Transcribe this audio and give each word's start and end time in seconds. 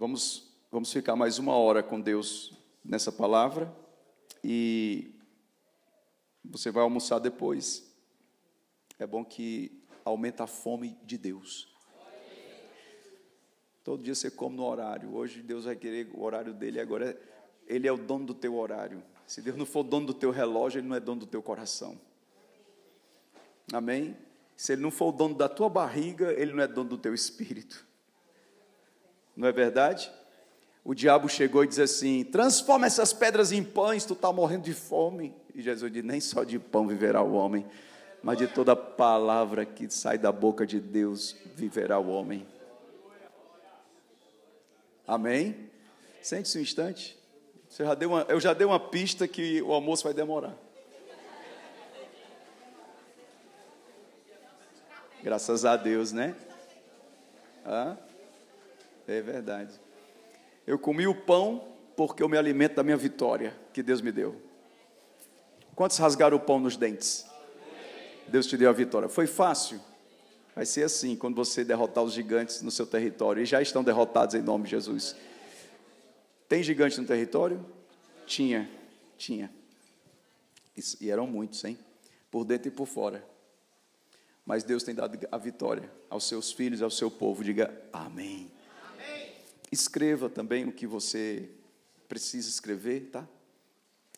Vamos, 0.00 0.50
vamos 0.72 0.90
ficar 0.90 1.14
mais 1.14 1.38
uma 1.38 1.54
hora 1.54 1.82
com 1.82 2.00
Deus 2.00 2.54
nessa 2.82 3.12
palavra 3.12 3.70
e 4.42 5.14
você 6.42 6.70
vai 6.70 6.82
almoçar 6.82 7.18
depois. 7.18 7.86
É 8.98 9.06
bom 9.06 9.22
que 9.22 9.84
aumenta 10.02 10.44
a 10.44 10.46
fome 10.46 10.98
de 11.04 11.18
Deus. 11.18 11.68
Todo 13.84 14.02
dia 14.02 14.14
você 14.14 14.30
come 14.30 14.56
no 14.56 14.64
horário. 14.64 15.14
Hoje 15.14 15.42
Deus 15.42 15.66
vai 15.66 15.76
querer 15.76 16.08
o 16.14 16.22
horário 16.22 16.54
dele. 16.54 16.80
Agora 16.80 17.20
ele 17.66 17.86
é 17.86 17.92
o 17.92 17.98
dono 17.98 18.24
do 18.24 18.34
teu 18.34 18.54
horário. 18.56 19.02
Se 19.26 19.42
Deus 19.42 19.58
não 19.58 19.66
for 19.66 19.82
dono 19.82 20.06
do 20.06 20.14
teu 20.14 20.30
relógio, 20.30 20.78
ele 20.78 20.88
não 20.88 20.96
é 20.96 21.00
dono 21.00 21.20
do 21.20 21.26
teu 21.26 21.42
coração. 21.42 22.00
Amém? 23.70 24.16
Se 24.56 24.72
ele 24.72 24.80
não 24.80 24.90
for 24.90 25.08
o 25.08 25.12
dono 25.12 25.34
da 25.34 25.46
tua 25.46 25.68
barriga, 25.68 26.32
ele 26.32 26.54
não 26.54 26.62
é 26.62 26.66
dono 26.66 26.88
do 26.88 26.96
teu 26.96 27.12
espírito. 27.12 27.89
Não 29.36 29.48
é 29.48 29.52
verdade? 29.52 30.10
O 30.84 30.94
diabo 30.94 31.28
chegou 31.28 31.62
e 31.62 31.66
disse 31.66 31.82
assim: 31.82 32.24
transforma 32.24 32.86
essas 32.86 33.12
pedras 33.12 33.52
em 33.52 33.62
pães, 33.62 34.04
tu 34.04 34.14
está 34.14 34.32
morrendo 34.32 34.64
de 34.64 34.74
fome. 34.74 35.34
E 35.54 35.62
Jesus 35.62 35.92
disse: 35.92 36.06
nem 36.06 36.20
só 36.20 36.44
de 36.44 36.58
pão 36.58 36.86
viverá 36.86 37.22
o 37.22 37.34
homem, 37.34 37.66
mas 38.22 38.38
de 38.38 38.46
toda 38.46 38.74
palavra 38.74 39.64
que 39.64 39.90
sai 39.90 40.18
da 40.18 40.32
boca 40.32 40.66
de 40.66 40.80
Deus 40.80 41.36
viverá 41.54 41.98
o 41.98 42.08
homem. 42.08 42.46
Amém? 45.06 45.70
Sente-se 46.22 46.58
um 46.58 46.62
instante. 46.62 47.18
Você 47.68 47.84
já 47.84 47.94
deu 47.94 48.10
uma, 48.10 48.26
eu 48.28 48.40
já 48.40 48.52
dei 48.52 48.66
uma 48.66 48.80
pista 48.80 49.28
que 49.28 49.62
o 49.62 49.72
almoço 49.72 50.04
vai 50.04 50.14
demorar. 50.14 50.56
Graças 55.22 55.64
a 55.64 55.76
Deus, 55.76 56.12
né? 56.12 56.34
Ah, 57.64 57.96
é 59.14 59.22
verdade. 59.22 59.80
Eu 60.66 60.78
comi 60.78 61.06
o 61.06 61.14
pão 61.14 61.68
porque 61.96 62.22
eu 62.22 62.28
me 62.28 62.36
alimento 62.36 62.76
da 62.76 62.82
minha 62.82 62.96
vitória 62.96 63.56
que 63.72 63.82
Deus 63.82 64.00
me 64.00 64.12
deu. 64.12 64.40
Quantos 65.74 65.98
rasgaram 65.98 66.36
o 66.36 66.40
pão 66.40 66.58
nos 66.60 66.76
dentes? 66.76 67.26
Deus 68.28 68.46
te 68.46 68.56
deu 68.56 68.70
a 68.70 68.72
vitória. 68.72 69.08
Foi 69.08 69.26
fácil? 69.26 69.80
Vai 70.54 70.66
ser 70.66 70.84
assim 70.84 71.16
quando 71.16 71.34
você 71.34 71.64
derrotar 71.64 72.04
os 72.04 72.12
gigantes 72.12 72.62
no 72.62 72.70
seu 72.70 72.86
território. 72.86 73.42
E 73.42 73.46
já 73.46 73.60
estão 73.60 73.82
derrotados 73.82 74.34
em 74.34 74.42
nome 74.42 74.64
de 74.64 74.70
Jesus. 74.70 75.16
Tem 76.48 76.62
gigante 76.62 77.00
no 77.00 77.06
território? 77.06 77.64
Tinha, 78.26 78.68
tinha. 79.16 79.50
E 81.00 81.10
eram 81.10 81.26
muitos, 81.26 81.64
hein? 81.64 81.78
Por 82.30 82.44
dentro 82.44 82.68
e 82.68 82.70
por 82.70 82.86
fora 82.86 83.24
mas 84.50 84.64
Deus 84.64 84.82
tem 84.82 84.96
dado 84.96 85.16
a 85.30 85.38
vitória 85.38 85.88
aos 86.08 86.24
seus 86.24 86.50
filhos, 86.50 86.82
ao 86.82 86.90
seu 86.90 87.08
povo. 87.08 87.44
Diga 87.44 87.72
amém. 87.92 88.50
Escreva 89.70 90.28
também 90.28 90.66
o 90.66 90.72
que 90.72 90.86
você 90.86 91.48
precisa 92.08 92.48
escrever, 92.48 93.10
tá? 93.10 93.28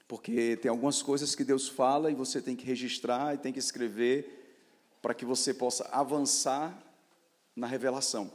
Porque 0.09 0.57
tem 0.57 0.71
algumas 0.71 1.03
coisas 1.03 1.35
que 1.35 1.45
Deus 1.45 1.69
fala 1.69 2.11
e 2.11 2.15
você 2.15 2.41
tem 2.41 2.57
que 2.57 2.65
registrar 2.65 3.35
e 3.35 3.39
tem 3.39 3.53
que 3.53 3.59
escrever 3.59 4.59
para 5.01 5.15
que 5.15 5.25
você 5.25 5.53
possa 5.53 5.85
avançar 5.89 6.83
na 7.55 7.67
revelação. 7.67 8.33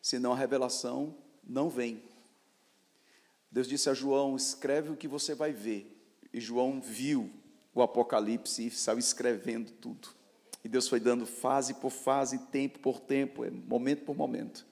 Senão 0.00 0.32
a 0.32 0.36
revelação 0.36 1.14
não 1.42 1.68
vem. 1.68 2.02
Deus 3.50 3.66
disse 3.66 3.88
a 3.88 3.94
João: 3.94 4.36
escreve 4.36 4.90
o 4.90 4.96
que 4.96 5.08
você 5.08 5.34
vai 5.34 5.52
ver. 5.52 5.96
E 6.32 6.40
João 6.40 6.80
viu 6.80 7.30
o 7.74 7.82
Apocalipse 7.82 8.66
e 8.66 8.70
saiu 8.70 8.98
escrevendo 8.98 9.70
tudo. 9.72 10.08
E 10.62 10.68
Deus 10.68 10.88
foi 10.88 11.00
dando 11.00 11.24
fase 11.24 11.74
por 11.74 11.90
fase, 11.90 12.38
tempo 12.50 12.78
por 12.80 13.00
tempo, 13.00 13.44
é 13.44 13.50
momento 13.50 14.04
por 14.04 14.16
momento. 14.16 14.67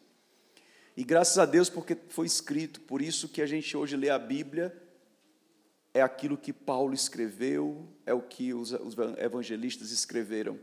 E 0.97 1.05
graças 1.05 1.36
a 1.36 1.44
Deus 1.44 1.69
porque 1.69 1.94
foi 2.08 2.27
escrito, 2.27 2.80
por 2.80 3.02
isso 3.02 3.28
que 3.28 3.42
a 3.42 3.47
gente 3.47 3.77
hoje 3.77 3.97
lê 3.97 4.08
a 4.08 4.19
Bíblia, 4.19 4.75
é 5.92 6.00
aquilo 6.00 6.39
que 6.39 6.55
Paulo 6.55 6.94
escreveu, 6.94 7.86
é 8.06 8.14
o 8.14 8.22
que 8.22 8.55
os, 8.55 8.72
evangelistas 9.19 9.90
escreveram. 9.90 10.58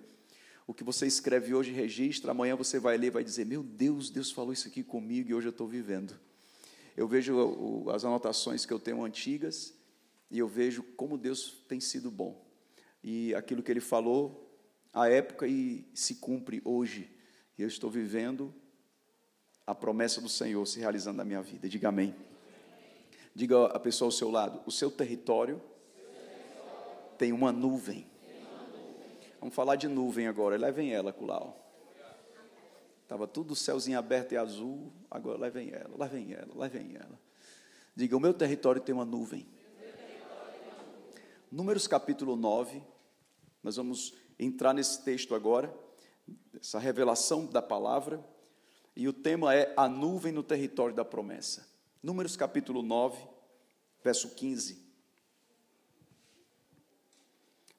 O 0.66 0.73
que 0.73 0.83
você 0.83 1.05
escreve 1.05 1.53
hoje 1.53 1.72
registra, 1.72 2.31
amanhã 2.31 2.55
você 2.55 2.79
vai 2.79 2.97
ler 2.97 3.07
e 3.07 3.11
vai 3.11 3.23
dizer: 3.23 3.45
Meu 3.45 3.61
Deus, 3.61 4.09
Deus 4.09 4.31
falou 4.31 4.53
isso 4.53 4.67
aqui 4.67 4.81
comigo 4.81 5.29
e 5.29 5.33
hoje 5.35 5.47
eu 5.47 5.51
estou 5.51 5.67
vivendo. 5.67 6.19
Eu 6.97 7.07
vejo 7.07 7.89
as 7.89 8.03
anotações 8.03 8.66
que 8.66 8.73
eu 8.73 8.79
tenho 8.79 9.03
antigas 9.03 9.73
e 10.31 10.39
eu 10.39 10.47
vejo 10.47 10.81
como 10.95 11.17
Deus 11.17 11.63
tem 11.67 11.79
sido 11.79 12.09
bom. 12.09 12.43
E 13.03 13.35
aquilo 13.35 13.61
que 13.61 13.72
ele 13.72 13.81
falou 13.81 14.39
a 14.91 15.07
época 15.09 15.47
e 15.47 15.85
se 15.93 16.16
cumpre 16.16 16.61
hoje. 16.63 17.09
E 17.57 17.61
eu 17.61 17.67
estou 17.67 17.89
vivendo 17.89 18.53
a 19.66 19.74
promessa 19.74 20.22
do 20.22 20.29
Senhor 20.29 20.66
se 20.66 20.79
realizando 20.79 21.18
na 21.18 21.25
minha 21.25 21.41
vida. 21.41 21.68
Diga 21.69 21.90
amém. 21.90 22.16
Diga 23.34 23.66
a 23.68 23.79
pessoa 23.79 24.07
ao 24.07 24.12
seu 24.12 24.29
lado: 24.29 24.62
o 24.66 24.72
seu 24.72 24.91
território 24.91 25.62
tem 27.18 27.31
uma 27.31 27.51
nuvem. 27.51 28.07
Vamos 29.40 29.56
falar 29.56 29.75
de 29.75 29.88
nuvem 29.88 30.28
agora. 30.28 30.57
Levem 30.57 30.94
ela, 30.94 31.12
Culau. 31.12 31.59
Estava 33.03 33.28
tudo 33.28 33.52
o 33.52 33.56
céuzinho 33.56 34.00
aberto 34.00 34.31
e 34.31 34.38
azul. 34.38 34.91
Agora 35.09 35.38
levem 35.38 35.72
ela, 35.72 35.96
levem 35.97 36.34
ela, 36.34 36.53
levem 36.56 36.96
ela. 36.96 37.19
Diga: 37.96 38.18
o 38.18 38.19
meu 38.19 38.34
território 38.34 38.81
tem 38.81 38.94
uma 38.94 39.06
nuvem. 39.06 39.47
Números 41.52 41.88
capítulo 41.88 42.35
9. 42.35 42.81
Nós 43.62 43.75
vamos 43.78 44.13
entrar 44.38 44.73
nesse 44.73 45.03
texto 45.03 45.34
agora, 45.34 45.73
essa 46.59 46.79
revelação 46.79 47.46
da 47.46 47.62
palavra, 47.62 48.23
e 48.95 49.07
o 49.07 49.13
tema 49.13 49.55
é 49.55 49.73
a 49.75 49.87
nuvem 49.89 50.31
no 50.31 50.43
território 50.43 50.95
da 50.95 51.03
promessa. 51.03 51.67
Números 52.01 52.35
capítulo 52.35 52.81
9, 52.81 53.17
verso 54.03 54.29
15. 54.35 54.83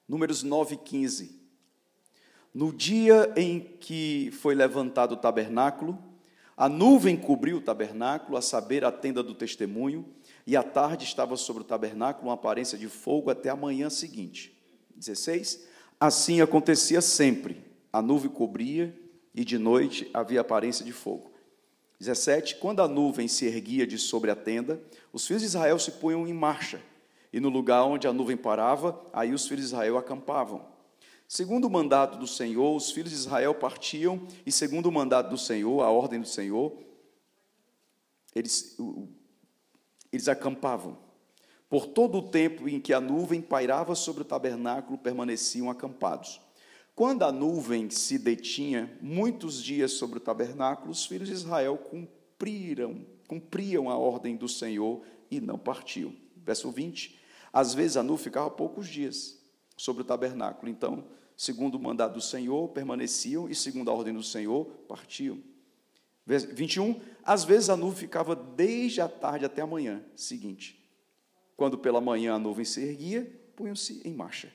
Números 0.07 0.43
9, 0.43 0.77
15. 0.77 1.41
No 2.53 2.71
dia 2.71 3.33
em 3.35 3.59
que 3.59 4.29
foi 4.41 4.55
levantado 4.55 5.13
o 5.13 5.17
tabernáculo, 5.17 5.97
a 6.57 6.69
nuvem 6.69 7.17
cobriu 7.17 7.57
o 7.57 7.61
tabernáculo, 7.61 8.37
a 8.37 8.41
saber, 8.41 8.85
a 8.85 8.91
tenda 8.91 9.21
do 9.21 9.35
testemunho, 9.35 10.05
e 10.47 10.55
à 10.55 10.63
tarde 10.63 11.03
estava 11.03 11.35
sobre 11.35 11.63
o 11.63 11.65
tabernáculo 11.65 12.27
uma 12.27 12.35
aparência 12.35 12.77
de 12.77 12.87
fogo 12.87 13.29
até 13.29 13.49
a 13.49 13.55
manhã 13.55 13.89
seguinte. 13.89 14.55
16. 14.95 15.67
Assim 15.99 16.39
acontecia 16.41 17.01
sempre. 17.01 17.63
A 17.91 18.01
nuvem 18.01 18.29
cobria 18.29 18.97
e 19.35 19.43
de 19.43 19.57
noite 19.57 20.09
havia 20.13 20.39
aparência 20.39 20.85
de 20.85 20.93
fogo. 20.93 21.29
17. 21.99 22.55
Quando 22.55 22.81
a 22.81 22.87
nuvem 22.87 23.27
se 23.27 23.45
erguia 23.45 23.85
de 23.85 23.97
sobre 23.97 24.31
a 24.31 24.35
tenda, 24.35 24.81
os 25.11 25.27
filhos 25.27 25.41
de 25.41 25.47
Israel 25.47 25.77
se 25.77 25.91
punham 25.91 26.25
em 26.25 26.33
marcha, 26.33 26.81
e 27.31 27.39
no 27.39 27.49
lugar 27.49 27.83
onde 27.83 28.07
a 28.07 28.13
nuvem 28.13 28.37
parava, 28.37 28.99
aí 29.11 29.33
os 29.33 29.45
filhos 29.45 29.65
de 29.65 29.73
Israel 29.73 29.97
acampavam. 29.97 30.65
Segundo 31.27 31.65
o 31.65 31.69
mandato 31.69 32.17
do 32.17 32.27
Senhor, 32.27 32.75
os 32.75 32.91
filhos 32.91 33.09
de 33.09 33.17
Israel 33.17 33.53
partiam, 33.53 34.25
e 34.45 34.51
segundo 34.51 34.85
o 34.85 34.91
mandato 34.91 35.29
do 35.29 35.37
Senhor, 35.37 35.81
a 35.83 35.89
ordem 35.89 36.21
do 36.21 36.27
Senhor, 36.27 36.71
eles, 38.33 38.77
eles 40.11 40.27
acampavam. 40.29 40.97
Por 41.69 41.87
todo 41.87 42.19
o 42.19 42.29
tempo 42.29 42.69
em 42.69 42.79
que 42.79 42.93
a 42.93 43.01
nuvem 43.01 43.41
pairava 43.41 43.95
sobre 43.95 44.21
o 44.21 44.25
tabernáculo, 44.25 44.97
permaneciam 44.97 45.69
acampados. 45.69 46.39
Quando 46.95 47.23
a 47.23 47.31
nuvem 47.31 47.89
se 47.89 48.17
detinha 48.17 48.97
muitos 49.01 49.61
dias 49.61 49.91
sobre 49.91 50.17
o 50.17 50.21
tabernáculo, 50.21 50.91
os 50.91 51.05
filhos 51.05 51.27
de 51.27 51.33
Israel 51.33 51.77
cumpriram, 51.77 53.05
cumpriam 53.27 53.89
a 53.89 53.97
ordem 53.97 54.37
do 54.37 54.47
Senhor 54.47 55.01
e 55.29 55.41
não 55.41 55.59
partiam. 55.59 56.15
Verso 56.37 56.71
20. 56.71 57.19
Às 57.51 57.73
vezes 57.73 57.97
a 57.97 58.03
nuvem 58.03 58.23
ficava 58.23 58.49
poucos 58.49 58.87
dias 58.87 59.37
sobre 59.75 60.03
o 60.03 60.05
tabernáculo. 60.05 60.71
Então, 60.71 61.03
segundo 61.35 61.75
o 61.75 61.79
mandado 61.79 62.13
do 62.13 62.21
Senhor, 62.21 62.69
permaneciam 62.69 63.49
e, 63.49 63.55
segundo 63.55 63.91
a 63.91 63.93
ordem 63.93 64.13
do 64.13 64.23
Senhor, 64.23 64.65
partiam. 64.87 65.37
21. 66.25 67.01
Às 67.25 67.43
vezes 67.43 67.69
a 67.69 67.75
nuvem 67.75 67.99
ficava 67.99 68.35
desde 68.35 69.01
a 69.01 69.09
tarde 69.09 69.43
até 69.43 69.61
a 69.61 69.67
manhã 69.67 70.01
seguinte. 70.15 70.81
Quando 71.57 71.77
pela 71.77 71.99
manhã 71.99 72.35
a 72.35 72.39
nuvem 72.39 72.63
se 72.63 72.81
erguia, 72.81 73.29
punham-se 73.53 74.01
em 74.05 74.13
marcha. 74.13 74.51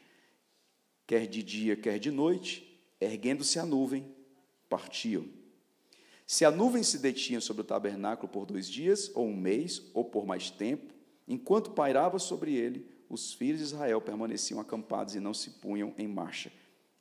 Quer 1.10 1.26
de 1.26 1.42
dia, 1.42 1.74
quer 1.74 1.98
de 1.98 2.08
noite, 2.08 2.80
erguendo-se 3.00 3.58
a 3.58 3.66
nuvem, 3.66 4.14
partiam. 4.68 5.28
Se 6.24 6.44
a 6.44 6.52
nuvem 6.52 6.84
se 6.84 7.00
detinha 7.00 7.40
sobre 7.40 7.62
o 7.62 7.64
tabernáculo 7.64 8.28
por 8.28 8.46
dois 8.46 8.68
dias, 8.70 9.10
ou 9.12 9.26
um 9.26 9.36
mês, 9.36 9.82
ou 9.92 10.04
por 10.04 10.24
mais 10.24 10.52
tempo, 10.52 10.94
enquanto 11.26 11.72
pairava 11.72 12.20
sobre 12.20 12.54
ele, 12.54 12.86
os 13.08 13.34
filhos 13.34 13.58
de 13.58 13.64
Israel 13.64 14.00
permaneciam 14.00 14.60
acampados 14.60 15.16
e 15.16 15.18
não 15.18 15.34
se 15.34 15.50
punham 15.50 15.92
em 15.98 16.06
marcha. 16.06 16.52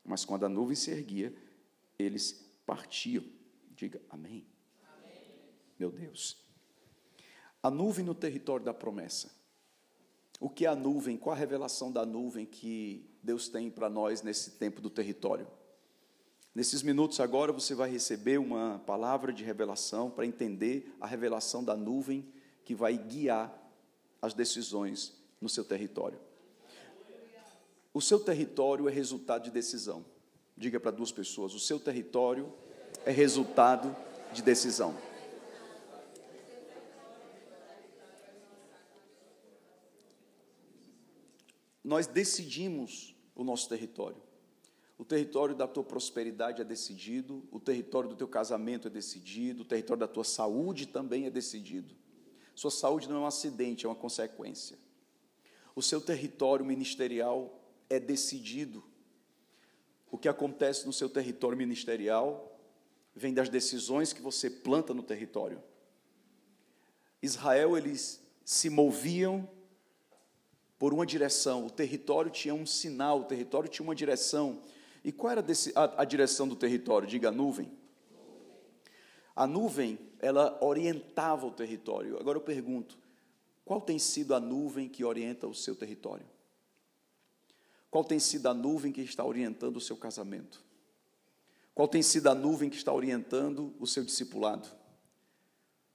Mas 0.03 0.25
quando 0.25 0.43
a 0.43 0.49
nuvem 0.49 0.75
se 0.75 0.89
erguia, 0.89 1.31
eles 1.99 2.43
partiam. 2.65 3.23
Diga 3.75 4.01
amém. 4.09 4.43
amém. 4.91 5.21
Meu 5.77 5.91
Deus. 5.91 6.35
A 7.61 7.69
nuvem 7.69 8.03
no 8.03 8.15
território 8.15 8.65
da 8.65 8.73
promessa. 8.73 9.38
O 10.39 10.49
que 10.49 10.65
é 10.65 10.69
a 10.69 10.75
nuvem? 10.75 11.17
Qual 11.17 11.35
a 11.35 11.37
revelação 11.37 11.91
da 11.91 12.05
nuvem 12.05 12.45
que 12.45 13.05
Deus 13.21 13.49
tem 13.49 13.69
para 13.69 13.89
nós 13.89 14.21
nesse 14.21 14.51
tempo 14.51 14.79
do 14.79 14.89
território? 14.89 15.47
Nesses 16.55 16.81
minutos 16.81 17.19
agora 17.19 17.51
você 17.51 17.75
vai 17.75 17.89
receber 17.89 18.39
uma 18.39 18.81
palavra 18.85 19.33
de 19.33 19.43
revelação 19.43 20.09
para 20.09 20.25
entender 20.25 20.95
a 20.99 21.05
revelação 21.05 21.63
da 21.63 21.75
nuvem 21.75 22.25
que 22.63 22.73
vai 22.73 22.97
guiar 22.97 23.53
as 24.21 24.33
decisões 24.33 25.13
no 25.41 25.49
seu 25.49 25.63
território. 25.63 26.19
O 27.93 28.01
seu 28.01 28.19
território 28.19 28.87
é 28.87 28.91
resultado 28.91 29.43
de 29.43 29.51
decisão. 29.51 30.05
Diga 30.55 30.79
para 30.79 30.91
duas 30.91 31.11
pessoas: 31.11 31.53
o 31.53 31.59
seu 31.59 31.79
território 31.79 32.51
é 33.05 33.11
resultado 33.11 33.95
de 34.33 34.41
decisão. 34.41 34.95
Nós 41.89 42.05
decidimos 42.05 43.15
o 43.33 43.43
nosso 43.43 43.67
território. 43.67 44.21
O 44.95 45.03
território 45.03 45.55
da 45.55 45.67
tua 45.67 45.83
prosperidade 45.83 46.61
é 46.61 46.63
decidido, 46.63 47.43
o 47.51 47.59
território 47.59 48.07
do 48.07 48.15
teu 48.15 48.27
casamento 48.27 48.87
é 48.87 48.91
decidido, 48.91 49.63
o 49.63 49.65
território 49.65 49.99
da 50.01 50.07
tua 50.07 50.23
saúde 50.23 50.85
também 50.85 51.25
é 51.25 51.31
decidido. 51.31 51.95
Sua 52.53 52.69
saúde 52.69 53.09
não 53.09 53.15
é 53.15 53.19
um 53.21 53.25
acidente, 53.25 53.87
é 53.87 53.89
uma 53.89 53.95
consequência. 53.95 54.77
O 55.75 55.81
seu 55.81 55.99
território 55.99 56.63
ministerial 56.63 57.59
é 57.89 57.99
decidido. 57.99 58.83
O 60.11 60.17
que 60.19 60.29
acontece 60.29 60.85
no 60.85 60.93
seu 60.93 61.09
território 61.09 61.57
ministerial 61.57 62.55
vem 63.15 63.33
das 63.33 63.49
decisões 63.49 64.13
que 64.13 64.21
você 64.21 64.47
planta 64.47 64.93
no 64.93 65.01
território. 65.01 65.59
Israel, 67.19 67.75
eles 67.75 68.23
se 68.45 68.69
moviam 68.69 69.49
por 70.79 70.93
uma 70.93 71.05
direção, 71.05 71.65
o 71.65 71.69
território 71.69 72.31
tinha 72.31 72.53
um 72.55 72.65
sinal, 72.65 73.19
o 73.19 73.25
território 73.25 73.69
tinha 73.69 73.83
uma 73.83 73.93
direção. 73.93 74.61
E 75.03 75.11
qual 75.11 75.33
era 75.33 75.45
a, 75.75 76.01
a 76.01 76.05
direção 76.05 76.47
do 76.47 76.55
território? 76.55 77.05
Diga 77.05 77.27
a 77.27 77.31
nuvem. 77.31 77.69
A 79.35 79.45
nuvem, 79.45 79.99
ela 80.19 80.57
orientava 80.63 81.45
o 81.45 81.51
território. 81.51 82.17
Agora 82.17 82.37
eu 82.37 82.41
pergunto: 82.41 82.97
qual 83.65 83.81
tem 83.81 83.99
sido 83.99 84.33
a 84.33 84.39
nuvem 84.39 84.87
que 84.87 85.03
orienta 85.03 85.47
o 85.47 85.53
seu 85.53 85.75
território? 85.75 86.25
Qual 87.91 88.03
tem 88.05 88.19
sido 88.19 88.47
a 88.47 88.53
nuvem 88.53 88.93
que 88.93 89.01
está 89.01 89.25
orientando 89.25 89.77
o 89.77 89.81
seu 89.81 89.97
casamento? 89.97 90.63
Qual 91.75 91.87
tem 91.87 92.01
sido 92.01 92.27
a 92.27 92.35
nuvem 92.35 92.69
que 92.69 92.77
está 92.77 92.93
orientando 92.93 93.73
o 93.79 93.87
seu 93.87 94.03
discipulado? 94.03 94.69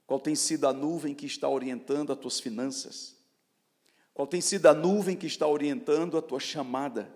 Qual 0.07 0.21
tem 0.21 0.35
sido 0.35 0.67
a 0.67 0.73
nuvem 0.75 1.15
que 1.15 1.25
está 1.25 1.49
orientando 1.49 2.13
as 2.13 2.19
tuas 2.19 2.39
finanças? 2.39 3.14
Qual 4.15 4.29
tem 4.29 4.41
sido 4.41 4.67
a 4.67 4.73
nuvem 4.73 5.17
que 5.17 5.27
está 5.27 5.47
orientando 5.47 6.17
a 6.17 6.23
tua 6.23 6.39
chamada? 6.39 7.13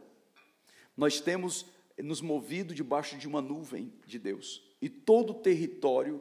Nós 0.97 1.21
temos 1.21 1.65
nos 1.97 2.21
movido 2.21 2.75
debaixo 2.75 3.17
de 3.17 3.29
uma 3.29 3.41
nuvem 3.41 3.93
de 4.05 4.19
Deus. 4.19 4.69
E 4.83 4.89
todo 4.89 5.33
território 5.33 6.21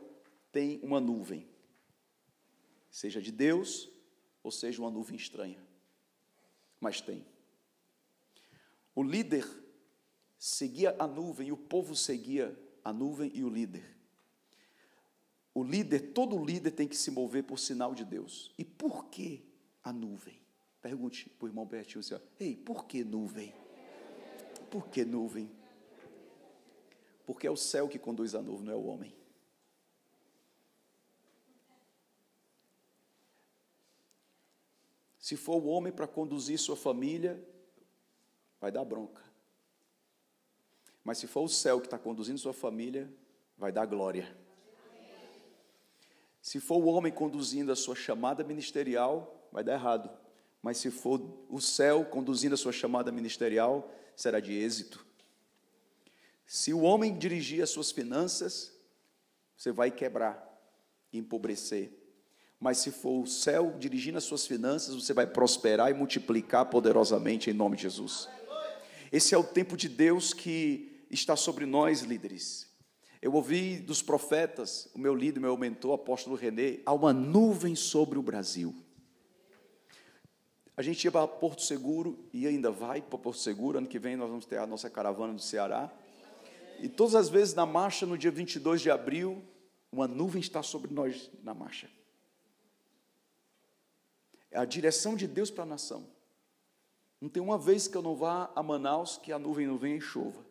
tem 0.52 0.80
uma 0.84 1.00
nuvem, 1.00 1.48
seja 2.90 3.22
de 3.22 3.32
Deus 3.32 3.90
ou 4.44 4.52
seja 4.52 4.82
uma 4.82 4.90
nuvem 4.90 5.16
estranha, 5.16 5.62
mas 6.80 7.02
tem. 7.02 7.26
O 8.96 9.04
líder 9.04 9.46
seguia 10.40 10.96
a 10.98 11.06
nuvem 11.06 11.50
e 11.50 11.52
o 11.52 11.58
povo 11.58 11.96
seguia 11.96 12.58
a 12.84 12.94
nuvem 12.94 13.32
e 13.34 13.44
o 13.44 13.50
líder. 13.50 13.96
O 15.54 15.64
líder, 15.64 16.14
todo 16.14 16.44
líder 16.44 16.72
tem 16.72 16.88
que 16.88 16.96
se 16.96 17.12
mover 17.12 17.44
por 17.44 17.60
sinal 17.60 17.94
de 17.94 18.06
Deus. 18.06 18.54
E 18.58 18.64
por 18.64 19.06
que 19.06 19.44
a 19.84 19.92
nuvem? 19.92 20.47
Pergunte 20.88 21.30
para 21.32 21.46
o 21.46 21.50
irmão 21.50 21.66
Bertinho 21.66 22.00
assim, 22.00 22.16
ei, 22.40 22.56
por 22.56 22.86
que 22.86 23.04
nuvem? 23.04 23.54
Por 24.72 24.88
que 24.88 25.04
nuvem? 25.04 25.52
Porque 27.26 27.46
é 27.46 27.52
o 27.52 27.58
céu 27.58 27.90
que 27.90 28.00
conduz 28.00 28.34
a 28.34 28.42
nuvem, 28.42 28.68
não 28.68 28.72
é 28.72 28.76
o 28.78 28.86
homem. 28.86 29.14
Se 35.20 35.36
for 35.36 35.62
o 35.62 35.68
homem 35.68 35.92
para 35.92 36.08
conduzir 36.08 36.58
sua 36.58 36.78
família, 36.78 37.38
vai 38.58 38.72
dar 38.72 38.86
bronca. 38.86 39.22
Mas 41.04 41.18
se 41.18 41.28
for 41.28 41.42
o 41.42 41.50
céu 41.50 41.82
que 41.82 41.88
está 41.88 42.00
conduzindo 42.00 42.40
sua 42.40 42.54
família, 42.54 43.14
vai 43.58 43.74
dar 43.74 43.86
glória. 43.86 44.38
Se 46.42 46.62
for 46.62 46.78
o 46.78 46.86
homem 46.86 47.12
conduzindo 47.12 47.74
a 47.74 47.76
sua 47.76 47.94
chamada 47.94 48.42
ministerial, 48.42 49.50
vai 49.52 49.66
dar 49.66 49.74
errado. 49.74 50.27
Mas 50.68 50.80
se 50.80 50.92
for 50.92 51.22
o 51.50 51.62
céu 51.62 52.04
conduzindo 52.04 52.54
a 52.54 52.58
sua 52.58 52.74
chamada 52.74 53.10
ministerial, 53.10 53.90
será 54.18 54.42
de 54.42 54.52
êxito. 54.52 55.06
Se 56.46 56.74
o 56.74 56.82
homem 56.82 57.18
dirigir 57.18 57.64
as 57.64 57.70
suas 57.70 57.90
finanças, 57.90 58.74
você 59.56 59.72
vai 59.72 59.90
quebrar 59.90 60.46
empobrecer. 61.14 61.90
Mas 62.60 62.80
se 62.80 62.92
for 62.92 63.24
o 63.24 63.26
céu 63.26 63.78
dirigindo 63.80 64.18
as 64.18 64.26
suas 64.26 64.46
finanças, 64.46 64.94
você 64.94 65.14
vai 65.14 65.26
prosperar 65.26 65.90
e 65.90 65.94
multiplicar 65.94 66.66
poderosamente 66.66 67.50
em 67.50 67.54
nome 67.54 67.78
de 67.78 67.84
Jesus. 67.84 68.28
Esse 69.10 69.34
é 69.34 69.38
o 69.38 69.46
tempo 69.46 69.78
de 69.78 69.88
Deus 69.88 70.34
que 70.34 71.08
está 71.10 71.38
sobre 71.38 71.66
nós, 71.66 72.02
líderes. 72.02 72.68
Eu 73.22 73.34
ouvi 73.34 73.78
dos 73.78 74.02
profetas, 74.02 74.90
o 74.94 75.00
meu 75.00 75.16
líder, 75.16 75.40
meu 75.40 75.56
mentor, 75.56 75.94
apóstolo 75.94 76.36
René, 76.36 76.82
há 76.86 76.92
uma 76.92 77.14
nuvem 77.14 77.74
sobre 77.74 78.20
o 78.20 78.22
Brasil. 78.22 78.76
A 80.78 80.84
gente 80.84 81.04
ia 81.04 81.12
para 81.12 81.28
Porto 81.28 81.64
Seguro 81.64 82.20
e 82.32 82.46
ainda 82.46 82.70
vai 82.70 83.02
para 83.02 83.18
Porto 83.18 83.40
Seguro. 83.40 83.80
Ano 83.80 83.88
que 83.88 83.98
vem 83.98 84.16
nós 84.16 84.30
vamos 84.30 84.46
ter 84.46 84.60
a 84.60 84.68
nossa 84.68 84.88
caravana 84.92 85.34
do 85.34 85.42
Ceará. 85.42 85.92
E 86.80 86.88
todas 86.88 87.16
as 87.16 87.30
vezes 87.30 87.56
na 87.56 87.66
marcha, 87.66 88.06
no 88.06 88.16
dia 88.16 88.30
22 88.30 88.82
de 88.82 88.92
abril, 88.92 89.44
uma 89.92 90.08
nuvem 90.08 90.40
está 90.40 90.62
sobre 90.62 90.94
nós 90.94 91.32
na 91.44 91.56
marcha. 91.56 91.90
É 94.52 94.60
a 94.60 94.66
direção 94.66 95.16
de 95.16 95.28
Deus 95.28 95.50
para 95.50 95.64
a 95.64 95.68
nação. 95.68 96.06
Não 97.20 97.28
tem 97.28 97.42
uma 97.42 97.58
vez 97.58 97.88
que 97.88 97.98
eu 97.98 98.04
não 98.04 98.16
vá 98.16 98.52
a 98.56 98.62
Manaus 98.62 99.18
que 99.18 99.32
a 99.32 99.40
nuvem 99.40 99.66
não 99.66 99.80
venha 99.80 99.96
e 99.96 100.02
chova. 100.02 100.46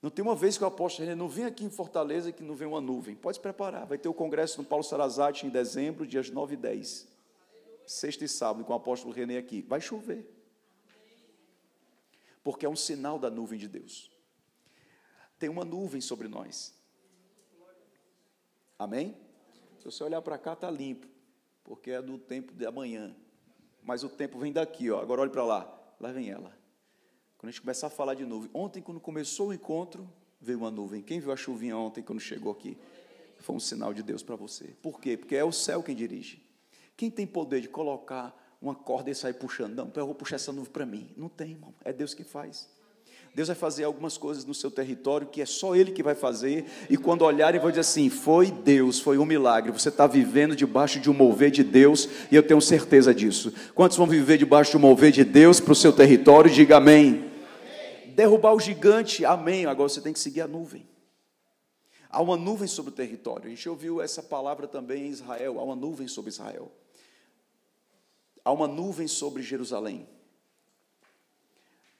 Não 0.00 0.08
tem 0.08 0.24
uma 0.24 0.34
vez 0.34 0.56
que 0.56 0.64
eu 0.64 0.68
aposto, 0.68 1.02
não 1.14 1.28
vem 1.28 1.44
aqui 1.44 1.62
em 1.62 1.70
Fortaleza 1.70 2.32
que 2.32 2.42
não 2.42 2.56
vem 2.56 2.66
uma 2.66 2.80
nuvem. 2.80 3.14
Pode 3.14 3.36
se 3.36 3.40
preparar. 3.42 3.86
Vai 3.86 3.98
ter 3.98 4.08
o 4.08 4.14
congresso 4.14 4.62
no 4.62 4.66
Paulo 4.66 4.82
Sarazate 4.82 5.46
em 5.46 5.50
dezembro, 5.50 6.06
dias 6.06 6.30
9 6.30 6.54
e 6.54 6.56
10. 6.56 7.11
Sexta 7.86 8.24
e 8.24 8.28
sábado, 8.28 8.64
com 8.64 8.72
o 8.72 8.76
apóstolo 8.76 9.12
René 9.12 9.38
aqui. 9.38 9.62
Vai 9.62 9.80
chover 9.80 10.32
porque 12.42 12.66
é 12.66 12.68
um 12.68 12.76
sinal 12.76 13.18
da 13.18 13.30
nuvem 13.30 13.58
de 13.58 13.68
Deus. 13.68 14.10
Tem 15.38 15.48
uma 15.48 15.64
nuvem 15.64 16.00
sobre 16.00 16.28
nós. 16.28 16.74
Amém? 18.78 19.16
Se 19.78 19.84
você 19.84 20.02
olhar 20.02 20.22
para 20.22 20.38
cá, 20.38 20.52
está 20.52 20.70
limpo, 20.70 21.06
porque 21.64 21.90
é 21.90 22.02
do 22.02 22.18
tempo 22.18 22.52
de 22.52 22.66
amanhã. 22.66 23.14
Mas 23.82 24.04
o 24.04 24.08
tempo 24.08 24.38
vem 24.38 24.52
daqui, 24.52 24.90
ó. 24.90 25.00
agora 25.00 25.22
olhe 25.22 25.30
para 25.30 25.44
lá. 25.44 25.94
Lá 26.00 26.12
vem 26.12 26.30
ela. 26.30 26.56
Quando 27.38 27.48
a 27.48 27.52
gente 27.52 27.60
começar 27.60 27.88
a 27.88 27.90
falar 27.90 28.14
de 28.14 28.24
nuvem. 28.24 28.50
Ontem, 28.54 28.80
quando 28.80 29.00
começou 29.00 29.48
o 29.48 29.52
encontro, 29.52 30.08
veio 30.40 30.58
uma 30.58 30.70
nuvem. 30.70 31.02
Quem 31.02 31.20
viu 31.20 31.32
a 31.32 31.36
chuvinha 31.36 31.76
ontem, 31.76 32.02
quando 32.02 32.20
chegou 32.20 32.52
aqui? 32.52 32.76
Foi 33.38 33.56
um 33.56 33.60
sinal 33.60 33.92
de 33.92 34.02
Deus 34.02 34.22
para 34.22 34.36
você. 34.36 34.68
Por 34.80 35.00
quê? 35.00 35.16
Porque 35.16 35.34
é 35.34 35.44
o 35.44 35.50
céu 35.50 35.82
quem 35.82 35.96
dirige. 35.96 36.40
Quem 36.96 37.10
tem 37.10 37.26
poder 37.26 37.60
de 37.60 37.68
colocar 37.68 38.36
uma 38.62 38.76
corda 38.76 39.10
e 39.10 39.14
sair 39.14 39.34
puxando. 39.34 39.74
Não, 39.74 39.90
eu 39.96 40.06
vou 40.06 40.14
puxar 40.14 40.36
essa 40.36 40.52
nuvem 40.52 40.70
para 40.70 40.86
mim. 40.86 41.10
Não 41.16 41.28
tem, 41.28 41.50
irmão. 41.50 41.74
É 41.84 41.92
Deus 41.92 42.14
que 42.14 42.22
faz. 42.22 42.68
Deus 43.34 43.48
vai 43.48 43.56
fazer 43.56 43.84
algumas 43.84 44.18
coisas 44.18 44.44
no 44.44 44.54
seu 44.54 44.70
território 44.70 45.26
que 45.26 45.40
é 45.40 45.46
só 45.46 45.74
Ele 45.74 45.90
que 45.90 46.02
vai 46.02 46.14
fazer, 46.14 46.66
e 46.88 46.98
quando 46.98 47.22
olharem, 47.22 47.58
vão 47.58 47.70
dizer 47.70 47.80
assim: 47.80 48.08
foi 48.08 48.50
Deus, 48.50 49.00
foi 49.00 49.18
um 49.18 49.24
milagre. 49.24 49.72
Você 49.72 49.88
está 49.88 50.06
vivendo 50.06 50.54
debaixo 50.54 51.00
de 51.00 51.10
um 51.10 51.14
mover 51.14 51.50
de 51.50 51.64
Deus, 51.64 52.08
e 52.30 52.36
eu 52.36 52.42
tenho 52.42 52.60
certeza 52.60 53.14
disso. 53.14 53.52
Quantos 53.74 53.96
vão 53.96 54.06
viver 54.06 54.36
debaixo 54.36 54.72
de 54.72 54.76
um 54.76 54.80
mover 54.80 55.10
de 55.10 55.24
Deus 55.24 55.58
para 55.60 55.72
o 55.72 55.76
seu 55.76 55.92
território? 55.92 56.50
Diga 56.50 56.76
amém. 56.76 57.08
amém. 57.08 58.12
Derrubar 58.14 58.54
o 58.54 58.60
gigante, 58.60 59.24
amém. 59.24 59.64
Agora 59.64 59.88
você 59.88 60.02
tem 60.02 60.12
que 60.12 60.20
seguir 60.20 60.42
a 60.42 60.46
nuvem. 60.46 60.86
Há 62.10 62.20
uma 62.20 62.36
nuvem 62.36 62.68
sobre 62.68 62.92
o 62.92 62.94
território. 62.94 63.46
A 63.46 63.48
gente 63.48 63.66
ouviu 63.66 64.02
essa 64.02 64.22
palavra 64.22 64.68
também 64.68 65.06
em 65.06 65.10
Israel. 65.10 65.58
Há 65.58 65.64
uma 65.64 65.74
nuvem 65.74 66.06
sobre 66.06 66.28
Israel 66.28 66.70
há 68.44 68.52
uma 68.52 68.66
nuvem 68.66 69.08
sobre 69.08 69.42
Jerusalém. 69.42 70.08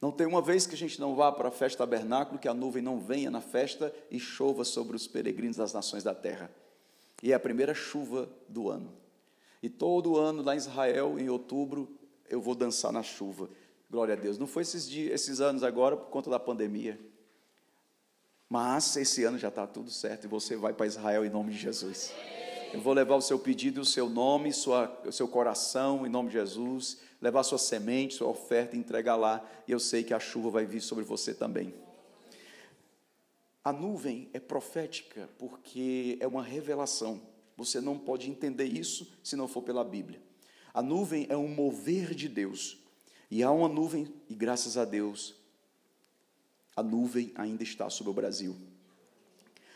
Não 0.01 0.11
tem 0.11 0.27
uma 0.27 0.43
vez 0.43 0.67
que 0.67 0.75
a 0.75 0.79
gente 0.79 1.01
não 1.01 1.15
vá 1.15 1.31
para 1.31 1.49
a 1.49 1.53
festa 1.53 1.79
tabernáculo 1.79 2.39
que 2.39 2.49
a 2.49 2.55
nuvem 2.55 2.83
não 2.83 2.99
venha 2.99 3.31
na 3.31 3.41
festa 3.41 3.95
e 4.11 4.19
chova 4.19 4.65
sobre 4.65 4.97
os 4.97 5.07
peregrinos 5.07 5.57
das 5.57 5.73
nações 5.73 6.03
da 6.03 6.13
terra. 6.13 6.51
E 7.23 7.31
é 7.31 7.35
a 7.37 7.41
primeira 7.41 7.73
chuva 7.73 8.29
do 8.49 8.69
ano. 8.69 8.93
E 9.63 9.71
todo 9.71 10.19
ano 10.19 10.43
lá 10.43 10.55
em 10.55 10.59
Israel, 10.59 11.21
em 11.21 11.29
outubro, 11.29 11.89
eu 12.29 12.41
vou 12.41 12.57
dançar 12.57 12.93
na 12.93 13.05
chuva. 13.05 13.49
Glória 13.89 14.15
a 14.15 14.17
Deus. 14.17 14.39
Não 14.39 14.47
foi 14.49 14.63
esses, 14.63 14.89
dias, 14.89 15.13
esses 15.13 15.41
anos 15.41 15.63
agora 15.63 15.97
por 15.97 16.09
conta 16.09 16.29
da 16.29 16.41
pandemia. 16.41 16.99
Mas 18.49 18.97
esse 18.97 19.23
ano 19.23 19.39
já 19.39 19.49
está 19.49 19.67
tudo 19.69 19.89
certo 19.89 20.25
e 20.25 20.29
você 20.29 20.57
vai 20.57 20.73
para 20.73 20.87
Israel 20.87 21.25
em 21.25 21.31
nome 21.31 21.53
de 21.53 21.59
Jesus. 21.59 22.13
Eu 22.73 22.81
vou 22.81 22.95
levar 22.95 23.17
o 23.17 23.21
seu 23.21 23.39
pedido 23.39 23.83
o 23.83 23.85
seu 23.85 24.09
nome, 24.09 24.51
sua, 24.51 24.99
o 25.05 25.13
seu 25.13 25.29
coração, 25.29 26.07
em 26.07 26.09
nome 26.09 26.29
de 26.29 26.35
Jesus, 26.35 27.01
levar 27.21 27.43
sua 27.43 27.59
semente, 27.59 28.15
sua 28.15 28.29
oferta 28.29 28.75
entregar 28.75 29.15
lá. 29.15 29.47
E 29.69 29.73
eu 29.73 29.79
sei 29.79 30.03
que 30.03 30.15
a 30.15 30.19
chuva 30.19 30.49
vai 30.49 30.65
vir 30.65 30.81
sobre 30.81 31.05
você 31.05 31.35
também. 31.35 31.75
A 33.63 33.75
nuvem 33.75 34.31
é 34.33 34.41
profética 34.41 35.29
porque 35.39 36.17
é 36.19 36.27
uma 36.27 36.43
revelação. 36.43 37.21
Você 37.59 37.79
não 37.79 37.99
pode 37.99 38.31
entender 38.31 38.65
isso 38.65 39.07
se 39.23 39.37
não 39.37 39.47
for 39.47 39.61
pela 39.61 39.85
Bíblia. 39.85 40.23
A 40.73 40.81
nuvem 40.81 41.27
é 41.29 41.37
um 41.37 41.49
mover 41.49 42.15
de 42.15 42.27
Deus. 42.27 42.79
E 43.31 43.43
há 43.43 43.51
uma 43.51 43.69
nuvem, 43.69 44.11
e 44.31 44.35
graças 44.35 44.79
a 44.79 44.87
Deus, 44.87 45.35
a 46.75 46.83
nuvem 46.83 47.33
ainda 47.35 47.63
está 47.63 47.91
sobre 47.91 48.11
o 48.11 48.15
Brasil. 48.15 48.57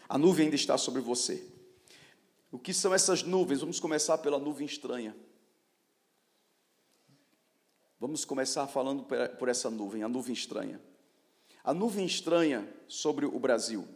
A 0.09 0.17
nuvem 0.17 0.47
ainda 0.47 0.57
está 0.57 0.79
sobre 0.79 1.03
você. 1.03 1.56
O 2.57 2.59
que 2.59 2.73
são 2.73 2.95
essas 2.95 3.23
nuvens? 3.23 3.61
Vamos 3.61 3.79
começar 3.79 4.17
pela 4.17 4.39
nuvem 4.39 4.67
estranha. 4.67 5.15
Vamos 8.01 8.25
começar 8.25 8.67
falando 8.67 9.05
por 9.39 9.51
essa 9.51 9.69
nuvem, 9.69 10.03
a 10.03 10.09
nuvem 10.09 10.33
estranha. 10.33 10.81
A 11.63 11.75
nuvem 11.75 12.07
estranha 12.07 12.67
sobre 12.89 13.27
o 13.27 13.39
Brasil, 13.39 13.87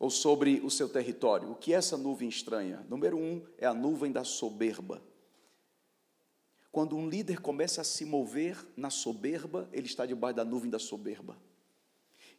ou 0.00 0.10
sobre 0.10 0.58
o 0.64 0.68
seu 0.68 0.88
território. 0.88 1.52
O 1.52 1.54
que 1.54 1.72
é 1.72 1.76
essa 1.76 1.96
nuvem 1.96 2.28
estranha? 2.28 2.84
Número 2.88 3.16
um 3.16 3.46
é 3.56 3.66
a 3.66 3.72
nuvem 3.72 4.10
da 4.10 4.24
soberba. 4.24 5.00
Quando 6.72 6.96
um 6.96 7.08
líder 7.08 7.40
começa 7.40 7.82
a 7.82 7.84
se 7.84 8.04
mover 8.04 8.66
na 8.76 8.90
soberba, 8.90 9.68
ele 9.72 9.86
está 9.86 10.04
debaixo 10.04 10.34
da 10.34 10.44
nuvem 10.44 10.68
da 10.68 10.80
soberba. 10.80 11.38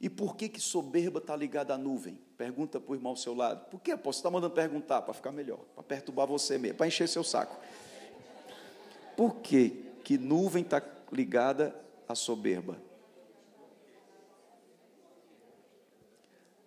E 0.01 0.09
por 0.09 0.35
que, 0.35 0.49
que 0.49 0.59
soberba 0.59 1.19
está 1.19 1.35
ligada 1.35 1.75
à 1.75 1.77
nuvem? 1.77 2.17
Pergunta 2.35 2.79
para 2.79 2.91
o 2.91 2.95
irmão 2.95 3.11
ao 3.11 3.15
seu 3.15 3.35
lado. 3.35 3.69
Por 3.69 3.79
que, 3.79 3.95
Você 3.95 4.17
está 4.17 4.31
mandando 4.31 4.55
perguntar 4.55 5.03
para 5.03 5.13
ficar 5.13 5.31
melhor, 5.31 5.59
para 5.75 5.83
perturbar 5.83 6.25
você 6.25 6.57
mesmo, 6.57 6.77
para 6.77 6.87
encher 6.87 7.07
seu 7.07 7.23
saco. 7.23 7.55
Por 9.15 9.35
que, 9.35 9.85
que 10.03 10.17
nuvem 10.17 10.63
está 10.63 10.81
ligada 11.11 11.79
à 12.07 12.15
soberba? 12.15 12.81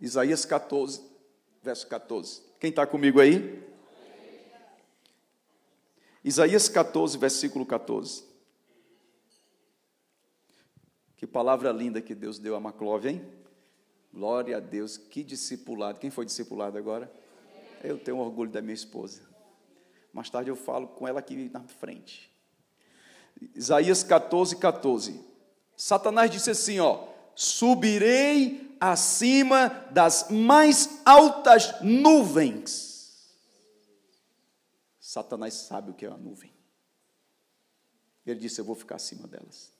Isaías 0.00 0.44
14, 0.44 1.02
verso 1.60 1.88
14. 1.88 2.40
Quem 2.60 2.70
está 2.70 2.86
comigo 2.86 3.20
aí? 3.20 3.64
Isaías 6.22 6.68
14, 6.68 7.18
versículo 7.18 7.66
14. 7.66 8.33
Que 11.24 11.28
palavra 11.28 11.72
linda 11.72 12.02
que 12.02 12.14
Deus 12.14 12.38
deu 12.38 12.54
a 12.54 12.60
Maclove, 12.60 13.08
hein? 13.08 13.24
Glória 14.12 14.58
a 14.58 14.60
Deus, 14.60 14.98
que 14.98 15.24
discipulado. 15.24 15.98
Quem 15.98 16.10
foi 16.10 16.26
discipulado 16.26 16.76
agora? 16.76 17.10
Eu 17.82 17.98
tenho 17.98 18.18
orgulho 18.18 18.50
da 18.50 18.60
minha 18.60 18.74
esposa. 18.74 19.22
Mais 20.12 20.28
tarde 20.28 20.50
eu 20.50 20.54
falo 20.54 20.86
com 20.86 21.08
ela 21.08 21.20
aqui 21.20 21.48
na 21.48 21.62
frente. 21.62 22.30
Isaías 23.54 24.04
14, 24.04 24.56
14. 24.56 25.24
Satanás 25.74 26.30
disse 26.30 26.50
assim: 26.50 26.78
ó, 26.78 27.08
subirei 27.34 28.76
acima 28.78 29.68
das 29.92 30.28
mais 30.28 31.00
altas 31.06 31.80
nuvens. 31.80 33.34
Satanás 35.00 35.54
sabe 35.54 35.90
o 35.90 35.94
que 35.94 36.04
é 36.04 36.08
uma 36.10 36.18
nuvem. 36.18 36.52
Ele 38.26 38.40
disse: 38.40 38.60
Eu 38.60 38.64
vou 38.66 38.74
ficar 38.74 38.96
acima 38.96 39.26
delas. 39.26 39.73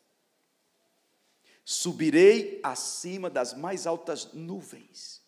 Subirei 1.65 2.61
acima 2.63 3.31
das 3.31 3.55
mais 3.55 3.87
altas 3.87 4.33
nuvens. 4.33 5.23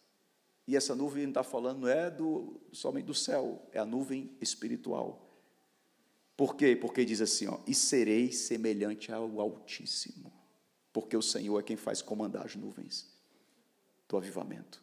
E 0.66 0.76
essa 0.76 0.94
nuvem 0.94 1.28
está 1.28 1.42
falando 1.42 1.82
não 1.82 1.88
é 1.88 2.10
do, 2.10 2.60
somente 2.72 3.04
do 3.06 3.14
céu, 3.14 3.62
é 3.72 3.78
a 3.78 3.86
nuvem 3.86 4.36
espiritual. 4.40 5.26
Por 6.36 6.56
quê? 6.56 6.76
Porque 6.76 7.04
diz 7.04 7.20
assim, 7.20 7.46
ó, 7.46 7.58
e 7.66 7.74
serei 7.74 8.30
semelhante 8.32 9.10
ao 9.10 9.40
Altíssimo, 9.40 10.30
porque 10.92 11.16
o 11.16 11.22
Senhor 11.22 11.58
é 11.58 11.62
quem 11.62 11.76
faz 11.76 12.02
comandar 12.02 12.44
as 12.44 12.56
nuvens 12.56 13.06
do 14.08 14.16
avivamento. 14.16 14.82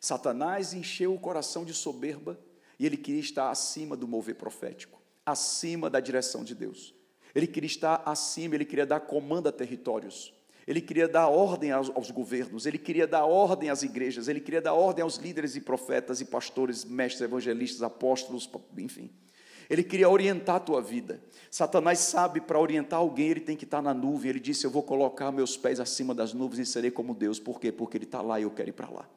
Satanás 0.00 0.74
encheu 0.74 1.14
o 1.14 1.20
coração 1.20 1.64
de 1.64 1.72
soberba 1.72 2.38
e 2.78 2.84
ele 2.84 2.96
queria 2.96 3.20
estar 3.20 3.50
acima 3.50 3.96
do 3.96 4.08
mover 4.08 4.34
profético, 4.34 5.00
acima 5.24 5.88
da 5.88 6.00
direção 6.00 6.42
de 6.42 6.54
Deus. 6.54 6.92
Ele 7.34 7.46
queria 7.46 7.68
estar 7.68 8.02
acima, 8.04 8.56
ele 8.56 8.64
queria 8.64 8.84
dar 8.84 9.00
comando 9.00 9.48
a 9.48 9.52
territórios. 9.52 10.34
Ele 10.66 10.80
queria 10.80 11.08
dar 11.08 11.28
ordem 11.28 11.72
aos, 11.72 11.90
aos, 11.90 12.10
governos, 12.10 12.66
ele 12.66 12.78
queria 12.78 13.06
dar 13.06 13.24
ordem 13.24 13.68
às 13.68 13.82
igrejas, 13.82 14.28
ele 14.28 14.40
queria 14.40 14.60
dar 14.60 14.74
ordem 14.74 15.02
aos 15.02 15.16
líderes 15.16 15.56
e 15.56 15.60
profetas 15.60 16.20
e 16.20 16.24
pastores, 16.24 16.84
mestres, 16.84 17.22
evangelistas, 17.22 17.82
apóstolos, 17.82 18.48
enfim. 18.78 19.10
Ele 19.68 19.82
queria 19.82 20.08
orientar 20.08 20.56
a 20.56 20.60
tua 20.60 20.82
vida. 20.82 21.22
Satanás 21.50 21.98
sabe 22.00 22.40
para 22.40 22.60
orientar 22.60 22.98
alguém, 22.98 23.30
ele 23.30 23.40
tem 23.40 23.56
que 23.56 23.64
estar 23.64 23.80
na 23.80 23.94
nuvem. 23.94 24.28
Ele 24.28 24.40
disse: 24.40 24.66
Eu 24.66 24.70
vou 24.70 24.82
colocar 24.82 25.32
meus 25.32 25.56
pés 25.56 25.80
acima 25.80 26.14
das 26.14 26.34
nuvens 26.34 26.68
e 26.68 26.70
serei 26.70 26.90
como 26.90 27.14
Deus. 27.14 27.40
Por 27.40 27.58
quê? 27.58 27.72
Porque 27.72 27.96
ele 27.96 28.04
está 28.04 28.20
lá 28.20 28.38
e 28.38 28.42
eu 28.42 28.50
quero 28.50 28.68
ir 28.68 28.72
para 28.72 28.90
lá. 28.90 29.08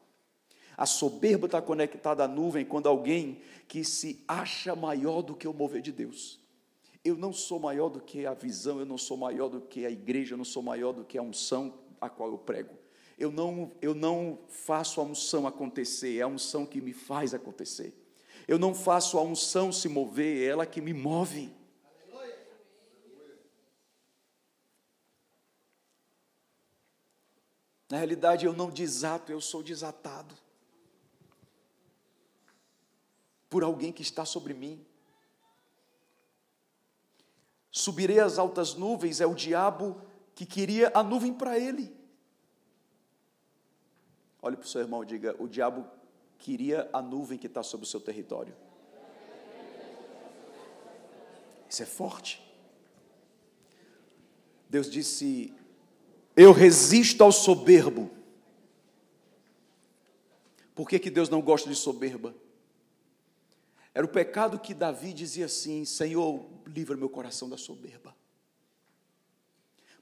A 0.76 0.86
soberba 0.86 1.46
está 1.46 1.60
conectada 1.60 2.24
à 2.24 2.28
nuvem 2.28 2.64
quando 2.64 2.88
alguém 2.88 3.40
que 3.66 3.84
se 3.84 4.22
acha 4.28 4.74
maior 4.74 5.22
do 5.22 5.34
que 5.34 5.48
o 5.48 5.52
mover 5.52 5.80
de 5.80 5.90
Deus. 5.90 6.38
Eu 7.06 7.16
não 7.16 7.32
sou 7.32 7.60
maior 7.60 7.88
do 7.88 8.00
que 8.00 8.26
a 8.26 8.34
visão, 8.34 8.80
eu 8.80 8.84
não 8.84 8.98
sou 8.98 9.16
maior 9.16 9.48
do 9.48 9.60
que 9.60 9.86
a 9.86 9.90
igreja, 9.90 10.34
eu 10.34 10.36
não 10.36 10.44
sou 10.44 10.60
maior 10.60 10.92
do 10.92 11.04
que 11.04 11.16
a 11.16 11.22
unção 11.22 11.72
a 12.00 12.10
qual 12.10 12.30
eu 12.32 12.38
prego. 12.38 12.76
Eu 13.16 13.30
não, 13.30 13.70
eu 13.80 13.94
não 13.94 14.40
faço 14.48 15.00
a 15.00 15.04
unção 15.04 15.46
acontecer, 15.46 16.18
é 16.18 16.22
a 16.22 16.26
unção 16.26 16.66
que 16.66 16.80
me 16.80 16.92
faz 16.92 17.32
acontecer. 17.32 17.94
Eu 18.48 18.58
não 18.58 18.74
faço 18.74 19.18
a 19.18 19.22
unção 19.22 19.70
se 19.70 19.88
mover, 19.88 20.42
é 20.42 20.46
ela 20.46 20.66
que 20.66 20.80
me 20.80 20.92
move. 20.92 21.54
Na 27.88 27.98
realidade, 27.98 28.46
eu 28.46 28.52
não 28.52 28.68
desato, 28.68 29.30
eu 29.30 29.40
sou 29.40 29.62
desatado 29.62 30.34
por 33.48 33.62
alguém 33.62 33.92
que 33.92 34.02
está 34.02 34.24
sobre 34.24 34.52
mim. 34.52 34.84
Subirei 37.76 38.20
às 38.20 38.38
altas 38.38 38.72
nuvens, 38.72 39.20
é 39.20 39.26
o 39.26 39.34
diabo 39.34 40.00
que 40.34 40.46
queria 40.46 40.90
a 40.94 41.02
nuvem 41.02 41.30
para 41.30 41.58
ele. 41.58 41.94
Olhe 44.40 44.56
para 44.56 44.64
o 44.64 44.66
seu 44.66 44.80
irmão 44.80 45.02
e 45.02 45.06
diga: 45.06 45.36
o 45.38 45.46
diabo 45.46 45.86
queria 46.38 46.88
a 46.90 47.02
nuvem 47.02 47.36
que 47.36 47.46
está 47.46 47.62
sobre 47.62 47.84
o 47.84 47.86
seu 47.86 48.00
território. 48.00 48.56
Isso 51.68 51.82
é 51.82 51.84
forte. 51.84 52.42
Deus 54.70 54.90
disse: 54.90 55.52
Eu 56.34 56.52
resisto 56.52 57.22
ao 57.22 57.30
soberbo. 57.30 58.10
Por 60.74 60.88
que, 60.88 60.98
que 60.98 61.10
Deus 61.10 61.28
não 61.28 61.42
gosta 61.42 61.68
de 61.68 61.76
soberba? 61.76 62.34
Era 63.96 64.04
o 64.04 64.10
pecado 64.10 64.58
que 64.58 64.74
Davi 64.74 65.10
dizia 65.14 65.46
assim: 65.46 65.82
Senhor, 65.86 66.44
livra 66.66 66.98
meu 66.98 67.08
coração 67.08 67.48
da 67.48 67.56
soberba. 67.56 68.14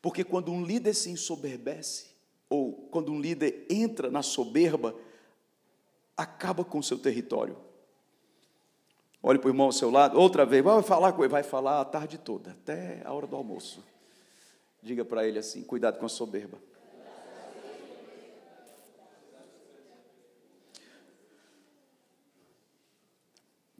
Porque 0.02 0.24
quando 0.24 0.50
um 0.50 0.64
líder 0.64 0.94
se 0.94 1.10
ensoberbece, 1.10 2.06
ou 2.50 2.88
quando 2.90 3.12
um 3.12 3.20
líder 3.20 3.64
entra 3.70 4.10
na 4.10 4.20
soberba, 4.20 4.96
acaba 6.16 6.64
com 6.64 6.80
o 6.80 6.82
seu 6.82 6.98
território. 6.98 7.56
Olhe 9.22 9.38
para 9.38 9.46
o 9.46 9.50
irmão 9.52 9.66
ao 9.66 9.72
seu 9.72 9.90
lado, 9.92 10.18
outra 10.18 10.44
vez, 10.44 10.64
vai 10.64 10.82
falar 10.82 11.12
com 11.12 11.22
ele, 11.22 11.30
vai 11.30 11.44
falar 11.44 11.80
a 11.80 11.84
tarde 11.84 12.18
toda, 12.18 12.50
até 12.50 13.00
a 13.04 13.12
hora 13.12 13.28
do 13.28 13.36
almoço. 13.36 13.80
Diga 14.82 15.04
para 15.04 15.24
ele 15.24 15.38
assim: 15.38 15.62
cuidado 15.62 16.00
com 16.00 16.06
a 16.06 16.08
soberba. 16.08 16.58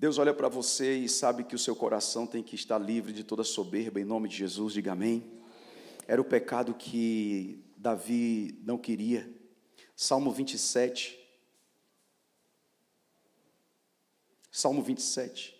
Deus 0.04 0.18
olha 0.18 0.34
para 0.34 0.50
você 0.50 0.98
e 0.98 1.08
sabe 1.08 1.44
que 1.44 1.54
o 1.54 1.58
seu 1.58 1.74
coração 1.74 2.26
tem 2.26 2.42
que 2.42 2.54
estar 2.54 2.76
livre 2.76 3.10
de 3.10 3.24
toda 3.24 3.42
soberba, 3.42 3.98
em 3.98 4.04
nome 4.04 4.28
de 4.28 4.36
Jesus, 4.36 4.74
diga 4.74 4.92
amém. 4.92 5.24
Era 6.06 6.20
o 6.20 6.24
pecado 6.26 6.74
que 6.74 7.64
Davi 7.74 8.60
não 8.66 8.76
queria. 8.76 9.26
Salmo 9.96 10.30
27. 10.30 11.18
Salmo 14.52 14.82
27. 14.82 15.58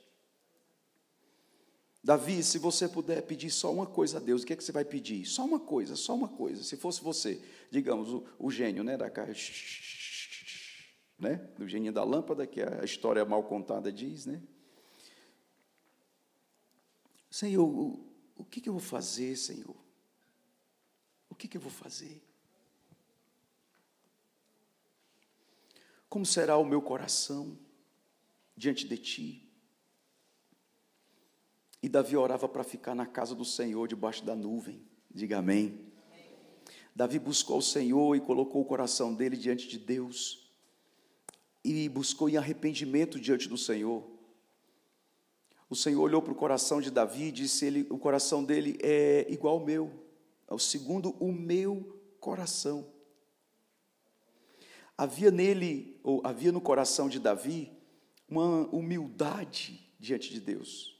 Davi, 2.03 2.43
se 2.43 2.59
você 2.59 2.87
puder 2.87 3.23
pedir 3.23 3.49
só 3.49 3.73
uma 3.73 3.87
coisa 3.87 4.19
a 4.19 4.21
Deus, 4.21 4.43
o 4.43 4.47
que 4.47 4.53
é 4.53 4.57
que 4.57 4.63
você 4.63 4.73
vai 4.73 4.85
pedir? 4.85 5.25
Só 5.25 5.43
uma 5.43 5.59
coisa, 5.59 5.97
só 5.97 6.15
uma 6.15 6.29
coisa. 6.29 6.63
Se 6.63 6.77
fosse 6.77 7.03
você, 7.03 7.41
digamos, 7.71 8.11
o, 8.11 8.27
o 8.39 8.51
gênio 8.51 8.85
né, 8.85 8.99
da 8.99 9.09
caixa 9.09 9.55
né? 11.19 11.37
do 11.57 11.67
geninho 11.67 11.93
da 11.93 12.05
lâmpada, 12.05 12.47
que 12.47 12.61
a 12.61 12.85
história 12.85 13.25
mal 13.25 13.43
contada 13.45 13.93
diz, 13.93 14.27
né? 14.27 14.43
Senhor, 17.31 17.67
o, 17.67 18.07
o 18.37 18.45
que, 18.45 18.61
que, 18.61 18.69
eu 18.69 18.73
vou 18.73 18.83
fazer, 18.83 19.37
Senhor? 19.37 19.77
O 21.29 21.35
que, 21.35 21.49
que 21.49 21.57
eu 21.57 21.61
vou 21.61 21.71
fazer? 21.71 22.23
Como 26.09 26.25
será 26.25 26.57
o 26.57 26.65
meu 26.65 26.81
coração 26.81 27.59
diante 28.57 28.87
de 28.87 28.97
Ti? 28.97 29.51
E 31.83 31.89
Davi 31.89 32.17
orava 32.17 32.49
para 32.49 32.63
ficar 32.63 32.95
na 32.95 33.05
casa 33.05 33.35
do 33.35 33.45
Senhor, 33.45 33.89
debaixo 33.89 34.25
da 34.25 34.37
nuvem. 34.37 34.87
Diga 35.11 35.39
amém. 35.39 35.93
Davi 36.95 37.19
buscou 37.19 37.59
o 37.59 37.63
Senhor 37.63 38.15
e 38.15 38.21
colocou 38.21 38.63
o 38.63 38.65
coração 38.65 39.13
dele 39.13 39.37
diante 39.37 39.67
de 39.67 39.77
Deus. 39.77 40.44
E 41.65 41.89
buscou 41.89 42.29
em 42.29 42.37
arrependimento 42.37 43.19
diante 43.19 43.49
do 43.49 43.57
Senhor. 43.57 44.05
O 45.71 45.75
Senhor 45.75 46.03
olhou 46.03 46.21
para 46.21 46.33
o 46.33 46.37
coração 46.37 46.81
de 46.81 46.91
Davi 46.91 47.25
e 47.25 47.33
disse: 47.33 47.65
ele, 47.65 47.87
o 47.91 47.99
coração 47.99 48.45
dele 48.45 48.79
é 48.83 49.27
igual 49.33 49.59
ao 49.59 49.65
meu, 49.65 49.91
é 50.47 50.53
o 50.55 50.59
segundo 50.59 51.11
o 51.19 51.33
meu 51.33 52.01
coração. 52.21 52.93
Havia 54.97 55.31
nele, 55.31 55.99
ou 56.05 56.21
havia 56.25 56.53
no 56.53 56.61
coração 56.61 57.09
de 57.09 57.19
Davi, 57.19 57.73
uma 58.29 58.69
humildade 58.69 59.93
diante 59.99 60.31
de 60.31 60.41
Deus. 60.41 60.97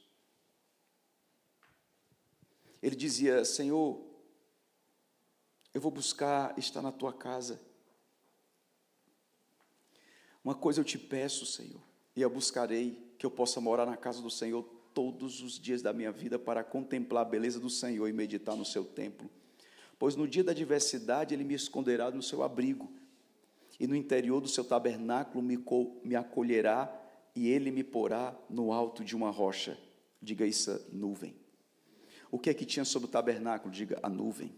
Ele 2.81 2.95
dizia: 2.95 3.45
Senhor, 3.45 4.03
eu 5.73 5.79
vou 5.79 5.91
buscar 5.91 6.57
estar 6.57 6.81
na 6.81 6.91
tua 6.91 7.13
casa. 7.13 7.61
Uma 10.45 10.53
coisa 10.53 10.79
eu 10.79 10.83
te 10.83 10.99
peço, 10.99 11.43
Senhor, 11.43 11.81
e 12.15 12.21
eu 12.21 12.29
buscarei 12.29 13.03
que 13.17 13.25
eu 13.25 13.31
possa 13.31 13.59
morar 13.59 13.83
na 13.83 13.97
casa 13.97 14.21
do 14.21 14.29
Senhor 14.29 14.63
todos 14.93 15.41
os 15.41 15.59
dias 15.59 15.81
da 15.81 15.91
minha 15.91 16.11
vida 16.11 16.37
para 16.37 16.63
contemplar 16.63 17.25
a 17.25 17.27
beleza 17.27 17.59
do 17.59 17.67
Senhor 17.67 18.07
e 18.07 18.13
meditar 18.13 18.55
no 18.55 18.63
seu 18.63 18.85
templo. 18.85 19.27
Pois 19.97 20.15
no 20.15 20.27
dia 20.27 20.43
da 20.43 20.51
adversidade 20.51 21.33
ele 21.33 21.43
me 21.43 21.55
esconderá 21.55 22.11
no 22.11 22.21
seu 22.21 22.43
abrigo, 22.43 22.93
e 23.79 23.87
no 23.87 23.95
interior 23.95 24.39
do 24.39 24.47
seu 24.47 24.63
tabernáculo 24.63 25.43
me, 25.43 25.57
me 26.03 26.15
acolherá, 26.15 26.93
e 27.35 27.49
ele 27.49 27.71
me 27.71 27.83
porá 27.83 28.37
no 28.47 28.71
alto 28.71 29.03
de 29.03 29.15
uma 29.15 29.31
rocha. 29.31 29.75
Diga 30.21 30.45
isso, 30.45 30.79
nuvem. 30.93 31.33
O 32.29 32.37
que 32.37 32.51
é 32.51 32.53
que 32.53 32.65
tinha 32.65 32.85
sobre 32.85 33.07
o 33.07 33.11
tabernáculo? 33.11 33.73
Diga 33.73 33.99
a 34.03 34.09
nuvem 34.09 34.53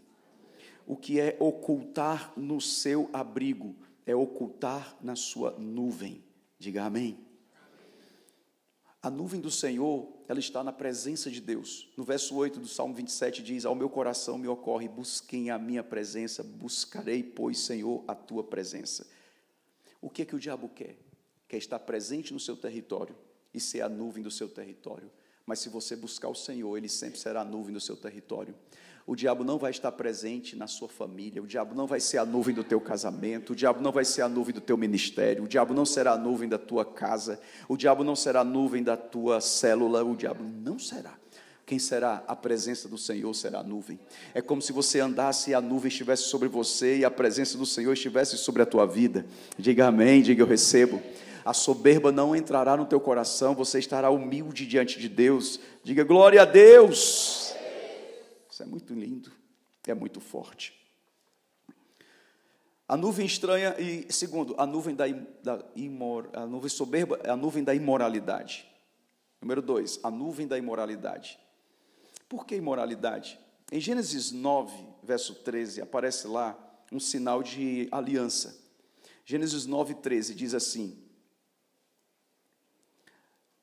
o 0.88 0.96
que 0.96 1.20
é 1.20 1.36
ocultar 1.38 2.32
no 2.34 2.62
seu 2.62 3.10
abrigo, 3.12 3.76
é 4.08 4.16
ocultar 4.16 4.96
na 5.02 5.14
sua 5.14 5.50
nuvem. 5.58 6.24
Diga 6.58 6.84
amém. 6.84 7.18
A 9.02 9.10
nuvem 9.10 9.38
do 9.38 9.50
Senhor, 9.50 10.08
ela 10.26 10.40
está 10.40 10.64
na 10.64 10.72
presença 10.72 11.30
de 11.30 11.42
Deus. 11.42 11.92
No 11.94 12.04
verso 12.04 12.34
8 12.34 12.58
do 12.58 12.66
Salmo 12.66 12.94
27 12.94 13.42
diz: 13.42 13.66
Ao 13.66 13.74
meu 13.74 13.90
coração 13.90 14.38
me 14.38 14.48
ocorre, 14.48 14.88
busquem 14.88 15.50
a 15.50 15.58
minha 15.58 15.84
presença, 15.84 16.42
buscarei, 16.42 17.22
pois, 17.22 17.58
Senhor, 17.58 18.02
a 18.08 18.14
tua 18.14 18.42
presença. 18.42 19.06
O 20.00 20.08
que 20.08 20.22
é 20.22 20.24
que 20.24 20.34
o 20.34 20.40
diabo 20.40 20.70
quer? 20.70 20.96
Quer 21.46 21.58
estar 21.58 21.78
presente 21.78 22.32
no 22.32 22.40
seu 22.40 22.56
território 22.56 23.14
e 23.52 23.60
ser 23.60 23.82
a 23.82 23.90
nuvem 23.90 24.22
do 24.22 24.30
seu 24.30 24.48
território. 24.48 25.10
Mas 25.44 25.58
se 25.58 25.68
você 25.68 25.94
buscar 25.94 26.28
o 26.28 26.34
Senhor, 26.34 26.78
ele 26.78 26.88
sempre 26.88 27.20
será 27.20 27.42
a 27.42 27.44
nuvem 27.44 27.74
do 27.74 27.80
seu 27.80 27.96
território. 27.96 28.54
O 29.08 29.16
diabo 29.16 29.42
não 29.42 29.56
vai 29.56 29.70
estar 29.70 29.90
presente 29.90 30.54
na 30.54 30.66
sua 30.66 30.86
família, 30.86 31.42
o 31.42 31.46
diabo 31.46 31.74
não 31.74 31.86
vai 31.86 31.98
ser 31.98 32.18
a 32.18 32.26
nuvem 32.26 32.54
do 32.54 32.62
teu 32.62 32.78
casamento, 32.78 33.54
o 33.54 33.56
diabo 33.56 33.80
não 33.80 33.90
vai 33.90 34.04
ser 34.04 34.20
a 34.20 34.28
nuvem 34.28 34.54
do 34.54 34.60
teu 34.60 34.76
ministério, 34.76 35.44
o 35.44 35.48
diabo 35.48 35.72
não 35.72 35.86
será 35.86 36.12
a 36.12 36.18
nuvem 36.18 36.46
da 36.46 36.58
tua 36.58 36.84
casa, 36.84 37.40
o 37.66 37.74
diabo 37.74 38.04
não 38.04 38.14
será 38.14 38.40
a 38.40 38.44
nuvem 38.44 38.82
da 38.82 38.98
tua 38.98 39.40
célula, 39.40 40.04
o 40.04 40.14
diabo 40.14 40.44
não 40.44 40.78
será. 40.78 41.14
Quem 41.64 41.78
será? 41.78 42.22
A 42.28 42.36
presença 42.36 42.86
do 42.86 42.98
Senhor 42.98 43.32
será 43.32 43.60
a 43.60 43.62
nuvem. 43.62 43.98
É 44.34 44.42
como 44.42 44.60
se 44.60 44.74
você 44.74 45.00
andasse 45.00 45.52
e 45.52 45.54
a 45.54 45.60
nuvem 45.62 45.88
estivesse 45.88 46.24
sobre 46.24 46.46
você 46.46 46.98
e 46.98 47.04
a 47.06 47.10
presença 47.10 47.56
do 47.56 47.64
Senhor 47.64 47.94
estivesse 47.94 48.36
sobre 48.36 48.60
a 48.60 48.66
tua 48.66 48.84
vida. 48.84 49.24
Diga 49.58 49.86
amém, 49.86 50.20
diga 50.20 50.42
eu 50.42 50.46
recebo. 50.46 51.00
A 51.46 51.54
soberba 51.54 52.12
não 52.12 52.36
entrará 52.36 52.76
no 52.76 52.84
teu 52.84 53.00
coração, 53.00 53.54
você 53.54 53.78
estará 53.78 54.10
humilde 54.10 54.66
diante 54.66 54.98
de 54.98 55.08
Deus. 55.08 55.58
Diga 55.82 56.04
glória 56.04 56.42
a 56.42 56.44
Deus. 56.44 57.47
Isso 58.58 58.64
é 58.64 58.66
muito 58.66 58.92
lindo, 58.92 59.30
é 59.86 59.94
muito 59.94 60.18
forte. 60.20 60.74
A 62.88 62.96
nuvem 62.96 63.24
estranha, 63.24 63.76
e 63.78 64.12
segundo, 64.12 64.56
a 64.58 64.66
nuvem 64.66 64.96
da, 64.96 65.06
da 65.44 65.64
imor, 65.76 66.28
a 66.32 66.44
nuvem 66.44 66.68
soberba 66.68 67.20
é 67.22 67.30
a 67.30 67.36
nuvem 67.36 67.62
da 67.62 67.72
imoralidade. 67.72 68.68
Número 69.40 69.62
dois, 69.62 70.00
a 70.02 70.10
nuvem 70.10 70.48
da 70.48 70.58
imoralidade. 70.58 71.38
Por 72.28 72.44
que 72.44 72.56
imoralidade? 72.56 73.38
Em 73.70 73.78
Gênesis 73.78 74.32
9, 74.32 74.74
verso 75.04 75.36
13, 75.36 75.80
aparece 75.80 76.26
lá 76.26 76.58
um 76.90 76.98
sinal 76.98 77.44
de 77.44 77.86
aliança. 77.92 78.60
Gênesis 79.24 79.66
9, 79.66 79.94
13 79.94 80.34
diz 80.34 80.52
assim: 80.52 81.00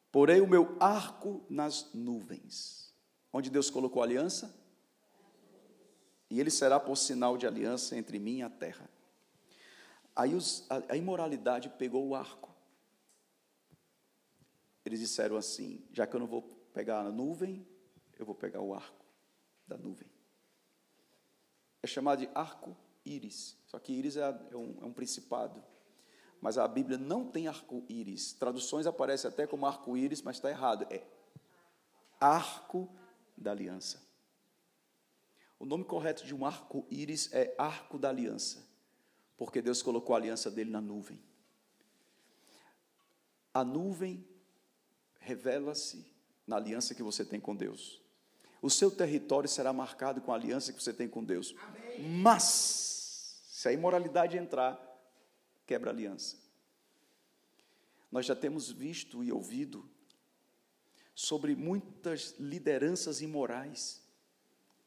Porei 0.09 0.39
o 0.39 0.47
meu 0.47 0.77
arco 0.79 1.45
nas 1.49 1.93
nuvens. 1.93 2.93
Onde 3.33 3.49
Deus 3.49 3.69
colocou 3.69 4.01
a 4.01 4.05
aliança? 4.05 4.63
E 6.29 6.39
ele 6.39 6.49
será 6.49 6.79
por 6.79 6.95
sinal 6.95 7.37
de 7.37 7.45
aliança 7.45 7.95
entre 7.95 8.19
mim 8.19 8.37
e 8.37 8.43
a 8.43 8.49
terra. 8.49 8.89
Aí 10.15 10.33
os, 10.33 10.65
a, 10.69 10.93
a 10.93 10.95
imoralidade 10.95 11.69
pegou 11.69 12.07
o 12.07 12.15
arco. 12.15 12.53
Eles 14.85 14.99
disseram 14.99 15.35
assim: 15.35 15.85
já 15.91 16.07
que 16.07 16.15
eu 16.15 16.19
não 16.19 16.27
vou 16.27 16.41
pegar 16.73 17.01
a 17.01 17.11
nuvem, 17.11 17.67
eu 18.17 18.25
vou 18.25 18.35
pegar 18.35 18.61
o 18.61 18.73
arco 18.73 19.05
da 19.67 19.77
nuvem. 19.77 20.07
É 21.81 21.87
chamado 21.87 22.19
de 22.19 22.29
arco-íris. 22.33 23.57
Só 23.67 23.77
que 23.79 23.93
íris 23.93 24.17
é, 24.17 24.21
é, 24.21 24.55
um, 24.55 24.77
é 24.81 24.85
um 24.85 24.93
principado. 24.93 25.63
Mas 26.41 26.57
a 26.57 26.67
Bíblia 26.67 26.97
não 26.97 27.29
tem 27.29 27.47
arco-íris. 27.47 28.33
Traduções 28.33 28.85
aparecem 28.85 29.29
até 29.29 29.47
como 29.47 29.65
arco-íris, 29.65 30.21
mas 30.21 30.37
está 30.37 30.49
errado. 30.49 30.85
É 30.89 31.03
arco 32.19 32.89
da 33.35 33.51
aliança. 33.51 34.04
O 35.59 35.65
nome 35.65 35.83
correto 35.85 36.25
de 36.25 36.35
um 36.35 36.45
arco-íris 36.45 37.31
é 37.33 37.55
arco 37.57 37.97
da 37.97 38.09
aliança, 38.09 38.67
porque 39.37 39.61
Deus 39.61 39.81
colocou 39.81 40.15
a 40.15 40.19
aliança 40.19 40.51
dele 40.51 40.69
na 40.69 40.81
nuvem. 40.81 41.21
A 43.53 43.63
nuvem 43.63 44.27
revela-se 45.19 46.05
na 46.45 46.57
aliança 46.57 46.93
que 46.93 47.01
você 47.01 47.23
tem 47.23 47.39
com 47.39 47.55
Deus. 47.55 48.01
O 48.61 48.69
seu 48.69 48.91
território 48.91 49.47
será 49.47 49.71
marcado 49.71 50.21
com 50.21 50.31
a 50.31 50.35
aliança 50.35 50.73
que 50.73 50.81
você 50.81 50.93
tem 50.93 51.07
com 51.07 51.23
Deus. 51.23 51.55
Amém. 51.57 52.09
Mas, 52.21 52.43
se 53.47 53.67
a 53.69 53.71
imoralidade 53.71 54.37
entrar, 54.37 54.77
quebra 55.65 55.89
a 55.89 55.93
aliança. 55.93 56.37
Nós 58.11 58.25
já 58.25 58.35
temos 58.35 58.71
visto 58.71 59.23
e 59.23 59.31
ouvido 59.31 59.89
sobre 61.13 61.55
muitas 61.55 62.35
lideranças 62.39 63.21
imorais 63.21 64.04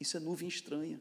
isso 0.01 0.17
é 0.17 0.21
nuvem 0.21 0.49
estranha. 0.49 1.01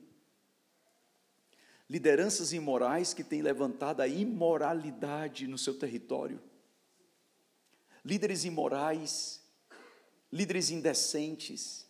Lideranças 1.89 2.51
imorais 2.51 3.13
que 3.13 3.23
têm 3.23 3.41
levantado 3.41 4.01
a 4.01 4.07
imoralidade 4.07 5.47
no 5.47 5.57
seu 5.57 5.77
território. 5.77 6.41
Líderes 8.03 8.43
imorais, 8.43 9.41
líderes 10.31 10.69
indecentes, 10.69 11.87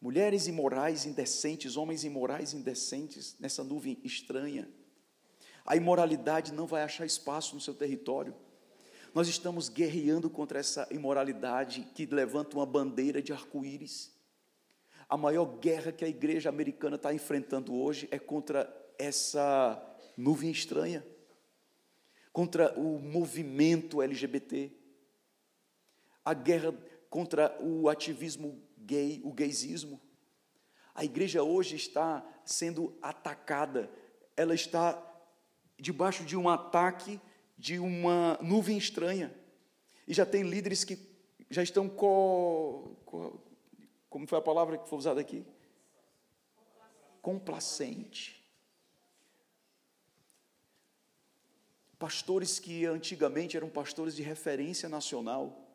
mulheres 0.00 0.46
imorais 0.46 1.06
indecentes, 1.06 1.76
homens 1.76 2.04
imorais 2.04 2.52
indecentes 2.52 3.36
nessa 3.38 3.64
nuvem 3.64 3.98
estranha. 4.04 4.68
A 5.64 5.76
imoralidade 5.76 6.52
não 6.52 6.66
vai 6.66 6.82
achar 6.82 7.06
espaço 7.06 7.54
no 7.54 7.60
seu 7.60 7.74
território. 7.74 8.34
Nós 9.14 9.28
estamos 9.28 9.68
guerreando 9.68 10.28
contra 10.28 10.58
essa 10.58 10.86
imoralidade 10.90 11.86
que 11.94 12.06
levanta 12.06 12.56
uma 12.56 12.66
bandeira 12.66 13.22
de 13.22 13.32
arco-íris. 13.32 14.17
A 15.08 15.16
maior 15.16 15.46
guerra 15.58 15.90
que 15.90 16.04
a 16.04 16.08
igreja 16.08 16.48
americana 16.48 16.96
está 16.96 17.14
enfrentando 17.14 17.74
hoje 17.74 18.06
é 18.10 18.18
contra 18.18 18.70
essa 18.98 19.82
nuvem 20.16 20.50
estranha, 20.50 21.06
contra 22.32 22.78
o 22.78 22.98
movimento 22.98 24.02
LGBT, 24.02 24.70
a 26.24 26.34
guerra 26.34 26.74
contra 27.08 27.56
o 27.62 27.88
ativismo 27.88 28.60
gay, 28.76 29.20
o 29.24 29.32
gaysismo. 29.32 30.00
A 30.94 31.04
igreja 31.04 31.42
hoje 31.42 31.76
está 31.76 32.26
sendo 32.44 32.98
atacada, 33.00 33.90
ela 34.36 34.54
está 34.54 35.02
debaixo 35.78 36.24
de 36.24 36.36
um 36.36 36.48
ataque 36.48 37.20
de 37.56 37.78
uma 37.78 38.38
nuvem 38.42 38.76
estranha. 38.76 39.34
E 40.06 40.12
já 40.12 40.26
tem 40.26 40.42
líderes 40.42 40.84
que 40.84 40.98
já 41.50 41.62
estão 41.62 41.88
co, 41.88 42.96
co, 43.06 43.40
como 44.08 44.26
foi 44.26 44.38
a 44.38 44.42
palavra 44.42 44.78
que 44.78 44.88
foi 44.88 44.98
usada 44.98 45.20
aqui? 45.20 45.44
Complacente. 47.20 48.42
Pastores 51.98 52.58
que 52.58 52.86
antigamente 52.86 53.56
eram 53.56 53.68
pastores 53.68 54.14
de 54.14 54.22
referência 54.22 54.88
nacional. 54.88 55.68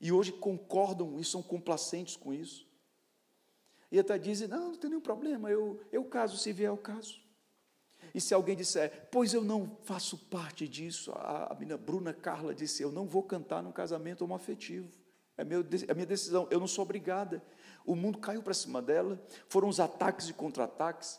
E 0.00 0.10
hoje 0.10 0.32
concordam 0.32 1.18
e 1.20 1.24
são 1.24 1.42
complacentes 1.42 2.16
com 2.16 2.32
isso. 2.32 2.66
E 3.90 3.98
até 3.98 4.16
dizem: 4.16 4.48
não, 4.48 4.70
não 4.70 4.76
tem 4.76 4.88
nenhum 4.88 5.02
problema, 5.02 5.50
eu, 5.50 5.80
eu 5.92 6.04
caso 6.04 6.38
se 6.38 6.52
vier 6.52 6.72
o 6.72 6.76
caso. 6.76 7.20
E 8.14 8.20
se 8.20 8.32
alguém 8.32 8.56
disser, 8.56 9.08
pois 9.10 9.34
eu 9.34 9.44
não 9.44 9.76
faço 9.84 10.16
parte 10.16 10.66
disso, 10.66 11.12
a, 11.12 11.52
a 11.52 11.54
menina 11.54 11.76
Bruna 11.76 12.14
Carla 12.14 12.54
disse: 12.54 12.82
eu 12.82 12.90
não 12.90 13.06
vou 13.06 13.22
cantar 13.22 13.62
no 13.62 13.72
casamento 13.72 14.22
homoafetivo. 14.22 14.99
É, 15.40 15.44
meu, 15.44 15.64
é 15.88 15.94
minha 15.94 16.04
decisão, 16.04 16.46
eu 16.50 16.60
não 16.60 16.66
sou 16.66 16.82
obrigada. 16.82 17.42
O 17.86 17.96
mundo 17.96 18.18
caiu 18.18 18.42
para 18.42 18.52
cima 18.52 18.82
dela, 18.82 19.18
foram 19.48 19.68
os 19.68 19.80
ataques 19.80 20.28
e 20.28 20.34
contra-ataques. 20.34 21.18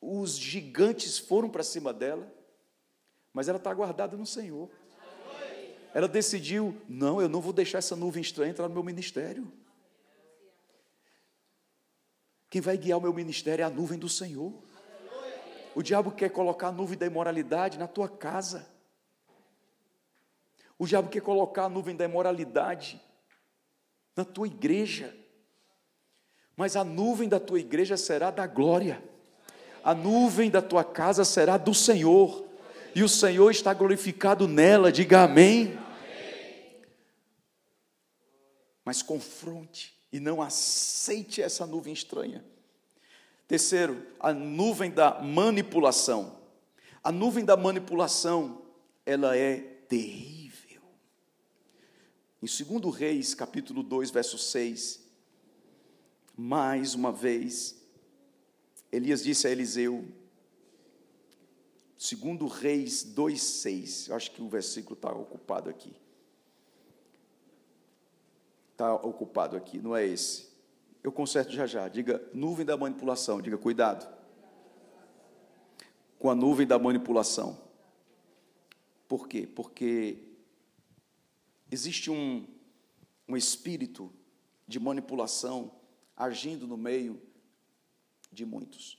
os 0.00 0.38
gigantes 0.38 1.18
foram 1.18 1.50
para 1.50 1.64
cima 1.64 1.92
dela, 1.92 2.32
mas 3.32 3.48
ela 3.48 3.58
está 3.58 3.74
guardada 3.74 4.16
no 4.16 4.24
Senhor. 4.24 4.70
Ela 5.92 6.06
decidiu: 6.06 6.80
não, 6.88 7.20
eu 7.20 7.28
não 7.28 7.40
vou 7.40 7.52
deixar 7.52 7.78
essa 7.78 7.96
nuvem 7.96 8.22
estranha 8.22 8.52
entrar 8.52 8.68
no 8.68 8.74
meu 8.74 8.84
ministério. 8.84 9.52
Quem 12.48 12.60
vai 12.60 12.76
guiar 12.76 12.98
o 12.98 13.02
meu 13.02 13.12
ministério 13.12 13.64
é 13.64 13.66
a 13.66 13.70
nuvem 13.70 13.98
do 13.98 14.08
Senhor. 14.08 14.54
O 15.74 15.82
diabo 15.82 16.12
quer 16.12 16.30
colocar 16.30 16.68
a 16.68 16.72
nuvem 16.72 16.96
da 16.96 17.06
imoralidade 17.06 17.76
na 17.76 17.88
tua 17.88 18.08
casa. 18.08 18.64
O 20.78 20.86
diabo 20.86 21.08
quer 21.08 21.22
colocar 21.22 21.64
a 21.64 21.68
nuvem 21.68 21.96
da 21.96 22.04
imoralidade 22.04 23.04
na 24.16 24.24
tua 24.24 24.46
igreja. 24.46 25.14
Mas 26.56 26.74
a 26.74 26.82
nuvem 26.82 27.28
da 27.28 27.38
tua 27.38 27.60
igreja 27.60 27.96
será 27.96 28.30
da 28.30 28.46
glória. 28.46 29.02
A 29.84 29.94
nuvem 29.94 30.50
da 30.50 30.62
tua 30.62 30.82
casa 30.82 31.24
será 31.24 31.58
do 31.58 31.74
Senhor. 31.74 32.44
E 32.94 33.02
o 33.02 33.08
Senhor 33.08 33.50
está 33.50 33.74
glorificado 33.74 34.48
nela. 34.48 34.90
Diga 34.90 35.24
amém. 35.24 35.78
Mas 38.82 39.02
confronte 39.02 39.94
e 40.10 40.18
não 40.18 40.40
aceite 40.40 41.42
essa 41.42 41.66
nuvem 41.66 41.92
estranha. 41.92 42.42
Terceiro, 43.46 44.04
a 44.18 44.32
nuvem 44.32 44.90
da 44.90 45.20
manipulação. 45.20 46.38
A 47.04 47.12
nuvem 47.12 47.44
da 47.44 47.56
manipulação, 47.56 48.62
ela 49.04 49.36
é 49.36 49.56
terrível. 49.56 50.35
Em 52.46 52.80
2 52.80 52.94
Reis, 52.94 53.34
capítulo 53.34 53.82
2, 53.82 54.12
verso 54.12 54.38
6, 54.38 55.04
mais 56.36 56.94
uma 56.94 57.10
vez, 57.10 57.76
Elias 58.92 59.24
disse 59.24 59.48
a 59.48 59.50
Eliseu, 59.50 60.06
2 61.98 62.52
Reis 62.52 63.02
2, 63.02 63.42
6, 63.42 64.08
eu 64.10 64.14
acho 64.14 64.30
que 64.30 64.40
o 64.40 64.48
versículo 64.48 64.94
está 64.94 65.10
ocupado 65.10 65.68
aqui. 65.68 65.92
Está 68.70 68.94
ocupado 68.94 69.56
aqui, 69.56 69.78
não 69.80 69.96
é 69.96 70.06
esse. 70.06 70.46
Eu 71.02 71.10
conserto 71.10 71.50
já 71.50 71.66
já. 71.66 71.88
Diga 71.88 72.22
nuvem 72.32 72.64
da 72.64 72.76
manipulação. 72.76 73.42
Diga 73.42 73.58
cuidado. 73.58 74.06
Com 76.16 76.30
a 76.30 76.34
nuvem 76.34 76.64
da 76.64 76.78
manipulação. 76.78 77.58
Por 79.08 79.26
quê? 79.26 79.48
Porque 79.52 80.35
existe 81.70 82.10
um, 82.10 82.46
um 83.28 83.36
espírito 83.36 84.12
de 84.66 84.78
manipulação 84.78 85.74
agindo 86.16 86.66
no 86.66 86.76
meio 86.76 87.20
de 88.32 88.44
muitos. 88.44 88.98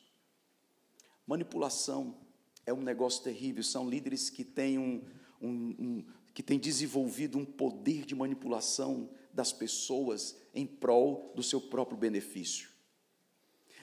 Manipulação 1.25 2.17
é 2.65 2.73
um 2.73 2.81
negócio 2.81 3.23
terrível. 3.23 3.63
São 3.63 3.89
líderes 3.89 4.29
que 4.29 4.43
têm, 4.43 4.77
um, 4.77 5.03
um, 5.41 5.75
um, 5.79 6.05
que 6.33 6.43
têm 6.43 6.59
desenvolvido 6.59 7.37
um 7.37 7.45
poder 7.45 8.05
de 8.05 8.15
manipulação 8.15 9.09
das 9.33 9.51
pessoas 9.51 10.37
em 10.53 10.65
prol 10.65 11.33
do 11.35 11.43
seu 11.43 11.61
próprio 11.61 11.97
benefício. 11.97 12.69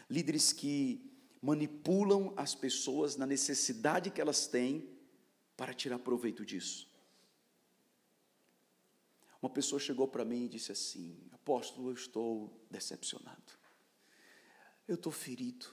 Líderes 0.08 0.52
que 0.52 1.10
manipulam 1.40 2.32
as 2.36 2.54
pessoas 2.54 3.16
na 3.16 3.26
necessidade 3.26 4.10
que 4.10 4.20
elas 4.20 4.46
têm 4.46 4.88
para 5.56 5.74
tirar 5.74 5.98
proveito 5.98 6.44
disso. 6.44 6.88
Uma 9.44 9.50
pessoa 9.50 9.78
chegou 9.78 10.08
para 10.08 10.24
mim 10.24 10.46
e 10.46 10.48
disse 10.48 10.72
assim: 10.72 11.18
Apóstolo, 11.30 11.90
eu 11.90 11.92
estou 11.92 12.66
decepcionado. 12.70 13.52
Eu 14.88 14.94
estou 14.94 15.12
ferido. 15.12 15.66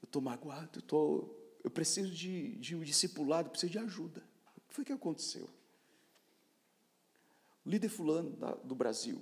Eu 0.00 0.06
estou 0.06 0.22
magoado. 0.22 0.78
Eu, 0.78 0.78
estou, 0.78 1.58
eu 1.64 1.70
preciso 1.70 2.14
de, 2.14 2.54
de 2.58 2.76
um 2.76 2.84
discipulado, 2.84 3.50
preciso 3.50 3.72
de 3.72 3.78
ajuda. 3.80 4.22
O 4.56 4.60
que 4.68 4.72
foi 4.72 4.84
que 4.84 4.92
aconteceu? 4.92 5.50
O 7.64 7.68
líder 7.68 7.88
fulano 7.88 8.30
da, 8.36 8.54
do 8.54 8.76
Brasil, 8.76 9.20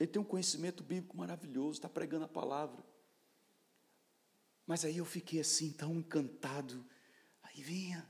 ele 0.00 0.10
tem 0.10 0.20
um 0.20 0.24
conhecimento 0.24 0.82
bíblico 0.82 1.16
maravilhoso, 1.16 1.78
está 1.78 1.88
pregando 1.88 2.24
a 2.24 2.28
palavra. 2.28 2.84
Mas 4.66 4.84
aí 4.84 4.96
eu 4.96 5.04
fiquei 5.04 5.38
assim, 5.38 5.70
tão 5.70 5.94
encantado. 5.94 6.84
Aí 7.40 7.62
vinha, 7.62 8.04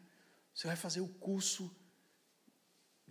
você 0.55 0.67
vai 0.67 0.77
fazer 0.77 1.03
o 1.03 1.09
curso 1.09 1.71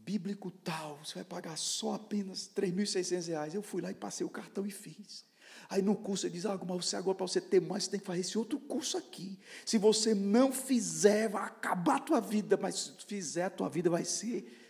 bíblico 0.04 0.52
tal, 0.52 1.00
você 1.04 1.16
vai 1.16 1.24
pagar 1.24 1.58
só 1.58 1.94
apenas 1.94 2.50
3.600 2.56 3.28
reais. 3.28 3.54
Eu 3.56 3.62
fui 3.62 3.82
lá 3.82 3.92
e 3.92 3.96
passei 3.96 4.26
o 4.26 4.30
cartão 4.30 4.66
e 4.66 4.72
fiz. 4.72 5.26
Aí 5.70 5.82
no 5.82 5.96
curso 5.96 6.26
ele 6.26 6.34
diz, 6.34 6.46
ah, 6.46 6.60
mas 6.68 6.86
você 6.86 6.96
agora, 6.96 7.16
para 7.16 7.28
você 7.28 7.40
ter 7.40 7.62
mais, 7.62 7.86
você 7.86 7.92
tem 7.92 8.00
que 8.00 8.06
fazer 8.06 8.20
esse 8.20 8.38
outro 8.38 8.60
curso 8.60 8.98
aqui. 8.98 9.40
Se 9.66 9.78
você 9.78 10.14
não 10.14 10.52
fizer, 10.52 11.30
vai 11.30 11.44
acabar 11.44 11.96
a 11.96 12.00
tua 12.00 12.20
vida, 12.20 12.58
mas 12.58 12.76
se 12.76 13.06
fizer, 13.08 13.46
a 13.46 13.50
tua 13.50 13.70
vida 13.70 13.90
vai 13.90 14.04
ser 14.04 14.62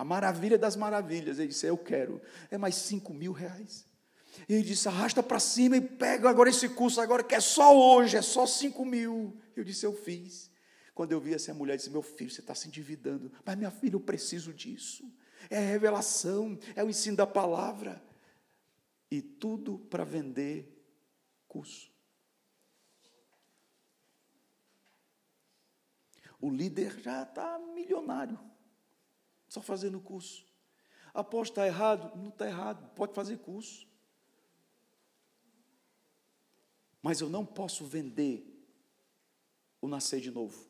a 0.00 0.04
maravilha 0.04 0.56
das 0.56 0.76
maravilhas. 0.76 1.38
Ele 1.38 1.48
disse: 1.48 1.66
Eu 1.66 1.76
quero. 1.76 2.22
É 2.50 2.56
mais 2.56 2.74
cinco 2.74 3.12
mil 3.12 3.32
reais. 3.32 3.84
E 4.48 4.54
ele 4.54 4.62
disse: 4.62 4.88
Arrasta 4.88 5.22
para 5.22 5.38
cima 5.38 5.76
e 5.76 5.80
pega 5.80 6.28
agora 6.30 6.48
esse 6.48 6.70
curso, 6.70 7.02
agora 7.02 7.22
que 7.22 7.34
é 7.34 7.40
só 7.40 7.76
hoje, 7.76 8.16
é 8.16 8.22
só 8.22 8.46
cinco 8.46 8.84
mil. 8.84 9.36
Eu 9.54 9.62
disse: 9.62 9.84
Eu 9.84 9.94
fiz. 9.94 10.49
Quando 11.00 11.12
eu 11.12 11.20
vi 11.20 11.32
essa 11.32 11.54
mulher, 11.54 11.78
disse: 11.78 11.88
Meu 11.88 12.02
filho, 12.02 12.30
você 12.30 12.42
está 12.42 12.54
se 12.54 12.68
endividando. 12.68 13.32
Mas 13.42 13.56
minha 13.56 13.70
filha, 13.70 13.94
eu 13.94 14.00
preciso 14.00 14.52
disso. 14.52 15.10
É 15.48 15.56
a 15.56 15.62
revelação, 15.62 16.58
é 16.76 16.84
o 16.84 16.90
ensino 16.90 17.16
da 17.16 17.26
palavra. 17.26 18.04
E 19.10 19.22
tudo 19.22 19.78
para 19.78 20.04
vender 20.04 20.78
curso. 21.48 21.90
O 26.38 26.50
líder 26.50 27.00
já 27.00 27.22
está 27.22 27.58
milionário 27.58 28.38
só 29.48 29.62
fazendo 29.62 29.98
curso. 30.02 30.46
Após 31.14 31.48
está 31.48 31.66
errado? 31.66 32.14
Não 32.14 32.28
está 32.28 32.46
errado, 32.46 32.94
pode 32.94 33.14
fazer 33.14 33.38
curso. 33.38 33.88
Mas 37.00 37.22
eu 37.22 37.30
não 37.30 37.46
posso 37.46 37.86
vender 37.86 38.46
o 39.80 39.88
nascer 39.88 40.20
de 40.20 40.30
novo. 40.30 40.68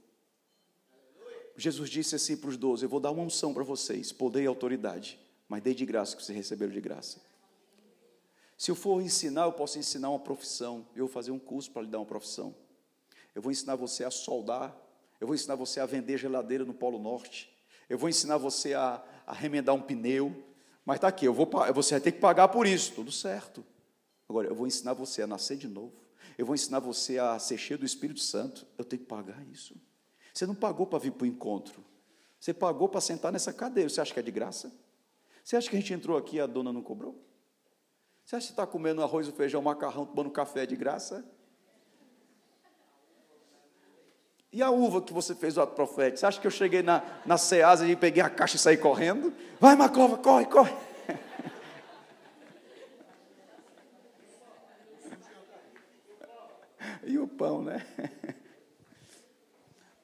Jesus 1.61 1.90
disse 1.90 2.14
assim 2.14 2.37
para 2.37 2.51
os 2.51 2.57
doze: 2.57 2.85
Eu 2.85 2.88
vou 2.88 3.01
dar 3.01 3.11
uma 3.11 3.23
unção 3.23 3.53
para 3.53 3.62
vocês, 3.62 4.12
poder 4.12 4.42
e 4.42 4.46
autoridade, 4.46 5.18
mas 5.49 5.62
dei 5.62 5.75
de 5.75 5.85
graça 5.85 6.16
que 6.16 6.23
vocês 6.23 6.37
receberam 6.37 6.73
de 6.73 6.81
graça. 6.81 7.20
Se 8.57 8.70
eu 8.70 8.75
for 8.75 9.01
ensinar, 9.01 9.44
eu 9.44 9.53
posso 9.53 9.79
ensinar 9.79 10.11
uma 10.11 10.18
profissão. 10.18 10.87
Eu 10.94 11.07
vou 11.07 11.12
fazer 11.12 11.31
um 11.31 11.38
curso 11.38 11.70
para 11.70 11.83
lhe 11.83 11.88
dar 11.88 11.99
uma 11.99 12.07
profissão. 12.07 12.55
Eu 13.35 13.40
vou 13.40 13.51
ensinar 13.51 13.77
você 13.77 14.05
a 14.05 14.11
soldar. 14.11 14.77
Eu 15.20 15.27
vou 15.27 15.35
ensinar 15.35 15.55
você 15.55 15.81
a 15.81 15.87
vender 15.87 16.18
geladeira 16.18 16.64
no 16.64 16.75
Polo 16.75 16.99
Norte 16.99 17.51
eu 17.90 17.99
vou 17.99 18.09
ensinar 18.09 18.37
você 18.37 18.73
a, 18.73 19.03
a 19.27 19.35
remendar 19.35 19.75
um 19.75 19.83
pneu, 19.83 20.33
mas 20.87 20.99
está 20.99 21.09
aqui, 21.09 21.25
eu 21.27 21.35
vou, 21.35 21.51
você 21.75 21.94
vai 21.94 22.01
ter 22.01 22.12
que 22.12 22.20
pagar 22.20 22.46
por 22.46 22.64
isso, 22.64 22.92
tudo 22.92 23.11
certo. 23.11 23.64
Agora, 24.29 24.46
eu 24.46 24.55
vou 24.55 24.64
ensinar 24.64 24.92
você 24.92 25.23
a 25.23 25.27
nascer 25.27 25.57
de 25.57 25.66
novo, 25.66 25.92
eu 26.38 26.46
vou 26.46 26.55
ensinar 26.55 26.79
você 26.79 27.18
a 27.18 27.37
ser 27.40 27.59
cheio 27.59 27.81
do 27.81 27.85
Espírito 27.85 28.20
Santo, 28.20 28.64
eu 28.79 28.85
tenho 28.85 29.03
que 29.03 29.09
pagar 29.09 29.44
isso. 29.49 29.75
Você 30.40 30.46
não 30.46 30.55
pagou 30.55 30.87
para 30.87 30.98
vir 30.98 31.12
para 31.12 31.24
o 31.24 31.26
encontro, 31.26 31.85
você 32.38 32.55
pagou 32.55 32.88
para 32.88 33.03
sentar 33.03 33.31
nessa 33.31 33.53
cadeira, 33.53 33.90
você 33.90 34.00
acha 34.00 34.14
que 34.14 34.20
é 34.20 34.22
de 34.22 34.31
graça? 34.31 34.72
Você 35.44 35.55
acha 35.55 35.68
que 35.68 35.76
a 35.76 35.79
gente 35.79 35.92
entrou 35.92 36.16
aqui 36.16 36.37
e 36.37 36.40
a 36.40 36.46
dona 36.46 36.72
não 36.72 36.83
cobrou? 36.83 37.14
Você 38.24 38.37
acha 38.37 38.46
que 38.46 38.53
está 38.55 38.66
comendo 38.66 39.03
arroz, 39.03 39.29
feijão, 39.29 39.61
macarrão, 39.61 40.07
tomando 40.07 40.31
café 40.31 40.64
de 40.64 40.74
graça? 40.76 41.22
E 44.50 44.62
a 44.62 44.70
uva 44.70 45.03
que 45.03 45.12
você 45.12 45.35
fez 45.35 45.59
o 45.59 45.61
ato 45.61 45.74
profético? 45.74 46.20
Você 46.20 46.24
acha 46.24 46.40
que 46.40 46.46
eu 46.46 46.50
cheguei 46.50 46.81
na, 46.83 47.03
na 47.26 47.37
Ceasa 47.37 47.87
e 47.87 47.94
peguei 47.94 48.22
a 48.22 48.31
caixa 48.31 48.57
e 48.57 48.59
saí 48.59 48.79
correndo? 48.79 49.35
Vai, 49.61 49.76
Maclova, 49.76 50.16
corre, 50.16 50.46
corre. 50.46 50.74
e 57.05 57.18
o 57.18 57.29
pão, 57.29 57.61
né? 57.62 57.87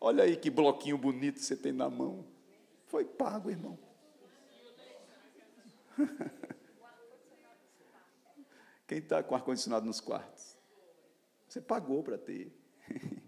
Olha 0.00 0.24
aí 0.24 0.36
que 0.36 0.50
bloquinho 0.50 0.98
bonito 0.98 1.40
você 1.40 1.56
tem 1.56 1.72
na 1.72 1.88
mão. 1.88 2.26
Foi 2.86 3.04
pago, 3.04 3.50
irmão. 3.50 3.78
Quem 8.86 8.98
está 8.98 9.22
com 9.22 9.34
ar-condicionado 9.34 9.84
nos 9.86 10.00
quartos? 10.00 10.56
Você 11.48 11.60
pagou 11.60 12.02
para 12.02 12.16
ter. 12.18 12.56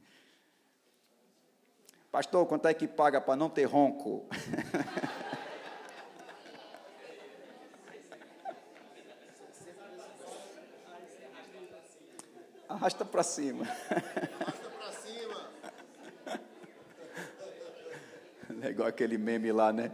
Pastor, 2.12 2.46
quanto 2.46 2.68
é 2.68 2.74
que 2.74 2.86
paga 2.86 3.20
para 3.20 3.36
não 3.36 3.50
ter 3.50 3.64
ronco? 3.64 4.28
Arrasta 12.68 13.04
para 13.04 13.22
cima. 13.22 13.64
É 18.62 18.70
igual 18.70 18.88
aquele 18.88 19.16
meme 19.16 19.52
lá, 19.52 19.72
né? 19.72 19.92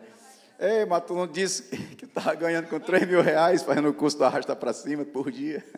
Ei, 0.59 0.85
mas 0.85 1.05
tu 1.05 1.15
não 1.15 1.27
disse 1.27 1.65
que 1.97 2.05
estava 2.05 2.35
ganhando 2.35 2.69
com 2.69 2.79
3 2.79 3.07
mil 3.07 3.21
reais 3.21 3.63
fazendo 3.63 3.89
o 3.89 3.95
curso 3.95 4.23
arrasta 4.23 4.55
para 4.55 4.73
cima 4.73 5.05
por 5.05 5.31
dia? 5.31 5.65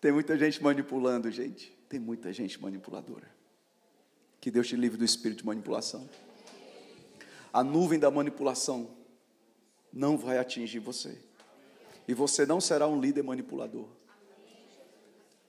Tem 0.00 0.12
muita 0.12 0.36
gente 0.36 0.62
manipulando, 0.62 1.30
gente. 1.30 1.70
Tem 1.88 2.00
muita 2.00 2.32
gente 2.32 2.60
manipuladora. 2.60 3.30
Que 4.40 4.50
Deus 4.50 4.66
te 4.66 4.76
livre 4.76 4.98
do 4.98 5.04
espírito 5.04 5.38
de 5.38 5.46
manipulação. 5.46 6.08
A 7.52 7.62
nuvem 7.62 7.98
da 7.98 8.10
manipulação 8.10 8.90
não 9.92 10.16
vai 10.16 10.38
atingir 10.38 10.80
você. 10.80 11.18
E 12.08 12.14
você 12.14 12.44
não 12.44 12.60
será 12.60 12.88
um 12.88 13.00
líder 13.00 13.22
manipulador. 13.22 13.86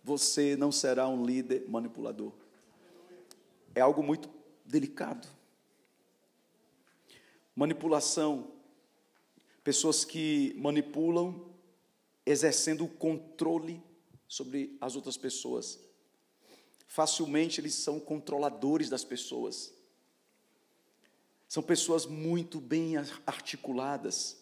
Você 0.04 0.56
não 0.56 0.72
será 0.72 1.08
um 1.08 1.26
líder 1.26 1.66
manipulador. 1.68 2.32
É 3.74 3.82
algo 3.82 4.04
muito 4.04 4.30
delicado. 4.66 5.28
Manipulação, 7.56 8.52
pessoas 9.64 10.04
que 10.04 10.54
manipulam 10.58 11.54
exercendo 12.26 12.86
o 12.86 12.90
controle 12.90 13.82
sobre 14.28 14.78
as 14.82 14.96
outras 14.96 15.18
pessoas. 15.18 15.80
Facilmente 16.88 17.60
eles 17.60 17.76
são 17.76 18.00
controladores 18.00 18.90
das 18.90 19.04
pessoas. 19.04 19.74
São 21.48 21.62
pessoas 21.62 22.06
muito 22.06 22.60
bem 22.60 22.96
articuladas, 23.28 24.38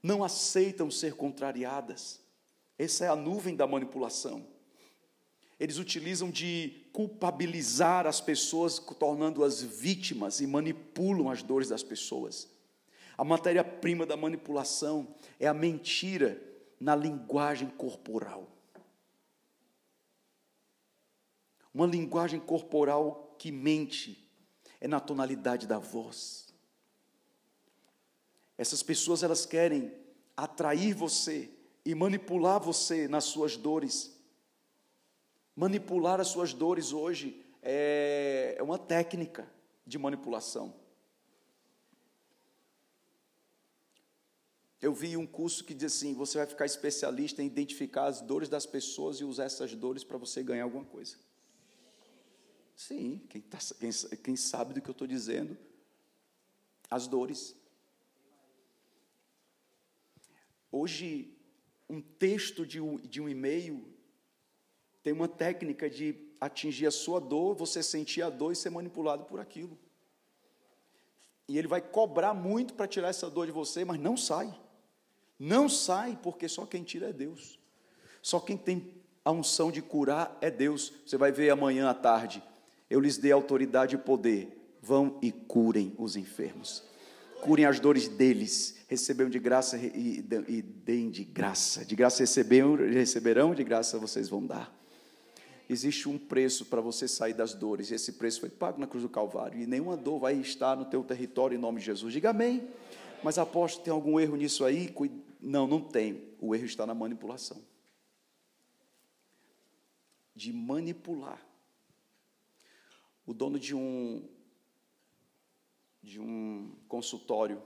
não 0.00 0.22
aceitam 0.22 0.90
ser 0.90 1.14
contrariadas. 1.14 2.20
Essa 2.78 3.06
é 3.06 3.08
a 3.08 3.16
nuvem 3.16 3.56
da 3.56 3.66
manipulação. 3.66 4.46
Eles 5.58 5.78
utilizam 5.78 6.30
de 6.30 6.84
culpabilizar 6.92 8.06
as 8.06 8.20
pessoas, 8.20 8.78
tornando-as 8.78 9.62
vítimas 9.62 10.40
e 10.40 10.46
manipulam 10.46 11.30
as 11.30 11.42
dores 11.42 11.68
das 11.68 11.82
pessoas. 11.82 12.48
A 13.16 13.24
matéria-prima 13.24 14.04
da 14.04 14.16
manipulação 14.16 15.14
é 15.40 15.46
a 15.46 15.54
mentira 15.54 16.40
na 16.78 16.94
linguagem 16.94 17.68
corporal. 17.70 18.46
Uma 21.72 21.86
linguagem 21.86 22.40
corporal 22.40 23.34
que 23.38 23.50
mente 23.50 24.30
é 24.80 24.86
na 24.86 25.00
tonalidade 25.00 25.66
da 25.66 25.78
voz. 25.78 26.46
Essas 28.58 28.82
pessoas 28.82 29.22
elas 29.22 29.46
querem 29.46 29.92
atrair 30.36 30.94
você 30.94 31.50
e 31.84 31.94
manipular 31.94 32.60
você 32.60 33.08
nas 33.08 33.24
suas 33.24 33.56
dores 33.56 34.15
Manipular 35.56 36.20
as 36.20 36.28
suas 36.28 36.52
dores 36.52 36.92
hoje 36.92 37.42
é, 37.62 38.56
é 38.58 38.62
uma 38.62 38.78
técnica 38.78 39.50
de 39.86 39.98
manipulação. 39.98 40.74
Eu 44.82 44.92
vi 44.92 45.16
um 45.16 45.26
curso 45.26 45.64
que 45.64 45.72
diz 45.72 45.94
assim: 45.94 46.12
você 46.12 46.36
vai 46.36 46.46
ficar 46.46 46.66
especialista 46.66 47.42
em 47.42 47.46
identificar 47.46 48.04
as 48.04 48.20
dores 48.20 48.50
das 48.50 48.66
pessoas 48.66 49.16
e 49.16 49.24
usar 49.24 49.44
essas 49.44 49.74
dores 49.74 50.04
para 50.04 50.18
você 50.18 50.42
ganhar 50.42 50.64
alguma 50.64 50.84
coisa. 50.84 51.16
Sim, 52.76 53.22
quem, 53.30 53.40
tá, 53.40 53.58
quem, 53.80 53.90
quem 54.18 54.36
sabe 54.36 54.74
do 54.74 54.82
que 54.82 54.90
eu 54.90 54.92
estou 54.92 55.06
dizendo, 55.06 55.56
as 56.90 57.06
dores. 57.06 57.56
Hoje, 60.70 61.34
um 61.88 62.02
texto 62.02 62.66
de 62.66 62.78
um, 62.78 62.96
de 62.98 63.22
um 63.22 63.28
e-mail 63.30 63.95
tem 65.06 65.12
uma 65.12 65.28
técnica 65.28 65.88
de 65.88 66.16
atingir 66.40 66.84
a 66.84 66.90
sua 66.90 67.20
dor, 67.20 67.54
você 67.54 67.80
sentir 67.80 68.22
a 68.22 68.28
dor 68.28 68.50
e 68.50 68.56
ser 68.56 68.70
manipulado 68.70 69.22
por 69.22 69.38
aquilo. 69.38 69.78
E 71.46 71.56
ele 71.56 71.68
vai 71.68 71.80
cobrar 71.80 72.34
muito 72.34 72.74
para 72.74 72.88
tirar 72.88 73.10
essa 73.10 73.30
dor 73.30 73.46
de 73.46 73.52
você, 73.52 73.84
mas 73.84 74.00
não 74.00 74.16
sai. 74.16 74.52
Não 75.38 75.68
sai, 75.68 76.18
porque 76.20 76.48
só 76.48 76.66
quem 76.66 76.82
tira 76.82 77.10
é 77.10 77.12
Deus. 77.12 77.56
Só 78.20 78.40
quem 78.40 78.56
tem 78.56 78.94
a 79.24 79.30
unção 79.30 79.70
de 79.70 79.80
curar 79.80 80.36
é 80.40 80.50
Deus. 80.50 80.92
Você 81.06 81.16
vai 81.16 81.30
ver 81.30 81.50
amanhã 81.50 81.88
à 81.88 81.94
tarde. 81.94 82.42
Eu 82.90 82.98
lhes 82.98 83.16
dei 83.16 83.30
autoridade 83.30 83.94
e 83.94 83.98
poder. 83.98 84.76
Vão 84.82 85.20
e 85.22 85.30
curem 85.30 85.94
os 85.98 86.16
enfermos. 86.16 86.82
Curem 87.42 87.64
as 87.64 87.78
dores 87.78 88.08
deles. 88.08 88.78
Receberam 88.88 89.30
de 89.30 89.38
graça 89.38 89.76
e, 89.78 90.20
deem 90.20 91.10
de 91.10 91.22
graça. 91.22 91.84
De 91.84 91.94
graça 91.94 92.24
receberão, 92.24 92.74
receberão, 92.74 93.54
de 93.54 93.62
graça 93.62 94.00
vocês 94.00 94.28
vão 94.28 94.44
dar 94.44 94.76
existe 95.68 96.08
um 96.08 96.18
preço 96.18 96.66
para 96.66 96.80
você 96.80 97.08
sair 97.08 97.34
das 97.34 97.54
dores, 97.54 97.90
e 97.90 97.94
esse 97.94 98.12
preço 98.12 98.40
foi 98.40 98.50
pago 98.50 98.80
na 98.80 98.86
cruz 98.86 99.02
do 99.02 99.08
Calvário, 99.08 99.60
e 99.60 99.66
nenhuma 99.66 99.96
dor 99.96 100.20
vai 100.20 100.34
estar 100.34 100.76
no 100.76 100.84
teu 100.84 101.02
território 101.02 101.56
em 101.56 101.60
nome 101.60 101.80
de 101.80 101.86
Jesus. 101.86 102.12
Diga 102.12 102.30
amém. 102.30 102.68
Mas 103.22 103.38
aposto 103.38 103.82
tem 103.82 103.92
algum 103.92 104.20
erro 104.20 104.36
nisso 104.36 104.64
aí? 104.64 104.94
Não, 105.40 105.66
não 105.66 105.80
tem. 105.80 106.34
O 106.40 106.54
erro 106.54 106.64
está 106.64 106.86
na 106.86 106.94
manipulação. 106.94 107.60
De 110.34 110.52
manipular. 110.52 111.44
O 113.26 113.34
dono 113.34 113.58
de 113.58 113.74
um 113.74 114.28
de 116.02 116.20
um 116.20 116.76
consultório 116.86 117.60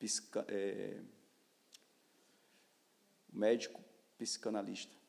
psica, 0.00 0.44
é, 0.48 1.00
médico 3.32 3.80
psicanalista 4.18 5.01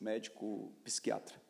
médico 0.00 0.72
psiquiatra. 0.84 1.40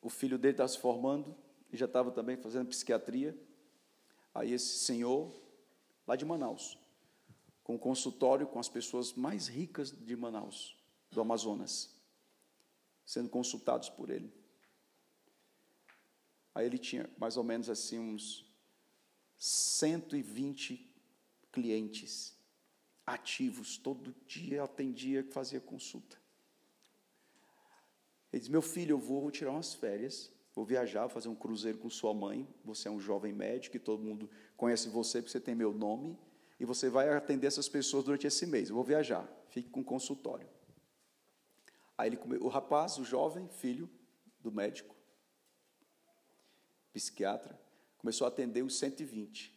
O 0.00 0.08
filho 0.08 0.38
dele 0.38 0.54
estava 0.54 0.68
se 0.68 0.78
formando 0.78 1.36
e 1.72 1.76
já 1.76 1.86
estava 1.86 2.10
também 2.10 2.36
fazendo 2.36 2.68
psiquiatria. 2.68 3.36
Aí 4.34 4.52
esse 4.52 4.78
senhor, 4.78 5.34
lá 6.06 6.14
de 6.16 6.24
Manaus, 6.24 6.78
com 7.64 7.74
um 7.74 7.78
consultório 7.78 8.46
com 8.46 8.58
as 8.58 8.68
pessoas 8.68 9.12
mais 9.12 9.48
ricas 9.48 9.90
de 9.90 10.16
Manaus, 10.16 10.76
do 11.10 11.20
Amazonas, 11.20 11.94
sendo 13.04 13.28
consultados 13.28 13.88
por 13.88 14.08
ele. 14.10 14.32
Aí 16.54 16.66
ele 16.66 16.78
tinha 16.78 17.10
mais 17.18 17.36
ou 17.36 17.44
menos 17.44 17.68
assim 17.68 17.98
uns 17.98 18.46
120 19.36 20.90
clientes 21.52 22.36
ativos, 23.06 23.78
todo 23.78 24.14
dia 24.26 24.62
atendia, 24.62 25.26
fazia 25.30 25.60
consulta. 25.60 26.18
Ele 28.32 28.40
diz: 28.40 28.48
Meu 28.48 28.62
filho, 28.62 28.94
eu 28.94 28.98
vou 28.98 29.30
tirar 29.30 29.50
umas 29.50 29.74
férias, 29.74 30.30
vou 30.54 30.64
viajar, 30.64 31.02
vou 31.02 31.10
fazer 31.10 31.28
um 31.28 31.34
cruzeiro 31.34 31.78
com 31.78 31.88
sua 31.88 32.12
mãe. 32.12 32.46
Você 32.64 32.88
é 32.88 32.90
um 32.90 33.00
jovem 33.00 33.32
médico 33.32 33.76
e 33.76 33.80
todo 33.80 34.02
mundo 34.02 34.30
conhece 34.56 34.88
você 34.88 35.20
porque 35.20 35.32
você 35.32 35.40
tem 35.40 35.54
meu 35.54 35.72
nome. 35.72 36.18
E 36.60 36.64
você 36.64 36.90
vai 36.90 37.08
atender 37.10 37.46
essas 37.46 37.68
pessoas 37.68 38.04
durante 38.04 38.26
esse 38.26 38.44
mês. 38.44 38.68
Eu 38.68 38.74
vou 38.74 38.84
viajar, 38.84 39.28
fique 39.50 39.70
com 39.70 39.82
consultório. 39.84 40.48
Aí 41.96 42.08
ele, 42.10 42.18
o 42.40 42.48
rapaz, 42.48 42.98
o 42.98 43.04
jovem 43.04 43.48
filho 43.48 43.88
do 44.40 44.52
médico, 44.52 44.94
psiquiatra, 46.92 47.60
começou 47.98 48.24
a 48.24 48.28
atender 48.28 48.62
os 48.62 48.78
120. 48.78 49.56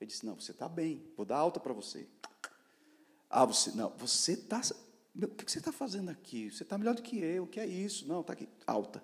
Ele 0.00 0.08
disse: 0.08 0.26
Não, 0.26 0.34
você 0.34 0.52
está 0.52 0.68
bem, 0.68 1.12
vou 1.16 1.24
dar 1.24 1.36
alta 1.36 1.60
para 1.60 1.72
você. 1.72 2.08
Ah, 3.28 3.44
você, 3.44 3.70
não, 3.72 3.90
você 3.96 4.32
está 4.32 4.60
o 5.24 5.28
que 5.28 5.50
você 5.50 5.58
está 5.58 5.72
fazendo 5.72 6.10
aqui? 6.10 6.50
Você 6.50 6.62
está 6.62 6.76
melhor 6.78 6.94
do 6.94 7.02
que 7.02 7.18
eu, 7.18 7.44
o 7.44 7.46
que 7.46 7.60
é 7.60 7.66
isso? 7.66 8.06
Não, 8.06 8.20
está 8.20 8.32
aqui, 8.32 8.48
alta. 8.66 9.02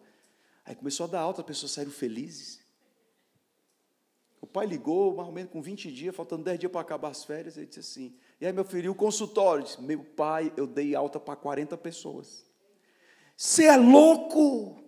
Aí 0.65 0.75
começou 0.75 1.05
a 1.05 1.09
dar 1.09 1.21
alta, 1.21 1.41
as 1.41 1.47
pessoas 1.47 1.73
saíram 1.73 1.93
felizes. 1.93 2.61
O 4.41 4.47
pai 4.47 4.67
ligou, 4.67 5.17
mais 5.17 5.29
ou 5.29 5.35
menos 5.35 5.51
com 5.51 5.61
20 5.63 5.91
dias, 5.91 6.15
faltando 6.15 6.45
10 6.45 6.59
dias 6.61 6.73
para 6.73 6.81
acabar 6.81 7.11
as 7.11 7.25
férias, 7.25 7.57
ele 7.57 7.67
disse 7.67 7.81
assim, 7.81 8.17
e 8.41 8.47
aí 8.47 8.53
meu 8.53 8.65
filho, 8.65 8.93
o 8.93 8.95
consultório? 8.95 9.65
Disse, 9.65 9.81
meu 9.81 10.05
pai, 10.05 10.53
eu 10.57 10.67
dei 10.67 10.95
alta 10.95 11.19
para 11.19 11.35
40 11.37 11.77
pessoas. 11.79 12.45
Você 13.37 13.65
é 13.65 13.77
louco! 13.77 14.83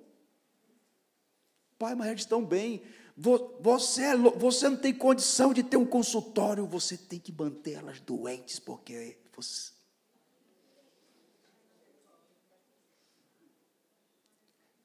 Pai, 1.79 1.95
mas 1.95 2.09
eles 2.09 2.23
estão 2.23 2.45
bem. 2.45 2.83
Você, 3.17 4.03
é, 4.03 4.17
você 4.17 4.69
não 4.69 4.77
tem 4.77 4.95
condição 4.95 5.53
de 5.53 5.63
ter 5.65 5.77
um 5.77 5.85
consultório, 5.85 6.67
você 6.67 6.97
tem 6.97 7.19
que 7.19 7.33
manter 7.33 7.73
elas 7.73 8.01
doentes, 8.01 8.61
porque 8.61 9.19
você, 9.35 9.73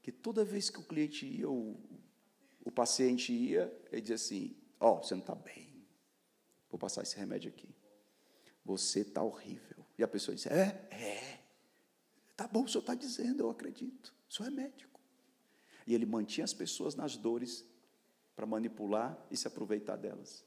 que 0.04 0.12
toda 0.12 0.44
vez 0.44 0.70
que 0.70 0.80
o 0.80 0.84
cliente 0.84 1.26
ia, 1.26 1.50
o, 1.50 1.80
o 2.64 2.70
paciente 2.70 3.32
ia, 3.32 3.74
ele 3.90 4.02
dizia 4.02 4.18
assim: 4.18 4.56
Ó, 4.78 4.98
oh, 4.98 5.02
você 5.02 5.16
não 5.16 5.22
está 5.22 5.34
bem, 5.34 5.88
vou 6.70 6.78
passar 6.78 7.02
esse 7.04 7.16
remédio 7.16 7.50
aqui. 7.50 7.74
Você 8.66 9.00
está 9.00 9.24
horrível. 9.24 9.86
E 9.98 10.04
a 10.04 10.08
pessoa 10.08 10.36
disse: 10.36 10.50
É, 10.50 10.88
é. 10.92 11.40
Tá 12.36 12.48
bom, 12.48 12.66
o 12.66 12.68
senhor 12.68 12.82
está 12.82 12.94
dizendo, 12.94 13.44
eu 13.44 13.50
acredito. 13.50 14.14
O 14.30 14.34
senhor 14.34 14.50
é 14.50 14.52
médico. 14.52 15.00
E 15.88 15.96
ele 15.96 16.06
mantinha 16.06 16.44
as 16.44 16.54
pessoas 16.54 16.96
nas 16.96 17.16
dores 17.16 17.66
para 18.36 18.46
manipular 18.46 19.18
e 19.32 19.38
se 19.38 19.48
aproveitar 19.48 19.96
delas. 19.96 20.44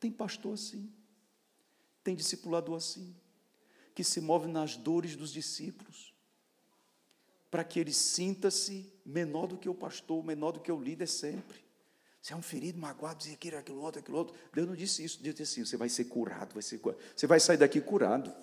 Tem 0.00 0.10
pastor 0.10 0.54
assim, 0.54 0.92
tem 2.02 2.16
discipulador 2.16 2.76
assim, 2.76 3.14
que 3.94 4.02
se 4.02 4.20
move 4.20 4.48
nas 4.48 4.76
dores 4.76 5.14
dos 5.14 5.32
discípulos 5.32 6.17
para 7.50 7.64
que 7.64 7.80
ele 7.80 7.92
sinta-se 7.92 8.92
menor 9.04 9.46
do 9.46 9.56
que 9.56 9.68
o 9.68 9.74
pastor, 9.74 10.24
menor 10.24 10.52
do 10.52 10.60
que 10.60 10.70
o 10.70 10.80
líder 10.80 11.06
sempre. 11.06 11.58
Você 12.20 12.32
é 12.32 12.36
um 12.36 12.42
ferido, 12.42 12.78
magoado, 12.78 13.18
dizer 13.18 13.34
aquilo, 13.34 13.56
aquilo 13.56 13.80
outro, 13.80 14.00
aquilo 14.00 14.18
outro. 14.18 14.36
Deus 14.52 14.66
não 14.66 14.74
disse 14.74 15.04
isso. 15.04 15.22
Deus 15.22 15.34
disse 15.34 15.52
assim: 15.60 15.64
você 15.64 15.76
vai 15.76 15.88
ser 15.88 16.04
curado, 16.04 16.52
vai 16.52 16.62
ser 16.62 16.78
curado. 16.78 17.00
Você 17.16 17.26
vai 17.26 17.40
sair 17.40 17.56
daqui 17.56 17.80
curado. 17.80 18.34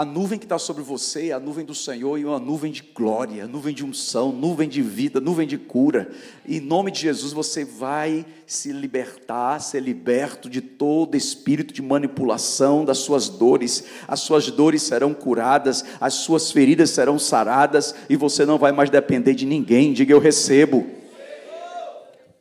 A 0.00 0.04
nuvem 0.06 0.38
que 0.38 0.46
está 0.46 0.58
sobre 0.58 0.82
você 0.82 1.28
é 1.28 1.32
a 1.32 1.38
nuvem 1.38 1.62
do 1.62 1.74
Senhor 1.74 2.18
e 2.18 2.24
uma 2.24 2.38
nuvem 2.38 2.72
de 2.72 2.80
glória, 2.80 3.46
nuvem 3.46 3.74
de 3.74 3.84
unção, 3.84 4.32
nuvem 4.32 4.66
de 4.66 4.80
vida, 4.80 5.20
nuvem 5.20 5.46
de 5.46 5.58
cura. 5.58 6.10
Em 6.48 6.58
nome 6.58 6.90
de 6.90 7.00
Jesus 7.00 7.34
você 7.34 7.66
vai 7.66 8.24
se 8.46 8.72
libertar, 8.72 9.60
ser 9.60 9.82
liberto 9.82 10.48
de 10.48 10.62
todo 10.62 11.18
espírito 11.18 11.74
de 11.74 11.82
manipulação 11.82 12.82
das 12.82 12.96
suas 12.96 13.28
dores. 13.28 13.84
As 14.08 14.20
suas 14.20 14.50
dores 14.50 14.80
serão 14.80 15.12
curadas, 15.12 15.84
as 16.00 16.14
suas 16.14 16.50
feridas 16.50 16.88
serão 16.88 17.18
saradas 17.18 17.94
e 18.08 18.16
você 18.16 18.46
não 18.46 18.56
vai 18.56 18.72
mais 18.72 18.88
depender 18.88 19.34
de 19.34 19.44
ninguém. 19.44 19.92
Diga 19.92 20.14
eu 20.14 20.18
recebo. 20.18 20.86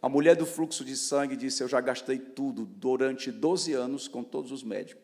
A 0.01 0.07
mulher 0.07 0.37
do 0.37 0.45
fluxo 0.45 0.85
de 0.85 0.95
sangue 0.95 1.35
disse: 1.35 1.61
Eu 1.61 1.67
já 1.67 1.81
gastei 1.81 2.19
tudo 2.19 2.65
durante 2.65 3.29
12 3.33 3.73
anos 3.73 4.07
com 4.07 4.23
todos 4.23 4.49
os 4.49 4.63
médicos. 4.63 5.03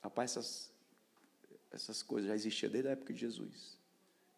Rapaz, 0.00 0.30
essas 0.30 0.77
essas 1.70 2.02
coisas 2.02 2.28
já 2.28 2.34
existiam 2.34 2.70
desde 2.70 2.88
a 2.88 2.92
época 2.92 3.12
de 3.12 3.20
Jesus. 3.20 3.78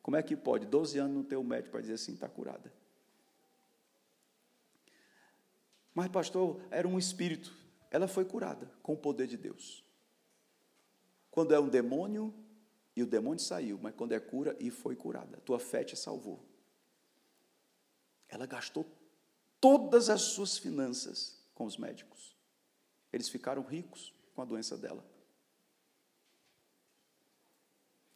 Como 0.02 0.16
é 0.16 0.22
que 0.22 0.36
pode 0.36 0.66
12 0.66 0.98
anos 0.98 1.16
não 1.16 1.24
ter 1.24 1.36
um 1.36 1.44
médico 1.44 1.72
para 1.72 1.80
dizer 1.80 1.94
assim, 1.94 2.14
está 2.14 2.28
curada? 2.28 2.72
Mas, 5.94 6.08
pastor, 6.08 6.62
era 6.70 6.86
um 6.86 6.98
espírito. 6.98 7.54
Ela 7.90 8.08
foi 8.08 8.24
curada 8.24 8.70
com 8.82 8.94
o 8.94 8.96
poder 8.96 9.26
de 9.26 9.36
Deus. 9.36 9.84
Quando 11.30 11.52
é 11.52 11.60
um 11.60 11.68
demônio, 11.68 12.34
e 12.94 13.02
o 13.02 13.06
demônio 13.06 13.40
saiu, 13.40 13.78
mas 13.80 13.94
quando 13.94 14.12
é 14.12 14.20
cura, 14.20 14.56
e 14.58 14.70
foi 14.70 14.96
curada. 14.96 15.38
Tua 15.38 15.58
fé 15.58 15.84
te 15.84 15.96
salvou. 15.96 16.44
Ela 18.28 18.46
gastou 18.46 18.86
todas 19.60 20.08
as 20.08 20.22
suas 20.22 20.56
finanças 20.56 21.44
com 21.54 21.64
os 21.64 21.76
médicos. 21.76 22.36
Eles 23.12 23.28
ficaram 23.28 23.62
ricos 23.62 24.14
com 24.34 24.42
a 24.42 24.44
doença 24.44 24.76
dela. 24.76 25.04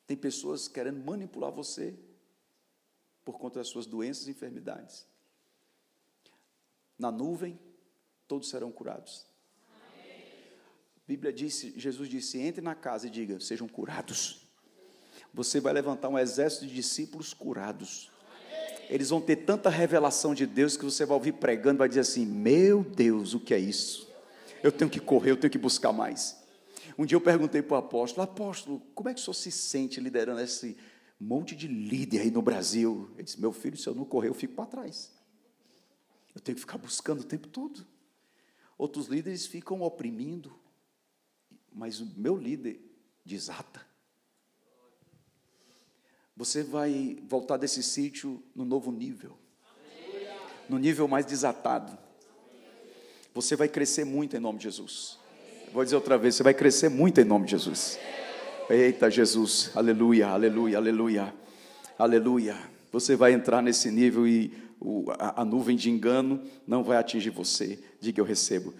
Tem 0.06 0.16
pessoas 0.16 0.68
querendo 0.68 1.02
manipular 1.02 1.50
você 1.50 1.94
por 3.24 3.38
conta 3.38 3.58
das 3.58 3.68
suas 3.68 3.86
doenças 3.86 4.26
e 4.26 4.30
enfermidades. 4.30 5.06
Na 6.98 7.10
nuvem, 7.10 7.58
todos 8.28 8.48
serão 8.48 8.70
curados. 8.70 9.26
A 10.96 11.06
Bíblia 11.06 11.32
disse, 11.32 11.72
Jesus 11.76 12.08
disse: 12.08 12.38
entre 12.38 12.60
na 12.60 12.74
casa 12.74 13.06
e 13.06 13.10
diga, 13.10 13.40
sejam 13.40 13.66
curados. 13.66 14.46
Você 15.32 15.60
vai 15.60 15.72
levantar 15.72 16.08
um 16.08 16.18
exército 16.18 16.66
de 16.66 16.74
discípulos 16.74 17.34
curados. 17.34 18.10
Eles 18.88 19.08
vão 19.08 19.20
ter 19.20 19.36
tanta 19.36 19.70
revelação 19.70 20.34
de 20.34 20.46
Deus 20.46 20.76
que 20.76 20.84
você 20.84 21.04
vai 21.04 21.16
ouvir 21.16 21.32
pregando, 21.32 21.78
vai 21.78 21.88
dizer 21.88 22.02
assim: 22.02 22.24
Meu 22.24 22.84
Deus, 22.84 23.34
o 23.34 23.40
que 23.40 23.54
é 23.54 23.58
isso? 23.58 24.08
Eu 24.62 24.70
tenho 24.70 24.90
que 24.90 25.00
correr, 25.00 25.30
eu 25.30 25.36
tenho 25.36 25.50
que 25.50 25.58
buscar 25.58 25.92
mais. 25.92 26.43
Um 26.96 27.04
dia 27.04 27.16
eu 27.16 27.20
perguntei 27.20 27.62
para 27.62 27.74
o 27.74 27.78
apóstolo, 27.78 28.22
apóstolo, 28.22 28.80
como 28.94 29.08
é 29.08 29.14
que 29.14 29.20
o 29.20 29.22
senhor 29.22 29.34
se 29.34 29.50
sente 29.50 30.00
liderando 30.00 30.40
esse 30.40 30.76
monte 31.18 31.56
de 31.56 31.66
líder 31.66 32.20
aí 32.20 32.30
no 32.30 32.42
Brasil? 32.42 33.10
Ele 33.14 33.24
disse, 33.24 33.40
meu 33.40 33.52
filho, 33.52 33.76
se 33.76 33.88
eu 33.88 33.94
não 33.94 34.04
correr, 34.04 34.28
eu 34.28 34.34
fico 34.34 34.54
para 34.54 34.66
trás. 34.66 35.12
Eu 36.34 36.40
tenho 36.40 36.54
que 36.54 36.60
ficar 36.60 36.78
buscando 36.78 37.20
o 37.20 37.24
tempo 37.24 37.48
todo. 37.48 37.84
Outros 38.76 39.06
líderes 39.06 39.46
ficam 39.46 39.82
oprimindo, 39.82 40.56
mas 41.72 42.00
o 42.00 42.06
meu 42.16 42.36
líder 42.36 42.80
desata. 43.24 43.84
Você 46.36 46.62
vai 46.64 47.18
voltar 47.28 47.56
desse 47.56 47.82
sítio 47.82 48.42
no 48.54 48.64
novo 48.64 48.90
nível, 48.90 49.38
no 50.68 50.78
nível 50.78 51.06
mais 51.06 51.24
desatado. 51.24 51.96
Você 53.32 53.54
vai 53.54 53.68
crescer 53.68 54.04
muito 54.04 54.36
em 54.36 54.40
nome 54.40 54.58
de 54.58 54.64
Jesus. 54.64 55.18
Vou 55.72 55.82
dizer 55.84 55.96
outra 55.96 56.16
vez, 56.16 56.34
você 56.34 56.42
vai 56.42 56.54
crescer 56.54 56.88
muito 56.88 57.20
em 57.20 57.24
nome 57.24 57.46
de 57.46 57.52
Jesus. 57.52 57.98
Eita 58.70 59.10
Jesus, 59.10 59.70
aleluia, 59.74 60.28
aleluia, 60.28 60.78
aleluia, 60.78 61.34
aleluia. 61.98 62.56
Você 62.92 63.16
vai 63.16 63.32
entrar 63.32 63.60
nesse 63.60 63.90
nível 63.90 64.26
e 64.26 64.56
o, 64.80 65.04
a, 65.18 65.42
a 65.42 65.44
nuvem 65.44 65.76
de 65.76 65.90
engano 65.90 66.42
não 66.66 66.84
vai 66.84 66.96
atingir 66.96 67.30
você. 67.30 67.82
Diga 68.00 68.20
eu 68.20 68.24
recebo. 68.24 68.72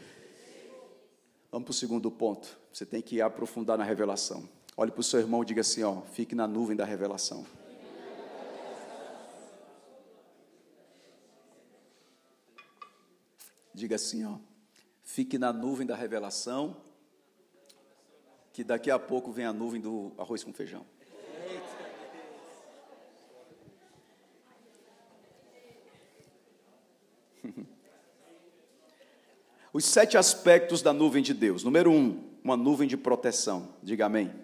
Vamos 1.51 1.67
para 1.67 1.73
o 1.73 1.75
segundo 1.75 2.11
ponto. 2.11 2.57
Você 2.73 2.87
tem 2.87 3.03
que 3.03 3.21
aprofundar 3.21 3.77
na 3.77 3.85
revelação. 3.85 4.49
Olhe 4.77 4.91
para 4.91 5.01
o 5.01 5.05
seu 5.05 5.21
irmão 5.21 5.43
e 5.43 5.47
diga 5.47 5.61
assim: 5.61 5.83
ó, 5.83 6.03
fique 6.13 6.35
na 6.35 6.47
nuvem 6.47 6.77
da 6.77 6.85
revelação. 6.85 7.45
Diga 13.75 13.97
assim, 13.97 14.25
ó. 14.25 14.37
Fique 15.15 15.39
na 15.39 15.53
nuvem 15.53 15.87
da 15.87 15.95
revelação, 15.95 16.77
que 18.53 18.65
daqui 18.65 18.91
a 18.91 18.99
pouco 18.99 19.31
vem 19.31 19.45
a 19.45 19.53
nuvem 19.53 19.81
do 19.81 20.11
arroz 20.19 20.43
com 20.43 20.53
feijão. 20.53 20.85
Os 29.73 29.85
sete 29.85 30.19
aspectos 30.19 30.83
da 30.83 30.93
nuvem 30.93 31.23
de 31.23 31.33
Deus. 31.33 31.63
Número 31.63 31.93
um, 31.93 32.21
uma 32.43 32.57
nuvem 32.57 32.89
de 32.89 32.97
proteção. 32.97 33.69
Diga 33.85 34.07
amém. 34.07 34.35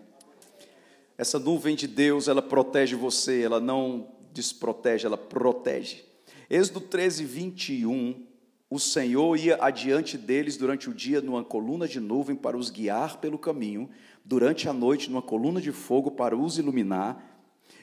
Essa 1.18 1.40
nuvem 1.40 1.74
de 1.74 1.88
Deus, 1.88 2.28
ela 2.28 2.42
protege 2.42 2.94
você, 2.94 3.42
ela 3.42 3.58
não 3.58 4.06
desprotege, 4.32 5.04
ela 5.04 5.18
protege. 5.18 6.04
Êxodo 6.48 6.80
13, 6.80 7.24
21 7.24 8.29
o 8.70 8.78
Senhor 8.78 9.36
ia 9.36 9.56
adiante 9.60 10.16
deles 10.16 10.56
durante 10.56 10.88
o 10.88 10.94
dia 10.94 11.20
numa 11.20 11.42
coluna 11.42 11.88
de 11.88 11.98
nuvem 11.98 12.36
para 12.36 12.56
os 12.56 12.70
guiar 12.70 13.18
pelo 13.18 13.36
caminho, 13.36 13.90
durante 14.24 14.68
a 14.68 14.72
noite 14.72 15.10
numa 15.10 15.20
coluna 15.20 15.60
de 15.60 15.72
fogo 15.72 16.12
para 16.12 16.36
os 16.36 16.56
iluminar, 16.56 17.20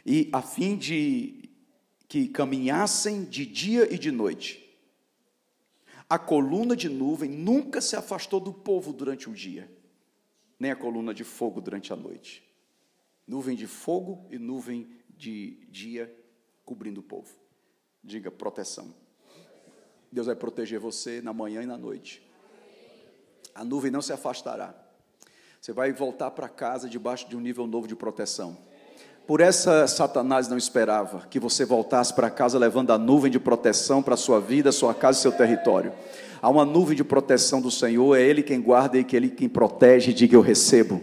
e 0.06 0.30
a 0.32 0.42
fim 0.42 0.78
de 0.78 1.50
que 2.08 2.30
caminhassem 2.30 3.26
de 3.26 3.46
dia 3.46 3.94
e 3.94 3.98
de 3.98 4.12
noite. 4.12 4.64
A 6.10 6.18
coluna 6.18 6.74
de 6.74 6.88
nuvem 6.88 7.30
nunca 7.30 7.82
se 7.82 7.98
afastou 7.98 8.40
do 8.40 8.54
povo 8.54 8.94
durante 8.94 9.30
o 9.30 9.34
dia, 9.34 9.70
nem 10.58 10.72
a 10.72 10.76
coluna 10.76 11.14
de 11.14 11.26
fogo 11.26 11.60
durante 11.60 11.92
a 11.92 11.98
noite. 11.98 12.42
Nuvem 13.28 13.58
de 13.58 13.68
fogo 13.68 14.26
e 14.32 14.40
nuvem 14.40 14.88
de 15.10 15.68
dia 15.70 16.10
cobrindo 16.64 17.02
o 17.02 17.04
povo. 17.04 17.38
Diga 18.02 18.32
proteção. 18.32 19.07
Deus 20.12 20.28
vai 20.28 20.36
proteger 20.36 20.80
você 20.80 21.22
na 21.22 21.34
manhã 21.34 21.62
e 21.62 21.66
na 21.66 21.78
noite. 21.78 22.22
A 23.54 23.64
nuvem 23.64 23.92
não 23.92 24.02
se 24.02 24.14
afastará. 24.14 24.74
Você 25.60 25.74
vai 25.74 25.92
voltar 25.92 26.32
para 26.32 26.48
casa 26.48 26.88
debaixo 26.88 27.28
de 27.28 27.36
um 27.36 27.40
nível 27.40 27.68
novo 27.68 27.88
de 27.88 27.96
proteção. 27.96 28.58
Por 29.26 29.42
essa 29.42 29.86
Satanás 29.88 30.48
não 30.48 30.58
esperava 30.58 31.28
que 31.30 31.40
você 31.40 31.66
voltasse 31.66 32.14
para 32.14 32.30
casa 32.30 32.58
levando 32.58 32.92
a 32.92 32.98
nuvem 32.98 33.30
de 33.30 33.40
proteção 33.40 34.02
para 34.02 34.16
sua 34.16 34.40
vida, 34.40 34.72
sua 34.72 34.94
casa 34.94 35.20
e 35.20 35.22
seu 35.22 35.32
território. 35.34 35.92
Há 36.42 36.50
uma 36.50 36.64
nuvem 36.64 36.96
de 36.96 37.04
proteção 37.04 37.60
do 37.60 37.70
Senhor, 37.70 38.16
é 38.16 38.22
Ele 38.22 38.42
quem 38.42 38.62
guarda 38.62 38.98
e 38.98 39.02
é 39.02 39.16
Ele 39.16 39.30
quem 39.30 39.50
protege, 39.50 40.14
diga 40.14 40.36
eu 40.36 40.42
recebo. 40.42 41.02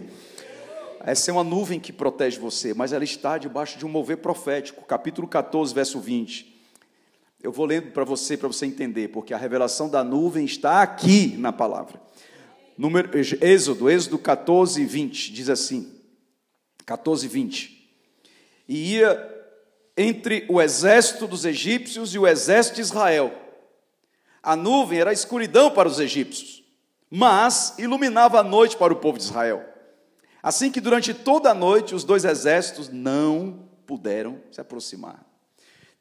Essa 1.01 1.29
é 1.29 1.33
uma 1.33 1.43
nuvem 1.43 1.79
que 1.79 1.93
protege 1.93 2.39
você, 2.39 2.73
mas 2.73 2.91
ela 2.91 3.03
está 3.03 3.37
debaixo 3.37 3.77
de 3.77 3.85
um 3.85 3.89
mover 3.89 4.17
profético. 4.17 4.83
Capítulo 4.85 5.27
14, 5.27 5.71
verso 5.71 5.99
20. 5.99 6.54
Eu 7.45 7.51
vou 7.51 7.67
lendo 7.67 7.91
para 7.91 8.03
você, 8.03 8.35
para 8.35 8.47
você 8.47 8.65
entender, 8.65 9.09
porque 9.09 9.31
a 9.31 9.37
revelação 9.37 9.87
da 9.87 10.03
nuvem 10.03 10.45
está 10.45 10.81
aqui 10.81 11.37
na 11.37 11.53
palavra. 11.53 12.01
Número, 12.75 13.11
Êxodo, 13.15 13.87
Êxodo 13.87 14.17
14, 14.17 14.83
20, 14.83 15.31
diz 15.31 15.47
assim: 15.47 15.93
14, 16.87 17.27
20. 17.27 17.87
E 18.67 18.95
ia 18.95 19.31
entre 19.95 20.43
o 20.49 20.59
exército 20.59 21.27
dos 21.27 21.45
egípcios 21.45 22.15
e 22.15 22.17
o 22.17 22.25
exército 22.25 22.77
de 22.77 22.81
Israel. 22.81 23.31
A 24.41 24.55
nuvem 24.55 24.99
era 24.99 25.13
escuridão 25.13 25.69
para 25.69 25.87
os 25.87 25.99
egípcios, 25.99 26.63
mas 27.11 27.75
iluminava 27.77 28.39
a 28.39 28.43
noite 28.43 28.75
para 28.75 28.91
o 28.91 28.95
povo 28.97 29.19
de 29.19 29.25
Israel. 29.25 29.63
Assim 30.41 30.71
que 30.71 30.81
durante 30.81 31.13
toda 31.13 31.51
a 31.51 31.53
noite 31.53 31.93
os 31.93 32.03
dois 32.03 32.25
exércitos 32.25 32.89
não 32.89 33.69
puderam 33.85 34.41
se 34.51 34.59
aproximar. 34.59 35.24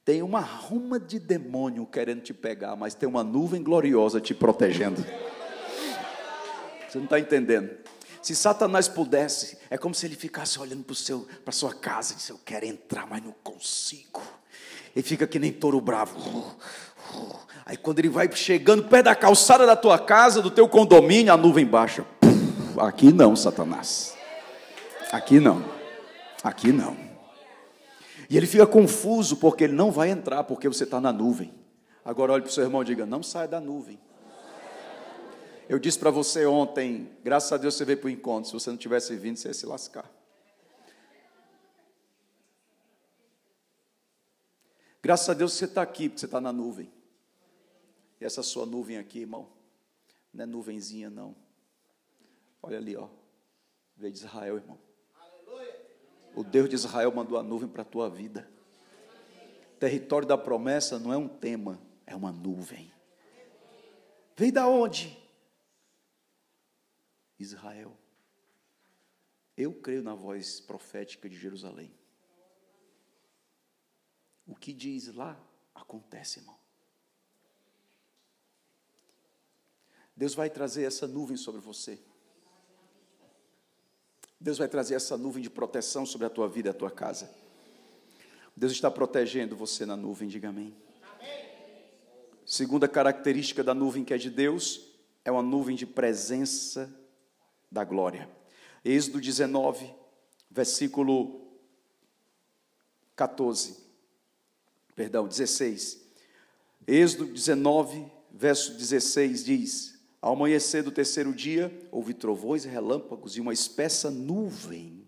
Tem 0.05 0.23
uma 0.23 0.41
ruma 0.41 1.01
de 1.01 1.19
demônio 1.19 1.87
querendo 1.87 2.21
te 2.21 2.35
pegar, 2.35 2.77
mas 2.77 2.95
tem 2.95 3.09
uma 3.09 3.25
nuvem 3.25 3.63
gloriosa 3.63 4.21
te 4.21 4.35
protegendo. 4.35 5.05
Você 6.87 6.99
não 6.99 7.05
está 7.05 7.19
entendendo? 7.19 7.71
Se 8.21 8.35
Satanás 8.35 8.87
pudesse, 8.87 9.59
é 9.71 9.79
como 9.79 9.95
se 9.95 10.07
ele 10.07 10.15
ficasse 10.15 10.59
olhando 10.59 10.85
para 10.85 10.95
a 11.49 11.53
sua 11.53 11.75
casa 11.75 12.13
e 12.13 12.17
disse: 12.17 12.31
Eu 12.31 12.41
quero 12.45 12.67
entrar, 12.67 13.07
mas 13.07 13.23
não 13.23 13.35
consigo. 13.43 14.23
Ele 14.95 15.03
fica 15.03 15.27
que 15.27 15.39
nem 15.39 15.53
touro 15.53 15.81
bravo. 15.81 16.55
Aí 17.67 17.77
quando 17.77 17.99
ele 17.99 18.11
vai 18.11 18.31
chegando 18.33 18.85
perto 18.85 19.07
da 19.07 19.15
calçada 19.15 19.65
da 19.65 19.75
tua 19.75 19.99
casa, 19.99 20.43
do 20.43 20.51
teu 20.51 20.69
condomínio, 20.69 21.33
a 21.33 21.37
nuvem 21.37 21.65
baixa. 21.67 22.05
Aqui 22.79 23.11
não, 23.11 23.35
Satanás. 23.35 24.15
Aqui 25.11 25.41
não. 25.41 25.65
Aqui 26.43 26.73
não. 26.73 27.04
E 28.29 28.37
ele 28.37 28.47
fica 28.47 28.67
confuso 28.67 29.37
porque 29.37 29.65
ele 29.65 29.75
não 29.75 29.91
vai 29.91 30.11
entrar, 30.11 30.45
porque 30.45 30.69
você 30.69 30.85
está 30.85 31.01
na 31.01 31.13
nuvem. 31.13 31.53
Agora 32.05 32.33
olhe 32.33 32.43
para 32.43 32.51
o 32.51 32.53
seu 32.53 32.65
irmão 32.65 32.83
e 32.83 32.85
diga: 32.85 33.07
não 33.07 33.23
saia 33.23 33.49
da 33.49 33.61
nuvem. 33.61 33.99
Eu 35.69 35.79
disse 35.79 35.99
para 35.99 36.11
você 36.11 36.45
ontem, 36.45 37.11
graças 37.23 37.51
a 37.53 37.57
Deus 37.57 37.75
você 37.75 37.85
veio 37.85 37.99
para 37.99 38.09
o 38.09 38.11
encontro. 38.11 38.47
Se 38.47 38.53
você 38.53 38.71
não 38.71 38.77
tivesse 38.77 39.17
vindo, 39.17 39.39
você 39.39 39.49
ia 39.49 39.55
se 39.55 39.65
lascar. 39.65 40.11
Graças 45.03 45.29
a 45.29 45.35
Deus 45.35 45.53
você 45.53 45.65
está 45.65 45.83
aqui, 45.83 46.09
porque 46.09 46.21
você 46.21 46.27
está 46.27 46.41
na 46.41 46.53
nuvem. 46.53 46.93
E 48.21 48.25
essa 48.25 48.43
sua 48.43 48.65
nuvem 48.65 48.99
aqui, 48.99 49.21
irmão, 49.21 49.49
não 50.33 50.45
é 50.45 50.47
nuvenzinha, 50.47 51.11
não. 51.11 51.35
Olha 52.63 52.79
ali, 52.79 52.97
ó. 52.97 53.09
Veio 53.97 54.13
de 54.13 54.19
Israel, 54.19 54.57
irmão. 54.57 54.79
O 56.35 56.43
Deus 56.43 56.69
de 56.69 56.75
Israel 56.75 57.15
mandou 57.15 57.39
a 57.39 57.43
nuvem 57.43 57.69
para 57.69 57.83
a 57.83 57.85
tua 57.85 58.11
vida. 58.11 58.51
Território 59.79 60.27
da 60.27 60.37
promessa 60.37 60.99
não 60.99 61.13
é 61.13 61.17
um 61.17 61.29
tema, 61.29 61.81
é 62.07 62.15
uma 62.15 62.33
nuvem. 62.33 62.93
Veio 64.37 64.53
da 64.53 64.67
onde? 64.67 65.17
Israel. 67.39 67.97
Eu 69.57 69.73
creio 69.75 70.03
na 70.03 70.15
voz 70.15 70.61
profética 70.61 71.29
de 71.29 71.37
Jerusalém. 71.37 71.95
O 74.47 74.55
que 74.55 74.73
diz 74.73 75.15
lá, 75.15 75.41
acontece, 75.75 76.41
irmão. 76.41 76.59
Deus 80.17 80.35
vai 80.35 80.51
trazer 80.51 80.85
essa 80.85 81.07
nuvem 81.07 81.37
sobre 81.37 81.61
você. 81.61 82.01
Deus 84.45 84.59
vai 84.59 84.69
trazer 84.69 84.95
essa 84.95 85.17
nuvem 85.17 85.43
de 85.43 85.49
proteção 85.49 86.05
sobre 86.05 86.27
a 86.27 86.31
tua 86.31 86.47
vida 86.47 86.69
e 86.69 86.71
a 86.71 86.75
tua 86.75 86.91
casa. 86.91 87.31
Deus 88.55 88.73
está 88.73 88.91
protegendo 88.91 89.57
você 89.57 89.87
na 89.87 89.97
nuvem, 89.97 90.29
diga 90.29 90.51
amém. 90.51 90.77
amém. 91.19 91.47
Segunda 92.45 92.87
característica 92.87 93.65
da 93.65 93.73
nuvem 93.73 94.05
que 94.05 94.13
é 94.13 94.19
de 94.19 94.29
Deus 94.29 94.83
é 95.25 95.33
uma 95.33 95.41
nuvem 95.41 95.75
de 95.75 95.87
presença 95.87 96.95
da 97.73 97.85
glória. 97.85 98.29
Êxodo 98.85 99.19
19, 99.19 99.91
versículo 100.51 101.49
14. 103.17 103.79
Perdão, 104.95 105.27
16. 105.27 106.03
Êxodo 106.87 107.25
19, 107.33 108.13
verso 108.31 108.75
16 108.75 109.43
diz: 109.43 109.94
Ao 110.25 110.33
amanhecer 110.33 110.83
do 110.83 110.91
terceiro 110.91 111.35
dia, 111.35 111.71
houve 111.93 112.15
trovões 112.15 112.65
e 112.65 112.69
relâmpagos, 112.69 113.37
e 113.37 113.43
uma 113.43 113.53
espessa 113.53 114.11
nuvem 114.11 115.07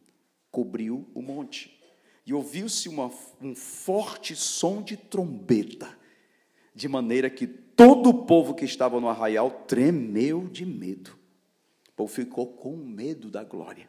cobriu 0.51 1.09
o 1.15 1.23
monte. 1.23 1.81
E 2.27 2.35
ouviu-se 2.35 2.91
um 3.41 3.55
forte 3.55 4.37
som 4.37 4.83
de 4.83 4.95
trombeta, 4.95 5.89
de 6.75 6.87
maneira 6.87 7.31
que 7.31 7.47
todo 7.47 8.11
o 8.11 8.27
povo 8.27 8.55
que 8.55 8.67
estava 8.67 9.01
no 9.01 9.09
arraial 9.09 9.51
tremeu 9.67 10.49
de 10.49 10.67
medo. 10.67 11.13
O 11.89 11.93
povo 11.97 12.13
ficou 12.13 12.49
com 12.49 12.77
medo 12.77 13.31
da 13.31 13.43
glória. 13.43 13.89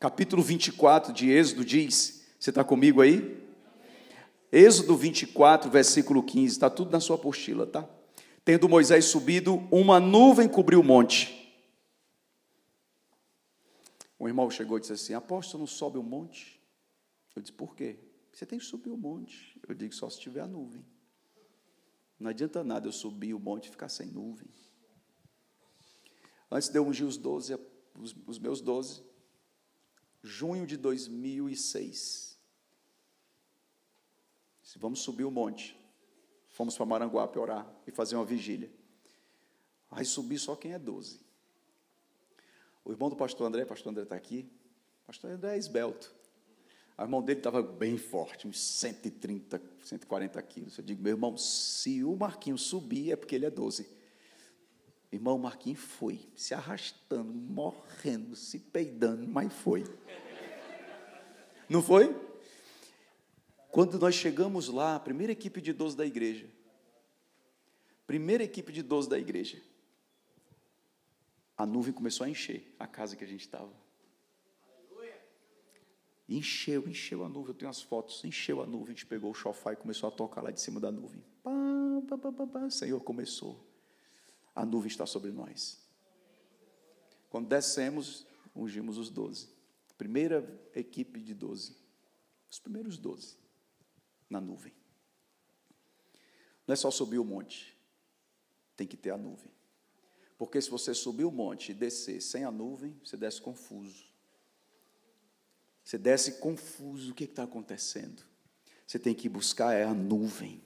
Capítulo 0.00 0.42
24 0.42 1.12
de 1.12 1.28
Êxodo 1.28 1.62
diz: 1.62 2.24
Você 2.40 2.48
está 2.48 2.64
comigo 2.64 3.02
aí? 3.02 3.36
Êxodo 4.50 4.96
24, 4.96 5.70
versículo 5.70 6.22
15, 6.22 6.54
está 6.54 6.70
tudo 6.70 6.90
na 6.90 7.00
sua 7.00 7.16
apostila, 7.16 7.66
tá? 7.66 7.86
Tendo 8.46 8.68
Moisés 8.68 9.06
subido, 9.06 9.56
uma 9.72 9.98
nuvem 9.98 10.48
cobriu 10.48 10.78
o 10.78 10.84
monte. 10.84 11.52
Um 14.20 14.28
irmão 14.28 14.48
chegou 14.48 14.78
e 14.78 14.80
disse 14.80 14.92
assim: 14.92 15.14
Apóstolo, 15.14 15.62
não 15.62 15.66
sobe 15.66 15.98
o 15.98 16.02
monte? 16.02 16.62
Eu 17.34 17.42
disse: 17.42 17.52
Por 17.52 17.74
quê? 17.74 17.98
Você 18.32 18.46
tem 18.46 18.60
que 18.60 18.64
subir 18.64 18.88
o 18.90 18.96
monte. 18.96 19.60
Eu 19.68 19.74
digo: 19.74 19.92
Só 19.92 20.08
se 20.08 20.20
tiver 20.20 20.42
a 20.42 20.46
nuvem. 20.46 20.86
Não 22.20 22.30
adianta 22.30 22.62
nada 22.62 22.86
eu 22.86 22.92
subir 22.92 23.34
o 23.34 23.40
monte 23.40 23.66
e 23.66 23.70
ficar 23.70 23.88
sem 23.88 24.06
nuvem. 24.06 24.48
Antes 26.48 26.68
de 26.68 26.78
eu 26.78 26.86
ungir 26.86 27.04
os, 27.04 27.16
12, 27.16 27.58
os, 27.98 28.14
os 28.28 28.38
meus 28.38 28.60
doze, 28.60 29.02
junho 30.22 30.68
de 30.68 30.76
2006. 30.76 32.38
Vamos 34.76 35.00
subir 35.00 35.24
o 35.24 35.32
monte. 35.32 35.76
Fomos 36.56 36.74
para 36.74 36.86
Maranguape 36.86 37.38
orar 37.38 37.70
e 37.86 37.90
fazer 37.90 38.16
uma 38.16 38.24
vigília. 38.24 38.72
Aí 39.90 40.06
subi 40.06 40.38
só 40.38 40.56
quem 40.56 40.72
é 40.72 40.78
12. 40.78 41.20
O 42.82 42.92
irmão 42.92 43.10
do 43.10 43.14
pastor 43.14 43.46
André, 43.46 43.64
o 43.64 43.66
pastor 43.66 43.90
André 43.90 44.04
está 44.04 44.16
aqui. 44.16 44.50
O 45.02 45.06
pastor 45.08 45.32
André 45.32 45.54
é 45.54 45.58
esbelto. 45.58 46.14
O 46.96 47.02
irmão 47.02 47.20
dele 47.20 47.40
estava 47.40 47.62
bem 47.62 47.98
forte, 47.98 48.48
uns 48.48 48.58
130, 48.58 49.60
140 49.84 50.42
quilos. 50.44 50.78
Eu 50.78 50.84
digo, 50.84 51.02
meu 51.02 51.12
irmão, 51.12 51.36
se 51.36 52.02
o 52.02 52.16
Marquinhos 52.16 52.62
subir, 52.62 53.12
é 53.12 53.16
porque 53.16 53.34
ele 53.34 53.44
é 53.44 53.50
12. 53.50 53.86
Irmão 55.12 55.36
Marquinhos 55.36 55.80
foi, 55.80 56.26
se 56.34 56.54
arrastando, 56.54 57.34
morrendo, 57.34 58.34
se 58.34 58.58
peidando, 58.58 59.28
mas 59.28 59.52
foi. 59.52 59.84
Não 61.68 61.82
foi? 61.82 62.16
Quando 63.76 63.98
nós 63.98 64.14
chegamos 64.14 64.68
lá, 64.68 64.96
a 64.96 64.98
primeira 64.98 65.34
equipe 65.34 65.60
de 65.60 65.70
12 65.70 65.94
da 65.94 66.06
igreja, 66.06 66.48
primeira 68.06 68.42
equipe 68.42 68.72
de 68.72 68.82
12 68.82 69.06
da 69.06 69.18
igreja, 69.18 69.62
a 71.54 71.66
nuvem 71.66 71.92
começou 71.92 72.24
a 72.24 72.30
encher 72.30 72.74
a 72.78 72.86
casa 72.86 73.14
que 73.16 73.22
a 73.22 73.26
gente 73.26 73.42
estava. 73.42 73.70
Encheu, 76.26 76.88
encheu 76.88 77.22
a 77.22 77.28
nuvem. 77.28 77.48
Eu 77.48 77.54
tenho 77.54 77.70
as 77.70 77.82
fotos, 77.82 78.24
encheu 78.24 78.62
a 78.62 78.66
nuvem. 78.66 78.86
A 78.86 78.90
gente 78.92 79.04
pegou 79.04 79.30
o 79.30 79.34
chofar 79.34 79.74
e 79.74 79.76
começou 79.76 80.08
a 80.08 80.10
tocar 80.10 80.40
lá 80.40 80.50
de 80.50 80.58
cima 80.58 80.80
da 80.80 80.90
nuvem. 80.90 81.22
Pá, 81.42 82.16
pá, 82.16 82.32
pá, 82.32 82.46
pá, 82.46 82.70
Senhor 82.70 83.00
começou 83.00 83.62
a 84.54 84.64
nuvem 84.64 84.88
está 84.88 85.04
sobre 85.04 85.30
nós. 85.30 85.86
Quando 87.28 87.46
descemos, 87.46 88.26
ungimos 88.54 88.96
os 88.96 89.10
doze. 89.10 89.50
Primeira 89.98 90.66
equipe 90.74 91.20
de 91.20 91.34
doze. 91.34 91.76
Os 92.50 92.58
primeiros 92.58 92.96
doze 92.96 93.44
na 94.28 94.40
nuvem. 94.40 94.72
Não 96.66 96.72
é 96.72 96.76
só 96.76 96.90
subir 96.90 97.18
o 97.18 97.24
monte, 97.24 97.76
tem 98.76 98.86
que 98.86 98.96
ter 98.96 99.10
a 99.10 99.16
nuvem. 99.16 99.52
Porque 100.36 100.60
se 100.60 100.68
você 100.68 100.92
subir 100.92 101.24
o 101.24 101.30
monte 101.30 101.70
e 101.70 101.74
descer 101.74 102.20
sem 102.20 102.44
a 102.44 102.50
nuvem, 102.50 102.98
você 103.04 103.16
desce 103.16 103.40
confuso. 103.40 104.04
Você 105.82 105.96
desce 105.96 106.40
confuso, 106.40 107.12
o 107.12 107.14
que 107.14 107.24
está 107.24 107.44
acontecendo? 107.44 108.22
Você 108.86 108.98
tem 108.98 109.14
que 109.14 109.28
buscar 109.28 109.72
é 109.72 109.84
a 109.84 109.94
nuvem. 109.94 110.62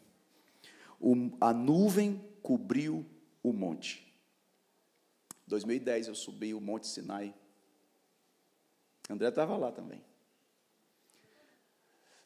O, 0.98 1.14
a 1.40 1.52
nuvem 1.52 2.22
cobriu 2.42 3.06
o 3.42 3.52
monte. 3.52 4.10
2010 5.46 6.08
eu 6.08 6.14
subi 6.14 6.54
o 6.54 6.60
Monte 6.60 6.86
Sinai. 6.86 7.34
André 9.08 9.28
estava 9.28 9.56
lá 9.56 9.72
também. 9.72 10.02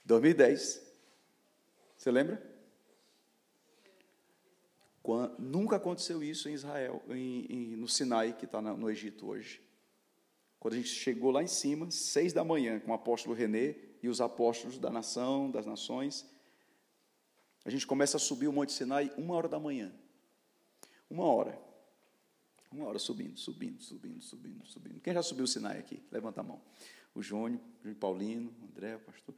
2010. 0.04 0.93
Você 2.04 2.10
lembra? 2.10 2.38
Quando, 5.02 5.38
nunca 5.38 5.76
aconteceu 5.76 6.22
isso 6.22 6.50
em 6.50 6.52
Israel, 6.52 7.02
em, 7.08 7.46
em, 7.48 7.76
no 7.76 7.88
Sinai, 7.88 8.36
que 8.36 8.44
está 8.44 8.60
no 8.60 8.90
Egito 8.90 9.26
hoje. 9.26 9.62
Quando 10.60 10.74
a 10.74 10.76
gente 10.76 10.90
chegou 10.90 11.30
lá 11.30 11.42
em 11.42 11.46
cima, 11.46 11.90
seis 11.90 12.34
da 12.34 12.44
manhã, 12.44 12.78
com 12.78 12.90
o 12.90 12.94
apóstolo 12.94 13.34
René 13.34 13.76
e 14.02 14.08
os 14.10 14.20
apóstolos 14.20 14.78
da 14.78 14.90
nação, 14.90 15.50
das 15.50 15.64
nações, 15.64 16.26
a 17.64 17.70
gente 17.70 17.86
começa 17.86 18.18
a 18.18 18.20
subir 18.20 18.48
o 18.48 18.52
Monte 18.52 18.72
Sinai 18.72 19.10
uma 19.16 19.34
hora 19.34 19.48
da 19.48 19.58
manhã. 19.58 19.90
Uma 21.08 21.24
hora. 21.24 21.58
Uma 22.70 22.84
hora 22.84 22.98
subindo, 22.98 23.38
subindo, 23.38 23.80
subindo, 23.80 24.20
subindo, 24.20 24.66
subindo. 24.66 25.00
Quem 25.00 25.14
já 25.14 25.22
subiu 25.22 25.44
o 25.44 25.48
Sinai 25.48 25.78
aqui? 25.78 26.02
Levanta 26.12 26.42
a 26.42 26.44
mão. 26.44 26.60
O 27.14 27.22
Júnior, 27.22 27.62
o 27.82 27.94
Paulino, 27.94 28.54
o 28.60 28.66
André, 28.66 28.94
o 28.94 29.00
pastor. 29.00 29.34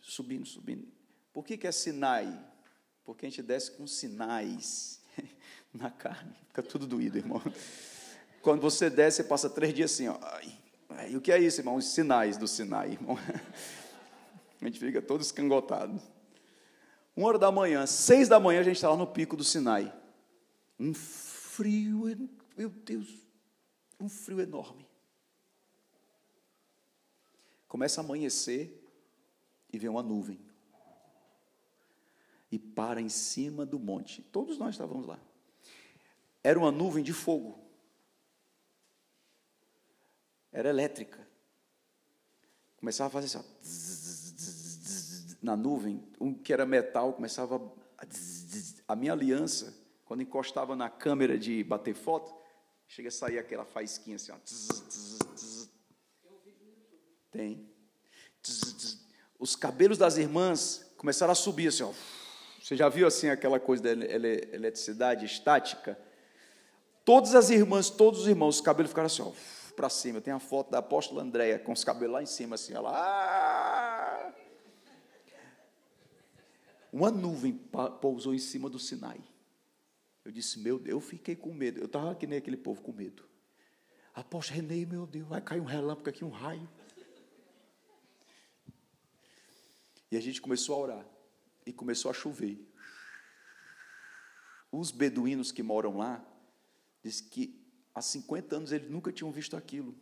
Subindo, 0.00 0.46
subindo. 0.46 0.99
Por 1.32 1.44
que, 1.44 1.56
que 1.56 1.66
é 1.66 1.72
Sinai? 1.72 2.38
Porque 3.04 3.26
a 3.26 3.28
gente 3.28 3.42
desce 3.42 3.72
com 3.72 3.86
sinais 3.86 5.00
na 5.72 5.90
carne. 5.90 6.34
Fica 6.48 6.62
tudo 6.62 6.86
doído, 6.86 7.18
irmão. 7.18 7.42
Quando 8.42 8.60
você 8.60 8.88
desce, 8.88 9.18
você 9.18 9.24
passa 9.24 9.50
três 9.50 9.74
dias 9.74 9.92
assim, 9.92 10.08
ó. 10.08 10.18
E 11.08 11.16
o 11.16 11.20
que 11.20 11.30
é 11.32 11.38
isso, 11.38 11.60
irmão? 11.60 11.76
Os 11.76 11.86
sinais 11.86 12.36
do 12.36 12.48
Sinai, 12.48 12.92
irmão. 12.92 13.16
A 14.60 14.64
gente 14.64 14.78
fica 14.78 15.00
todo 15.00 15.22
escangotado. 15.22 16.00
Uma 17.16 17.28
hora 17.28 17.38
da 17.38 17.50
manhã, 17.50 17.86
seis 17.86 18.28
da 18.28 18.38
manhã, 18.38 18.60
a 18.60 18.62
gente 18.62 18.76
está 18.76 18.90
lá 18.90 18.96
no 18.96 19.06
pico 19.06 19.36
do 19.36 19.42
Sinai. 19.42 19.92
Um 20.78 20.92
frio, 20.94 22.04
meu 22.56 22.68
Deus, 22.68 23.08
um 23.98 24.08
frio 24.08 24.40
enorme. 24.40 24.86
Começa 27.66 28.00
a 28.00 28.04
amanhecer 28.04 28.84
e 29.72 29.78
vem 29.78 29.88
uma 29.88 30.02
nuvem. 30.02 30.40
E 32.50 32.58
para 32.58 33.00
em 33.00 33.08
cima 33.08 33.64
do 33.64 33.78
monte. 33.78 34.22
Todos 34.22 34.58
nós 34.58 34.74
estávamos 34.74 35.06
lá. 35.06 35.18
Era 36.42 36.58
uma 36.58 36.72
nuvem 36.72 37.04
de 37.04 37.12
fogo. 37.12 37.58
Era 40.52 40.68
elétrica. 40.68 41.28
Começava 42.76 43.08
a 43.08 43.10
fazer 43.10 43.38
assim, 43.38 43.46
na 45.42 45.56
nuvem, 45.56 46.02
um 46.20 46.34
que 46.34 46.52
era 46.52 46.66
metal 46.66 47.12
começava 47.12 47.56
a, 47.96 48.06
a 48.88 48.96
minha 48.96 49.12
aliança 49.12 49.74
quando 50.04 50.22
encostava 50.22 50.74
na 50.74 50.90
câmera 50.90 51.38
de 51.38 51.62
bater 51.62 51.94
foto, 51.94 52.34
chega 52.88 53.08
a 53.08 53.12
sair 53.12 53.38
aquela 53.38 53.64
faísquinha 53.64 54.16
assim, 54.16 54.32
ó. 54.32 54.36
Tem. 57.30 57.70
Os 59.38 59.54
cabelos 59.54 59.96
das 59.96 60.16
irmãs 60.16 60.92
começaram 60.96 61.30
a 61.32 61.36
subir 61.36 61.68
assim, 61.68 61.84
ó. 61.84 61.92
Você 62.70 62.76
já 62.76 62.88
viu 62.88 63.04
assim 63.04 63.28
aquela 63.28 63.58
coisa 63.58 63.82
da 63.82 63.90
eletricidade 63.90 65.26
estática? 65.26 65.98
Todas 67.04 67.34
as 67.34 67.50
irmãs, 67.50 67.90
todos 67.90 68.20
os 68.20 68.28
irmãos, 68.28 68.54
os 68.54 68.60
cabelos 68.60 68.92
ficaram 68.92 69.06
assim, 69.06 69.22
ó, 69.22 69.32
para 69.74 69.90
cima. 69.90 70.20
Tem 70.20 70.32
a 70.32 70.38
foto 70.38 70.70
da 70.70 70.78
apóstola 70.78 71.20
Andréia 71.20 71.58
com 71.58 71.72
os 71.72 71.82
cabelos 71.82 72.12
lá 72.12 72.22
em 72.22 72.26
cima, 72.26 72.54
assim, 72.54 72.72
ela. 72.72 74.32
Uma 76.92 77.10
nuvem 77.10 77.52
pousou 78.00 78.32
em 78.32 78.38
cima 78.38 78.70
do 78.70 78.78
Sinai. 78.78 79.20
Eu 80.24 80.30
disse, 80.30 80.60
meu 80.60 80.78
Deus, 80.78 80.90
eu 80.90 81.00
fiquei 81.00 81.34
com 81.34 81.52
medo. 81.52 81.80
Eu 81.80 81.86
estava 81.86 82.14
que 82.14 82.24
nem 82.24 82.38
aquele 82.38 82.56
povo 82.56 82.80
com 82.82 82.92
medo. 82.92 83.24
Apóstolo 84.14 84.60
Renei, 84.60 84.86
meu 84.86 85.08
Deus, 85.08 85.26
vai 85.26 85.40
cair 85.40 85.60
um 85.60 85.64
relâmpago 85.64 86.08
aqui, 86.08 86.24
um 86.24 86.30
raio. 86.30 86.70
E 90.08 90.16
a 90.16 90.20
gente 90.20 90.40
começou 90.40 90.76
a 90.76 90.78
orar. 90.78 91.19
E 91.70 91.72
começou 91.72 92.10
a 92.10 92.14
chover. 92.14 92.58
Os 94.72 94.90
beduínos 94.90 95.52
que 95.52 95.62
moram 95.62 95.98
lá, 95.98 96.20
dizem 97.00 97.28
que 97.28 97.64
há 97.94 98.02
50 98.02 98.56
anos 98.56 98.72
eles 98.72 98.90
nunca 98.90 99.12
tinham 99.12 99.30
visto 99.30 99.56
aquilo. 99.56 99.94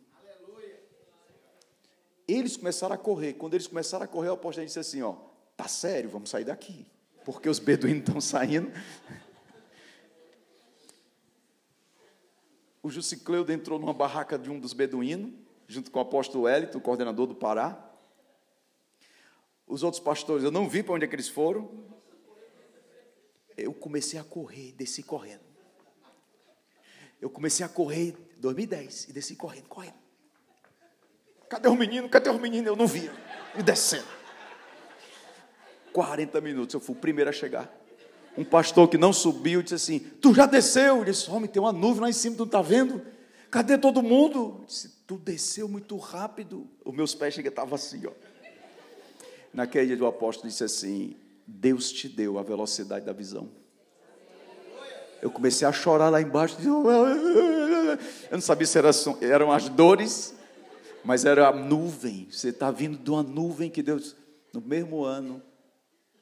Eles 2.27 2.57
começaram 2.57 2.95
a 2.95 2.97
correr. 2.97 3.33
Quando 3.33 3.53
eles 3.53 3.67
começaram 3.67 4.03
a 4.03 4.07
correr, 4.07 4.29
o 4.29 4.33
apóstolo 4.33 4.65
disse 4.65 4.79
assim: 4.79 5.03
ó, 5.03 5.13
tá 5.55 5.67
sério, 5.67 6.09
vamos 6.09 6.31
sair 6.31 6.43
daqui. 6.43 6.87
Porque 7.23 7.47
os 7.47 7.59
beduínos 7.59 8.07
estão 8.07 8.19
saindo. 8.19 8.71
O 12.81 12.89
Jusicleudo 12.89 13.51
entrou 13.51 13.77
numa 13.77 13.93
barraca 13.93 14.39
de 14.39 14.49
um 14.49 14.59
dos 14.59 14.73
beduínos, 14.73 15.33
junto 15.67 15.91
com 15.91 15.99
o 15.99 16.01
apóstolo 16.01 16.47
Hélito, 16.47 16.79
o 16.79 16.81
coordenador 16.81 17.27
do 17.27 17.35
Pará. 17.35 17.88
Os 19.69 19.83
outros 19.83 20.01
pastores, 20.01 20.43
eu 20.43 20.49
não 20.49 20.67
vi 20.67 20.81
para 20.81 20.95
onde 20.95 21.05
é 21.05 21.07
que 21.07 21.15
eles 21.15 21.29
foram. 21.29 21.69
Eu 23.55 23.71
comecei 23.71 24.19
a 24.19 24.23
correr, 24.23 24.73
desci 24.75 25.03
correndo. 25.03 25.43
Eu 27.21 27.29
comecei 27.29 27.63
a 27.63 27.69
correr 27.69 28.09
em 28.09 28.39
2010 28.39 29.09
e 29.09 29.13
desci 29.13 29.35
correndo, 29.35 29.67
correndo. 29.67 29.93
Cadê 31.47 31.67
o 31.67 31.75
menino? 31.75 32.09
Cadê 32.09 32.31
o 32.31 32.39
menino? 32.39 32.67
Eu 32.67 32.75
não 32.75 32.87
via. 32.87 33.13
E 33.55 33.61
descendo. 33.61 34.07
40 35.93 36.41
minutos, 36.41 36.73
eu 36.73 36.79
fui 36.79 36.95
o 36.95 36.99
primeiro 36.99 37.29
a 37.29 37.33
chegar. 37.33 37.71
Um 38.35 38.43
pastor 38.43 38.87
que 38.87 38.97
não 38.97 39.13
subiu 39.13 39.61
disse 39.61 39.75
assim: 39.75 39.99
Tu 39.99 40.33
já 40.33 40.47
desceu? 40.47 40.97
Eu 40.97 41.05
disse: 41.05 41.29
Homem, 41.29 41.49
tem 41.49 41.61
uma 41.61 41.73
nuvem 41.73 42.01
lá 42.01 42.09
em 42.09 42.13
cima, 42.13 42.35
tu 42.35 42.39
não 42.39 42.45
está 42.45 42.61
vendo? 42.61 43.05
Cadê 43.51 43.77
todo 43.77 44.01
mundo? 44.01 44.59
Eu 44.59 44.65
disse: 44.65 44.89
Tu 45.05 45.17
desceu 45.17 45.67
muito 45.67 45.95
rápido. 45.97 46.67
Os 46.83 46.95
meus 46.95 47.13
pés 47.13 47.37
estavam 47.37 47.75
assim, 47.75 48.05
ó. 48.07 48.11
Naquele 49.53 49.95
dia 49.95 50.03
o 50.03 50.07
apóstolo 50.07 50.49
disse 50.49 50.63
assim: 50.63 51.15
Deus 51.45 51.91
te 51.91 52.07
deu 52.07 52.37
a 52.37 52.43
velocidade 52.43 53.05
da 53.05 53.13
visão. 53.13 53.49
Eu 55.21 55.29
comecei 55.29 55.67
a 55.67 55.71
chorar 55.71 56.09
lá 56.09 56.21
embaixo. 56.21 56.55
Eu 56.61 57.97
não 58.31 58.41
sabia 58.41 58.65
se 58.65 58.77
eram 59.21 59.51
as 59.51 59.67
dores, 59.67 60.33
mas 61.03 61.25
era 61.25 61.49
a 61.49 61.53
nuvem. 61.53 62.27
Você 62.31 62.49
está 62.49 62.71
vindo 62.71 62.97
de 62.97 63.09
uma 63.09 63.23
nuvem 63.23 63.69
que 63.69 63.83
Deus, 63.83 64.15
no 64.53 64.61
mesmo 64.61 65.03
ano, 65.03 65.41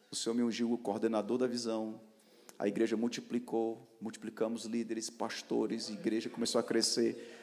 o 0.09 0.15
Senhor 0.15 0.33
me 0.33 0.41
ungiu 0.41 0.71
o 0.71 0.77
coordenador 0.77 1.37
da 1.37 1.45
visão. 1.45 2.01
A 2.57 2.67
igreja 2.67 2.97
multiplicou, 2.97 3.87
multiplicamos 4.01 4.65
líderes, 4.65 5.11
pastores, 5.11 5.89
a 5.89 5.93
igreja 5.93 6.27
começou 6.29 6.57
a 6.57 6.63
crescer. 6.63 7.35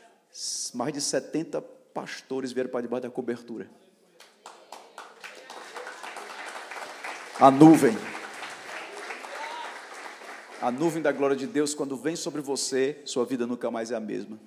Mais 0.75 0.93
de 0.93 1.01
70 1.01 1.63
pastores 1.63 2.51
vieram 2.51 2.71
para 2.71 2.81
debaixo 2.81 3.03
da 3.03 3.11
cobertura. 3.11 3.71
A 7.41 7.51
nuvem. 7.51 7.97
A 10.63 10.71
nuvem 10.71 11.03
da 11.03 11.11
glória 11.11 11.35
de 11.35 11.49
Deus, 11.49 11.75
quando 11.75 11.97
vem 11.97 12.15
sobre 12.15 12.41
você, 12.41 12.99
sua 13.05 13.25
vida 13.25 13.45
nunca 13.45 13.73
mais 13.73 13.91
é 13.91 13.97
a 13.97 14.01
mesma. 14.01 14.39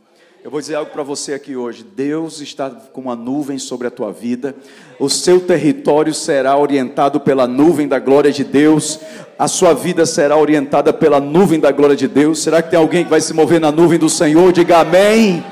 Eu 0.41 0.49
vou 0.49 0.61
dizer 0.61 0.75
algo 0.75 0.91
para 0.91 1.03
você 1.03 1.33
aqui 1.33 1.57
hoje. 1.57 1.83
Deus 1.83 2.39
está 2.39 2.69
com 2.69 3.01
uma 3.01 3.15
nuvem 3.15 3.59
sobre 3.59 3.87
a 3.87 3.91
tua 3.91 4.13
vida. 4.13 4.55
O 4.99 5.09
seu 5.09 5.45
território 5.45 6.13
será 6.13 6.57
orientado 6.57 7.19
pela 7.19 7.45
nuvem 7.45 7.89
da 7.89 7.99
glória 7.99 8.31
de 8.31 8.45
Deus. 8.45 9.01
A 9.37 9.49
sua 9.49 9.73
vida 9.73 10.05
será 10.05 10.37
orientada 10.37 10.93
pela 10.93 11.19
nuvem 11.19 11.59
da 11.59 11.71
glória 11.71 11.95
de 11.95 12.07
Deus. 12.07 12.41
Será 12.41 12.61
que 12.61 12.69
tem 12.69 12.79
alguém 12.79 13.03
que 13.03 13.09
vai 13.09 13.19
se 13.19 13.33
mover 13.33 13.59
na 13.59 13.71
nuvem 13.71 13.99
do 13.99 14.09
Senhor? 14.09 14.53
Diga 14.53 14.79
amém. 14.79 15.43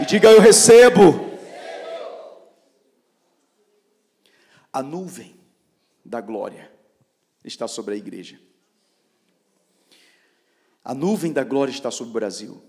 E 0.00 0.04
diga 0.04 0.28
eu 0.28 0.40
recebo. 0.40 1.30
A 4.72 4.82
nuvem 4.82 5.33
da 6.04 6.20
glória 6.20 6.70
está 7.44 7.66
sobre 7.66 7.94
a 7.94 7.96
igreja. 7.96 8.40
A 10.84 10.92
nuvem 10.92 11.32
da 11.32 11.42
glória 11.42 11.72
está 11.72 11.90
sobre 11.90 12.10
o 12.10 12.14
Brasil. 12.14 12.62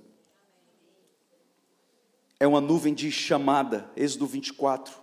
É 2.40 2.48
uma 2.48 2.62
nuvem 2.62 2.94
de 2.94 3.12
chamada, 3.12 3.90
Êxodo 3.96 4.26
24, 4.26 4.94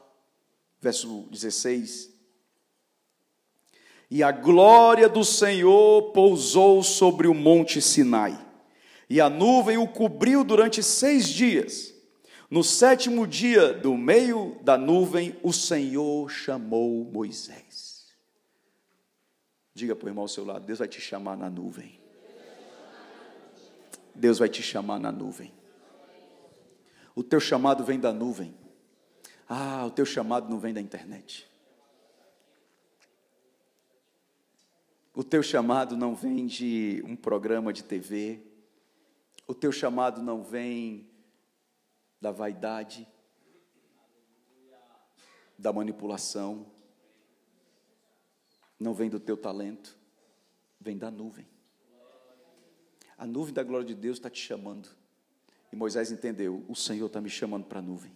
verso 0.80 1.26
16. 1.30 2.11
E 4.11 4.22
a 4.22 4.30
glória 4.30 5.09
do 5.09 5.24
Senhor 5.24 6.12
pousou 6.12 6.83
sobre 6.83 7.26
o 7.26 7.35
monte 7.35 7.80
Sinai, 7.80 8.39
e 9.09 9.20
a 9.20 9.28
nuvem 9.28 9.78
o 9.78 9.89
cobriu 9.89 10.45
durante 10.45 10.83
seis 10.83 11.28
dias. 11.28 11.95
No 12.51 12.62
sétimo 12.62 13.26
dia, 13.26 13.72
do 13.72 13.97
meio 13.97 14.59
da 14.62 14.76
nuvem, 14.76 15.35
o 15.43 15.53
Senhor 15.53 16.30
chamou 16.30 17.05
Moisés. 17.05 17.91
Diga 19.75 19.97
para 19.97 20.07
o 20.07 20.09
irmão 20.09 20.23
ao 20.23 20.29
seu 20.29 20.45
lado: 20.45 20.64
Deus 20.66 20.79
vai 20.79 20.89
te 20.89 21.01
chamar 21.01 21.37
na 21.37 21.49
nuvem. 21.49 21.99
Deus 24.14 24.39
vai 24.39 24.49
te 24.49 24.62
chamar 24.62 24.99
na 24.99 25.11
nuvem. 25.11 25.53
O 27.14 27.23
teu 27.23 27.41
chamado 27.41 27.85
vem 27.85 27.99
da 27.99 28.12
nuvem. 28.12 28.55
Ah, 29.49 29.85
o 29.87 29.91
teu 29.91 30.05
chamado 30.05 30.49
não 30.49 30.59
vem 30.59 30.73
da 30.73 30.81
internet. 30.81 31.49
O 35.14 35.23
teu 35.23 35.43
chamado 35.43 35.97
não 35.97 36.14
vem 36.14 36.47
de 36.47 37.03
um 37.07 37.14
programa 37.14 37.73
de 37.73 37.85
TV. 37.85 38.41
O 39.47 39.55
teu 39.55 39.70
chamado 39.70 40.23
não 40.23 40.43
vem 40.43 41.07
da 42.20 42.31
vaidade, 42.31 43.07
da 45.59 45.73
manipulação 45.73 46.72
não 48.83 48.93
vem 48.93 49.09
do 49.09 49.20
teu 49.20 49.37
talento, 49.37 49.97
vem 50.80 50.99
da 50.99 51.11
nuvem. 51.11 51.47
A 53.16 53.26
nuvem 53.26 53.55
da 53.55 53.62
glória 53.62 53.87
de 53.87 53.95
Deus 53.95 54.18
está 54.18 54.28
te 54.28 54.41
chamando. 54.41 54.89
E 55.72 55.76
Moisés 55.76 56.11
entendeu: 56.11 56.64
o 56.68 56.74
Senhor 56.74 57.07
está 57.07 57.20
me 57.20 57.30
chamando 57.30 57.66
para 57.66 57.78
a 57.78 57.83
nuvem. 57.83 58.12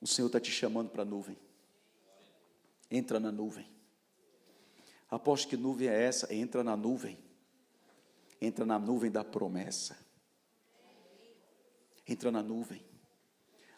O 0.00 0.06
Senhor 0.06 0.26
está 0.26 0.38
te 0.38 0.52
chamando 0.52 0.90
para 0.90 1.02
a 1.02 1.04
nuvem. 1.04 1.38
Entra 2.90 3.18
na 3.18 3.32
nuvem. 3.32 3.66
Aposto 5.10 5.48
que 5.48 5.56
nuvem 5.56 5.88
é 5.88 6.02
essa? 6.02 6.32
Entra 6.32 6.62
na 6.62 6.76
nuvem. 6.76 7.18
Entra 8.40 8.66
na 8.66 8.78
nuvem 8.78 9.10
da 9.10 9.24
promessa. 9.24 9.96
Entra 12.06 12.30
na 12.30 12.42
nuvem. 12.42 12.84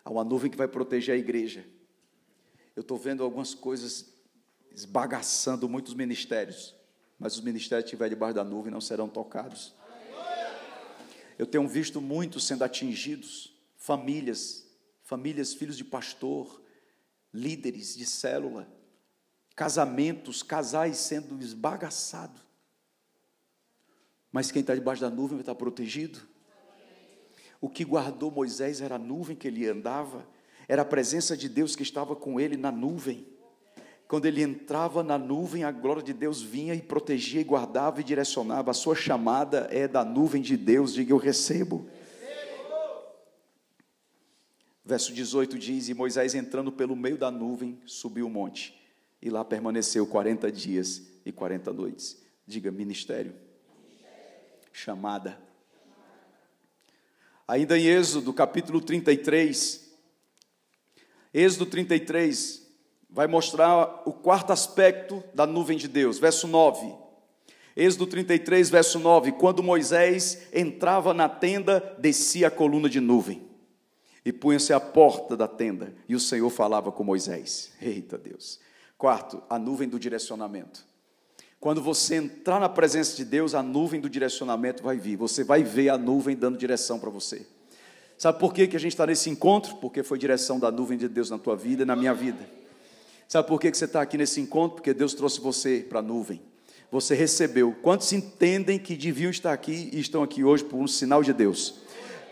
Há 0.04 0.10
uma 0.10 0.24
nuvem 0.24 0.50
que 0.50 0.56
vai 0.56 0.68
proteger 0.68 1.14
a 1.14 1.18
igreja. 1.18 1.64
Eu 2.74 2.80
estou 2.80 2.98
vendo 2.98 3.22
algumas 3.22 3.54
coisas 3.54 4.17
esbagaçando 4.72 5.68
muitos 5.68 5.94
ministérios, 5.94 6.74
mas 7.18 7.34
os 7.34 7.40
ministérios 7.40 7.84
que 7.84 7.88
estiverem 7.88 8.14
debaixo 8.14 8.34
da 8.34 8.44
nuvem 8.44 8.72
não 8.72 8.80
serão 8.80 9.08
tocados. 9.08 9.74
Eu 11.38 11.46
tenho 11.46 11.66
visto 11.68 12.00
muitos 12.00 12.46
sendo 12.46 12.64
atingidos, 12.64 13.54
famílias, 13.76 14.66
famílias, 15.02 15.54
filhos 15.54 15.76
de 15.76 15.84
pastor, 15.84 16.62
líderes 17.32 17.96
de 17.96 18.04
célula, 18.04 18.68
casamentos, 19.54 20.42
casais 20.42 20.96
sendo 20.98 21.40
esbagaçados. 21.40 22.40
Mas 24.30 24.50
quem 24.50 24.60
está 24.60 24.74
debaixo 24.74 25.00
da 25.00 25.10
nuvem 25.10 25.38
estar 25.38 25.54
protegido. 25.54 26.20
O 27.60 27.68
que 27.68 27.84
guardou 27.84 28.30
Moisés 28.30 28.80
era 28.80 28.96
a 28.96 28.98
nuvem 28.98 29.36
que 29.36 29.48
ele 29.48 29.66
andava, 29.66 30.28
era 30.68 30.82
a 30.82 30.84
presença 30.84 31.36
de 31.36 31.48
Deus 31.48 31.74
que 31.74 31.82
estava 31.82 32.14
com 32.14 32.38
ele 32.38 32.56
na 32.56 32.70
nuvem. 32.70 33.26
Quando 34.08 34.24
ele 34.24 34.42
entrava 34.42 35.02
na 35.02 35.18
nuvem, 35.18 35.64
a 35.64 35.70
glória 35.70 36.02
de 36.02 36.14
Deus 36.14 36.40
vinha 36.40 36.74
e 36.74 36.80
protegia, 36.80 37.42
e 37.42 37.44
guardava 37.44 38.00
e 38.00 38.04
direcionava. 38.04 38.70
A 38.70 38.74
sua 38.74 38.94
chamada 38.94 39.68
é 39.70 39.86
da 39.86 40.02
nuvem 40.02 40.40
de 40.40 40.56
Deus. 40.56 40.94
Diga, 40.94 41.12
eu 41.12 41.18
recebo. 41.18 41.86
Verso 44.82 45.12
18 45.12 45.58
diz: 45.58 45.90
E 45.90 45.94
Moisés, 45.94 46.34
entrando 46.34 46.72
pelo 46.72 46.96
meio 46.96 47.18
da 47.18 47.30
nuvem, 47.30 47.78
subiu 47.84 48.26
o 48.26 48.30
monte, 48.30 48.74
e 49.20 49.28
lá 49.28 49.44
permaneceu 49.44 50.06
40 50.06 50.50
dias 50.50 51.02
e 51.26 51.30
40 51.30 51.70
noites. 51.70 52.16
Diga, 52.46 52.70
ministério. 52.70 53.34
Chamada. 54.72 55.38
Ainda 57.46 57.78
em 57.78 57.84
Êxodo, 57.84 58.32
capítulo 58.32 58.80
33. 58.80 59.86
Êxodo 61.34 61.66
33, 61.66 62.67
vai 63.08 63.26
mostrar 63.26 64.02
o 64.04 64.12
quarto 64.12 64.52
aspecto 64.52 65.22
da 65.34 65.46
nuvem 65.46 65.76
de 65.76 65.88
Deus, 65.88 66.18
verso 66.18 66.46
9. 66.46 66.92
Êxodo 67.76 68.06
33, 68.06 68.70
verso 68.70 68.98
9: 68.98 69.32
Quando 69.32 69.62
Moisés 69.62 70.48
entrava 70.52 71.14
na 71.14 71.28
tenda, 71.28 71.96
descia 71.98 72.48
a 72.48 72.50
coluna 72.50 72.88
de 72.88 73.00
nuvem 73.00 73.48
e 74.24 74.32
punha-se 74.32 74.72
à 74.72 74.80
porta 74.80 75.36
da 75.36 75.48
tenda, 75.48 75.94
e 76.08 76.14
o 76.14 76.20
Senhor 76.20 76.50
falava 76.50 76.92
com 76.92 77.02
Moisés. 77.02 77.72
Eita 77.80 78.18
Deus. 78.18 78.60
Quarto, 78.98 79.42
a 79.48 79.58
nuvem 79.58 79.88
do 79.88 79.98
direcionamento. 79.98 80.84
Quando 81.60 81.80
você 81.80 82.16
entrar 82.16 82.60
na 82.60 82.68
presença 82.68 83.16
de 83.16 83.24
Deus, 83.24 83.54
a 83.54 83.62
nuvem 83.62 84.00
do 84.00 84.10
direcionamento 84.10 84.82
vai 84.82 84.96
vir. 84.96 85.16
Você 85.16 85.42
vai 85.42 85.62
ver 85.62 85.88
a 85.88 85.96
nuvem 85.96 86.36
dando 86.36 86.58
direção 86.58 86.98
para 86.98 87.10
você. 87.10 87.46
Sabe 88.18 88.38
por 88.38 88.52
que, 88.52 88.66
que 88.66 88.76
a 88.76 88.80
gente 88.80 88.92
está 88.92 89.06
nesse 89.06 89.30
encontro? 89.30 89.76
Porque 89.76 90.02
foi 90.02 90.18
direção 90.18 90.58
da 90.58 90.70
nuvem 90.70 90.98
de 90.98 91.08
Deus 91.08 91.30
na 91.30 91.38
tua 91.38 91.56
vida 91.56 91.84
e 91.84 91.86
na 91.86 91.96
minha 91.96 92.12
vida. 92.12 92.57
Sabe 93.28 93.46
por 93.46 93.60
que, 93.60 93.70
você 93.70 93.84
está 93.84 94.00
aqui 94.00 94.16
nesse 94.16 94.40
encontro? 94.40 94.76
Porque 94.76 94.94
Deus 94.94 95.12
trouxe 95.12 95.38
você 95.38 95.84
para 95.86 95.98
a 95.98 96.02
nuvem. 96.02 96.40
Você 96.90 97.14
recebeu. 97.14 97.76
Quantos 97.82 98.10
entendem 98.10 98.78
que 98.78 98.96
deviam 98.96 99.30
estar 99.30 99.52
aqui 99.52 99.90
e 99.92 100.00
estão 100.00 100.22
aqui 100.22 100.42
hoje 100.42 100.64
por 100.64 100.78
um 100.78 100.86
sinal 100.86 101.22
de 101.22 101.34
Deus? 101.34 101.74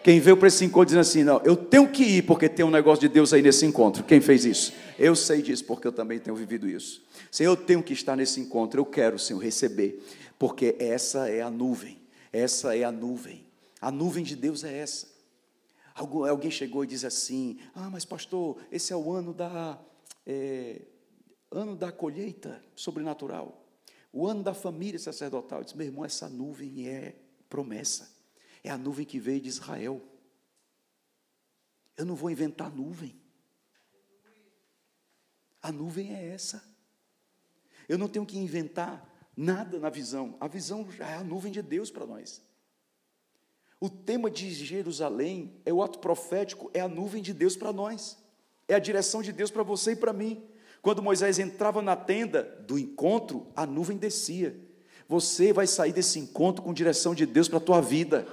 Quem 0.02 0.20
veio 0.20 0.38
para 0.38 0.48
esse 0.48 0.64
encontro 0.64 0.86
dizendo 0.86 1.00
assim, 1.00 1.22
não, 1.22 1.42
eu 1.44 1.54
tenho 1.54 1.86
que 1.90 2.02
ir 2.02 2.22
porque 2.22 2.48
tem 2.48 2.64
um 2.64 2.70
negócio 2.70 3.00
de 3.00 3.12
Deus 3.12 3.34
aí 3.34 3.42
nesse 3.42 3.66
encontro. 3.66 4.04
Quem 4.04 4.22
fez 4.22 4.46
isso? 4.46 4.72
Eu 4.98 5.14
sei 5.14 5.42
disso 5.42 5.64
porque 5.66 5.86
eu 5.86 5.92
também 5.92 6.18
tenho 6.18 6.34
vivido 6.34 6.66
isso. 6.66 7.02
Senhor, 7.30 7.52
eu 7.52 7.56
tenho 7.56 7.82
que 7.82 7.92
estar 7.92 8.16
nesse 8.16 8.40
encontro, 8.40 8.80
eu 8.80 8.86
quero, 8.86 9.18
Senhor, 9.18 9.38
receber, 9.40 10.02
porque 10.38 10.76
essa 10.78 11.28
é 11.28 11.42
a 11.42 11.50
nuvem, 11.50 11.98
essa 12.32 12.74
é 12.74 12.84
a 12.84 12.92
nuvem. 12.92 13.44
A 13.80 13.90
nuvem 13.90 14.24
de 14.24 14.34
Deus 14.34 14.64
é 14.64 14.78
essa. 14.78 15.08
Alguém 15.94 16.50
chegou 16.50 16.84
e 16.84 16.86
diz 16.86 17.04
assim: 17.04 17.58
Ah, 17.74 17.90
mas 17.90 18.04
pastor, 18.04 18.56
esse 18.70 18.92
é 18.92 18.96
o 18.96 19.12
ano 19.12 19.34
da 19.34 19.78
é, 20.26 20.82
ano 21.50 21.76
da 21.76 21.92
colheita 21.92 22.62
sobrenatural, 22.74 23.64
o 24.12 24.26
ano 24.26 24.42
da 24.42 24.54
família 24.54 24.98
sacerdotal. 24.98 25.62
Disse, 25.62 25.76
meu 25.76 25.86
irmão, 25.86 26.04
essa 26.04 26.28
nuvem 26.28 26.88
é 26.88 27.14
promessa. 27.48 28.14
É 28.64 28.70
a 28.70 28.78
nuvem 28.78 29.06
que 29.06 29.20
veio 29.20 29.40
de 29.40 29.48
Israel. 29.48 30.02
Eu 31.96 32.04
não 32.04 32.16
vou 32.16 32.30
inventar 32.30 32.74
nuvem. 32.74 33.14
A 35.62 35.70
nuvem 35.70 36.14
é 36.14 36.28
essa. 36.28 36.62
Eu 37.88 37.98
não 37.98 38.08
tenho 38.08 38.26
que 38.26 38.38
inventar 38.38 39.30
nada 39.36 39.78
na 39.78 39.90
visão. 39.90 40.36
A 40.40 40.48
visão 40.48 40.90
já 40.90 41.08
é 41.08 41.14
a 41.16 41.24
nuvem 41.24 41.52
de 41.52 41.62
Deus 41.62 41.90
para 41.90 42.06
nós. 42.06 42.42
O 43.78 43.90
tema 43.90 44.30
de 44.30 44.50
Jerusalém 44.50 45.60
é 45.64 45.72
o 45.72 45.82
ato 45.82 45.98
profético, 45.98 46.70
é 46.72 46.80
a 46.80 46.88
nuvem 46.88 47.22
de 47.22 47.34
Deus 47.34 47.56
para 47.56 47.72
nós. 47.72 48.18
É 48.68 48.74
a 48.74 48.78
direção 48.78 49.22
de 49.22 49.32
Deus 49.32 49.50
para 49.50 49.62
você 49.62 49.92
e 49.92 49.96
para 49.96 50.12
mim. 50.12 50.42
Quando 50.82 51.02
Moisés 51.02 51.38
entrava 51.38 51.82
na 51.82 51.96
tenda 51.96 52.42
do 52.66 52.78
encontro, 52.78 53.46
a 53.54 53.66
nuvem 53.66 53.96
descia. 53.96 54.56
Você 55.08 55.52
vai 55.52 55.66
sair 55.66 55.92
desse 55.92 56.18
encontro 56.18 56.62
com 56.62 56.72
direção 56.72 57.14
de 57.14 57.26
Deus 57.26 57.48
para 57.48 57.58
a 57.58 57.60
tua 57.60 57.80
vida. 57.80 58.26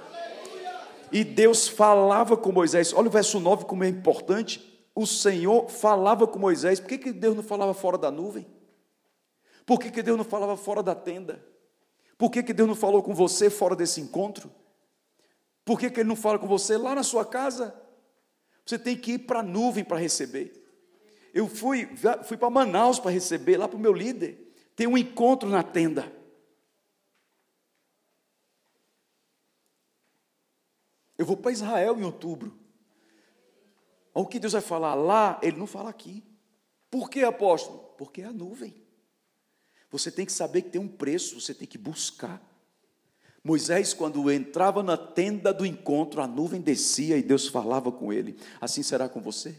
E 1.12 1.22
Deus 1.22 1.68
falava 1.68 2.36
com 2.36 2.50
Moisés. 2.50 2.92
Olha 2.92 3.08
o 3.08 3.10
verso 3.10 3.38
9 3.38 3.64
como 3.64 3.84
é 3.84 3.88
importante. 3.88 4.88
O 4.94 5.06
Senhor 5.06 5.68
falava 5.68 6.26
com 6.26 6.38
Moisés. 6.38 6.80
Por 6.80 6.88
que, 6.88 6.98
que 6.98 7.12
Deus 7.12 7.36
não 7.36 7.42
falava 7.42 7.74
fora 7.74 7.98
da 7.98 8.10
nuvem? 8.10 8.46
Por 9.64 9.78
que, 9.78 9.90
que 9.90 10.02
Deus 10.02 10.16
não 10.16 10.24
falava 10.24 10.56
fora 10.56 10.82
da 10.82 10.94
tenda? 10.94 11.44
Por 12.18 12.30
que, 12.30 12.42
que 12.42 12.52
Deus 12.52 12.68
não 12.68 12.76
falou 12.76 13.02
com 13.02 13.14
você 13.14 13.50
fora 13.50 13.74
desse 13.74 14.00
encontro? 14.00 14.50
Por 15.64 15.78
que, 15.78 15.90
que 15.90 16.00
Ele 16.00 16.08
não 16.08 16.16
fala 16.16 16.38
com 16.38 16.46
você 16.46 16.76
lá 16.76 16.94
na 16.94 17.02
sua 17.02 17.24
casa? 17.24 17.74
Você 18.64 18.78
tem 18.78 18.96
que 18.96 19.12
ir 19.12 19.18
para 19.20 19.40
a 19.40 19.42
nuvem 19.42 19.84
para 19.84 19.98
receber. 19.98 20.52
Eu 21.32 21.48
fui, 21.48 21.88
fui 22.24 22.36
para 22.36 22.50
Manaus 22.50 22.98
para 22.98 23.10
receber, 23.10 23.56
lá 23.56 23.68
para 23.68 23.76
o 23.76 23.80
meu 23.80 23.92
líder. 23.92 24.54
Tem 24.76 24.86
um 24.86 24.96
encontro 24.96 25.48
na 25.48 25.62
tenda. 25.62 26.12
Eu 31.18 31.26
vou 31.26 31.36
para 31.36 31.52
Israel 31.52 31.98
em 31.98 32.04
outubro. 32.04 32.58
O 34.12 34.26
que 34.26 34.38
Deus 34.38 34.52
vai 34.52 34.62
falar 34.62 34.94
lá, 34.94 35.40
Ele 35.42 35.56
não 35.56 35.66
fala 35.66 35.90
aqui. 35.90 36.24
Por 36.90 37.10
que, 37.10 37.24
apóstolo? 37.24 37.78
Porque 37.98 38.22
é 38.22 38.26
a 38.26 38.32
nuvem. 38.32 38.82
Você 39.90 40.10
tem 40.10 40.24
que 40.24 40.32
saber 40.32 40.62
que 40.62 40.70
tem 40.70 40.80
um 40.80 40.88
preço, 40.88 41.40
você 41.40 41.52
tem 41.52 41.66
que 41.66 41.78
buscar. 41.78 42.40
Moisés, 43.46 43.92
quando 43.92 44.30
entrava 44.30 44.82
na 44.82 44.96
tenda 44.96 45.52
do 45.52 45.66
encontro, 45.66 46.22
a 46.22 46.26
nuvem 46.26 46.62
descia 46.62 47.18
e 47.18 47.22
Deus 47.22 47.46
falava 47.46 47.92
com 47.92 48.10
ele. 48.10 48.38
Assim 48.58 48.82
será 48.82 49.06
com 49.06 49.20
você? 49.20 49.54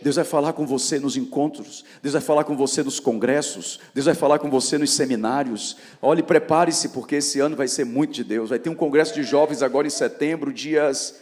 Deus 0.00 0.14
vai 0.14 0.24
falar 0.24 0.52
com 0.52 0.64
você 0.64 1.00
nos 1.00 1.16
encontros, 1.16 1.84
Deus 2.00 2.12
vai 2.12 2.22
falar 2.22 2.44
com 2.44 2.56
você 2.56 2.80
nos 2.80 3.00
congressos, 3.00 3.80
Deus 3.92 4.06
vai 4.06 4.14
falar 4.14 4.38
com 4.38 4.48
você 4.48 4.78
nos 4.78 4.92
seminários. 4.92 5.76
Olhe, 6.00 6.22
prepare-se, 6.22 6.90
porque 6.90 7.16
esse 7.16 7.40
ano 7.40 7.56
vai 7.56 7.66
ser 7.66 7.84
muito 7.84 8.12
de 8.12 8.22
Deus. 8.22 8.50
Vai 8.50 8.60
ter 8.60 8.70
um 8.70 8.74
congresso 8.74 9.12
de 9.14 9.24
jovens 9.24 9.62
agora 9.62 9.88
em 9.88 9.90
setembro, 9.90 10.52
dias. 10.52 11.16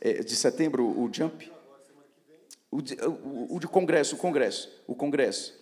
É, 0.00 0.24
de 0.24 0.34
setembro, 0.34 0.84
o 0.84 1.08
Jump? 1.12 1.52
O 2.68 2.82
de, 2.82 2.94
o, 2.94 3.56
o 3.56 3.60
de 3.60 3.68
congresso, 3.68 4.16
o 4.16 4.18
congresso, 4.18 4.68
o 4.88 4.94
congresso. 4.96 5.54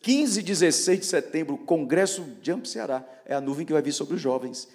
15 0.00 0.40
e 0.40 0.42
16 0.42 0.98
de 0.98 1.06
setembro, 1.06 1.54
o 1.54 1.58
congresso 1.58 2.26
Jump 2.42 2.68
Ceará. 2.68 3.04
É 3.24 3.34
a 3.34 3.40
nuvem 3.40 3.64
que 3.64 3.72
vai 3.72 3.82
vir 3.82 3.92
sobre 3.92 4.16
os 4.16 4.20
jovens. 4.20 4.68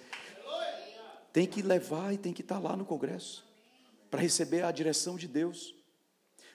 Tem 1.32 1.46
que 1.46 1.62
levar 1.62 2.12
e 2.12 2.18
tem 2.18 2.32
que 2.32 2.42
estar 2.42 2.58
lá 2.58 2.76
no 2.76 2.84
congresso 2.84 3.44
para 4.10 4.20
receber 4.20 4.62
a 4.64 4.70
direção 4.70 5.16
de 5.16 5.26
Deus. 5.26 5.74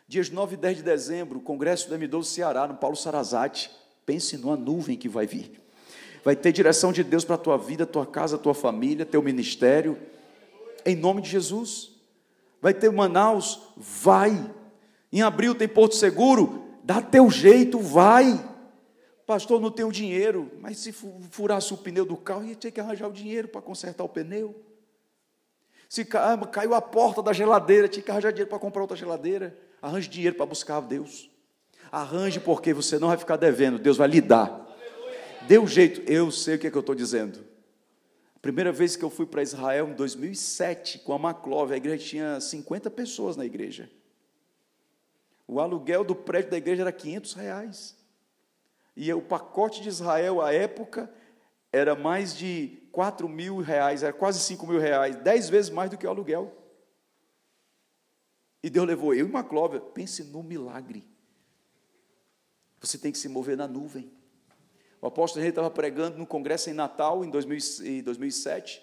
Dias 0.07 0.29
9 0.29 0.53
e 0.53 0.57
10 0.57 0.77
de 0.77 0.83
dezembro, 0.83 1.41
Congresso 1.41 1.89
do 1.89 1.95
M12 1.95 2.25
Ceará, 2.25 2.67
no 2.67 2.75
Paulo 2.75 2.95
Sarazate. 2.95 3.71
Pense 4.05 4.37
numa 4.37 4.55
nuvem 4.55 4.95
que 4.95 5.09
vai 5.09 5.25
vir. 5.25 5.59
Vai 6.23 6.35
ter 6.35 6.51
direção 6.51 6.91
de 6.91 7.03
Deus 7.03 7.25
para 7.25 7.35
a 7.35 7.39
tua 7.39 7.57
vida, 7.57 7.85
tua 7.85 8.05
casa, 8.05 8.37
tua 8.37 8.53
família, 8.53 9.05
teu 9.05 9.21
ministério. 9.21 9.97
Em 10.85 10.95
nome 10.95 11.21
de 11.21 11.29
Jesus. 11.29 11.91
Vai 12.61 12.73
ter 12.73 12.91
Manaus, 12.91 13.59
vai. 13.75 14.53
Em 15.11 15.21
abril 15.21 15.55
tem 15.55 15.67
Porto 15.67 15.95
Seguro, 15.95 16.65
dá 16.83 17.01
teu 17.01 17.29
jeito, 17.29 17.79
vai. 17.79 18.43
Pastor, 19.25 19.59
não 19.59 19.71
tenho 19.71 19.91
dinheiro, 19.91 20.51
mas 20.61 20.77
se 20.77 20.91
furasse 20.91 21.73
o 21.73 21.77
pneu 21.77 22.05
do 22.05 22.15
carro, 22.15 22.45
ia 22.45 22.55
ter 22.55 22.71
que 22.71 22.79
arranjar 22.79 23.09
o 23.09 23.13
dinheiro 23.13 23.47
para 23.47 23.61
consertar 23.61 24.03
o 24.03 24.09
pneu. 24.09 24.66
Se 25.89 26.07
ah, 26.13 26.37
caiu 26.47 26.73
a 26.73 26.81
porta 26.81 27.21
da 27.23 27.31
geladeira, 27.31 27.87
tinha 27.87 28.03
que 28.03 28.11
arranjar 28.11 28.31
dinheiro 28.31 28.49
para 28.49 28.59
comprar 28.59 28.81
outra 28.81 28.97
geladeira. 28.97 29.57
Arranje 29.81 30.09
dinheiro 30.09 30.35
para 30.35 30.45
buscar 30.45 30.81
Deus. 30.81 31.29
Arranje 31.91 32.39
porque 32.39 32.73
você 32.73 32.99
não 32.99 33.07
vai 33.07 33.17
ficar 33.17 33.37
devendo, 33.37 33.79
Deus 33.79 33.97
vai 33.97 34.07
lhe 34.07 34.19
dar. 34.19 34.65
Dê 35.47 35.57
um 35.57 35.67
jeito, 35.67 36.01
eu 36.11 36.29
sei 36.29 36.55
o 36.55 36.59
que, 36.59 36.67
é 36.67 36.71
que 36.71 36.75
eu 36.75 36.81
estou 36.81 36.95
dizendo. 36.95 37.39
A 38.35 38.39
primeira 38.39 38.71
vez 38.71 38.95
que 38.95 39.03
eu 39.03 39.09
fui 39.09 39.25
para 39.25 39.41
Israel, 39.41 39.89
em 39.89 39.93
2007, 39.93 40.99
com 40.99 41.13
a 41.13 41.19
Maclove, 41.19 41.73
a 41.73 41.77
igreja 41.77 42.03
tinha 42.03 42.39
50 42.39 42.89
pessoas 42.91 43.37
na 43.37 43.45
igreja. 43.45 43.89
O 45.47 45.61
aluguel 45.61 46.03
do 46.03 46.13
prédio 46.13 46.51
da 46.51 46.57
igreja 46.57 46.81
era 46.81 46.91
500 46.91 47.33
reais. 47.33 47.97
E 48.95 49.11
o 49.13 49.21
pacote 49.21 49.81
de 49.81 49.89
Israel, 49.89 50.41
à 50.41 50.53
época, 50.53 51.09
era 51.71 51.95
mais 51.95 52.35
de 52.35 52.77
4 52.97 53.29
mil 53.29 53.57
reais, 53.59 54.01
era 54.01 54.11
quase 54.11 54.39
5 54.39 54.65
mil 54.65 54.79
reais, 54.79 55.15
10 55.17 55.49
vezes 55.49 55.69
mais 55.69 55.87
do 55.87 55.99
que 55.99 56.07
o 56.07 56.09
aluguel. 56.09 56.51
E 58.63 58.71
Deus 58.71 58.87
levou 58.87 59.13
eu 59.13 59.27
e 59.27 59.29
uma 59.29 59.43
Clóvia. 59.43 59.79
Pense 59.79 60.23
no 60.23 60.41
milagre. 60.41 61.07
Você 62.81 62.97
tem 62.97 63.11
que 63.11 63.19
se 63.19 63.29
mover 63.29 63.55
na 63.55 63.67
nuvem. 63.67 64.11
O 64.99 65.05
apóstolo 65.05 65.43
Henrique 65.43 65.59
estava 65.59 65.69
pregando 65.69 66.17
no 66.17 66.25
congresso 66.25 66.71
em 66.71 66.73
Natal, 66.73 67.23
em 67.23 67.29
2007. 67.29 68.81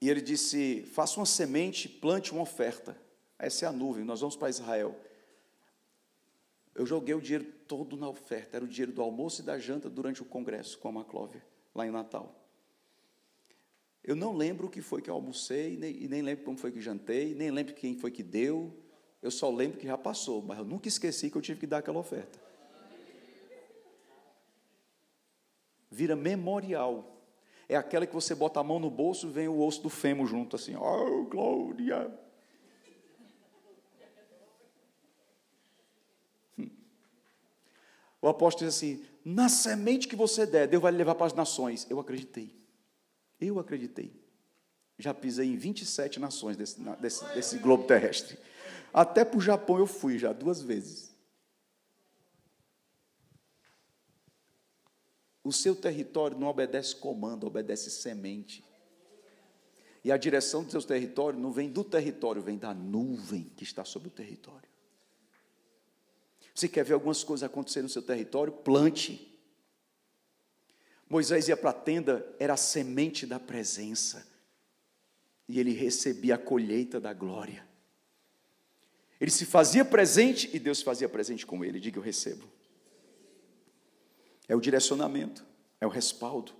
E 0.00 0.10
ele 0.10 0.20
disse: 0.20 0.82
faça 0.92 1.20
uma 1.20 1.26
semente, 1.26 1.88
plante 1.88 2.32
uma 2.32 2.42
oferta. 2.42 3.00
Essa 3.38 3.66
é 3.66 3.68
a 3.68 3.72
nuvem, 3.72 4.04
nós 4.04 4.18
vamos 4.18 4.34
para 4.34 4.50
Israel. 4.50 4.98
Eu 6.74 6.84
joguei 6.84 7.14
o 7.14 7.20
dinheiro 7.20 7.44
todo 7.68 7.96
na 7.96 8.08
oferta, 8.08 8.56
era 8.56 8.64
o 8.64 8.68
dinheiro 8.68 8.90
do 8.90 9.02
almoço 9.02 9.40
e 9.40 9.44
da 9.44 9.56
janta 9.56 9.88
durante 9.88 10.20
o 10.20 10.24
congresso 10.24 10.76
com 10.78 10.88
a 10.88 10.92
Maclóvia, 10.92 11.44
lá 11.74 11.86
em 11.86 11.90
Natal. 11.90 12.40
Eu 14.02 14.16
não 14.16 14.34
lembro 14.36 14.66
o 14.66 14.70
que 14.70 14.80
foi 14.80 15.02
que 15.02 15.10
eu 15.10 15.14
almocei, 15.14 15.76
nem, 15.76 16.02
e 16.02 16.08
nem 16.08 16.22
lembro 16.22 16.44
como 16.44 16.56
foi 16.56 16.72
que 16.72 16.80
jantei, 16.80 17.34
nem 17.34 17.50
lembro 17.50 17.74
quem 17.74 17.96
foi 17.96 18.10
que 18.10 18.22
deu. 18.22 18.74
Eu 19.22 19.30
só 19.30 19.50
lembro 19.50 19.78
que 19.78 19.86
já 19.86 19.98
passou, 19.98 20.42
mas 20.42 20.58
eu 20.58 20.64
nunca 20.64 20.88
esqueci 20.88 21.30
que 21.30 21.36
eu 21.36 21.42
tive 21.42 21.60
que 21.60 21.66
dar 21.66 21.78
aquela 21.78 21.98
oferta. 21.98 22.40
Vira 25.90 26.16
memorial. 26.16 27.18
É 27.68 27.76
aquela 27.76 28.06
que 28.06 28.14
você 28.14 28.34
bota 28.34 28.58
a 28.58 28.64
mão 28.64 28.78
no 28.78 28.90
bolso 28.90 29.28
e 29.28 29.30
vem 29.30 29.48
o 29.48 29.60
osso 29.60 29.82
do 29.82 29.90
fêmur 29.90 30.26
junto, 30.26 30.56
assim. 30.56 30.74
Oh, 30.74 31.24
glória! 31.24 32.18
Hum. 36.58 36.70
O 38.22 38.28
apóstolo 38.28 38.66
diz 38.66 38.76
assim: 38.76 39.04
na 39.30 39.48
semente 39.48 40.08
que 40.08 40.16
você 40.16 40.44
der, 40.44 40.66
Deus 40.66 40.82
vai 40.82 40.92
levar 40.92 41.14
para 41.14 41.26
as 41.26 41.32
nações. 41.32 41.86
Eu 41.88 42.00
acreditei. 42.00 42.54
Eu 43.40 43.58
acreditei. 43.58 44.12
Já 44.98 45.14
pisei 45.14 45.48
em 45.48 45.56
27 45.56 46.18
nações 46.18 46.56
desse, 46.56 46.80
desse, 47.00 47.24
desse 47.34 47.58
globo 47.58 47.84
terrestre. 47.84 48.36
Até 48.92 49.24
para 49.24 49.38
o 49.38 49.40
Japão 49.40 49.78
eu 49.78 49.86
fui 49.86 50.18
já 50.18 50.32
duas 50.32 50.60
vezes. 50.60 51.14
O 55.42 55.52
seu 55.52 55.74
território 55.74 56.38
não 56.38 56.48
obedece 56.48 56.94
comando, 56.96 57.46
obedece 57.46 57.88
semente. 57.88 58.64
E 60.02 60.10
a 60.10 60.16
direção 60.16 60.64
do 60.64 60.70
seu 60.70 60.82
território 60.82 61.38
não 61.38 61.52
vem 61.52 61.70
do 61.70 61.84
território, 61.84 62.42
vem 62.42 62.58
da 62.58 62.74
nuvem 62.74 63.44
que 63.56 63.64
está 63.64 63.84
sobre 63.84 64.08
o 64.08 64.10
território. 64.10 64.68
Você 66.54 66.68
quer 66.68 66.84
ver 66.84 66.94
algumas 66.94 67.24
coisas 67.24 67.44
acontecer 67.44 67.82
no 67.82 67.88
seu 67.88 68.02
território? 68.02 68.52
Plante. 68.52 69.26
Moisés 71.08 71.48
ia 71.48 71.56
para 71.56 71.70
a 71.70 71.74
tenda, 71.74 72.26
era 72.38 72.54
a 72.54 72.56
semente 72.56 73.26
da 73.26 73.40
presença. 73.40 74.26
E 75.48 75.58
ele 75.58 75.72
recebia 75.72 76.36
a 76.36 76.38
colheita 76.38 77.00
da 77.00 77.12
glória. 77.12 77.66
Ele 79.20 79.30
se 79.30 79.44
fazia 79.44 79.84
presente 79.84 80.48
e 80.52 80.58
Deus 80.58 80.80
fazia 80.80 81.08
presente 81.08 81.44
com 81.44 81.64
ele. 81.64 81.80
Diga, 81.80 81.98
eu 81.98 82.02
recebo. 82.02 82.48
É 84.48 84.56
o 84.56 84.60
direcionamento, 84.60 85.44
é 85.80 85.86
o 85.86 85.90
respaldo. 85.90 86.52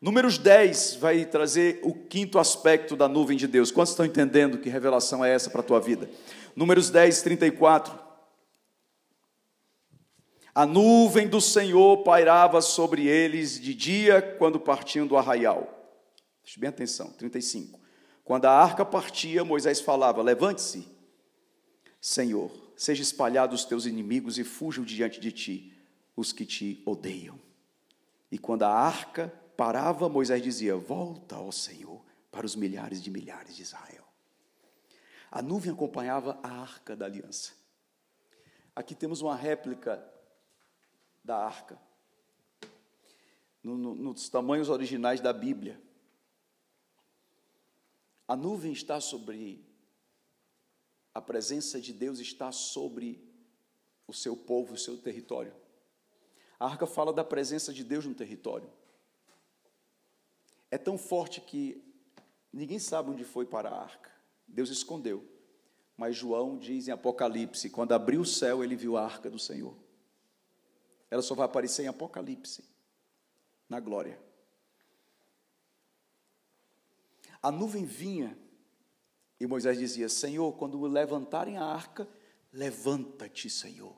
Números 0.00 0.38
10 0.38 0.96
vai 0.96 1.26
trazer 1.26 1.78
o 1.82 1.92
quinto 1.92 2.38
aspecto 2.38 2.96
da 2.96 3.06
nuvem 3.06 3.36
de 3.36 3.46
Deus. 3.46 3.70
Quantos 3.70 3.92
estão 3.92 4.06
entendendo 4.06 4.58
que 4.58 4.70
revelação 4.70 5.22
é 5.22 5.30
essa 5.30 5.50
para 5.50 5.60
a 5.60 5.64
tua 5.64 5.78
vida? 5.78 6.10
Números 6.56 6.88
10, 6.90 7.20
34. 7.20 8.09
A 10.60 10.66
nuvem 10.66 11.26
do 11.26 11.40
Senhor 11.40 12.02
pairava 12.02 12.60
sobre 12.60 13.06
eles 13.06 13.58
de 13.58 13.72
dia 13.72 14.20
quando 14.20 14.60
partiam 14.60 15.06
do 15.06 15.16
arraial. 15.16 15.88
Preste 16.42 16.60
bem 16.60 16.68
atenção, 16.68 17.10
35. 17.12 17.80
Quando 18.22 18.44
a 18.44 18.52
arca 18.52 18.84
partia, 18.84 19.42
Moisés 19.42 19.80
falava: 19.80 20.20
Levante-se, 20.20 20.86
Senhor, 21.98 22.52
seja 22.76 23.00
espalhado 23.00 23.54
os 23.54 23.64
teus 23.64 23.86
inimigos 23.86 24.36
e 24.36 24.44
fujam 24.44 24.84
diante 24.84 25.18
de 25.18 25.32
ti 25.32 25.72
os 26.14 26.30
que 26.30 26.44
te 26.44 26.82
odeiam. 26.84 27.40
E 28.30 28.36
quando 28.36 28.64
a 28.64 28.70
arca 28.70 29.32
parava, 29.56 30.10
Moisés 30.10 30.42
dizia: 30.42 30.76
Volta, 30.76 31.38
ó 31.38 31.50
Senhor, 31.50 32.04
para 32.30 32.44
os 32.44 32.54
milhares 32.54 33.02
de 33.02 33.10
milhares 33.10 33.56
de 33.56 33.62
Israel. 33.62 34.04
A 35.30 35.40
nuvem 35.40 35.72
acompanhava 35.72 36.38
a 36.42 36.50
arca 36.50 36.94
da 36.94 37.06
aliança. 37.06 37.52
Aqui 38.76 38.94
temos 38.94 39.22
uma 39.22 39.34
réplica 39.34 40.06
da 41.22 41.36
arca, 41.36 41.80
no, 43.62 43.76
no, 43.76 43.94
nos 43.94 44.28
tamanhos 44.28 44.68
originais 44.68 45.20
da 45.20 45.32
Bíblia. 45.32 45.80
A 48.26 48.36
nuvem 48.36 48.72
está 48.72 49.00
sobre, 49.00 49.64
a 51.14 51.20
presença 51.20 51.80
de 51.80 51.92
Deus 51.92 52.18
está 52.20 52.52
sobre 52.52 53.22
o 54.06 54.12
seu 54.12 54.36
povo, 54.36 54.74
o 54.74 54.78
seu 54.78 54.96
território. 54.96 55.54
A 56.58 56.66
arca 56.66 56.86
fala 56.86 57.12
da 57.12 57.24
presença 57.24 57.72
de 57.72 57.84
Deus 57.84 58.06
no 58.06 58.14
território 58.14 58.70
é 60.70 60.78
tão 60.78 60.96
forte 60.96 61.40
que 61.40 61.82
ninguém 62.52 62.78
sabe 62.78 63.10
onde 63.10 63.24
foi 63.24 63.44
para 63.44 63.68
a 63.68 63.82
arca. 63.82 64.10
Deus 64.46 64.70
escondeu. 64.70 65.26
Mas 65.96 66.16
João 66.16 66.56
diz 66.56 66.88
em 66.88 66.92
Apocalipse: 66.92 67.68
quando 67.68 67.92
abriu 67.92 68.20
o 68.20 68.26
céu, 68.26 68.62
ele 68.62 68.76
viu 68.76 68.96
a 68.96 69.04
arca 69.04 69.28
do 69.28 69.38
Senhor. 69.38 69.74
Ela 71.10 71.22
só 71.22 71.34
vai 71.34 71.46
aparecer 71.46 71.82
em 71.82 71.88
Apocalipse, 71.88 72.64
na 73.68 73.80
glória. 73.80 74.18
A 77.42 77.50
nuvem 77.50 77.84
vinha 77.84 78.38
e 79.40 79.46
Moisés 79.46 79.78
dizia: 79.78 80.08
Senhor, 80.08 80.52
quando 80.52 80.80
levantarem 80.82 81.56
a 81.56 81.64
arca, 81.64 82.06
levanta-te, 82.52 83.48
Senhor, 83.48 83.96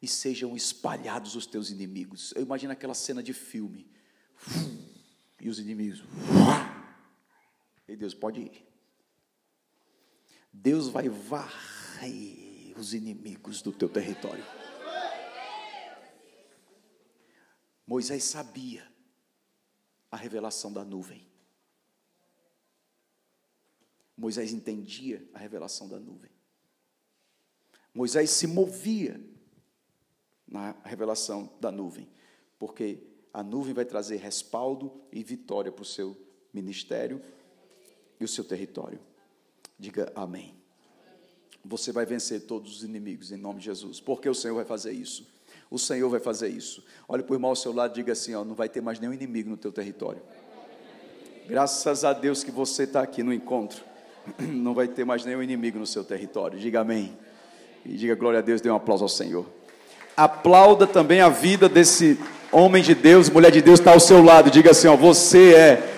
e 0.00 0.06
sejam 0.06 0.54
espalhados 0.54 1.34
os 1.34 1.46
teus 1.46 1.70
inimigos. 1.70 2.32
Eu 2.36 2.42
imagino 2.42 2.72
aquela 2.72 2.94
cena 2.94 3.22
de 3.22 3.34
filme. 3.34 3.90
E 5.40 5.48
os 5.48 5.58
inimigos. 5.58 6.02
E 7.86 7.96
Deus 7.96 8.14
pode 8.14 8.40
ir. 8.40 8.66
Deus 10.50 10.88
vai 10.88 11.08
varrer 11.08 12.72
os 12.78 12.94
inimigos 12.94 13.60
do 13.60 13.72
teu 13.72 13.88
território. 13.88 14.44
Moisés 17.86 18.24
sabia 18.24 18.86
a 20.10 20.16
revelação 20.16 20.72
da 20.72 20.84
nuvem. 20.84 21.26
Moisés 24.16 24.52
entendia 24.52 25.26
a 25.34 25.38
revelação 25.38 25.88
da 25.88 25.98
nuvem. 25.98 26.30
Moisés 27.92 28.30
se 28.30 28.46
movia 28.46 29.20
na 30.46 30.72
revelação 30.84 31.52
da 31.60 31.70
nuvem, 31.70 32.08
porque 32.58 33.02
a 33.32 33.42
nuvem 33.42 33.74
vai 33.74 33.84
trazer 33.84 34.16
respaldo 34.16 35.02
e 35.12 35.22
vitória 35.22 35.72
para 35.72 35.82
o 35.82 35.86
seu 35.86 36.16
ministério 36.52 37.20
e 38.20 38.24
o 38.24 38.28
seu 38.28 38.44
território. 38.44 39.00
Diga 39.78 40.12
amém. 40.14 40.54
Você 41.64 41.90
vai 41.90 42.06
vencer 42.06 42.46
todos 42.46 42.76
os 42.76 42.84
inimigos 42.84 43.32
em 43.32 43.36
nome 43.36 43.58
de 43.58 43.66
Jesus, 43.66 44.00
porque 44.00 44.28
o 44.28 44.34
Senhor 44.34 44.54
vai 44.54 44.64
fazer 44.64 44.92
isso. 44.92 45.33
O 45.70 45.78
Senhor 45.78 46.08
vai 46.08 46.20
fazer 46.20 46.48
isso. 46.48 46.84
Olhe 47.08 47.22
para 47.22 47.32
o 47.32 47.36
irmão 47.36 47.50
ao 47.50 47.56
seu 47.56 47.72
lado 47.72 47.92
e 47.92 47.94
diga 47.94 48.12
assim: 48.12 48.34
ó, 48.34 48.44
não 48.44 48.54
vai 48.54 48.68
ter 48.68 48.80
mais 48.80 49.00
nenhum 49.00 49.12
inimigo 49.12 49.50
no 49.50 49.56
teu 49.56 49.72
território. 49.72 50.20
Graças 51.46 52.04
a 52.04 52.12
Deus 52.12 52.42
que 52.42 52.50
você 52.50 52.84
está 52.84 53.02
aqui 53.02 53.22
no 53.22 53.32
encontro. 53.32 53.82
Não 54.40 54.72
vai 54.72 54.88
ter 54.88 55.04
mais 55.04 55.26
nenhum 55.26 55.42
inimigo 55.42 55.78
no 55.78 55.86
seu 55.86 56.02
território. 56.02 56.58
Diga 56.58 56.80
amém. 56.80 57.14
E 57.84 57.94
diga 57.96 58.14
glória 58.14 58.38
a 58.38 58.42
Deus, 58.42 58.62
dê 58.62 58.70
um 58.70 58.76
aplauso 58.76 59.04
ao 59.04 59.10
Senhor. 59.10 59.44
Aplauda 60.16 60.86
também 60.86 61.20
a 61.20 61.28
vida 61.28 61.68
desse 61.68 62.18
homem 62.50 62.82
de 62.82 62.94
Deus, 62.94 63.28
mulher 63.28 63.50
de 63.50 63.60
Deus, 63.60 63.78
está 63.78 63.92
ao 63.92 64.00
seu 64.00 64.22
lado. 64.22 64.50
Diga 64.50 64.70
assim: 64.70 64.88
ó, 64.88 64.96
você 64.96 65.54
é 65.54 65.94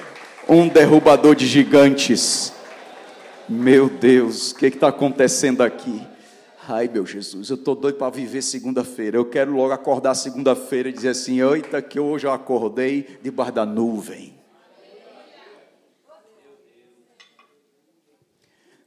um 0.48 0.66
derrubador 0.66 1.36
de 1.36 1.46
gigantes. 1.46 2.52
Meu 3.48 3.88
Deus, 3.88 4.50
o 4.50 4.56
que 4.56 4.66
está 4.66 4.88
acontecendo 4.88 5.62
aqui? 5.62 6.04
Ai, 6.68 6.88
meu 6.88 7.06
Jesus, 7.06 7.48
eu 7.48 7.54
estou 7.54 7.76
doido 7.76 7.96
para 7.96 8.10
viver 8.10 8.42
segunda-feira. 8.42 9.16
Eu 9.16 9.30
quero 9.30 9.52
logo 9.52 9.72
acordar 9.72 10.16
segunda-feira 10.16 10.88
e 10.88 10.92
dizer 10.92 11.10
assim: 11.10 11.40
eita, 11.40 11.80
que 11.80 12.00
hoje 12.00 12.26
eu 12.26 12.32
acordei 12.32 13.20
debaixo 13.22 13.52
da 13.52 13.64
nuvem. 13.64 14.36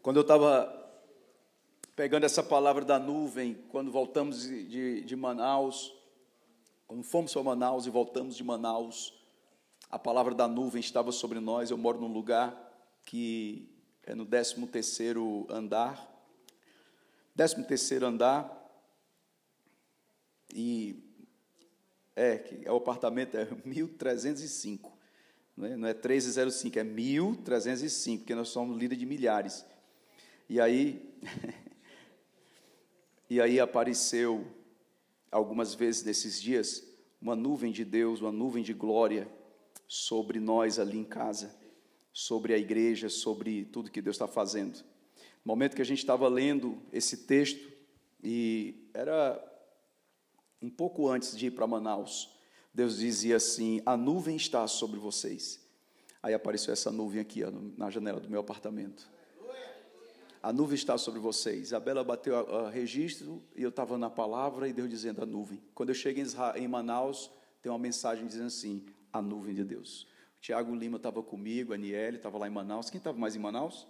Quando 0.01 0.17
eu 0.17 0.23
estava 0.23 0.75
pegando 1.95 2.25
essa 2.25 2.43
palavra 2.43 2.83
da 2.83 2.99
nuvem, 2.99 3.57
quando 3.69 3.89
voltamos 3.89 4.41
de, 4.41 5.01
de 5.01 5.15
Manaus, 5.15 5.95
quando 6.85 7.03
fomos 7.03 7.31
para 7.31 7.43
Manaus 7.43 7.85
e 7.85 7.89
voltamos 7.89 8.35
de 8.35 8.43
Manaus, 8.43 9.13
a 9.89 9.97
palavra 9.97 10.35
da 10.35 10.49
nuvem 10.49 10.81
estava 10.81 11.13
sobre 11.13 11.39
nós. 11.39 11.71
Eu 11.71 11.77
moro 11.77 11.97
num 11.97 12.11
lugar 12.11 12.53
que 13.05 13.69
é 14.05 14.13
no 14.13 14.25
13 14.25 14.67
terceiro 14.67 15.47
andar. 15.49 16.08
13 17.47 17.63
terceiro 17.63 18.05
andar. 18.05 18.53
E 20.53 21.01
é, 22.15 22.37
que 22.37 22.65
é 22.65 22.71
o 22.71 22.75
apartamento 22.75 23.37
é 23.37 23.47
1305. 23.63 24.91
Não 25.55 25.65
é, 25.65 25.77
não 25.77 25.87
é 25.87 25.93
1305, 25.93 26.79
é 26.79 26.83
1305, 26.83 28.23
porque 28.23 28.35
nós 28.35 28.49
somos 28.49 28.77
líder 28.77 28.95
de 28.95 29.05
milhares. 29.05 29.65
E 30.49 30.59
aí 30.59 31.15
E 33.31 33.39
aí 33.39 33.59
apareceu 33.59 34.47
algumas 35.31 35.75
vezes 35.75 36.03
nesses 36.03 36.41
dias, 36.41 36.83
uma 37.21 37.35
nuvem 37.35 37.71
de 37.71 37.85
Deus, 37.85 38.21
uma 38.21 38.31
nuvem 38.31 38.63
de 38.63 38.73
glória 38.73 39.31
sobre 39.87 40.39
nós 40.39 40.79
ali 40.79 40.97
em 40.97 41.03
casa, 41.03 41.55
sobre 42.11 42.55
a 42.55 42.57
igreja, 42.57 43.07
sobre 43.07 43.65
tudo 43.65 43.91
que 43.91 44.01
Deus 44.01 44.15
está 44.15 44.27
fazendo. 44.27 44.83
No 45.45 45.51
momento 45.51 45.75
que 45.75 45.81
a 45.81 45.85
gente 45.85 45.99
estava 45.99 46.27
lendo 46.27 46.81
esse 46.91 47.17
texto, 47.17 47.71
e 48.23 48.89
era 48.93 49.43
um 50.61 50.69
pouco 50.69 51.07
antes 51.07 51.37
de 51.37 51.47
ir 51.47 51.51
para 51.51 51.65
Manaus, 51.65 52.29
Deus 52.73 52.97
dizia 52.97 53.37
assim: 53.37 53.81
A 53.85 53.95
nuvem 53.95 54.35
está 54.35 54.67
sobre 54.67 54.99
vocês. 54.99 55.59
Aí 56.21 56.33
apareceu 56.33 56.73
essa 56.73 56.91
nuvem 56.91 57.21
aqui 57.21 57.43
ó, 57.43 57.51
na 57.77 57.89
janela 57.89 58.19
do 58.19 58.29
meu 58.29 58.41
apartamento 58.41 59.09
a 60.41 60.53
nuvem 60.53 60.75
está 60.75 60.97
sobre 60.97 61.19
vocês. 61.19 61.67
Isabela 61.67 62.03
bateu 62.03 62.37
a 62.37 62.69
registro 62.69 63.43
e 63.55 63.61
eu 63.61 63.69
estava 63.69 63.97
na 63.97 64.09
palavra 64.09 64.67
e 64.67 64.73
Deus 64.73 64.89
dizendo 64.89 65.21
a 65.21 65.25
nuvem. 65.25 65.61
Quando 65.75 65.89
eu 65.89 65.95
cheguei 65.95 66.23
em 66.55 66.67
Manaus, 66.67 67.29
tem 67.61 67.71
uma 67.71 67.79
mensagem 67.79 68.25
dizendo 68.25 68.47
assim: 68.47 68.85
a 69.11 69.21
nuvem 69.21 69.53
de 69.53 69.63
Deus. 69.63 70.03
O 70.37 70.41
Tiago 70.41 70.73
Lima 70.73 70.97
estava 70.97 71.21
comigo, 71.21 71.73
a 71.73 71.75
Aniele 71.75 72.17
estava 72.17 72.37
lá 72.37 72.47
em 72.47 72.51
Manaus. 72.51 72.89
Quem 72.89 72.97
estava 72.97 73.17
mais 73.17 73.35
em 73.35 73.39
Manaus? 73.39 73.85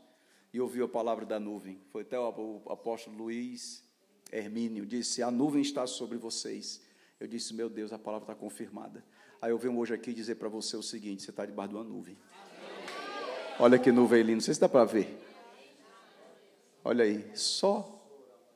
E 0.53 0.59
ouviu 0.59 0.85
a 0.85 0.89
palavra 0.89 1.25
da 1.25 1.39
nuvem. 1.39 1.79
Foi 1.91 2.01
até 2.01 2.19
o, 2.19 2.61
apóstolo 2.67 3.17
Luiz 3.17 3.83
Hermínio, 4.31 4.85
disse: 4.85 5.21
A 5.21 5.29
nuvem 5.29 5.61
está 5.61 5.85
sobre 5.85 6.17
vocês. 6.17 6.81
Eu 7.19 7.27
disse: 7.27 7.53
Meu 7.53 7.69
Deus, 7.69 7.93
a 7.93 7.99
palavra 7.99 8.31
está 8.31 8.35
confirmada. 8.35 9.03
Aí 9.41 9.51
eu 9.51 9.57
venho 9.57 9.77
hoje 9.77 9.93
aqui 9.93 10.13
dizer 10.13 10.35
para 10.35 10.49
você 10.49 10.75
o 10.75 10.83
seguinte: 10.83 11.23
você 11.23 11.29
está 11.29 11.45
debaixo 11.45 11.69
de 11.69 11.75
uma 11.75 11.83
nuvem. 11.83 12.17
Olha 13.59 13.77
que 13.77 13.91
nuvem 13.91 14.21
linda, 14.21 14.35
não 14.35 14.41
sei 14.41 14.53
se 14.53 14.59
dá 14.59 14.69
para 14.69 14.85
ver. 14.85 15.19
Olha 16.83 17.03
aí, 17.03 17.29
só 17.35 17.95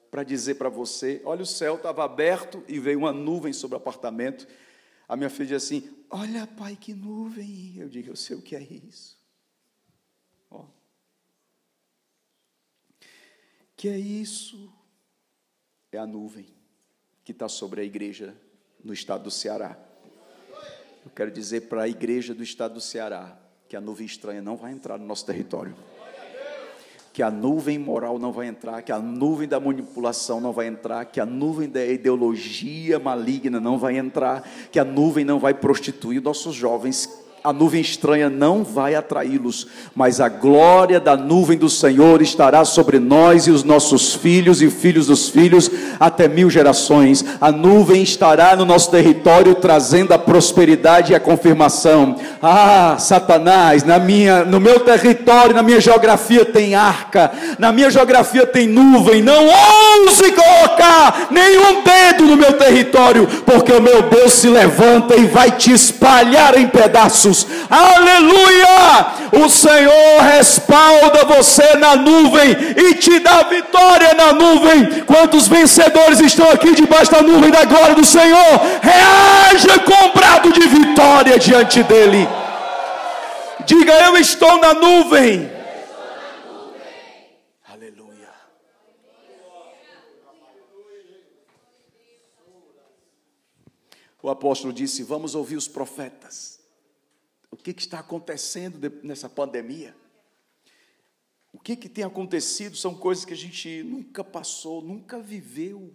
para 0.09 0.23
dizer 0.23 0.55
para 0.55 0.69
você: 0.69 1.21
olha, 1.25 1.43
o 1.43 1.45
céu 1.45 1.75
estava 1.75 2.03
aberto 2.03 2.63
e 2.67 2.79
veio 2.79 2.99
uma 2.99 3.11
nuvem 3.11 3.53
sobre 3.53 3.75
o 3.75 3.77
apartamento. 3.77 4.47
A 5.07 5.15
minha 5.15 5.29
filha 5.29 5.47
diz 5.47 5.63
assim: 5.63 5.89
Olha, 6.09 6.47
pai, 6.47 6.77
que 6.79 6.93
nuvem. 6.93 7.75
Eu 7.77 7.89
digo: 7.89 8.09
Eu 8.09 8.15
sei 8.15 8.35
o 8.35 8.41
que 8.41 8.55
é 8.55 8.61
isso. 8.61 9.22
Que 13.83 13.89
é 13.89 13.99
isso? 13.99 14.71
É 15.91 15.97
a 15.97 16.07
nuvem 16.07 16.45
que 17.21 17.33
está 17.33 17.49
sobre 17.49 17.81
a 17.81 17.83
igreja 17.83 18.33
no 18.81 18.93
estado 18.93 19.25
do 19.25 19.29
Ceará. 19.29 19.77
Eu 21.03 21.11
quero 21.13 21.29
dizer 21.29 21.67
para 21.67 21.81
a 21.81 21.89
igreja 21.89 22.33
do 22.33 22.41
estado 22.41 22.75
do 22.75 22.79
Ceará 22.79 23.37
que 23.67 23.75
a 23.75 23.81
nuvem 23.81 24.05
estranha 24.05 24.41
não 24.41 24.55
vai 24.55 24.71
entrar 24.71 24.97
no 24.97 25.05
nosso 25.05 25.25
território 25.25 25.75
que 27.11 27.21
a 27.21 27.29
nuvem 27.29 27.77
moral 27.77 28.17
não 28.17 28.31
vai 28.31 28.47
entrar, 28.47 28.81
que 28.81 28.91
a 28.91 28.97
nuvem 28.97 29.47
da 29.47 29.59
manipulação 29.59 30.41
não 30.41 30.51
vai 30.51 30.65
entrar, 30.65 31.05
que 31.05 31.19
a 31.19 31.25
nuvem 31.27 31.69
da 31.69 31.85
ideologia 31.85 32.97
maligna 32.97 33.59
não 33.59 33.77
vai 33.77 33.97
entrar, 33.97 34.41
que 34.71 34.79
a 34.79 34.83
nuvem 34.83 35.23
não 35.23 35.37
vai 35.37 35.53
prostituir 35.53 36.19
nossos 36.23 36.55
jovens 36.55 37.22
a 37.43 37.51
nuvem 37.51 37.81
estranha 37.81 38.29
não 38.29 38.63
vai 38.63 38.95
atraí-los, 38.95 39.67
mas 39.93 40.21
a 40.21 40.29
glória 40.29 40.97
da 40.97 41.17
nuvem 41.17 41.57
do 41.57 41.69
Senhor 41.69 42.21
estará 42.21 42.63
sobre 42.63 42.99
nós 42.99 43.47
e 43.47 43.51
os 43.51 43.65
nossos 43.65 44.15
filhos 44.15 44.61
e 44.61 44.69
filhos 44.69 45.07
dos 45.07 45.27
filhos 45.27 45.69
até 45.99 46.29
mil 46.29 46.49
gerações. 46.49 47.25
A 47.41 47.51
nuvem 47.51 48.01
estará 48.01 48.55
no 48.55 48.63
nosso 48.63 48.89
território 48.89 49.55
trazendo 49.55 50.13
a 50.13 50.17
prosperidade 50.17 51.11
e 51.11 51.15
a 51.15 51.19
confirmação. 51.19 52.15
Ah, 52.41 52.95
Satanás, 52.97 53.83
na 53.83 53.99
minha, 53.99 54.45
no 54.45 54.61
meu 54.61 54.79
território, 54.79 55.53
na 55.53 55.61
minha 55.61 55.81
geografia 55.81 56.45
tem 56.45 56.75
arca, 56.75 57.29
na 57.59 57.73
minha 57.73 57.91
geografia 57.91 58.45
tem 58.45 58.67
nuvem. 58.67 59.21
Não 59.21 59.47
ouse 59.47 60.31
colocar 60.31 61.27
nenhum 61.29 61.83
dedo 61.83 62.23
no 62.23 62.37
meu 62.37 62.53
território, 62.53 63.27
porque 63.45 63.73
o 63.73 63.81
meu 63.81 64.03
Deus 64.03 64.31
se 64.31 64.47
levanta 64.47 65.17
e 65.17 65.25
vai 65.25 65.51
te 65.51 65.73
espalhar 65.73 66.57
em 66.57 66.69
pedaços 66.69 67.32
Aleluia! 67.69 69.43
O 69.43 69.49
Senhor 69.49 70.21
respalda 70.21 71.25
você 71.25 71.75
na 71.75 71.95
nuvem 71.95 72.51
e 72.77 72.95
te 72.95 73.19
dá 73.19 73.43
vitória 73.43 74.13
na 74.13 74.33
nuvem. 74.33 75.03
Quantos 75.05 75.47
vencedores 75.47 76.19
estão 76.19 76.49
aqui 76.51 76.73
debaixo 76.75 77.11
da 77.11 77.21
nuvem 77.21 77.49
da 77.49 77.65
glória 77.65 77.95
do 77.95 78.05
Senhor? 78.05 78.61
Reaja 78.81 79.79
com 79.79 80.09
brado 80.17 80.51
de 80.51 80.67
vitória 80.67 81.39
diante 81.39 81.81
dele. 81.83 82.27
Diga: 83.65 83.93
Eu 83.93 84.17
estou 84.17 84.59
na 84.59 84.73
nuvem. 84.73 85.51
O 94.21 94.29
apóstolo 94.29 94.71
disse: 94.71 95.03
Vamos 95.03 95.35
ouvir 95.35 95.57
os 95.57 95.67
profetas 95.67 96.52
que, 97.63 97.73
que 97.73 97.81
está 97.81 97.99
acontecendo 97.99 98.77
nessa 99.01 99.29
pandemia. 99.29 99.95
O 101.53 101.59
que, 101.59 101.77
que 101.77 101.87
tem 101.87 102.03
acontecido 102.03 102.75
são 102.75 102.93
coisas 102.93 103.23
que 103.23 103.33
a 103.33 103.37
gente 103.37 103.83
nunca 103.83 104.23
passou, 104.23 104.81
nunca 104.81 105.19
viveu, 105.19 105.93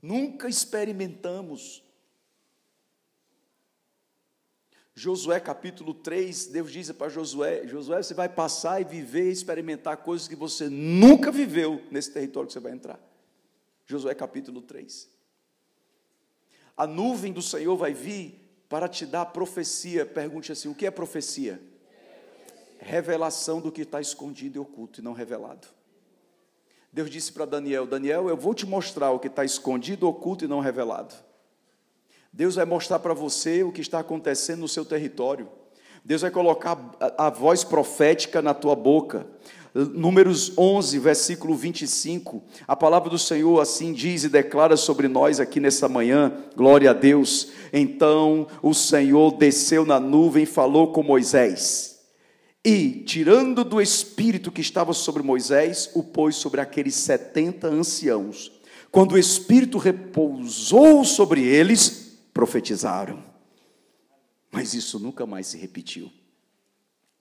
nunca 0.00 0.48
experimentamos. 0.48 1.84
Josué 4.94 5.38
capítulo 5.38 5.94
3, 5.94 6.46
Deus 6.46 6.72
diz 6.72 6.90
para 6.90 7.08
Josué: 7.08 7.66
Josué, 7.68 8.02
você 8.02 8.12
vai 8.12 8.28
passar 8.28 8.80
e 8.80 8.84
viver 8.84 9.28
e 9.28 9.32
experimentar 9.32 9.98
coisas 9.98 10.26
que 10.26 10.36
você 10.36 10.68
nunca 10.68 11.30
viveu 11.30 11.86
nesse 11.90 12.10
território 12.10 12.48
que 12.48 12.52
você 12.52 12.60
vai 12.60 12.72
entrar. 12.72 13.00
Josué 13.86 14.14
capítulo 14.14 14.62
3. 14.62 15.08
A 16.76 16.86
nuvem 16.86 17.32
do 17.32 17.42
Senhor 17.42 17.76
vai 17.76 17.94
vir 17.94 18.41
para 18.72 18.88
te 18.88 19.04
dar 19.04 19.26
profecia, 19.26 20.06
pergunte 20.06 20.50
assim: 20.50 20.66
o 20.66 20.74
que 20.74 20.86
é 20.86 20.90
profecia? 20.90 21.60
Revelação 22.78 23.60
do 23.60 23.70
que 23.70 23.82
está 23.82 24.00
escondido 24.00 24.56
e 24.56 24.58
oculto 24.58 24.98
e 24.98 25.04
não 25.04 25.12
revelado. 25.12 25.68
Deus 26.90 27.10
disse 27.10 27.30
para 27.30 27.44
Daniel: 27.44 27.86
Daniel, 27.86 28.30
eu 28.30 28.36
vou 28.36 28.54
te 28.54 28.64
mostrar 28.64 29.10
o 29.10 29.18
que 29.18 29.26
está 29.26 29.44
escondido, 29.44 30.08
oculto 30.08 30.46
e 30.46 30.48
não 30.48 30.60
revelado. 30.60 31.14
Deus 32.32 32.54
vai 32.54 32.64
mostrar 32.64 32.98
para 32.98 33.12
você 33.12 33.62
o 33.62 33.70
que 33.70 33.82
está 33.82 33.98
acontecendo 33.98 34.60
no 34.60 34.68
seu 34.68 34.86
território. 34.86 35.50
Deus 36.02 36.22
vai 36.22 36.30
colocar 36.30 36.78
a, 37.18 37.28
voz 37.28 37.62
profética 37.62 38.40
na 38.40 38.54
tua 38.54 38.74
boca. 38.74 39.26
Números 39.74 40.52
11, 40.58 40.98
versículo 40.98 41.54
25, 41.54 42.42
a 42.68 42.76
palavra 42.76 43.08
do 43.08 43.18
Senhor 43.18 43.58
assim 43.58 43.94
diz 43.94 44.22
e 44.22 44.28
declara 44.28 44.76
sobre 44.76 45.08
nós 45.08 45.40
aqui 45.40 45.60
nessa 45.60 45.88
manhã, 45.88 46.44
glória 46.54 46.90
a 46.90 46.92
Deus. 46.92 47.52
Então 47.72 48.46
o 48.62 48.74
Senhor 48.74 49.32
desceu 49.38 49.86
na 49.86 49.98
nuvem 49.98 50.42
e 50.42 50.46
falou 50.46 50.92
com 50.92 51.02
Moisés. 51.02 52.00
E, 52.62 53.02
tirando 53.06 53.64
do 53.64 53.80
espírito 53.80 54.52
que 54.52 54.60
estava 54.60 54.92
sobre 54.92 55.22
Moisés, 55.22 55.90
o 55.94 56.02
pôs 56.02 56.36
sobre 56.36 56.60
aqueles 56.60 56.94
setenta 56.94 57.66
anciãos. 57.66 58.52
Quando 58.90 59.12
o 59.12 59.18
espírito 59.18 59.78
repousou 59.78 61.02
sobre 61.02 61.42
eles, 61.42 62.18
profetizaram. 62.32 63.24
Mas 64.50 64.74
isso 64.74 64.98
nunca 64.98 65.24
mais 65.24 65.46
se 65.46 65.56
repetiu. 65.56 66.12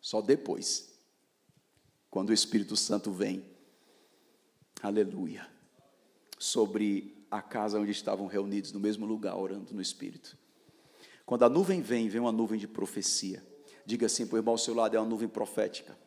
Só 0.01 0.21
depois 0.21 0.90
quando 2.11 2.31
o 2.31 2.33
Espírito 2.33 2.75
Santo 2.75 3.09
vem, 3.09 3.45
aleluia, 4.83 5.47
sobre 6.37 7.25
a 7.31 7.41
casa 7.41 7.79
onde 7.79 7.91
estavam 7.91 8.27
reunidos 8.27 8.73
no 8.73 8.81
mesmo 8.81 9.05
lugar, 9.05 9.37
orando 9.37 9.73
no 9.73 9.81
Espírito. 9.81 10.37
Quando 11.25 11.43
a 11.43 11.49
nuvem 11.49 11.81
vem, 11.81 12.09
vem 12.09 12.19
uma 12.19 12.31
nuvem 12.31 12.59
de 12.59 12.67
profecia. 12.67 13.41
Diga 13.85 14.07
assim 14.07 14.27
para 14.27 14.35
o 14.35 14.39
irmão 14.39 14.55
ao 14.55 14.57
seu 14.57 14.73
lado, 14.75 14.97
é 14.97 14.99
uma 14.99 15.07
nuvem 15.07 15.29
profética. 15.29 15.97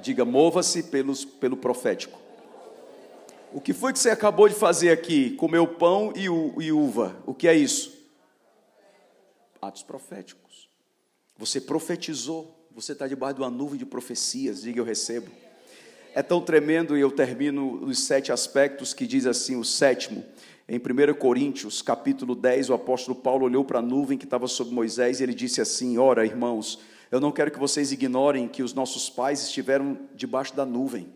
Diga, 0.00 0.24
mova-se 0.24 0.82
pelo 0.82 1.56
profético. 1.56 2.18
O 3.52 3.60
que 3.60 3.72
foi 3.72 3.92
que 3.92 4.00
você 4.00 4.10
acabou 4.10 4.48
de 4.48 4.54
fazer 4.56 4.90
aqui? 4.90 5.30
Comeu 5.36 5.66
pão 5.66 6.12
e, 6.16 6.24
e 6.24 6.72
uva. 6.72 7.16
O 7.24 7.32
que 7.32 7.46
é 7.46 7.54
isso? 7.54 7.96
Atos 9.62 9.84
proféticos. 9.84 10.68
Você 11.36 11.60
profetizou. 11.60 12.57
Você 12.78 12.92
está 12.92 13.08
debaixo 13.08 13.34
de 13.34 13.40
uma 13.40 13.50
nuvem 13.50 13.76
de 13.76 13.84
profecias, 13.84 14.62
diga 14.62 14.78
eu 14.78 14.84
recebo. 14.84 15.28
É 16.14 16.22
tão 16.22 16.40
tremendo 16.40 16.96
e 16.96 17.00
eu 17.00 17.10
termino 17.10 17.84
os 17.84 17.98
sete 18.04 18.30
aspectos 18.30 18.94
que 18.94 19.04
diz 19.04 19.26
assim, 19.26 19.56
o 19.56 19.64
sétimo. 19.64 20.24
Em 20.68 20.78
1 20.78 21.18
Coríntios, 21.18 21.82
capítulo 21.82 22.36
10, 22.36 22.70
o 22.70 22.74
apóstolo 22.74 23.16
Paulo 23.16 23.46
olhou 23.46 23.64
para 23.64 23.80
a 23.80 23.82
nuvem 23.82 24.16
que 24.16 24.22
estava 24.22 24.46
sobre 24.46 24.72
Moisés 24.72 25.18
e 25.18 25.24
ele 25.24 25.34
disse 25.34 25.60
assim: 25.60 25.98
Ora, 25.98 26.24
irmãos, 26.24 26.78
eu 27.10 27.20
não 27.20 27.32
quero 27.32 27.50
que 27.50 27.58
vocês 27.58 27.90
ignorem 27.90 28.46
que 28.46 28.62
os 28.62 28.72
nossos 28.72 29.10
pais 29.10 29.42
estiveram 29.42 29.98
debaixo 30.14 30.54
da 30.54 30.64
nuvem. 30.64 31.12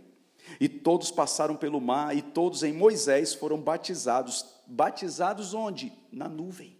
E 0.58 0.68
todos 0.68 1.12
passaram 1.12 1.54
pelo 1.54 1.80
mar, 1.80 2.16
e 2.16 2.22
todos 2.22 2.64
em 2.64 2.72
Moisés 2.72 3.34
foram 3.34 3.60
batizados. 3.60 4.44
Batizados 4.66 5.54
onde? 5.54 5.92
Na 6.10 6.28
nuvem. 6.28 6.76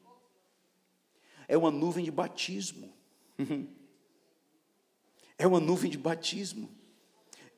É 1.46 1.56
uma 1.56 1.70
nuvem 1.70 2.04
de 2.04 2.10
batismo. 2.10 2.92
É 5.42 5.46
uma 5.46 5.58
nuvem 5.58 5.90
de 5.90 5.98
batismo. 5.98 6.70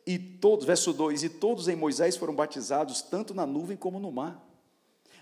E 0.07 0.19
todos, 0.19 0.65
verso 0.65 0.91
2: 0.91 1.23
E 1.23 1.29
todos 1.29 1.69
em 1.69 1.77
Moisés 1.77 2.17
foram 2.17 2.35
batizados, 2.35 3.03
tanto 3.03 3.35
na 3.35 3.45
nuvem 3.45 3.77
como 3.77 4.01
no 4.01 4.11
mar. 4.11 4.43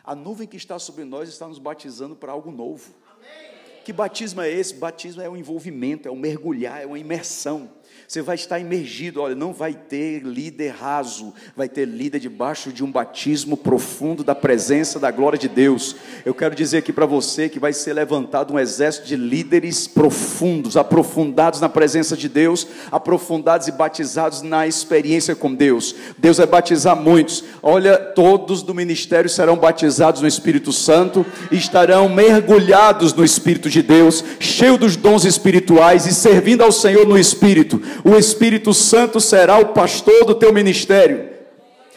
A 0.05 0.15
nuvem 0.15 0.47
que 0.47 0.57
está 0.57 0.79
sobre 0.79 1.05
nós 1.05 1.29
está 1.29 1.49
nos 1.49 1.59
batizando 1.59 2.15
para 2.15 2.31
algo 2.31 2.53
novo. 2.53 2.95
Amém. 3.17 3.83
Que 3.85 3.93
batismo 3.93 4.43
é 4.43 4.49
esse? 4.49 4.75
Batismo 4.75 5.21
é 5.21 5.29
um 5.29 5.37
envolvimento, 5.37 6.07
é 6.07 6.11
um 6.13 6.17
mergulhar, 6.17 6.81
é 6.81 6.87
uma 6.87 7.01
imersão. 7.01 7.69
Você 8.13 8.21
vai 8.21 8.35
estar 8.35 8.59
imergido, 8.59 9.23
olha, 9.23 9.35
não 9.35 9.55
vai 9.55 9.73
ter 9.73 10.23
líder 10.23 10.75
raso, 10.79 11.33
vai 11.57 11.67
ter 11.67 11.87
líder 11.87 12.19
debaixo 12.19 12.71
de 12.71 12.85
um 12.85 12.93
batismo 12.93 13.57
profundo 13.57 14.23
da 14.23 14.35
presença 14.35 15.01
da 15.01 15.11
glória 15.11 15.39
de 15.39 15.49
Deus. 15.49 15.97
Eu 16.25 16.35
quero 16.35 16.55
dizer 16.55 16.79
aqui 16.79 16.93
para 16.93 17.07
você 17.07 17.49
que 17.49 17.59
vai 17.59 17.73
ser 17.73 17.95
levantado 17.95 18.53
um 18.53 18.59
exército 18.59 19.07
de 19.07 19.17
líderes 19.17 19.87
profundos, 19.87 20.77
aprofundados 20.77 21.61
na 21.61 21.71
presença 21.71 22.17
de 22.17 22.29
Deus, 22.29 22.67
aprofundados 22.91 23.67
e 23.69 23.73
batizados 23.73 24.43
na 24.43 24.67
experiência 24.67 25.35
com 25.35 25.55
Deus. 25.55 25.95
Deus 26.19 26.37
vai 26.37 26.47
batizar 26.47 26.95
muitos. 26.95 27.43
Olha, 27.63 27.97
todos 27.97 28.63
do 28.63 28.75
ministério 28.75 29.31
serão 29.31 29.57
batizados 29.57 30.21
no 30.21 30.29
Espírito 30.29 30.73
Santo 30.73 31.25
estarão 31.51 32.09
mergulhados 32.09 33.13
no 33.13 33.25
Espírito 33.25 33.71
de 33.71 33.83
Deus, 33.83 34.23
cheios 34.39 34.79
dos 34.79 34.97
dons 34.97 35.25
espirituais 35.25 36.07
e 36.07 36.13
servindo 36.13 36.63
ao 36.63 36.71
Senhor 36.71 37.07
no 37.07 37.19
Espírito 37.19 37.82
o 38.05 38.17
Espírito 38.17 38.73
Santo 38.75 39.21
será 39.21 39.59
o 39.59 39.67
pastor 39.67 40.25
do 40.25 40.35
teu 40.35 40.53
ministério. 40.53 41.31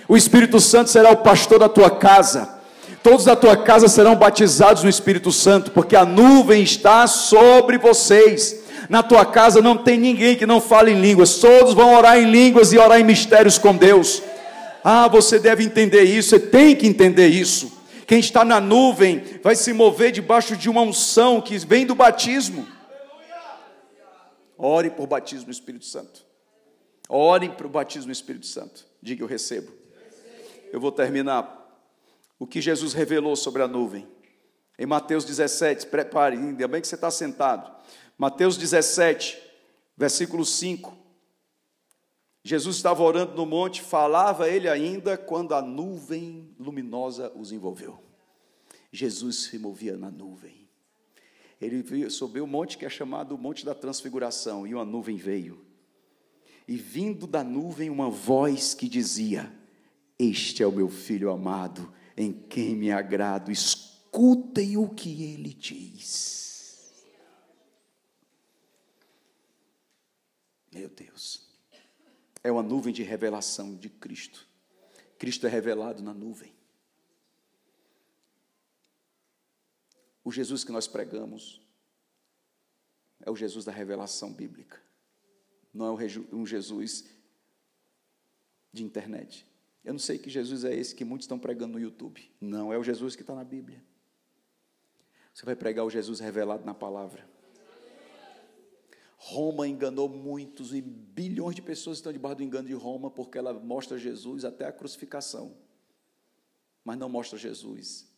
O 0.07 0.15
Espírito 0.15 0.59
Santo 0.59 0.89
será 0.89 1.11
o 1.11 1.17
pastor 1.17 1.59
da 1.59 1.69
tua 1.69 1.89
casa. 1.89 2.55
Todos 3.01 3.25
da 3.25 3.35
tua 3.35 3.55
casa 3.55 3.87
serão 3.87 4.15
batizados 4.15 4.83
no 4.83 4.89
Espírito 4.89 5.31
Santo, 5.31 5.71
porque 5.71 5.95
a 5.95 6.05
nuvem 6.05 6.63
está 6.63 7.05
sobre 7.07 7.77
vocês. 7.77 8.63
Na 8.89 9.03
tua 9.03 9.25
casa 9.25 9.61
não 9.61 9.77
tem 9.77 9.97
ninguém 9.97 10.35
que 10.35 10.45
não 10.45 10.61
fale 10.61 10.91
em 10.91 10.99
línguas, 10.99 11.35
todos 11.35 11.73
vão 11.73 11.95
orar 11.95 12.17
em 12.17 12.29
línguas 12.29 12.71
e 12.71 12.77
orar 12.77 12.99
em 12.99 13.03
mistérios 13.03 13.57
com 13.57 13.75
Deus. 13.75 14.21
Ah, 14.83 15.07
você 15.07 15.39
deve 15.39 15.63
entender 15.63 16.03
isso, 16.03 16.29
você 16.29 16.39
tem 16.39 16.75
que 16.75 16.85
entender 16.85 17.27
isso 17.27 17.71
Quem 18.05 18.19
está 18.19 18.45
na 18.45 18.61
nuvem 18.61 19.23
vai 19.43 19.55
se 19.55 19.73
mover 19.73 20.11
debaixo 20.11 20.55
de 20.55 20.69
uma 20.69 20.81
unção 20.81 21.41
que 21.41 21.57
vem 21.57 21.85
do 21.85 21.95
batismo. 21.95 22.67
Ore 24.57 24.89
por 24.89 25.07
batismo 25.07 25.47
no 25.47 25.51
Espírito 25.51 25.85
Santo. 25.85 26.25
Ore 27.07 27.47
o 27.47 27.69
batismo 27.69 28.07
no 28.07 28.11
Espírito 28.11 28.45
Santo. 28.45 28.85
Diga 29.01 29.23
eu 29.23 29.27
recebo. 29.27 29.71
Eu 30.71 30.79
vou 30.79 30.91
terminar. 30.91 31.63
O 32.37 32.45
que 32.45 32.61
Jesus 32.61 32.93
revelou 32.93 33.35
sobre 33.35 33.61
a 33.61 33.67
nuvem. 33.67 34.07
Em 34.77 34.85
Mateus 34.85 35.23
17, 35.23 35.87
prepare, 35.87 36.35
ainda 36.35 36.67
bem 36.67 36.81
que 36.81 36.87
você 36.87 36.95
está 36.95 37.09
sentado. 37.09 37.73
Mateus 38.17 38.57
17, 38.57 39.41
versículo 39.95 40.43
5. 40.45 40.97
Jesus 42.43 42.75
estava 42.75 43.01
orando 43.01 43.33
no 43.35 43.45
monte, 43.45 43.81
falava 43.81 44.49
ele 44.49 44.69
ainda 44.69 45.17
quando 45.17 45.55
a 45.55 45.61
nuvem 45.61 46.53
luminosa 46.59 47.31
os 47.35 47.51
envolveu. 47.51 47.97
Jesus 48.91 49.45
se 49.45 49.57
movia 49.57 49.97
na 49.97 50.11
nuvem. 50.11 50.54
Ele 51.59 52.09
subiu 52.09 52.43
o 52.43 52.47
monte 52.47 52.77
que 52.77 52.85
é 52.85 52.89
chamado 52.89 53.37
Monte 53.37 53.65
da 53.65 53.73
Transfiguração, 53.73 54.67
e 54.67 54.73
uma 54.73 54.85
nuvem 54.85 55.17
veio. 55.17 55.65
E 56.67 56.75
vindo 56.75 57.27
da 57.27 57.43
nuvem 57.43 57.89
uma 57.89 58.09
voz 58.09 58.73
que 58.73 58.89
dizia: 58.89 59.51
Este 60.17 60.63
é 60.63 60.67
o 60.67 60.71
meu 60.71 60.89
filho 60.89 61.29
amado, 61.29 61.93
em 62.17 62.31
quem 62.31 62.75
me 62.75 62.91
agrado, 62.91 63.51
escutem 63.51 64.77
o 64.77 64.89
que 64.89 65.23
ele 65.23 65.53
diz. 65.53 67.05
Meu 70.73 70.89
Deus 70.89 71.45
é 72.45 72.51
uma 72.51 72.61
nuvem 72.61 72.93
de 72.93 73.01
revelação 73.01 73.75
de 73.75 73.89
Cristo. 73.89 74.47
Cristo 75.17 75.47
é 75.47 75.49
revelado 75.49 76.03
na 76.03 76.13
nuvem. 76.13 76.54
O 80.25 80.31
Jesus 80.31 80.63
que 80.63 80.71
nós 80.71 80.87
pregamos 80.87 81.61
é 83.21 83.29
o 83.29 83.35
Jesus 83.35 83.63
da 83.63 83.71
revelação 83.71 84.33
bíblica. 84.33 84.81
Não 85.71 85.85
é 85.85 86.07
um 86.33 86.45
Jesus 86.47 87.05
de 88.73 88.83
internet. 88.83 89.45
Eu 89.83 89.93
não 89.93 89.99
sei 89.99 90.17
que 90.17 90.31
Jesus 90.31 90.63
é 90.63 90.75
esse 90.75 90.95
que 90.95 91.05
muitos 91.05 91.25
estão 91.25 91.37
pregando 91.37 91.73
no 91.73 91.79
YouTube. 91.79 92.27
Não, 92.41 92.73
é 92.73 92.77
o 92.77 92.83
Jesus 92.83 93.15
que 93.15 93.21
está 93.21 93.35
na 93.35 93.43
Bíblia. 93.43 93.83
Você 95.31 95.45
vai 95.45 95.55
pregar 95.55 95.85
o 95.85 95.91
Jesus 95.91 96.19
revelado 96.19 96.65
na 96.65 96.73
palavra. 96.73 97.29
Roma 99.17 99.67
enganou 99.67 100.09
muitos 100.09 100.73
e 100.73 100.81
bilhões 100.81 101.55
de 101.55 101.61
pessoas 101.61 101.99
estão 101.99 102.11
debaixo 102.11 102.37
do 102.37 102.43
engano 102.43 102.67
de 102.67 102.73
Roma 102.73 103.11
porque 103.11 103.37
ela 103.37 103.53
mostra 103.53 103.97
Jesus 103.97 104.43
até 104.43 104.65
a 104.65 104.71
crucificação, 104.71 105.55
mas 106.83 106.97
não 106.97 107.09
mostra 107.09 107.37
Jesus 107.37 108.14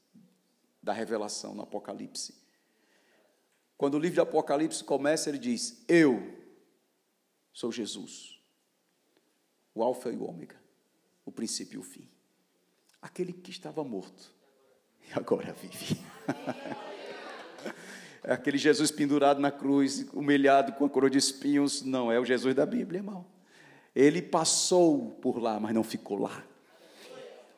da 0.82 0.94
revelação 0.94 1.54
no 1.54 1.64
Apocalipse. 1.64 2.36
Quando 3.78 3.96
o 3.96 4.00
livro 4.00 4.16
de 4.16 4.22
Apocalipse 4.22 4.84
começa, 4.84 5.30
ele 5.30 5.38
diz: 5.38 5.84
Eu 5.88 6.36
sou 7.54 7.72
Jesus, 7.72 8.40
o 9.74 9.84
Alfa 9.84 10.10
e 10.10 10.16
o 10.16 10.24
Ômega, 10.24 10.60
o 11.26 11.32
princípio 11.32 11.76
e 11.76 11.80
o 11.80 11.84
fim. 11.84 12.10
Aquele 13.02 13.32
que 13.32 13.52
estava 13.52 13.84
morto 13.84 14.34
e 15.08 15.14
agora 15.14 15.54
vive. 15.54 16.00
É 18.24 18.34
aquele 18.34 18.58
Jesus 18.58 18.92
pendurado 18.92 19.40
na 19.40 19.50
cruz, 19.50 20.06
humilhado 20.12 20.74
com 20.74 20.84
a 20.84 20.90
coroa 20.90 21.10
de 21.10 21.18
espinhos, 21.18 21.82
não 21.82 22.12
é 22.12 22.20
o 22.20 22.26
Jesus 22.26 22.54
da 22.54 22.66
Bíblia, 22.66 23.00
irmão. 23.00 23.26
Ele 23.96 24.22
passou 24.22 25.12
por 25.22 25.42
lá, 25.42 25.62
mas 25.62 25.74
não 25.74 25.82
ficou 25.82 26.20
lá. 26.20 26.44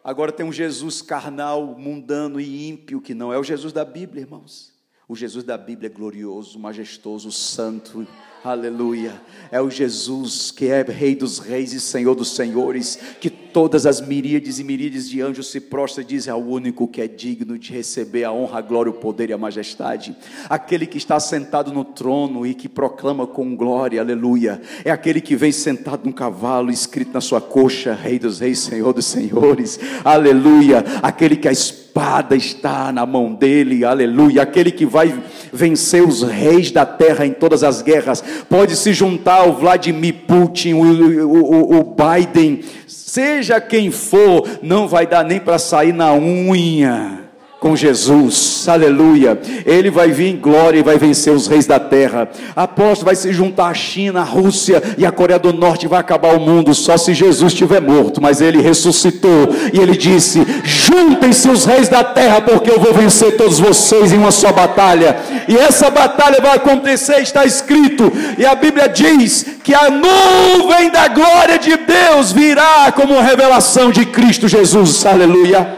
Agora 0.03 0.31
tem 0.31 0.45
um 0.45 0.51
Jesus 0.51 1.01
carnal, 1.01 1.75
mundano 1.77 2.39
e 2.39 2.69
ímpio, 2.69 3.01
que 3.01 3.13
não 3.13 3.33
é 3.33 3.37
o 3.37 3.43
Jesus 3.43 3.73
da 3.73 3.83
Bíblia, 3.83 4.21
irmãos. 4.21 4.73
O 5.07 5.15
Jesus 5.15 5.43
da 5.43 5.57
Bíblia 5.57 5.89
é 5.89 5.93
glorioso, 5.93 6.59
majestoso, 6.59 7.31
santo, 7.31 8.07
Aleluia. 8.43 9.11
É 9.51 9.59
o 9.59 9.69
Jesus 9.69 10.49
que 10.49 10.67
é 10.67 10.81
Rei 10.81 11.13
dos 11.13 11.39
Reis 11.39 11.73
e 11.73 11.79
Senhor 11.79 12.15
dos 12.15 12.35
Senhores, 12.35 12.97
que 13.19 13.29
todas 13.29 13.85
as 13.85 13.99
miríades 13.99 14.59
e 14.59 14.63
miríades 14.63 15.09
de 15.09 15.21
anjos 15.21 15.51
se 15.51 15.59
prostram 15.59 16.03
e 16.03 16.07
dizem 16.07 16.31
ao 16.31 16.41
único 16.41 16.87
que 16.87 17.01
é 17.01 17.07
digno 17.07 17.57
de 17.57 17.73
receber 17.73 18.23
a 18.23 18.31
honra, 18.31 18.59
a 18.59 18.61
glória, 18.61 18.91
o 18.91 18.93
poder 18.93 19.29
e 19.29 19.33
a 19.33 19.37
majestade. 19.37 20.15
Aquele 20.49 20.85
que 20.85 20.97
está 20.97 21.19
sentado 21.19 21.73
no 21.73 21.83
trono 21.83 22.47
e 22.47 22.53
que 22.53 22.69
proclama 22.69 23.27
com 23.27 23.55
glória, 23.57 23.99
aleluia. 23.99 24.61
É 24.85 24.91
aquele 24.91 25.19
que 25.19 25.35
vem 25.35 25.51
sentado 25.51 26.05
num 26.05 26.11
cavalo, 26.13 26.71
escrito 26.71 27.11
na 27.13 27.21
sua 27.21 27.41
coxa, 27.41 27.93
Rei 27.93 28.19
dos 28.19 28.39
Reis, 28.39 28.59
Senhor 28.59 28.93
dos 28.93 29.05
Senhores, 29.05 29.79
aleluia. 30.05 30.85
Aquele 31.01 31.35
que 31.35 31.47
a 31.47 31.51
espada 31.51 32.35
está 32.35 32.91
na 32.91 33.05
mão 33.05 33.33
dele, 33.33 33.83
aleluia. 33.83 34.43
Aquele 34.43 34.71
que 34.71 34.85
vai 34.85 35.21
vencer 35.51 36.07
os 36.07 36.21
reis 36.21 36.71
da 36.71 36.85
terra 36.85 37.25
em 37.25 37.33
todas 37.33 37.63
as 37.63 37.81
guerras, 37.81 38.23
pode 38.49 38.75
se 38.75 38.93
juntar 38.93 39.41
ao 39.41 39.53
Vladimir 39.53 40.15
Putin, 40.27 40.73
o, 40.73 41.27
o, 41.27 41.79
o 41.79 41.95
Biden, 41.95 42.61
seja 42.87 43.59
quem 43.61 43.91
for, 43.91 44.47
não 44.61 44.87
vai 44.87 45.07
dar 45.07 45.23
nem 45.23 45.39
para 45.39 45.57
sair 45.57 45.93
na 45.93 46.13
unha 46.13 47.28
com 47.59 47.75
Jesus, 47.75 48.65
aleluia. 48.69 49.37
Ele 49.65 49.91
vai 49.91 50.11
vir 50.11 50.27
em 50.27 50.37
glória 50.37 50.79
e 50.79 50.83
vai 50.83 50.97
vencer 50.97 51.33
os 51.33 51.45
reis 51.45 51.65
da 51.65 51.77
terra. 51.77 52.29
Apóstolo 52.55 53.07
vai 53.07 53.15
se 53.15 53.33
juntar 53.33 53.67
a 53.67 53.73
China, 53.73 54.21
a 54.21 54.23
Rússia 54.23 54.81
e 54.97 55.05
a 55.05 55.11
Coreia 55.11 55.37
do 55.37 55.51
Norte, 55.51 55.87
vai 55.87 55.99
acabar 55.99 56.35
o 56.35 56.39
mundo 56.39 56.73
só 56.73 56.95
se 56.95 57.13
Jesus 57.13 57.51
estiver 57.51 57.81
morto. 57.81 58.21
Mas 58.21 58.39
ele 58.39 58.61
ressuscitou 58.61 59.49
e 59.73 59.79
ele 59.79 59.97
disse: 59.97 60.39
Juntem-se 60.63 61.49
os 61.49 61.65
reis 61.65 61.89
da 61.89 62.01
terra, 62.01 62.39
porque 62.39 62.71
eu 62.71 62.79
vou 62.79 62.93
vencer 62.93 63.35
todos 63.35 63.59
vocês 63.59 64.13
em 64.13 64.17
uma 64.17 64.31
só 64.31 64.53
batalha. 64.53 65.17
E 65.47 65.57
essa 65.57 65.89
batalha 65.89 66.39
vai 66.41 66.55
acontecer, 66.55 67.19
está 67.19 67.43
escrito, 67.45 68.11
e 68.37 68.45
a 68.45 68.55
Bíblia 68.55 68.87
diz 68.87 69.45
que 69.63 69.73
a 69.73 69.89
nuvem 69.89 70.89
da 70.91 71.09
glória 71.09 71.59
de 71.59 71.75
Deus 71.75 72.31
virá 72.31 72.91
como 72.93 73.19
revelação 73.19 73.91
de 73.91 74.05
Cristo 74.05 74.47
Jesus, 74.47 75.05
aleluia. 75.05 75.75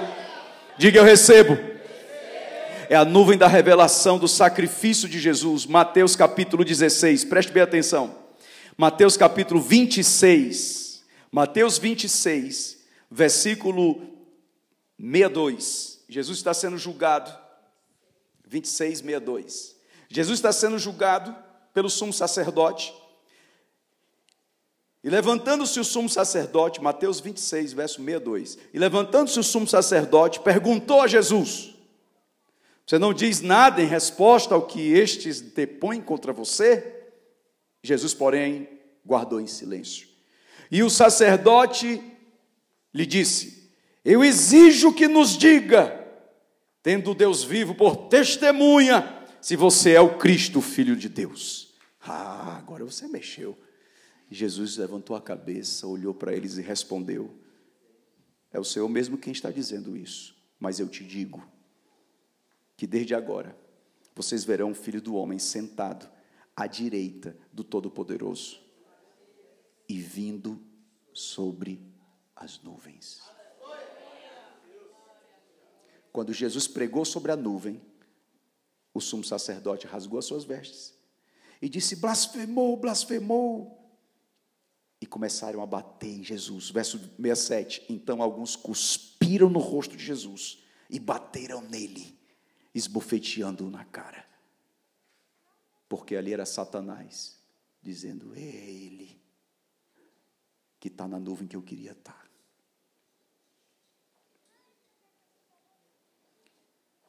Diga 0.78 1.00
eu 1.00 1.04
recebo 1.04 1.71
é 2.92 2.96
a 2.98 3.06
nuvem 3.06 3.38
da 3.38 3.48
revelação 3.48 4.20
do 4.20 4.28
sacrifício 4.28 5.08
de 5.08 5.18
Jesus. 5.18 5.66
Mateus 5.66 6.14
capítulo 6.14 6.66
16, 6.66 7.24
preste 7.24 7.50
bem 7.50 7.64
atenção. 7.64 8.14
Mateus 8.76 9.16
capítulo 9.16 9.62
26. 9.62 11.02
Mateus 11.32 11.78
26, 11.78 12.80
versículo 13.10 13.96
62. 15.00 16.02
Jesus 16.10 16.40
está 16.40 16.54
sendo 16.54 16.78
julgado. 16.78 17.34
26, 18.46 18.98
62. 18.98 19.76
Jesus 20.10 20.40
está 20.40 20.52
sendo 20.52 20.78
julgado 20.78 21.34
pelo 21.74 21.90
sumo 21.90 22.12
sacerdote. 22.12 22.94
E 25.02 25.10
levantando-se 25.10 25.80
o 25.80 25.86
sumo 25.86 26.10
sacerdote, 26.10 26.82
Mateus 26.82 27.22
26, 27.22 27.72
verso 27.72 28.04
62. 28.04 28.58
E 28.74 28.78
levantando-se 28.78 29.40
o 29.40 29.44
sumo 29.44 29.66
sacerdote, 29.66 30.42
perguntou 30.42 31.00
a 31.00 31.08
Jesus: 31.08 31.72
você 32.86 32.98
não 32.98 33.14
diz 33.14 33.42
nada 33.42 33.82
em 33.82 33.86
resposta 33.86 34.54
ao 34.54 34.66
que 34.66 34.94
estes 34.94 35.40
depõem 35.40 36.02
contra 36.02 36.34
você? 36.34 37.02
Jesus, 37.84 38.14
porém, 38.14 38.68
guardou 39.06 39.40
em 39.40 39.48
silêncio. 39.48 40.08
E 40.70 40.84
o 40.84 40.90
sacerdote 40.90 42.02
lhe 42.94 43.06
disse: 43.06 43.72
Eu 44.04 44.24
exijo 44.24 44.94
que 44.94 45.08
nos 45.08 45.38
diga, 45.38 46.06
tendo 46.84 47.16
Deus 47.16 47.44
vivo 47.44 47.76
por 47.76 48.08
testemunha, 48.08 49.26
se 49.42 49.56
você 49.56 49.94
é 49.94 50.02
o 50.02 50.18
Cristo, 50.18 50.62
filho 50.62 50.96
de 50.96 51.10
Deus. 51.10 51.74
Ah, 52.02 52.58
agora 52.58 52.84
você 52.84 53.08
mexeu. 53.08 53.58
Jesus 54.30 54.78
levantou 54.78 55.16
a 55.16 55.22
cabeça, 55.22 55.86
olhou 55.88 56.14
para 56.14 56.34
eles 56.34 56.58
e 56.58 56.62
respondeu: 56.62 57.34
É 58.52 58.60
o 58.60 58.64
Senhor 58.64 58.88
mesmo 58.88 59.18
quem 59.18 59.34
está 59.34 59.52
dizendo 59.52 59.98
isso, 59.98 60.36
mas 60.60 60.80
eu 60.80 60.88
te 60.88 61.04
digo 61.04 61.51
que 62.82 62.88
desde 62.88 63.14
agora 63.14 63.56
vocês 64.16 64.44
verão 64.44 64.72
o 64.72 64.74
Filho 64.74 65.00
do 65.00 65.14
Homem 65.14 65.38
sentado 65.38 66.10
à 66.56 66.66
direita 66.66 67.38
do 67.54 67.64
Todo-Poderoso 67.64 68.60
e 69.88 70.00
vindo 70.02 70.60
sobre 71.14 71.80
as 72.36 72.60
nuvens. 72.64 73.22
Quando 76.12 76.34
Jesus 76.34 76.68
pregou 76.68 77.06
sobre 77.06 77.32
a 77.32 77.36
nuvem, 77.36 77.80
o 78.96 79.00
sumo 79.00 79.24
sacerdote 79.24 79.86
rasgou 79.86 80.18
as 80.18 80.26
suas 80.26 80.44
vestes 80.44 80.98
e 81.62 81.70
disse: 81.70 81.98
blasfemou, 81.98 82.76
blasfemou. 82.78 83.96
E 85.00 85.06
começaram 85.06 85.62
a 85.62 85.68
bater 85.68 86.10
em 86.10 86.24
Jesus. 86.24 86.72
Verso 86.72 86.98
67. 86.98 87.86
Então 87.90 88.24
alguns 88.24 88.56
cuspiram 88.56 89.52
no 89.52 89.60
rosto 89.60 89.96
de 89.96 90.04
Jesus 90.04 90.64
e 90.90 90.98
bateram 91.00 91.62
nele 91.62 92.20
esbofeteando-o 92.74 93.70
na 93.70 93.86
cara. 93.86 94.26
Porque 95.88 96.16
ali 96.16 96.34
era 96.34 96.46
Satanás, 96.46 97.40
dizendo: 97.82 98.34
É 98.36 98.40
ele 98.40 99.20
que 100.80 100.88
está 100.88 101.08
na 101.08 101.20
nuvem 101.20 101.48
que 101.48 101.56
eu 101.56 101.62
queria 101.62 101.92
estar. 101.92 102.30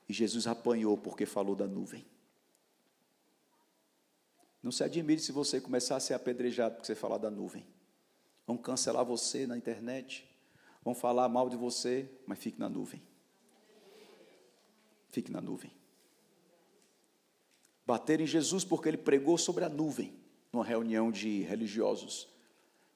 E 0.08 0.12
Jesus 0.12 0.46
apanhou 0.46 0.98
porque 0.98 1.24
falou 1.24 1.56
da 1.56 1.66
nuvem. 1.66 2.04
Não 4.62 4.70
se 4.70 4.84
admire 4.84 5.20
se 5.20 5.32
você 5.32 5.60
começar 5.60 5.96
a 5.96 6.00
ser 6.00 6.14
apedrejado 6.14 6.74
porque 6.74 6.86
você 6.86 6.94
falar 6.94 7.18
da 7.18 7.30
nuvem. 7.30 7.66
Vão 8.46 8.58
cancelar 8.58 9.04
você 9.04 9.46
na 9.46 9.56
internet, 9.56 10.28
vão 10.84 10.94
falar 10.94 11.28
mal 11.28 11.48
de 11.48 11.56
você, 11.56 12.10
mas 12.26 12.38
fique 12.38 12.60
na 12.60 12.68
nuvem. 12.68 13.02
Fique 15.12 15.30
na 15.30 15.42
nuvem. 15.42 15.70
Bater 17.86 18.18
em 18.18 18.26
Jesus 18.26 18.64
porque 18.64 18.88
ele 18.88 18.96
pregou 18.96 19.36
sobre 19.36 19.62
a 19.62 19.68
nuvem, 19.68 20.14
numa 20.50 20.64
reunião 20.64 21.12
de 21.12 21.42
religiosos. 21.42 22.28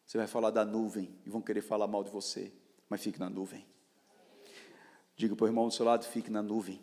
Você 0.06 0.16
vai 0.16 0.26
falar 0.26 0.50
da 0.50 0.64
nuvem 0.64 1.14
e 1.26 1.28
vão 1.28 1.42
querer 1.42 1.60
falar 1.60 1.86
mal 1.86 2.02
de 2.02 2.10
você, 2.10 2.50
mas 2.88 3.02
fique 3.02 3.18
na 3.20 3.28
nuvem. 3.28 3.66
Diga 5.14 5.36
para 5.36 5.44
o 5.44 5.48
irmão 5.48 5.68
do 5.68 5.74
seu 5.74 5.84
lado: 5.84 6.06
fique 6.06 6.30
na 6.30 6.42
nuvem. 6.42 6.80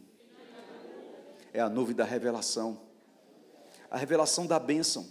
É 1.52 1.60
a 1.60 1.70
nuvem 1.70 1.96
da 1.96 2.06
revelação. 2.06 2.80
A 3.90 3.98
revelação 3.98 4.46
da 4.46 4.60
bênção. 4.60 5.08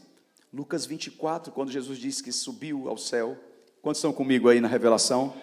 Lucas 0.53 0.87
24, 0.87 1.53
quando 1.53 1.73
Jesus 1.73 1.99
disse 1.99 2.23
que 2.23 2.31
subiu 2.31 2.89
ao 2.89 2.97
céu. 2.97 3.37
Quantos 3.81 3.99
estão 3.99 4.13
comigo 4.13 4.49
aí 4.49 4.61
na 4.61 4.69
revelação? 4.69 5.35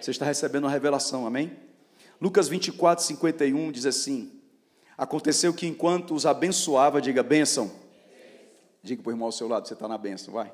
Você 0.00 0.10
está 0.10 0.24
recebendo 0.24 0.66
a 0.66 0.70
revelação, 0.70 1.26
amém? 1.26 1.54
Lucas 2.22 2.46
24, 2.46 3.04
51 3.04 3.72
diz 3.72 3.84
assim: 3.84 4.40
Aconteceu 4.96 5.52
que 5.52 5.66
enquanto 5.66 6.14
os 6.14 6.24
abençoava, 6.24 7.02
diga 7.02 7.20
bênção. 7.20 7.68
Diga 8.80 9.02
para 9.02 9.10
o 9.10 9.12
irmão 9.12 9.26
ao 9.26 9.32
seu 9.32 9.48
lado, 9.48 9.66
você 9.66 9.74
está 9.74 9.88
na 9.88 9.98
bênção, 9.98 10.32
vai. 10.32 10.52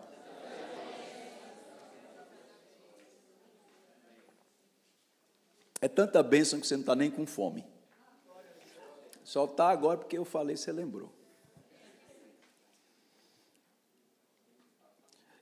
É 5.79 5.89
tanta 5.89 6.23
bênção 6.23 6.59
que 6.59 6.67
você 6.67 6.75
não 6.75 6.81
está 6.81 6.97
nem 6.97 7.11
com 7.11 7.27
fome. 7.27 7.67
Só 9.23 9.45
está 9.45 9.69
agora 9.69 9.99
porque 9.99 10.17
eu 10.17 10.25
falei, 10.25 10.57
você 10.57 10.73
lembrou. 10.73 11.13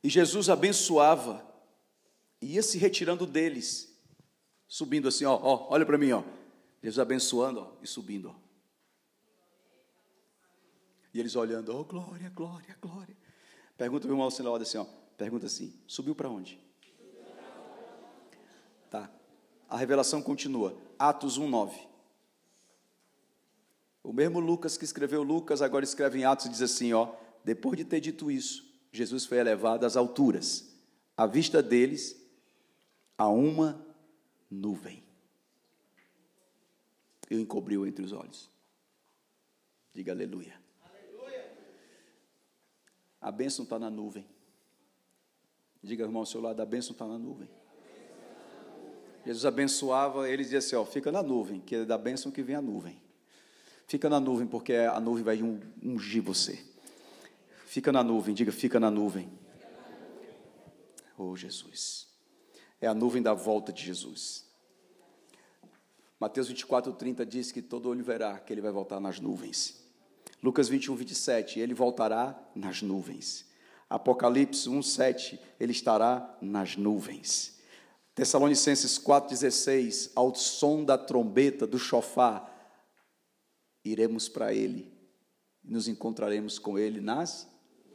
E 0.03 0.09
Jesus 0.09 0.51
abençoava, 0.51 1.47
ia 2.43 2.65
se 2.65 2.79
retirando 2.79 3.27
deles, 3.27 3.96
subindo 4.69 5.09
assim, 5.09 5.25
ó, 5.25 5.35
ó 5.35 5.69
olha 5.71 5.85
para 5.85 5.99
mim, 5.99 6.13
ó. 6.13 6.23
Jesus 6.83 6.99
abençoando 6.99 7.61
ó, 7.61 7.73
e 7.83 7.87
subindo. 7.87 8.31
Ó. 8.31 8.35
E 11.13 11.21
eles 11.21 11.35
olhando, 11.35 11.75
ó, 11.75 11.81
oh, 11.81 11.85
glória, 11.85 12.31
glória, 12.31 12.77
glória. 12.81 13.17
Pergunta 13.77 14.03
para 14.03 14.11
o 14.11 14.15
irmão 14.15 14.27
assim, 14.27 14.43
assim, 14.61 14.79
ó, 14.79 14.87
pergunta 15.17 15.47
assim, 15.47 15.73
subiu 15.87 16.15
para 16.15 16.29
onde? 16.29 16.61
Tá. 18.91 19.11
A 19.69 19.77
revelação 19.77 20.23
continua. 20.23 20.77
Atos 20.99 21.39
1, 21.39 21.49
9. 21.49 21.89
O 24.03 24.13
mesmo 24.13 24.39
Lucas 24.39 24.77
que 24.77 24.85
escreveu 24.85 25.23
Lucas, 25.23 25.61
agora 25.61 25.85
escreve 25.85 26.19
em 26.21 26.25
Atos 26.25 26.47
e 26.47 26.49
diz 26.51 26.63
assim, 26.63 26.93
ó, 26.93 27.15
depois 27.45 27.77
de 27.77 27.85
ter 27.85 28.01
dito 28.01 28.31
isso, 28.31 28.65
Jesus 28.93 29.27
foi 29.27 29.39
elevado 29.39 29.85
às 29.85 29.97
alturas, 29.97 30.73
à 31.17 31.27
vista 31.27 31.63
deles, 31.63 32.17
a 33.19 33.29
uma 33.29 33.86
nuvem. 34.51 35.03
E 37.31 37.35
o 37.35 37.41
encobriu 37.41 37.87
entre 37.87 38.05
os 38.05 38.13
olhos. 38.13 38.51
Diga 39.93 40.13
aleluia. 40.13 40.61
aleluia. 40.85 41.53
A 43.21 43.33
bênção 43.33 43.65
está 43.65 43.79
na 43.79 43.91
nuvem. 43.91 44.27
Diga, 45.83 46.05
irmão, 46.05 46.21
ao 46.21 46.27
seu 46.27 46.41
lado, 46.41 46.61
a 46.61 46.67
bênção 46.67 46.93
está 46.93 47.07
na 47.07 47.19
nuvem. 47.19 47.49
Jesus 49.25 49.45
abençoava, 49.45 50.29
ele 50.31 50.45
dizia 50.45 50.59
assim: 50.59 50.77
ó, 50.77 50.85
fica 50.85 51.11
na 51.11 51.23
nuvem, 51.23 51.61
que 51.61 51.75
é 51.75 51.85
da 51.85 51.99
bênção 51.99 52.31
que 52.31 52.43
vem 52.43 52.55
a 52.55 52.63
nuvem. 52.63 53.01
Fica 53.89 54.09
na 54.09 54.21
nuvem, 54.21 54.47
porque 54.47 54.73
a 54.73 55.01
nuvem 55.01 55.25
vai 55.25 55.43
ungir 55.83 56.23
você. 56.23 56.65
Fica 57.67 57.91
na 57.93 58.03
nuvem, 58.03 58.35
diga, 58.35 58.53
fica 58.53 58.79
na 58.79 58.91
nuvem. 58.91 59.29
Oh, 61.19 61.35
Jesus. 61.37 62.06
É 62.87 62.89
a 62.89 62.95
nuvem 62.95 63.21
da 63.21 63.35
volta 63.35 63.73
de 63.73 63.83
Jesus. 63.85 64.45
Mateus 66.21 66.47
24, 66.47 66.93
30 66.93 67.27
diz 67.27 67.51
que 67.51 67.61
todo 67.61 67.89
olho 67.89 68.05
verá 68.05 68.39
que 68.39 68.53
ele 68.53 68.61
vai 68.61 68.71
voltar 68.71 69.01
nas 69.01 69.19
nuvens. 69.19 69.85
Lucas 70.41 70.69
21, 70.69 70.95
27, 70.95 71.59
ele 71.59 71.75
voltará 71.75 72.41
nas 72.55 72.83
nuvens. 72.83 73.45
Apocalipse 73.91 74.69
1, 74.69 74.83
7, 74.83 75.41
ele 75.59 75.73
estará 75.73 76.39
nas 76.41 76.77
nuvens. 76.77 77.57
Tessalonicenses 78.15 79.01
4,16, 79.01 80.13
ao 80.15 80.33
som 80.37 80.85
da 80.85 80.97
trombeta, 80.97 81.67
do 81.67 81.81
chofar, 81.81 82.49
iremos 83.85 84.29
para 84.29 84.55
Ele, 84.55 84.93
nos 85.61 85.89
encontraremos 85.89 86.57
com 86.57 86.79
Ele 86.79 87.01
nas 87.01 87.49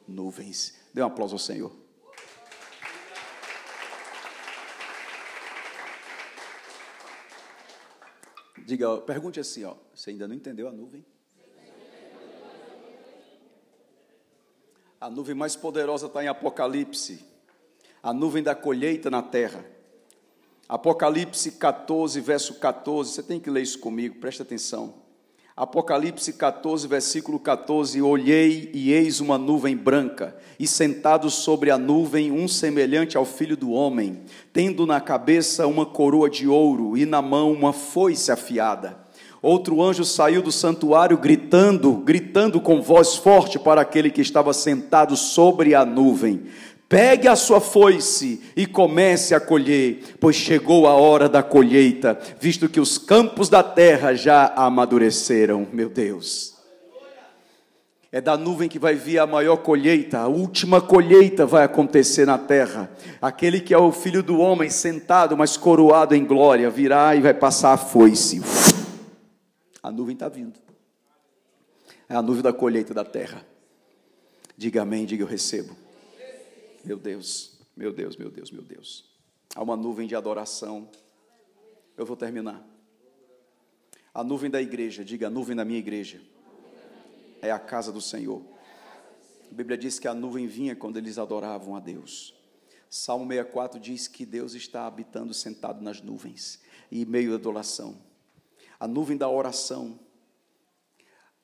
nuvens. 0.05 0.75
Dê 0.93 1.01
um 1.01 1.05
aplauso 1.05 1.35
ao 1.35 1.39
Senhor. 1.39 1.81
Diga, 8.66 8.97
pergunte 9.01 9.39
assim, 9.39 9.64
ó, 9.64 9.76
você 9.93 10.12
ainda 10.12 10.28
não 10.28 10.36
entendeu 10.36 10.68
a 10.68 10.72
nuvem? 10.72 11.05
A 14.99 15.09
nuvem 15.09 15.34
mais 15.34 15.55
poderosa 15.55 16.05
está 16.05 16.24
em 16.24 16.28
Apocalipse, 16.28 17.26
a 18.03 18.14
nuvem 18.14 18.43
da 18.43 18.53
colheita 18.53 19.09
na 19.09 19.24
terra. 19.24 19.66
Apocalipse 20.70 21.53
14, 21.53 22.22
verso 22.22 22.59
14, 22.59 23.12
você 23.12 23.24
tem 23.24 23.39
que 23.39 23.49
ler 23.49 23.64
isso 23.64 23.80
comigo, 23.80 24.20
presta 24.20 24.43
atenção. 24.43 25.01
Apocalipse 25.56 26.32
14, 26.32 26.88
versículo 26.88 27.38
14: 27.38 28.02
Olhei 28.02 28.72
e 28.74 28.93
eis 28.93 29.20
uma 29.20 29.38
nuvem 29.38 29.76
branca, 29.76 30.36
e 30.58 30.66
sentado 30.66 31.30
sobre 31.30 31.70
a 31.70 31.78
nuvem 31.78 32.32
um 32.32 32.47
semelhante 32.47 33.18
ao 33.18 33.26
filho 33.26 33.58
do 33.58 33.72
homem, 33.72 34.22
tendo 34.54 34.86
na 34.86 35.02
cabeça 35.02 35.68
uma 35.68 35.86
coroa 35.86 36.30
de 36.30 36.47
ouro 36.47 36.97
e 36.97 37.06
na 37.06 37.22
mão 37.22 37.52
uma 37.52 37.74
foice 37.74 38.32
afiada. 38.32 38.97
Outro 39.41 39.82
anjo 39.82 40.06
saiu 40.06 40.41
do 40.41 40.52
santuário 40.52 41.18
gritando, 41.18 41.93
gritando 41.93 42.62
com 42.62 42.82
voz 42.82 43.16
forte 43.16 43.60
para 43.60 43.82
aquele 43.82 44.10
que 44.10 44.22
estava 44.22 44.54
sentado 44.54 45.18
sobre 45.18 45.76
a 45.76 45.84
nuvem: 45.84 46.43
Pegue 46.91 47.30
a 47.30 47.38
sua 47.38 47.61
foice 47.61 48.41
e 48.53 48.68
comece 48.68 49.34
a 49.34 49.39
colher, 49.39 50.18
pois 50.19 50.35
chegou 50.35 50.85
a 50.85 50.93
hora 50.93 51.30
da 51.30 51.41
colheita, 51.41 52.19
visto 52.38 52.68
que 52.68 52.81
os 52.81 52.97
campos 52.97 53.47
da 53.47 53.63
terra 53.63 54.13
já 54.13 54.47
amadureceram, 54.57 55.65
meu 55.72 55.88
Deus. 55.88 56.53
É 58.11 58.19
da 58.19 58.35
nuvem 58.35 58.68
que 58.68 58.77
vai 58.77 58.93
vir 58.93 59.19
a 59.19 59.26
maior 59.26 59.55
colheita, 59.55 60.19
a 60.19 60.27
última 60.27 60.81
colheita 60.81 61.45
vai 61.45 61.63
acontecer 61.63 62.26
na 62.26 62.38
terra. 62.38 62.91
Aquele 63.22 63.61
que 63.61 63.73
é 63.73 63.77
o 63.77 63.93
filho 63.93 64.22
do 64.22 64.39
homem 64.39 64.69
sentado, 64.69 65.38
mas 65.38 65.55
coroado 65.55 66.13
em 66.13 66.26
glória, 66.26 66.69
virá 66.69 67.15
e 67.15 67.22
vai 67.22 67.34
passar 67.34 67.72
a 67.72 67.77
foice. 67.77 68.41
A 69.81 69.89
nuvem 69.89 70.13
está 70.13 70.27
vindo. 70.27 70.59
É 72.09 72.18
a 72.18 72.22
nuvem 72.22 72.43
da 72.43 72.51
colheita 72.51 72.93
da 72.93 73.05
terra. 73.05 73.45
Diga 74.57 74.81
amém, 74.81 75.05
diga 75.05 75.23
eu 75.23 75.27
recebo. 75.27 75.81
Meu 76.84 76.98
Deus, 76.98 77.60
meu 77.76 77.94
Deus, 77.94 78.16
meu 78.16 78.32
Deus, 78.32 78.52
meu 78.52 78.64
Deus. 78.64 79.06
Há 79.56 79.62
uma 79.62 79.78
nuvem 79.78 80.08
de 80.08 80.16
adoração. 80.16 80.90
Eu 81.95 82.06
vou 82.06 82.18
terminar. 82.18 82.66
A 84.14 84.24
nuvem 84.24 84.49
da 84.49 84.62
igreja, 84.62 85.06
diga 85.06 85.28
a 85.28 85.30
nuvem 85.30 85.56
da 85.56 85.64
minha 85.64 85.80
igreja. 85.80 86.22
É 87.41 87.52
a 87.52 87.60
casa 87.60 87.91
do 87.91 88.02
Senhor. 88.02 88.44
A 89.49 89.53
Bíblia 89.53 89.78
diz 89.78 89.99
que 89.99 90.08
a 90.08 90.14
nuvem 90.14 90.48
vinha 90.48 90.76
quando 90.76 90.98
eles 90.98 91.18
adoravam 91.18 91.76
a 91.76 91.80
Deus. 91.80 92.34
Salmo 92.90 93.26
64 93.28 93.80
diz 93.80 94.08
que 94.08 94.26
Deus 94.26 94.53
está 94.53 94.86
habitando 94.86 95.34
sentado 95.34 95.82
nas 95.82 96.02
nuvens 96.02 96.60
e 96.91 97.06
meio 97.06 97.30
da 97.30 97.36
adoração. 97.36 97.95
A 98.80 98.88
nuvem 98.88 99.16
da 99.16 99.30
oração. 99.30 99.99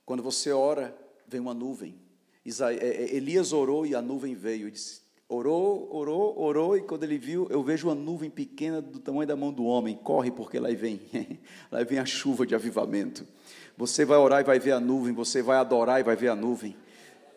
Quando 0.06 0.24
você 0.24 0.52
ora, 0.52 0.98
vem 1.28 1.40
uma 1.40 1.54
nuvem. 1.54 2.00
É, 2.46 2.76
é, 2.76 3.16
Elias 3.16 3.54
orou 3.54 3.86
e 3.86 3.94
a 3.94 4.02
nuvem 4.02 4.34
veio 4.34 4.68
e 4.68 4.72
disse: 4.72 5.07
Orou, 5.30 5.90
orou, 5.92 6.40
orou, 6.40 6.78
e 6.78 6.82
quando 6.82 7.04
ele 7.04 7.18
viu, 7.18 7.48
eu 7.50 7.62
vejo 7.62 7.90
uma 7.90 7.96
nuvem 7.96 8.30
pequena 8.30 8.82
do 8.82 8.98
tamanho 8.98 9.28
da 9.28 9.36
mão 9.36 9.52
do 9.52 9.66
homem. 9.66 10.00
Corre, 10.02 10.32
porque 10.32 10.58
lá 10.58 10.70
vem, 10.70 11.02
lá 11.70 11.84
vem 11.84 12.00
a 12.00 12.06
chuva 12.06 12.48
de 12.48 12.56
avivamento. 12.56 13.28
Você 13.78 14.06
vai 14.06 14.18
orar 14.18 14.40
e 14.40 14.46
vai 14.46 14.58
ver 14.58 14.72
a 14.72 14.80
nuvem, 14.80 15.14
você 15.14 15.42
vai 15.42 15.58
adorar 15.58 16.00
e 16.00 16.04
vai 16.04 16.16
ver 16.16 16.30
a 16.30 16.36
nuvem. 16.36 16.78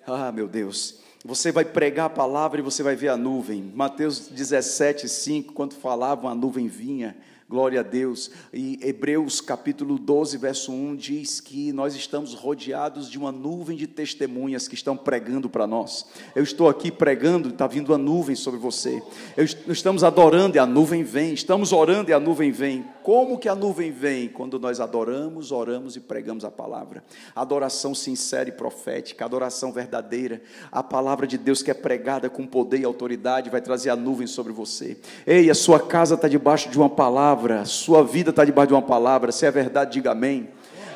Ah, 0.06 0.30
meu 0.30 0.46
Deus. 0.46 1.00
Você 1.24 1.50
vai 1.50 1.64
pregar 1.64 2.06
a 2.06 2.10
palavra 2.10 2.60
e 2.60 2.62
você 2.62 2.82
vai 2.82 2.94
ver 2.94 3.08
a 3.08 3.16
nuvem. 3.16 3.60
Mateus 3.74 4.28
17, 4.28 5.08
5, 5.08 5.52
quando 5.52 5.74
falavam, 5.74 6.30
a 6.30 6.34
nuvem 6.34 6.68
vinha. 6.68 7.16
Glória 7.50 7.80
a 7.80 7.82
Deus. 7.82 8.30
E 8.54 8.78
Hebreus 8.80 9.40
capítulo 9.40 9.98
12, 9.98 10.38
verso 10.38 10.70
1 10.70 10.94
diz 10.94 11.40
que 11.40 11.72
nós 11.72 11.96
estamos 11.96 12.32
rodeados 12.32 13.10
de 13.10 13.18
uma 13.18 13.32
nuvem 13.32 13.76
de 13.76 13.88
testemunhas 13.88 14.68
que 14.68 14.76
estão 14.76 14.96
pregando 14.96 15.50
para 15.50 15.66
nós. 15.66 16.06
Eu 16.36 16.44
estou 16.44 16.68
aqui 16.68 16.92
pregando, 16.92 17.48
está 17.48 17.66
vindo 17.66 17.92
a 17.92 17.98
nuvem 17.98 18.36
sobre 18.36 18.60
você. 18.60 19.02
Eu, 19.36 19.44
estamos 19.66 20.04
adorando 20.04 20.58
e 20.58 20.60
a 20.60 20.64
nuvem 20.64 21.02
vem. 21.02 21.34
Estamos 21.34 21.72
orando 21.72 22.10
e 22.10 22.14
a 22.14 22.20
nuvem 22.20 22.52
vem. 22.52 22.84
Como 23.02 23.36
que 23.36 23.48
a 23.48 23.54
nuvem 23.56 23.90
vem? 23.90 24.28
Quando 24.28 24.56
nós 24.60 24.78
adoramos, 24.78 25.50
oramos 25.50 25.96
e 25.96 26.00
pregamos 26.00 26.44
a 26.44 26.52
palavra. 26.52 27.02
Adoração 27.34 27.96
sincera 27.96 28.48
e 28.48 28.52
profética, 28.52 29.24
adoração 29.24 29.72
verdadeira. 29.72 30.40
A 30.70 30.84
palavra 30.84 31.26
de 31.26 31.36
Deus 31.36 31.64
que 31.64 31.70
é 31.72 31.74
pregada 31.74 32.30
com 32.30 32.46
poder 32.46 32.78
e 32.78 32.84
autoridade 32.84 33.50
vai 33.50 33.60
trazer 33.60 33.90
a 33.90 33.96
nuvem 33.96 34.28
sobre 34.28 34.52
você. 34.52 34.96
Ei, 35.26 35.50
a 35.50 35.54
sua 35.54 35.80
casa 35.80 36.14
está 36.14 36.28
debaixo 36.28 36.68
de 36.68 36.78
uma 36.78 36.88
palavra 36.88 37.39
palavra, 37.40 37.64
sua 37.64 38.04
vida 38.04 38.30
está 38.30 38.44
debaixo 38.44 38.68
de 38.68 38.74
uma 38.74 38.82
palavra, 38.82 39.32
se 39.32 39.46
é 39.46 39.50
verdade, 39.50 39.92
diga 39.92 40.12
amém. 40.12 40.48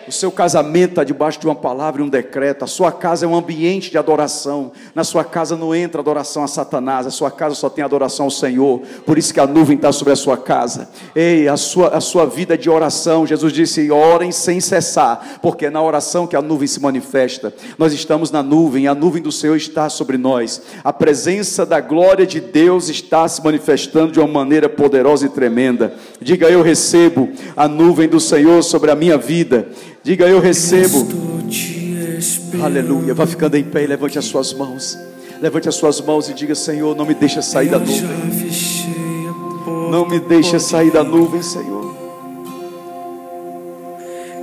O 0.07 0.13
seu 0.13 0.31
casamento 0.31 0.91
está 0.91 1.05
debaixo 1.05 1.41
de 1.41 1.47
uma 1.47 1.55
palavra 1.55 2.03
e 2.03 2.05
um 2.05 2.09
decreto. 2.09 2.65
A 2.65 2.67
sua 2.67 2.93
casa 2.93 3.25
é 3.25 3.29
um 3.29 3.35
ambiente 3.35 3.91
de 3.91 3.97
adoração. 3.97 4.73
Na 4.95 5.03
sua 5.03 5.25
casa 5.25 5.57
não 5.57 5.75
entra 5.75 6.01
adoração 6.01 6.45
a 6.45 6.49
Satanás. 6.49 7.07
A 7.07 7.11
sua 7.11 7.31
casa 7.31 7.55
só 7.55 7.71
tem 7.71 7.83
adoração 7.83 8.27
ao 8.27 8.31
Senhor. 8.31 8.83
Por 9.07 9.17
isso 9.17 9.33
que 9.33 9.41
a 9.41 9.47
nuvem 9.47 9.77
está 9.77 9.93
sobre 9.93 10.13
a 10.13 10.17
sua 10.17 10.37
casa. 10.37 10.91
Ei, 11.15 11.49
a 11.49 11.57
sua, 11.57 11.89
a 11.89 12.01
sua 12.01 12.27
vida 12.27 12.55
é 12.55 12.57
de 12.57 12.69
oração. 12.69 13.27
Jesus 13.27 13.53
disse: 13.53 13.91
orem 13.91 14.31
sem 14.31 14.61
cessar, 14.61 15.39
porque 15.41 15.67
é 15.67 15.71
na 15.71 15.83
oração 15.83 16.27
que 16.27 16.37
a 16.37 16.43
nuvem 16.43 16.69
se 16.69 16.81
manifesta. 16.81 17.55
Nós 17.79 17.93
estamos 17.93 18.31
na 18.31 18.43
nuvem, 18.43 18.87
a 18.87 18.95
nuvem 18.95 19.23
do 19.23 19.33
Senhor 19.33 19.57
está 19.57 19.89
sobre 19.89 20.19
nós. 20.19 20.61
A 20.83 20.93
presença 20.93 21.65
da 21.65 21.81
glória 21.81 22.27
de 22.27 22.41
Deus 22.41 22.89
está 22.89 23.27
se 23.27 23.43
manifestando 23.43 24.13
de 24.13 24.21
uma 24.21 24.29
maneira 24.29 24.69
poderosa 24.69 25.27
e 25.27 25.31
tremenda. 25.31 25.95
Diga: 26.21 26.51
Eu 26.51 26.63
recebo 26.63 27.31
a 27.57 27.67
nuvem 27.67 28.09
do 28.09 28.21
Senhor 28.21 28.63
sobre 28.63 28.91
a 28.91 28.95
minha 28.95 29.17
vida. 29.17 29.69
Diga 30.05 30.29
eu 30.29 30.39
recebo. 30.39 31.09
Aleluia. 32.63 33.15
Vá 33.15 33.27
ficando 33.27 33.57
em 33.57 33.65
pé 33.65 33.85
e 33.85 33.87
levante 33.87 34.19
as 34.19 34.27
suas 34.27 34.53
mãos. 34.53 34.99
Levante 35.41 35.67
as 35.67 35.77
suas 35.77 35.99
mãos 35.99 36.29
e 36.29 36.35
diga: 36.35 36.55
Senhor, 36.55 36.95
não 36.95 37.07
me 37.07 37.15
deixa 37.15 37.41
sair 37.41 37.71
da 37.71 37.79
nuvem. 37.79 38.03
Não 39.91 40.07
me 40.07 40.21
deixa 40.21 40.59
sair 40.59 40.91
da 40.91 41.03
nuvem, 41.03 41.41
Senhor. 41.41 41.95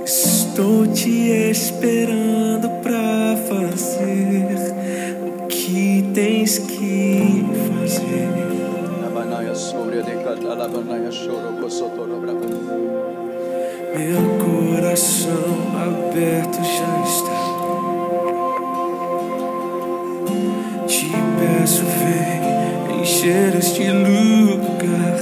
Estou 0.04 0.84
te 0.88 1.30
esperando 1.30 2.68
para 2.82 3.36
fazer 3.48 4.74
o 5.24 5.46
que 5.46 6.10
tens 6.12 6.58
que 6.58 7.44
fazer. 7.78 8.42
Meu 13.94 14.22
coração 14.38 15.70
aberto 15.76 16.56
já 16.64 17.02
está. 17.04 17.42
Te 20.86 21.12
peço, 21.38 21.84
vem 21.84 23.00
encher 23.02 23.54
este 23.54 23.90
lugar. 23.90 25.18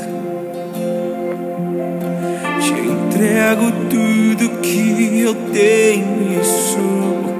Te 2.61 2.73
entrego 2.73 3.73
tudo 3.91 4.61
que 4.61 5.21
eu 5.21 5.35
tenho 5.53 6.41
e 6.41 6.45
sou, 6.45 7.35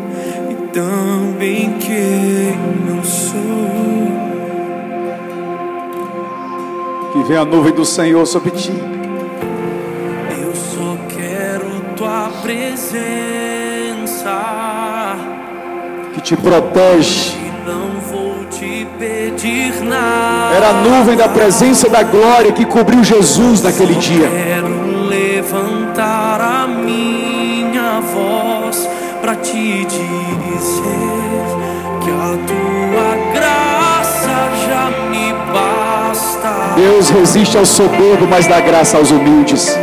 e 0.51 0.55
também 0.73 1.79
quem 1.79 2.57
não 2.89 3.05
sou. 3.05 3.41
Que 7.13 7.29
venha 7.29 7.43
a 7.43 7.45
nuvem 7.45 7.73
do 7.73 7.85
Senhor 7.85 8.27
sobre 8.27 8.51
ti. 8.51 8.73
Presença 12.51 14.37
que 16.13 16.21
te 16.21 16.37
protege. 16.37 17.39
Não 17.65 18.01
vou 18.01 18.45
te 18.51 18.87
pedir 18.99 19.81
nada. 19.85 20.57
Era 20.57 20.71
a 20.71 20.73
nuvem 20.83 21.17
da 21.17 21.29
presença 21.29 21.89
da 21.89 22.03
glória 22.03 22.51
que 22.51 22.65
cobriu 22.65 23.05
Jesus 23.05 23.63
naquele 23.63 23.95
dia. 23.95 24.29
Quero 24.29 25.07
levantar 25.09 26.41
a 26.41 26.67
minha 26.67 28.01
voz 28.01 28.89
para 29.21 29.37
te 29.37 29.85
dizer 29.85 30.27
que 32.03 32.11
a 32.11 32.37
tua 32.49 33.17
graça 33.33 34.51
já 34.67 34.91
me 35.09 35.33
basta. 35.53 36.75
Deus 36.75 37.11
resiste 37.11 37.57
ao 37.57 37.65
soberbo, 37.65 38.27
mas 38.29 38.49
dá 38.49 38.59
graça 38.59 38.97
aos 38.97 39.13
humildes 39.13 39.79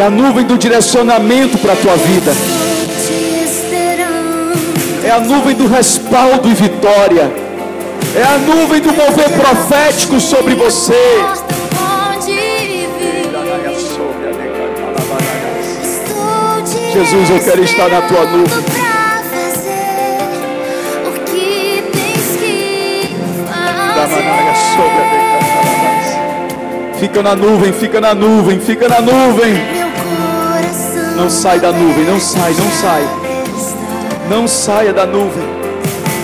é 0.00 0.02
a 0.02 0.08
nuvem 0.08 0.46
do 0.46 0.56
direcionamento 0.56 1.58
para 1.58 1.74
a 1.74 1.76
tua 1.76 1.94
vida, 1.96 2.32
é 5.04 5.10
a 5.10 5.20
nuvem 5.20 5.54
do 5.54 5.68
respaldo 5.68 6.48
e 6.48 6.54
vitória, 6.54 7.30
é 8.16 8.22
a 8.22 8.38
nuvem 8.38 8.80
do 8.80 8.92
mover 8.92 9.28
profético 9.30 10.18
sobre 10.18 10.54
você. 10.54 10.94
Jesus, 16.92 17.30
eu 17.30 17.40
quero 17.40 17.62
estar 17.62 17.88
na 17.90 18.00
tua 18.02 18.24
nuvem. 18.24 18.64
Fica 26.98 27.22
na 27.22 27.34
nuvem, 27.34 27.72
fica 27.72 28.00
na 28.00 28.14
nuvem, 28.14 28.60
fica 28.60 28.88
na 28.88 29.00
nuvem. 29.00 29.79
Não 31.20 31.28
sai 31.28 31.60
da 31.60 31.70
nuvem, 31.70 32.06
não 32.06 32.18
sai, 32.18 32.54
não 32.54 32.70
sai. 32.72 33.06
Não 34.30 34.48
saia 34.48 34.90
da 34.90 35.04
nuvem. 35.04 35.44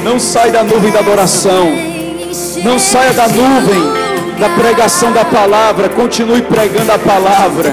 Não 0.03 0.19
saia 0.19 0.51
da 0.51 0.63
nuvem 0.63 0.91
da 0.91 1.01
adoração. 1.01 1.69
Não 2.65 2.79
saia 2.79 3.13
da 3.13 3.29
nuvem 3.29 3.79
da 4.41 4.49
pregação 4.59 5.13
da 5.13 5.23
palavra. 5.23 5.91
Continue 5.91 6.41
pregando 6.41 6.93
a 6.93 6.99
palavra. 6.99 7.71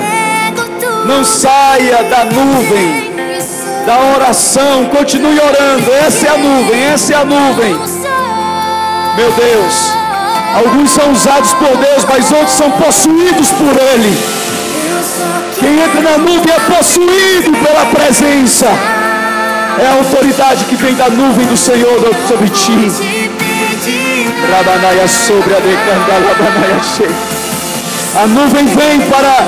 Não 1.05 1.23
saia 1.23 2.03
da 2.03 2.25
nuvem 2.25 3.13
da 3.85 3.97
oração. 4.17 4.83
Continue 4.87 5.39
orando. 5.39 5.93
Essa 6.05 6.27
é 6.27 6.29
a 6.29 6.37
nuvem, 6.37 6.83
essa 6.83 7.13
é 7.13 7.15
a 7.15 7.23
nuvem. 7.23 7.73
Meu 9.15 9.31
Deus. 9.31 9.93
Alguns 10.55 10.91
são 10.91 11.09
usados 11.09 11.53
por 11.53 11.77
Deus, 11.77 12.03
mas 12.03 12.29
outros 12.33 12.51
são 12.51 12.69
possuídos 12.71 13.49
por 13.51 13.81
Ele. 13.93 14.32
Quem 15.73 15.81
entra 15.81 16.01
na 16.01 16.17
nuvem 16.19 16.53
é 16.53 16.59
possuído 16.71 17.51
pela 17.57 17.85
presença. 17.87 18.67
É 19.79 19.87
a 19.87 19.93
autoridade 19.93 20.65
que 20.65 20.75
vem 20.75 20.93
da 20.93 21.09
nuvem 21.09 21.47
do 21.47 21.57
Senhor 21.57 21.99
sobre 22.27 22.47
ti. 22.49 22.91
Sobre 25.07 25.55
a 25.55 25.59
decanda, 25.59 26.13
A 28.21 28.27
nuvem 28.27 28.67
vem 28.67 29.01
para 29.09 29.47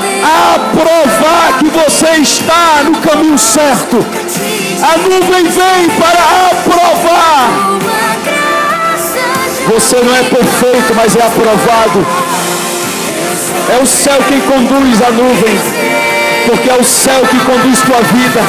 aprovar 0.56 1.60
que 1.60 1.68
você 1.68 2.20
está 2.20 2.82
no 2.86 2.98
caminho 3.02 3.38
certo. 3.38 4.04
A 4.82 4.98
nuvem 4.98 5.44
vem 5.44 5.90
para 6.00 6.24
aprovar. 6.50 7.52
Você 9.68 9.98
não 9.98 10.16
é 10.16 10.24
perfeito, 10.24 10.96
mas 10.96 11.16
é 11.16 11.22
aprovado. 11.22 12.04
É 13.68 13.82
o 13.82 13.86
céu 13.86 14.20
quem 14.28 14.40
conduz 14.42 15.02
a 15.02 15.10
nuvem, 15.10 15.60
porque 16.46 16.70
é 16.70 16.76
o 16.76 16.84
céu 16.84 17.22
que 17.30 17.40
conduz 17.40 17.82
tua 17.82 18.02
vida. 18.14 18.42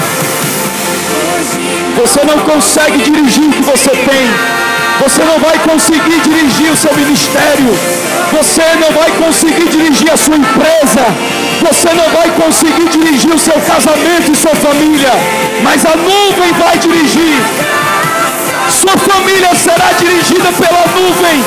Você 1.97 2.21
não 2.25 2.39
consegue 2.41 2.99
dirigir 2.99 3.45
o 3.45 3.53
que 3.53 3.63
você 3.63 3.91
tem. 3.91 4.27
Você 5.03 5.23
não 5.25 5.39
vai 5.39 5.59
conseguir 5.59 6.21
dirigir 6.21 6.71
o 6.73 6.77
seu 6.77 6.95
ministério. 6.95 7.73
Você 8.33 8.63
não 8.81 8.91
vai 8.93 9.11
conseguir 9.13 9.69
dirigir 9.69 10.11
a 10.13 10.17
sua 10.17 10.37
empresa. 10.37 11.05
Você 11.69 11.89
não 11.95 12.09
vai 12.19 12.29
conseguir 12.43 12.89
dirigir 12.89 13.35
o 13.35 13.39
seu 13.39 13.59
casamento 13.61 14.33
e 14.33 14.37
sua 14.37 14.55
família. 14.55 15.13
Mas 15.63 15.85
a 15.85 15.97
nuvem 15.97 16.53
vai 16.59 16.79
dirigir. 16.79 17.37
Sua 18.71 18.97
família 18.97 19.55
será 19.55 19.93
dirigida 19.99 20.51
pela 20.53 20.85
nuvem. 20.99 21.45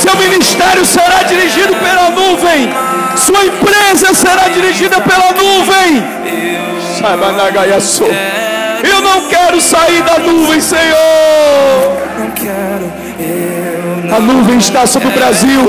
Seu 0.00 0.16
ministério 0.16 0.84
será 0.84 1.22
dirigido 1.22 1.74
pela 1.76 2.10
nuvem. 2.10 3.05
Sua 3.16 3.44
empresa 3.44 4.14
será 4.14 4.48
dirigida 4.48 5.00
pela 5.00 5.32
nuvem. 5.32 6.04
Eu 8.84 9.00
não 9.00 9.28
quero 9.28 9.60
sair 9.60 10.02
da 10.02 10.18
nuvem, 10.18 10.60
Senhor. 10.60 10.96
A 14.14 14.20
nuvem 14.20 14.58
está 14.58 14.86
sobre 14.86 15.08
o 15.08 15.12
Brasil. 15.12 15.62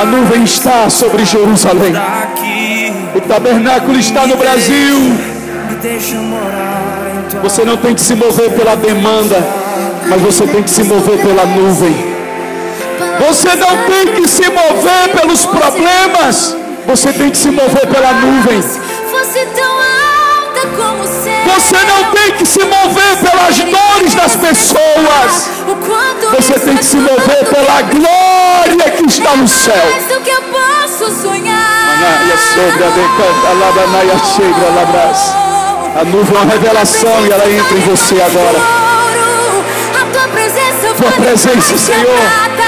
A 0.00 0.04
nuvem 0.04 0.44
está 0.44 0.88
sobre 0.88 1.24
Jerusalém. 1.24 1.92
O 3.14 3.20
tabernáculo 3.20 3.98
está 3.98 4.26
no 4.26 4.36
Brasil. 4.36 5.18
Você 7.42 7.64
não 7.64 7.76
tem 7.76 7.94
que 7.94 8.00
se 8.00 8.14
mover 8.14 8.50
pela 8.52 8.74
demanda, 8.76 9.36
mas 10.08 10.20
você 10.22 10.46
tem 10.46 10.62
que 10.62 10.70
se 10.70 10.84
mover 10.84 11.18
pela 11.18 11.44
nuvem. 11.44 12.11
Você 13.26 13.54
não 13.56 13.76
tem 13.84 14.14
que 14.14 14.28
se 14.28 14.48
mover 14.50 15.08
pelos 15.18 15.46
problemas. 15.46 16.56
Você 16.86 17.12
tem 17.12 17.30
que 17.30 17.36
se 17.36 17.50
mover 17.50 17.86
pela 17.86 18.12
nuvem. 18.12 18.60
Você 21.54 21.78
não 21.84 22.04
tem 22.12 22.32
que 22.32 22.46
se 22.46 22.60
mover 22.60 23.16
pelas 23.18 23.58
dores 23.58 24.14
das 24.14 24.36
pessoas. 24.36 25.50
Você 26.36 26.58
tem 26.58 26.74
é 26.74 26.76
que 26.78 26.84
se 26.84 26.96
mover 26.96 27.44
pela 27.44 27.82
glória 27.82 28.90
que 28.96 29.06
está 29.06 29.36
no 29.36 29.46
céu. 29.48 29.74
a 36.00 36.04
nuvem 36.04 36.36
é 36.36 36.40
uma 36.40 36.52
revelação 36.52 37.26
e 37.26 37.32
ela 37.32 37.50
entra 37.50 37.76
em 37.76 37.80
você 37.82 38.14
agora. 38.22 38.58
A 40.00 40.04
tua 41.02 41.12
presença 41.12 41.78
Senhor. 41.78 42.61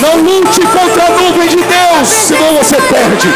Não 0.00 0.16
lute 0.22 0.60
contra 0.60 1.04
a 1.04 1.10
nuvem 1.10 1.48
de 1.48 1.56
Deus, 1.56 2.08
senão 2.08 2.54
você 2.54 2.76
perde. 2.76 3.28
a. 3.28 3.32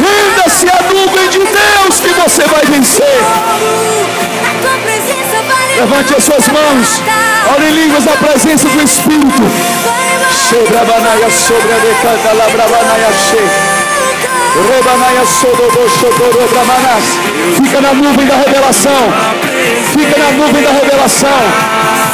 Renda-se 0.00 0.66
à 0.68 0.82
nuvem 0.92 1.28
de 1.28 1.38
Deus 1.38 2.00
que 2.00 2.12
você 2.20 2.42
vai 2.44 2.64
vencer. 2.64 3.20
A 4.44 5.80
Levante 5.80 6.14
as 6.16 6.24
suas 6.24 6.48
mãos. 6.48 7.02
Ore 7.54 7.66
em 7.66 7.72
línguas 7.72 8.04
na 8.04 8.12
presença 8.12 8.68
do 8.68 8.82
Espírito. 8.82 9.42
Sobre 10.48 10.76
a 10.78 10.84
banaia, 10.84 11.30
sobre 11.30 11.72
a 11.72 11.78
decanta, 11.78 12.32
labrabanaia, 12.32 13.12
cheia. 13.30 13.76
Fica 17.56 17.80
na 17.82 17.92
nuvem 17.92 18.26
da 18.26 18.36
revelação. 18.36 19.12
Fica 19.92 20.18
na 20.18 20.30
nuvem 20.32 20.62
da 20.62 20.70
revelação. 20.70 21.28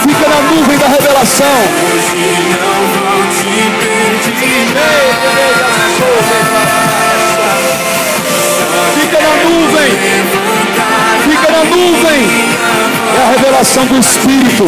Fica 0.03 0.29
na 0.29 0.41
nuvem 0.51 0.79
da 0.79 0.89
revelação. 0.89 2.72
Fica 8.95 9.19
na 9.21 9.35
nuvem. 9.45 9.91
Fica 11.25 11.53
na 11.53 11.65
nuvem. 11.65 12.21
É 13.17 13.23
a 13.23 13.31
revelação 13.31 13.87
do 13.87 13.99
Espírito. 13.99 14.65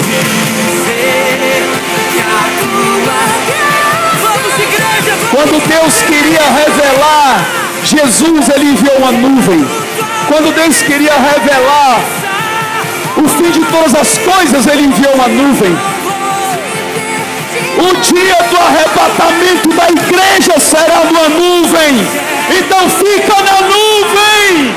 Quando 5.31 5.69
Deus 5.69 6.03
queria 6.03 6.43
revelar 6.43 7.45
Jesus, 7.85 8.49
ele 8.49 8.71
enviou 8.71 8.97
uma 8.99 9.13
nuvem. 9.13 9.67
Quando 10.29 10.55
Deus 10.55 10.83
queria 10.83 11.13
revelar 11.13 12.01
o 13.17 13.29
fim 13.29 13.51
de 13.51 13.65
todas 13.67 13.95
as 13.95 14.19
coisas, 14.19 14.67
ele 14.67 14.85
enviou 14.85 15.15
uma 15.15 15.29
nuvem. 15.29 15.94
O 17.85 17.95
dia 18.01 18.37
do 18.51 18.57
arrebatamento 18.57 19.69
da 19.69 19.89
igreja 19.91 20.59
será 20.59 21.05
numa 21.05 21.29
nuvem. 21.29 21.95
Então 22.59 22.89
fica 22.89 23.43
na 23.43 23.61
nuvem. 23.61 24.75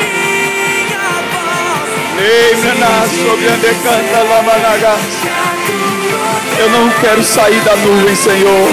Eu 6.60 6.70
não 6.70 6.90
quero 7.00 7.24
sair 7.24 7.62
da 7.62 7.76
nuvem, 7.78 8.16
Senhor. 8.16 8.70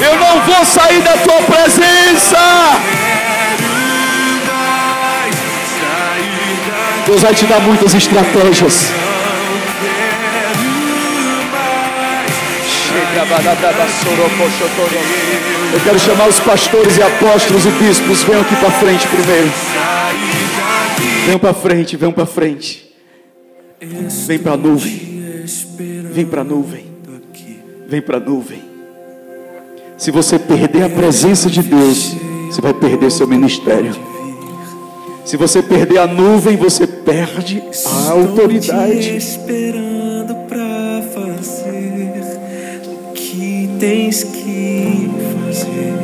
Eu 0.00 0.16
não 0.16 0.40
vou 0.40 0.64
sair 0.64 1.02
da 1.02 1.12
tua 1.18 1.42
presença. 1.42 2.38
Deus 7.06 7.22
vai 7.22 7.34
te 7.34 7.44
dar 7.44 7.60
muitas 7.60 7.92
estratégias. 7.92 8.90
Eu 15.72 15.80
quero 15.80 15.98
chamar 15.98 16.28
os 16.28 16.40
pastores 16.40 16.96
e 16.96 17.02
apóstolos 17.02 17.66
e 17.66 17.70
bispos. 17.70 18.22
Venham 18.22 18.40
aqui 18.40 18.56
para 18.56 18.70
frente 18.70 19.06
primeiro. 19.08 19.50
Venham 21.26 21.38
para 21.38 21.54
frente, 21.54 21.96
venham 21.96 22.12
para 22.12 22.26
frente. 22.26 22.92
Vem 24.26 24.38
para 24.38 24.52
a 24.52 24.56
nuvem. 24.56 25.44
Vem 26.12 26.26
para 26.26 26.40
a 26.42 26.44
nuvem. 26.44 26.86
Vem 27.88 28.00
para 28.00 28.16
a 28.18 28.20
nuvem. 28.20 28.62
Se 29.96 30.10
você 30.10 30.38
perder 30.38 30.84
a 30.84 30.88
presença 30.88 31.50
de 31.50 31.62
Deus, 31.62 32.14
você 32.46 32.60
vai 32.60 32.72
perder 32.72 33.10
seu 33.10 33.26
ministério. 33.26 33.94
Se 35.24 35.36
você 35.36 35.62
perder 35.62 35.98
a 35.98 36.06
nuvem, 36.06 36.56
você 36.56 36.86
perde 36.86 37.62
a 37.86 38.10
autoridade. 38.10 39.18
Tens 43.80 44.22
que 44.22 45.10
fazer. 45.46 45.94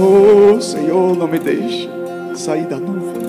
Oh, 0.00 0.58
Senhor, 0.60 1.16
não 1.16 1.28
me 1.28 1.38
deixe 1.38 1.88
sair 2.34 2.64
da 2.64 2.78
nuvem. 2.78 3.28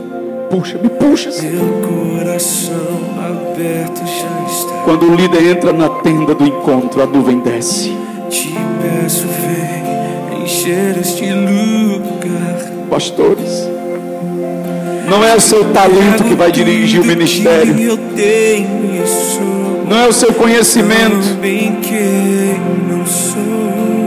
Puxa, 0.50 0.78
me 0.78 0.90
puxa, 0.90 1.32
Senhor. 1.32 1.56
Meu 1.56 2.16
coração 2.18 2.98
aberto 3.18 4.00
já 4.00 4.46
está. 4.48 4.84
Quando 4.86 5.12
o 5.12 5.16
líder 5.16 5.58
entra 5.58 5.74
na 5.74 5.90
tenda 5.90 6.34
do 6.34 6.46
encontro, 6.46 7.04
a 7.04 7.06
nuvem 7.06 7.40
desce. 7.42 7.92
Te 8.30 8.56
peço, 8.82 9.28
vem 9.28 10.44
encher 10.44 10.98
este 10.98 11.26
lugar. 11.26 12.80
Pastores, 12.90 13.68
não 15.10 15.24
é 15.24 15.36
o 15.36 15.42
seu 15.42 15.72
talento 15.74 16.24
que 16.24 16.34
vai 16.34 16.52
dirigir 16.52 17.02
o 17.02 17.06
ministério. 17.06 17.76
Não 19.90 19.98
é 19.98 20.08
o 20.08 20.14
seu 20.14 20.32
conhecimento. 20.34 21.40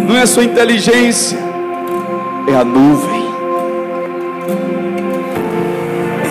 Não 0.06 0.16
é 0.16 0.22
a 0.22 0.26
sua 0.26 0.44
inteligência. 0.44 1.36
É 2.48 2.54
a 2.54 2.64
nuvem. 2.64 3.22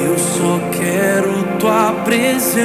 Eu 0.05 0.17
só 0.17 0.57
quero 0.71 1.43
tua 1.59 1.93
presença. 2.05 2.61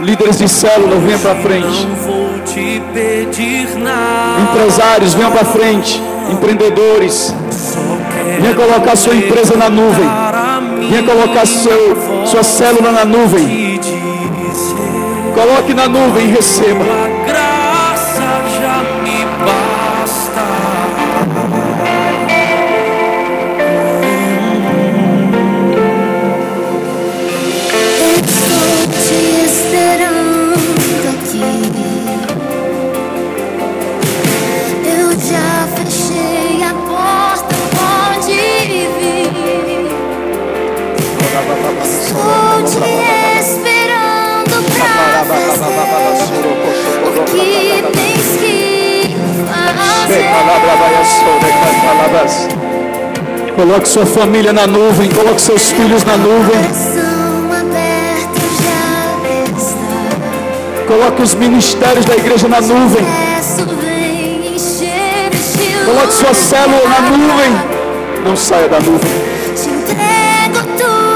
Líderes 0.00 0.38
de 0.38 0.48
célula, 0.48 0.96
venham 0.96 1.20
para 1.20 1.34
frente. 1.36 1.86
Não 1.86 1.94
vou 1.96 2.38
te 2.44 2.82
pedir 2.92 3.76
nada. 3.76 4.40
Empresários, 4.50 5.14
venham 5.14 5.30
para 5.30 5.44
frente. 5.44 6.02
Empreendedores, 6.30 7.34
venha 8.40 8.54
colocar 8.54 8.96
sua 8.96 9.14
empresa 9.14 9.56
na 9.56 9.68
nuvem. 9.68 10.08
Venha 10.88 11.02
colocar 11.02 11.46
seu, 11.46 11.96
sua 12.26 12.42
célula 12.42 12.92
na 12.92 13.04
nuvem. 13.04 13.63
Coloque 15.34 15.74
na 15.74 15.88
nuvem 15.88 16.28
e 16.28 16.30
receba. 16.30 16.84
A 16.84 17.08
graça 17.26 18.22
já 18.60 18.82
me 19.02 19.24
basta. 19.44 20.44
Estou 28.16 28.78
te 29.02 29.20
esperando 29.44 30.54
aqui. 31.10 31.52
Eu 34.86 35.08
já 35.18 35.50
fechei 35.74 36.62
a 36.62 36.72
porta, 36.74 37.54
pode 37.74 38.38
vir. 38.98 39.34
Estou 41.82 42.62
te 42.62 43.23
o 45.64 47.24
que 47.24 47.40
que 47.40 47.84
fazer. 52.18 52.64
Coloque 53.56 53.88
sua 53.88 54.04
família 54.04 54.52
na 54.52 54.66
nuvem. 54.66 55.08
Coloque 55.10 55.40
seus 55.40 55.70
filhos 55.70 56.04
na 56.04 56.16
nuvem. 56.16 56.60
Coloque 60.86 61.22
os 61.22 61.34
ministérios 61.34 62.04
da 62.04 62.16
igreja 62.16 62.48
na 62.48 62.60
nuvem. 62.60 63.04
Coloque 65.84 66.12
sua 66.12 66.34
célula 66.34 66.88
na 66.88 67.00
nuvem. 67.00 67.52
Não 68.24 68.36
saia 68.36 68.68
da 68.68 68.80
nuvem. 68.80 69.12
Te 69.54 69.68
entrego 69.70 70.66
tudo 70.78 71.13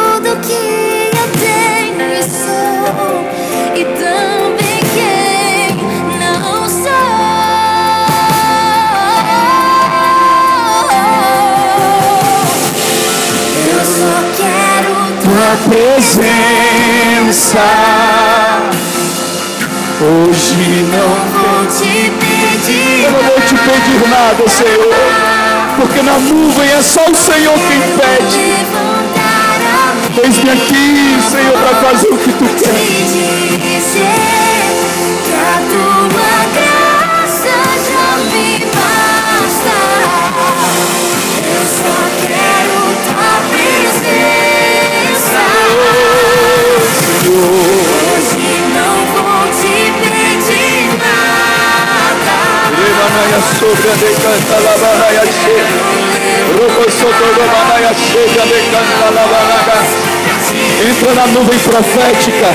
presença. 15.68 17.66
Hoje 20.00 20.86
não 20.92 21.08
Vou 21.42 21.66
te 21.66 22.12
pedir 22.20 23.04
Eu 23.04 23.10
não 23.10 23.20
vou 23.20 23.40
te 23.40 23.54
pedir 23.54 24.08
nada, 24.08 24.48
Senhor. 24.48 24.94
Porque 25.76 26.02
na 26.02 26.18
nuvem 26.18 26.70
é 26.70 26.82
só 26.82 27.04
o 27.04 27.14
Senhor 27.14 27.54
quem 27.54 27.80
pede. 27.96 28.54
Eis-me 30.24 30.50
aqui, 30.50 31.18
Senhor, 31.30 31.52
para 31.52 31.74
fazer 31.76 32.08
o 32.08 32.18
que 32.18 32.32
tu 32.32 32.44
quer. 32.58 32.74
sobre 53.58 53.90
a 53.90 53.94
decanta 53.96 54.56
lavanaia 54.60 55.24
cheia. 55.26 55.66
Rubo 56.52 56.90
socorro 56.90 57.44
manaia 57.52 57.92
cheia, 57.94 58.42
decanta 58.46 59.10
lavanaga. 59.14 59.78
Entra 60.88 61.14
na 61.14 61.26
nuvem 61.26 61.58
profética. 61.58 62.46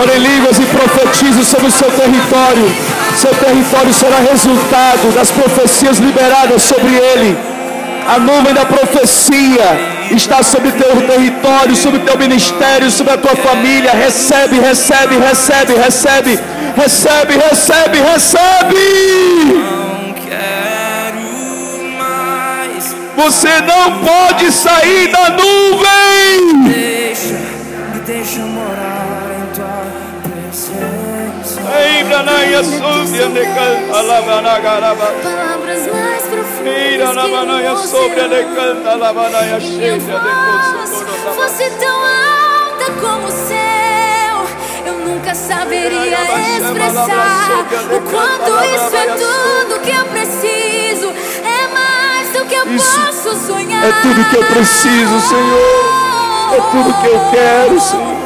Ore 0.00 0.18
línguas 0.18 0.58
e 0.58 0.66
profetize 0.66 1.44
sobre 1.44 1.66
o 1.66 1.70
seu 1.70 1.90
território. 1.90 2.72
Seu 3.16 3.34
território 3.34 3.92
será 3.92 4.18
resultado 4.18 5.12
das 5.14 5.30
profecias 5.30 5.98
liberadas 5.98 6.62
sobre 6.62 6.94
ele. 6.94 7.36
A 8.06 8.18
nuvem 8.18 8.54
da 8.54 8.64
profecia 8.64 9.99
está 10.16 10.42
sobre 10.42 10.72
teu 10.72 11.06
território, 11.06 11.74
sobre 11.76 12.00
teu 12.00 12.18
ministério, 12.18 12.90
sobre 12.90 13.14
a 13.14 13.18
tua 13.18 13.36
família. 13.36 13.92
Recebe, 13.92 14.58
recebe, 14.58 15.16
recebe, 15.18 15.74
recebe, 15.74 16.38
recebe, 16.76 17.36
recebe, 17.36 17.98
recebe. 18.00 18.76
Não 19.54 20.12
quero 20.14 21.22
mais. 21.98 22.94
Você 23.16 23.60
não 23.60 23.98
pode 24.04 24.50
sair 24.52 25.08
da 25.08 25.30
nuvem. 25.30 26.70
Deixa, 26.72 27.34
me 27.94 28.00
deixa 28.06 28.40
morar 28.40 29.30
em 29.36 29.54
tua 29.54 29.86
presença. 30.22 31.60
Palavras 35.22 35.86
Mira 36.62 37.12
na 37.12 37.28
manaia 37.28 37.74
você 37.74 37.88
sobre 37.88 38.20
a 38.20 38.26
decanta 38.28 38.94
la 38.94 39.12
banaia 39.12 39.60
cheia 39.60 39.98
de 39.98 40.04
coisa 40.06 41.20
fosse 41.34 41.70
tão 41.70 41.96
alta 41.96 42.92
como 43.00 43.26
o 43.26 43.30
céu, 43.30 44.46
eu 44.86 44.94
nunca 45.06 45.34
saberia 45.34 46.18
expressar 46.58 47.64
o 47.90 48.00
quanto 48.10 48.64
isso 48.64 48.96
é 48.96 49.06
tudo 49.16 49.80
que 49.80 49.90
eu 49.90 50.04
preciso. 50.06 51.12
É 51.44 51.68
mais 51.68 52.28
do 52.32 52.44
que 52.46 52.54
eu 52.54 52.66
posso 52.66 53.46
sonhar. 53.46 53.84
é 53.84 53.92
tudo 54.02 54.24
que 54.28 54.36
eu 54.36 54.44
preciso, 54.44 55.20
Senhor. 55.20 56.00
É 56.52 56.60
tudo 56.70 56.94
que 57.00 57.06
eu 57.06 57.20
quero, 57.30 57.80
Senhor. 57.80 58.16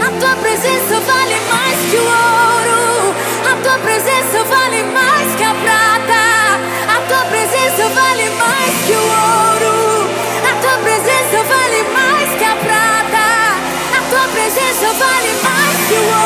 A 0.00 0.20
tua 0.20 0.36
presença 0.36 1.00
vale 1.00 1.36
mais 1.50 1.90
que 1.90 1.96
o 1.96 2.04
ouro. 2.04 2.35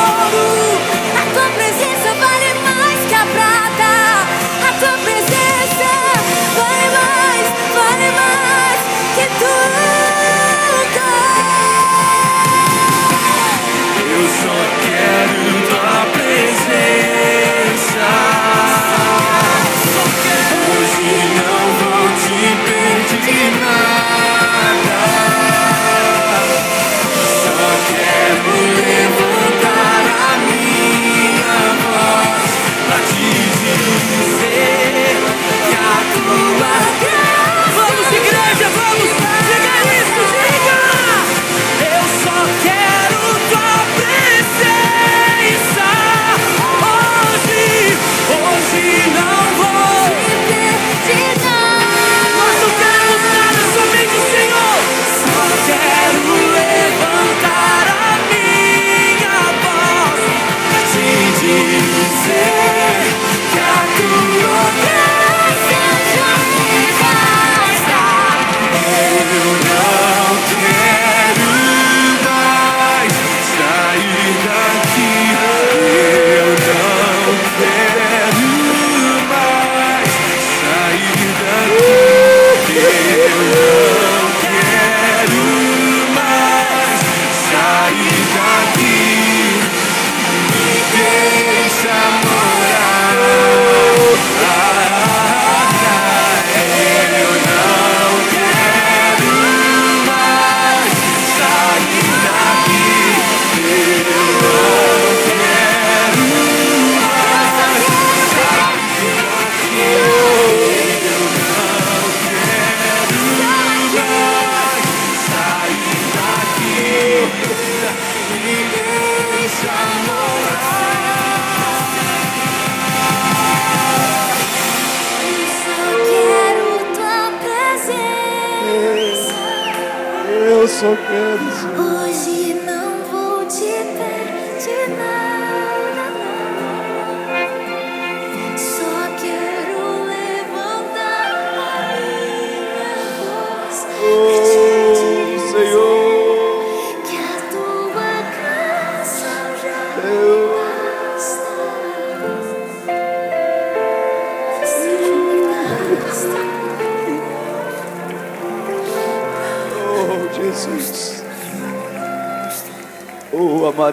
Mais 0.01 0.80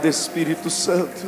Espírito 0.09 0.71
Santo. 0.71 1.27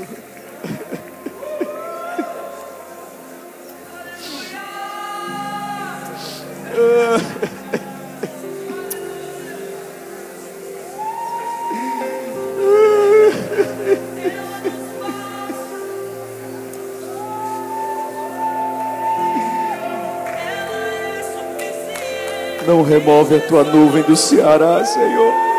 Não 22.67 22.83
remove 22.83 23.37
a 23.37 23.41
tua 23.41 23.65
nuvem 23.65 24.03
do 24.05 24.17
Ceará, 24.17 24.85
Senhor. 24.85 25.50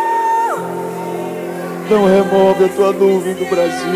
Não 1.92 2.06
remove 2.06 2.64
a 2.64 2.70
tua 2.70 2.94
nuvem 2.94 3.34
do 3.34 3.46
Brasil. 3.48 3.90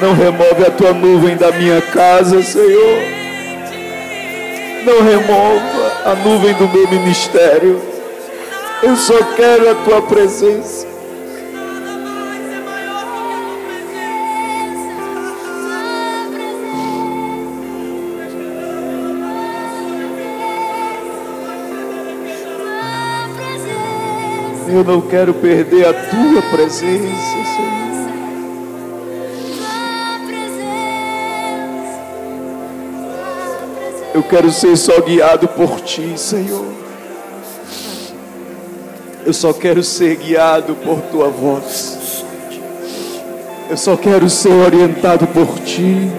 Não 0.00 0.12
remove 0.12 0.66
a 0.66 0.70
tua 0.72 0.92
nuvem 0.92 1.36
da 1.36 1.52
minha 1.52 1.80
casa, 1.82 2.42
Senhor. 2.42 2.98
Não 4.84 5.04
remova 5.04 5.92
a 6.04 6.16
nuvem 6.16 6.52
do 6.54 6.68
meu 6.68 6.88
ministério. 6.88 7.80
Eu 8.82 8.96
só 8.96 9.22
quero 9.36 9.70
a 9.70 9.74
tua 9.76 10.02
presença. 10.02 10.89
Eu 24.80 24.84
não 24.84 25.02
quero 25.02 25.34
perder 25.34 25.86
a 25.86 25.92
tua 25.92 26.40
presença, 26.50 27.36
Senhor. 27.54 28.08
Eu 34.14 34.22
quero 34.22 34.50
ser 34.50 34.74
só 34.78 34.98
guiado 35.02 35.48
por 35.48 35.82
ti, 35.82 36.14
Senhor. 36.16 36.64
Eu 39.26 39.34
só 39.34 39.52
quero 39.52 39.82
ser 39.82 40.16
guiado 40.16 40.74
por 40.76 41.02
tua 41.10 41.28
voz. 41.28 42.24
Eu 43.68 43.76
só 43.76 43.98
quero 43.98 44.30
ser 44.30 44.52
orientado 44.52 45.26
por 45.26 45.58
ti. 45.58 46.10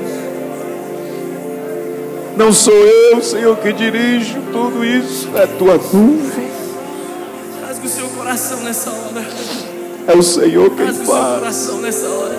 Não 2.38 2.54
sou 2.54 2.76
eu, 2.76 3.24
Senhor, 3.24 3.58
que 3.58 3.74
dirijo 3.74 4.40
tudo 4.52 4.86
isso, 4.86 5.36
é 5.36 5.48
tua 5.48 5.80
nuvem. 5.92 6.51
Coração 8.32 8.62
nessa 8.62 8.90
hora. 8.90 9.28
É 10.08 10.14
o 10.16 10.24
Senhor 10.24 10.70
quem 10.70 10.86
Rasga 10.86 11.04
o 11.04 11.06
seu 11.06 11.16
faz. 11.16 11.40
coração 11.40 11.82
nessa 11.82 12.08
hora. 12.08 12.36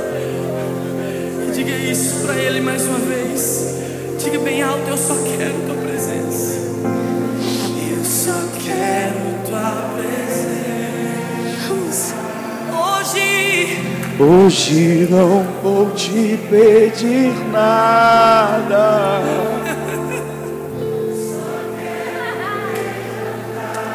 E 1.46 1.50
diga 1.52 1.70
isso 1.70 2.24
para 2.24 2.34
Ele 2.36 2.62
mais 2.62 2.82
uma 2.86 2.98
vez. 2.98 3.74
Diga 4.18 4.38
bem 4.38 4.62
alto: 4.62 4.88
Eu 4.88 4.96
só 4.96 5.12
quero 5.36 5.52
Tua 5.66 5.74
presença. 5.74 6.60
Eu 7.90 8.02
só 8.06 8.32
quero 8.64 9.18
Tua 9.46 9.90
presença. 11.84 12.14
Hoje. 12.72 13.78
Hoje 14.18 15.08
não 15.10 15.46
vou 15.62 15.90
te 15.90 16.40
pedir 16.48 17.34
nada. 17.52 19.12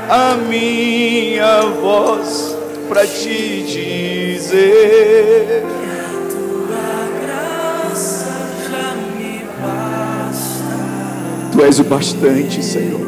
A 0.10 0.36
minha 0.36 1.64
voz 1.82 2.56
para 2.88 3.06
te 3.06 3.64
dizer. 3.64 5.66
graça 7.22 8.30
já 8.70 8.94
me 9.18 9.44
basta. 9.62 11.52
Tu 11.52 11.66
és 11.66 11.80
o 11.80 11.84
bastante, 11.84 12.64
Senhor. 12.64 13.06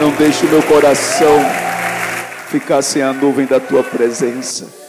Não 0.00 0.10
deixe 0.12 0.46
o 0.46 0.48
meu 0.48 0.62
coração 0.62 1.44
ficar 2.48 2.80
sem 2.80 3.02
a 3.02 3.12
nuvem 3.12 3.44
da 3.44 3.60
tua 3.60 3.82
presença. 3.82 4.87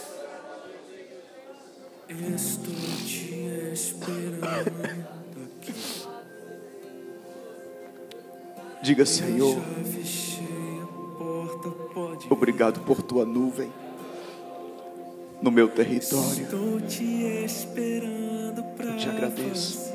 Diga, 8.89 9.05
Senhor, 9.05 9.55
obrigado 12.27 12.79
por 12.79 13.03
tua 13.03 13.23
nuvem 13.23 13.71
no 15.43 15.51
meu 15.51 15.67
território. 15.69 16.41
Estou 16.41 16.81
te 16.81 17.03
esperando 17.45 18.63
pra 18.75 18.87
Eu 18.87 18.97
te 18.97 19.07
agradeço. 19.07 19.93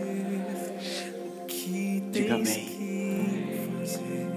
Diga 2.12 2.36
amém. 2.36 2.66
que 2.66 3.68
fazer. 3.80 4.28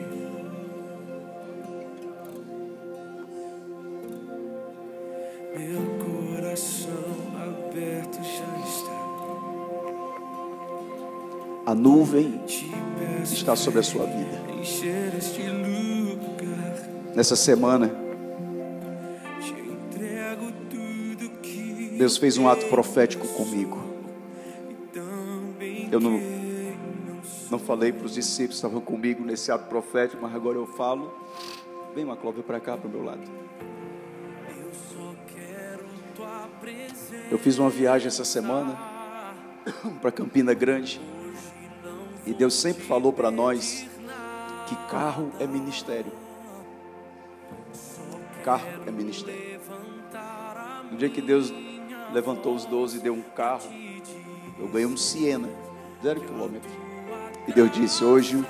Meu 5.56 5.84
coração 6.34 7.14
aberto 7.36 8.18
já 8.24 8.58
está. 8.68 8.98
A 11.68 11.76
nuvem 11.76 12.42
está 13.24 13.56
sobre 13.56 13.80
a 13.82 13.84
sua 13.84 14.06
vida. 14.06 14.47
Encher 14.68 15.16
este 15.18 15.42
lugar. 15.48 17.16
Nessa 17.16 17.36
semana, 17.38 17.90
Deus 21.98 22.18
fez 22.18 22.38
um 22.38 22.48
ato 22.50 22.66
profético 22.68 23.28
comigo. 23.30 23.82
Eu 25.90 26.02
não, 26.02 26.20
não 27.50 27.58
falei 27.58 27.94
para 27.94 28.06
os 28.06 28.14
discípulos 28.14 28.50
que 28.50 28.56
estavam 28.56 28.82
comigo 28.82 29.24
nesse 29.24 29.52
ato 29.52 29.68
profético, 29.70 30.22
mas 30.22 30.36
agora 30.36 30.58
eu 30.58 30.68
falo. 30.68 31.12
Vem, 31.96 32.06
Maclóvia, 32.06 32.44
para 32.44 32.60
cá, 32.60 32.78
para 32.78 32.88
o 32.88 32.92
meu 32.92 33.04
lado. 33.04 33.22
Eu 37.32 37.40
fiz 37.40 37.58
uma 37.58 37.70
viagem 37.70 38.08
essa 38.08 38.26
semana 38.26 38.78
para 40.02 40.12
Campina 40.12 40.54
Grande. 40.54 41.00
E 42.26 42.34
Deus 42.34 42.56
sempre 42.56 42.84
falou 42.84 43.14
para 43.14 43.32
nós 43.32 43.88
que 44.68 44.76
carro 44.90 45.32
é 45.40 45.48
ministério. 45.48 46.12
Carro 48.44 48.68
é 48.86 48.92
ministério. 48.92 49.62
No 50.92 50.98
dia 50.98 51.10
que 51.10 51.22
Deus 51.22 51.54
levantou 52.14 52.54
os 52.54 52.66
doze 52.66 52.98
e 52.98 53.00
deu 53.00 53.14
um 53.14 53.22
carro, 53.22 53.70
eu 54.60 54.68
ganhei 54.68 54.86
um 54.86 54.98
Siena, 54.98 55.50
zero 56.04 56.20
quilômetro. 56.20 56.70
E 57.48 57.54
Deus 57.54 57.72
disse: 57.72 58.04
Hoje 58.04 58.46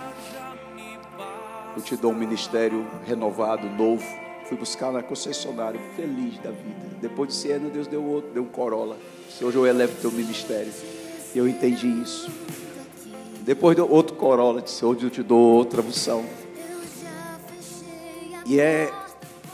eu 1.76 1.82
te 1.84 1.96
dou 1.96 2.12
um 2.12 2.16
ministério 2.16 2.86
renovado, 3.06 3.70
novo. 3.70 4.04
Fui 4.48 4.58
buscar 4.58 4.92
na 4.92 5.04
concessionária, 5.04 5.80
feliz 5.96 6.38
da 6.40 6.52
vida. 6.52 6.98
Depois 7.02 7.30
de 7.30 7.36
Siena, 7.36 7.70
Deus 7.70 7.86
deu 7.86 8.04
outro, 8.04 8.32
deu 8.32 8.44
um 8.44 8.48
Corolla. 8.48 8.98
Hoje 9.42 9.58
eu 9.58 9.68
elevo 9.68 9.94
teu 10.02 10.12
ministério. 10.12 10.72
E 11.36 11.38
eu 11.38 11.48
entendi 11.48 11.88
isso. 12.02 12.32
Depois 13.48 13.78
deu 13.78 13.90
outro 13.90 14.14
Corolla, 14.18 14.62
disse: 14.62 14.84
Hoje 14.84 15.06
eu 15.06 15.10
te 15.10 15.24
dou 15.24 15.40
outra 15.40 15.82
unção. 15.82 16.26
E 18.46 18.60
é 18.60 18.92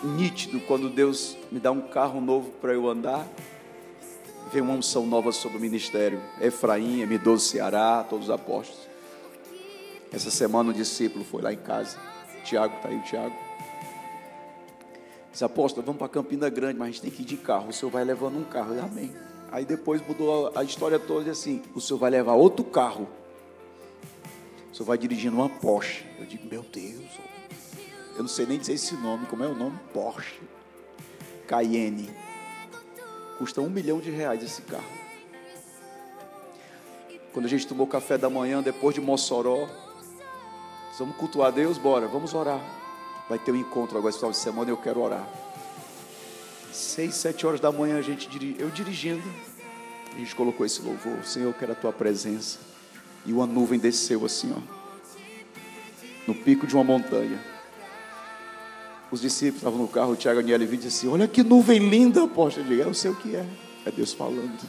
nítido 0.03 0.59
quando 0.61 0.89
Deus 0.89 1.37
me 1.51 1.59
dá 1.59 1.71
um 1.71 1.79
carro 1.81 2.19
novo 2.19 2.49
para 2.59 2.73
eu 2.73 2.89
andar, 2.89 3.27
vem 4.51 4.63
uma 4.63 4.73
unção 4.73 5.05
nova 5.05 5.31
sobre 5.31 5.59
o 5.59 5.61
ministério. 5.61 6.19
Efraim, 6.41 7.05
M12 7.05 7.37
Ceará, 7.37 8.03
todos 8.09 8.29
os 8.29 8.31
apóstolos. 8.31 8.81
Essa 10.11 10.31
semana 10.31 10.71
o 10.71 10.73
discípulo 10.73 11.23
foi 11.23 11.43
lá 11.43 11.53
em 11.53 11.57
casa. 11.57 11.99
Tiago, 12.43 12.75
está 12.77 12.89
aí 12.89 12.97
o 12.97 13.03
Tiago. 13.03 13.35
Disse, 15.31 15.43
apóstolo, 15.43 15.85
vamos 15.85 15.99
para 15.99 16.09
Campina 16.09 16.49
Grande, 16.49 16.79
mas 16.79 16.87
a 16.87 16.91
gente 16.91 17.01
tem 17.03 17.11
que 17.11 17.21
ir 17.21 17.25
de 17.25 17.37
carro. 17.37 17.69
O 17.69 17.73
senhor 17.73 17.91
vai 17.91 18.03
levando 18.03 18.39
um 18.39 18.43
carro. 18.43 18.73
Amém. 18.83 19.11
Aí 19.51 19.65
depois 19.65 20.01
mudou 20.07 20.51
a 20.55 20.61
a 20.61 20.63
história 20.63 20.97
toda 20.97 21.27
e 21.27 21.31
assim, 21.31 21.61
o 21.75 21.81
senhor 21.81 21.99
vai 21.99 22.09
levar 22.09 22.33
outro 22.33 22.65
carro. 22.65 23.07
O 24.73 24.75
senhor 24.75 24.87
vai 24.87 24.97
dirigindo 24.97 25.35
uma 25.35 25.47
Porsche. 25.47 26.03
Eu 26.17 26.25
digo, 26.25 26.47
meu 26.49 26.63
Deus, 26.63 27.05
eu 28.15 28.23
não 28.23 28.27
sei 28.27 28.47
nem 28.47 28.57
dizer 28.57 28.73
esse 28.73 28.95
nome, 28.95 29.27
como 29.27 29.43
é 29.43 29.47
o 29.47 29.53
nome? 29.53 29.77
Porsche. 29.93 30.41
Cayenne. 31.47 32.09
Custa 33.37 33.61
um 33.61 33.69
milhão 33.69 33.99
de 33.99 34.09
reais 34.09 34.41
esse 34.41 34.63
carro. 34.63 34.83
Quando 37.31 37.45
a 37.45 37.49
gente 37.49 37.67
tomou 37.67 37.85
café 37.85 38.17
da 38.17 38.31
manhã, 38.31 38.63
depois 38.63 38.95
de 38.95 39.01
Mossoró, 39.01 39.69
vamos 40.97 41.17
cultuar 41.17 41.51
Deus? 41.51 41.77
Bora, 41.77 42.07
vamos 42.07 42.33
orar. 42.33 42.59
Vai 43.29 43.37
ter 43.37 43.51
um 43.51 43.55
encontro 43.55 43.95
agora 43.95 44.09
esse 44.09 44.17
final 44.17 44.31
de 44.31 44.37
semana 44.37 44.71
eu 44.71 44.77
quero 44.77 45.01
orar. 45.01 45.27
Seis, 46.71 47.13
sete 47.13 47.45
horas 47.45 47.59
da 47.59 47.71
manhã 47.71 47.99
a 47.99 48.01
gente 48.01 48.27
eu 48.57 48.71
dirigindo, 48.71 49.21
a 50.15 50.17
gente 50.17 50.33
colocou 50.33 50.65
esse 50.65 50.81
louvor. 50.81 51.23
Senhor, 51.23 51.49
eu 51.49 51.53
quero 51.53 51.73
a 51.73 51.75
tua 51.75 51.93
presença. 51.93 52.72
E 53.25 53.33
uma 53.33 53.45
nuvem 53.45 53.79
desceu 53.79 54.25
assim, 54.25 54.53
ó, 54.55 54.59
no 56.27 56.33
pico 56.33 56.67
de 56.67 56.75
uma 56.75 56.83
montanha. 56.83 57.39
Os 59.11 59.21
discípulos 59.21 59.57
estavam 59.57 59.79
no 59.79 59.87
carro, 59.87 60.13
o 60.13 60.15
Tiago 60.15 60.39
e 60.39 60.43
a 60.43 60.57
Niele 60.57 60.65
disse 60.65 60.87
assim: 60.87 61.07
Olha 61.07 61.27
que 61.27 61.43
nuvem 61.43 61.77
linda, 61.77 62.23
apóstolo. 62.23 62.65
Eu 62.65 62.69
digo, 62.69 62.89
eu 62.89 62.93
sei 62.95 63.11
o 63.11 63.15
que 63.15 63.35
é. 63.35 63.45
É 63.85 63.91
Deus 63.91 64.11
falando. 64.11 64.59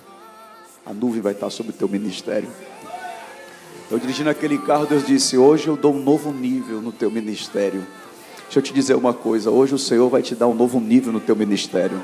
A 0.84 0.92
nuvem 0.92 1.22
vai 1.22 1.32
estar 1.32 1.48
sobre 1.48 1.72
o 1.72 1.74
teu 1.74 1.88
ministério. 1.88 2.48
Eu 3.90 3.98
dirigindo 3.98 4.28
aquele 4.28 4.58
carro, 4.58 4.84
Deus 4.84 5.06
disse: 5.06 5.38
Hoje 5.38 5.68
eu 5.68 5.76
dou 5.76 5.94
um 5.94 6.02
novo 6.02 6.30
nível 6.30 6.82
no 6.82 6.92
teu 6.92 7.10
ministério. 7.10 7.86
Deixa 8.44 8.58
eu 8.58 8.62
te 8.62 8.72
dizer 8.72 8.94
uma 8.94 9.14
coisa: 9.14 9.50
hoje 9.50 9.74
o 9.74 9.78
Senhor 9.78 10.08
vai 10.08 10.20
te 10.20 10.34
dar 10.34 10.46
um 10.46 10.54
novo 10.54 10.78
nível 10.78 11.12
no 11.12 11.20
teu 11.20 11.34
ministério. 11.34 12.00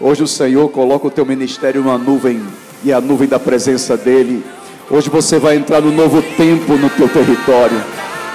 Hoje 0.00 0.22
o 0.22 0.28
Senhor 0.28 0.68
coloca 0.70 1.06
o 1.06 1.10
teu 1.10 1.26
ministério 1.26 1.82
numa 1.82 1.98
nuvem 1.98 2.40
e 2.84 2.90
é 2.92 2.94
a 2.94 3.00
nuvem 3.00 3.28
da 3.28 3.38
presença 3.38 3.96
dEle. 3.96 4.42
Hoje 4.92 5.08
você 5.08 5.38
vai 5.38 5.54
entrar 5.54 5.80
no 5.80 5.92
novo 5.92 6.20
tempo 6.20 6.72
no 6.74 6.90
teu 6.90 7.08
território. 7.08 7.80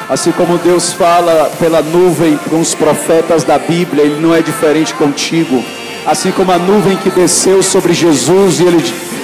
Assim 0.10 0.32
como 0.32 0.58
Deus 0.58 0.94
fala 0.94 1.52
pela 1.60 1.82
nuvem 1.82 2.40
com 2.50 2.62
os 2.62 2.74
profetas 2.74 3.44
da 3.44 3.60
Bíblia, 3.60 4.06
Ele 4.06 4.22
não 4.22 4.34
é 4.34 4.42
diferente 4.42 4.94
contigo. 4.94 5.62
Assim 6.06 6.32
como 6.32 6.54
a 6.54 6.58
nuvem 6.58 6.96
que 6.96 7.10
desceu 7.10 7.62
sobre 7.62 7.92
Jesus 7.92 8.62
e 8.62 8.64
Ele 8.64 8.82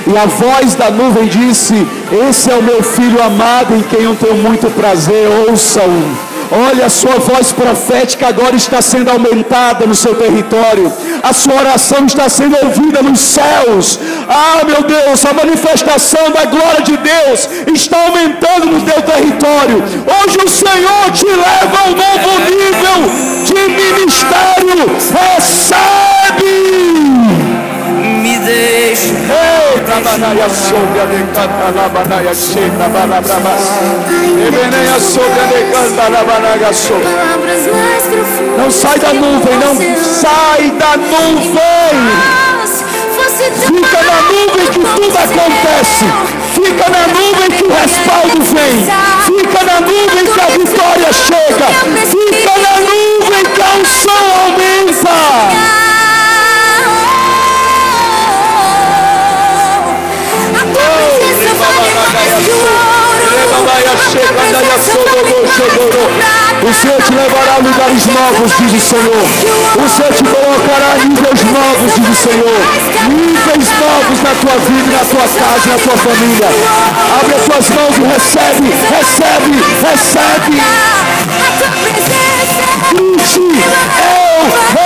E 0.08 0.18
a 0.18 0.26
voz 0.26 0.76
da 0.76 0.92
nuvem 0.92 1.26
disse: 1.28 1.88
Esse 2.28 2.52
é 2.52 2.56
o 2.56 2.64
meu 2.64 2.84
filho 2.84 3.24
amado 3.24 3.76
em 3.76 3.82
quem 3.82 4.02
eu 4.02 4.16
tenho 4.16 4.36
muito 4.36 4.70
prazer, 4.72 5.30
ouçam. 5.48 6.31
Olha, 6.52 6.88
a 6.88 6.90
sua 6.90 7.18
voz 7.18 7.54
profética 7.54 8.28
agora 8.28 8.58
está 8.58 8.82
sendo 8.82 9.10
aumentada 9.10 9.86
no 9.86 9.96
seu 9.96 10.16
território. 10.16 10.92
A 11.24 11.32
sua 11.32 11.56
oração 11.56 12.06
está 12.06 12.28
sendo 12.28 12.58
ouvida 12.62 13.02
nos 13.02 13.22
céus. 13.22 13.98
Ah, 14.28 14.62
meu 14.66 14.84
Deus, 14.84 15.26
a 15.26 15.32
manifestação 15.32 16.30
da 16.32 16.44
glória 16.46 16.82
de 16.82 16.98
Deus 16.98 17.50
está 17.74 18.04
aumentando 18.06 18.66
no 18.66 18.82
teu 18.82 19.02
território. 19.02 19.82
Hoje 19.82 20.38
o 20.46 20.50
Senhor 20.50 21.12
te 21.14 21.26
leva 21.26 21.78
a 21.80 21.86
um 21.88 21.96
novo 21.96 22.32
nível 22.50 23.10
de 23.46 23.54
ministério. 23.70 24.90
Recebe! 25.40 26.62
Me 28.22 28.38
deixa. 28.38 29.08
Ei, 29.08 29.80
trabalhar 29.80 30.50
sobre 30.50 31.00
a 31.00 31.06
decanta 31.06 31.72
na 31.76 31.90
banaia 31.90 32.36
cheia, 32.36 32.70
balabrabas. 32.70 33.64
E 34.12 34.52
venha 34.52 35.00
sobre 35.00 35.40
a 35.40 35.46
decanta 35.48 36.10
na 36.10 36.24
banaia 36.24 36.72
sobre. 36.72 37.08
Não 38.60 38.70
sai 38.70 39.00
da 39.00 39.14
nuvem, 39.14 39.56
não 39.58 39.76
sai 40.04 40.70
da 40.72 40.98
nuvem. 40.98 41.62
Fica 43.66 44.04
na 44.04 44.22
nuvem 44.22 44.68
que 44.68 44.80
tudo 44.80 45.18
acontece. 45.18 46.06
Fica 46.54 46.90
na 46.90 47.08
nuvem 47.08 47.50
que 47.50 47.64
o 47.64 47.74
respaldo 47.74 48.42
vem. 48.54 48.86
Fica 49.26 49.64
na 49.66 49.82
nuvem 49.82 50.26
que 50.26 50.42
a 50.42 50.46
vitória 50.46 51.12
chega. 51.12 51.68
Fica 52.06 52.54
na 52.60 52.80
nuvem 52.82 53.46
que 53.56 53.62
a 53.62 53.70
unção 53.80 54.24
aumenta. 54.46 56.01
O 66.64 66.74
Senhor 66.74 67.02
te 67.02 67.12
levará 67.14 67.56
a 67.56 67.58
lugares 67.58 68.06
novos, 68.06 68.52
diz 68.60 68.74
o 68.74 68.80
Senhor. 68.80 69.26
O 69.84 69.90
Senhor 69.90 70.14
te 70.14 70.24
colocará 70.24 70.96
níveis 71.04 71.44
novos, 71.44 71.94
diz 71.96 72.10
o 72.10 72.16
Senhor. 72.16 72.60
Níveis 73.10 73.70
novos 73.80 74.22
na 74.22 74.34
tua 74.36 74.58
vida, 74.68 74.92
na 74.92 75.04
tua 75.06 75.28
casa, 75.40 75.70
na 75.70 75.78
tua 75.80 75.98
família. 75.98 76.50
Abre 77.20 77.34
as 77.36 77.44
tuas 77.46 77.70
mãos 77.70 77.98
e 77.98 78.04
recebe, 78.04 78.70
recebe, 78.92 79.52
recebe. 79.82 80.62
Presença 81.82 82.32
Diz, 82.94 83.38
eu 83.38 84.81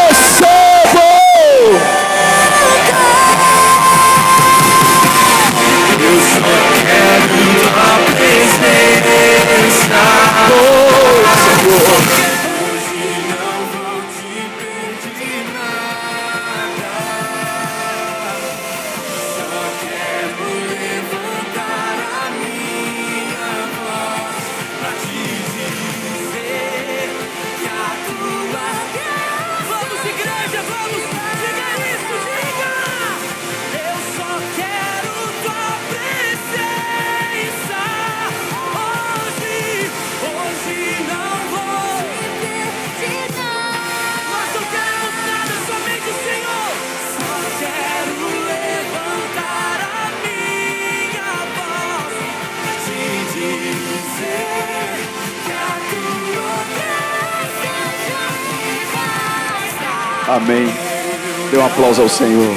aplauso 61.85 62.01
ao 62.01 62.09
Senhor. 62.09 62.55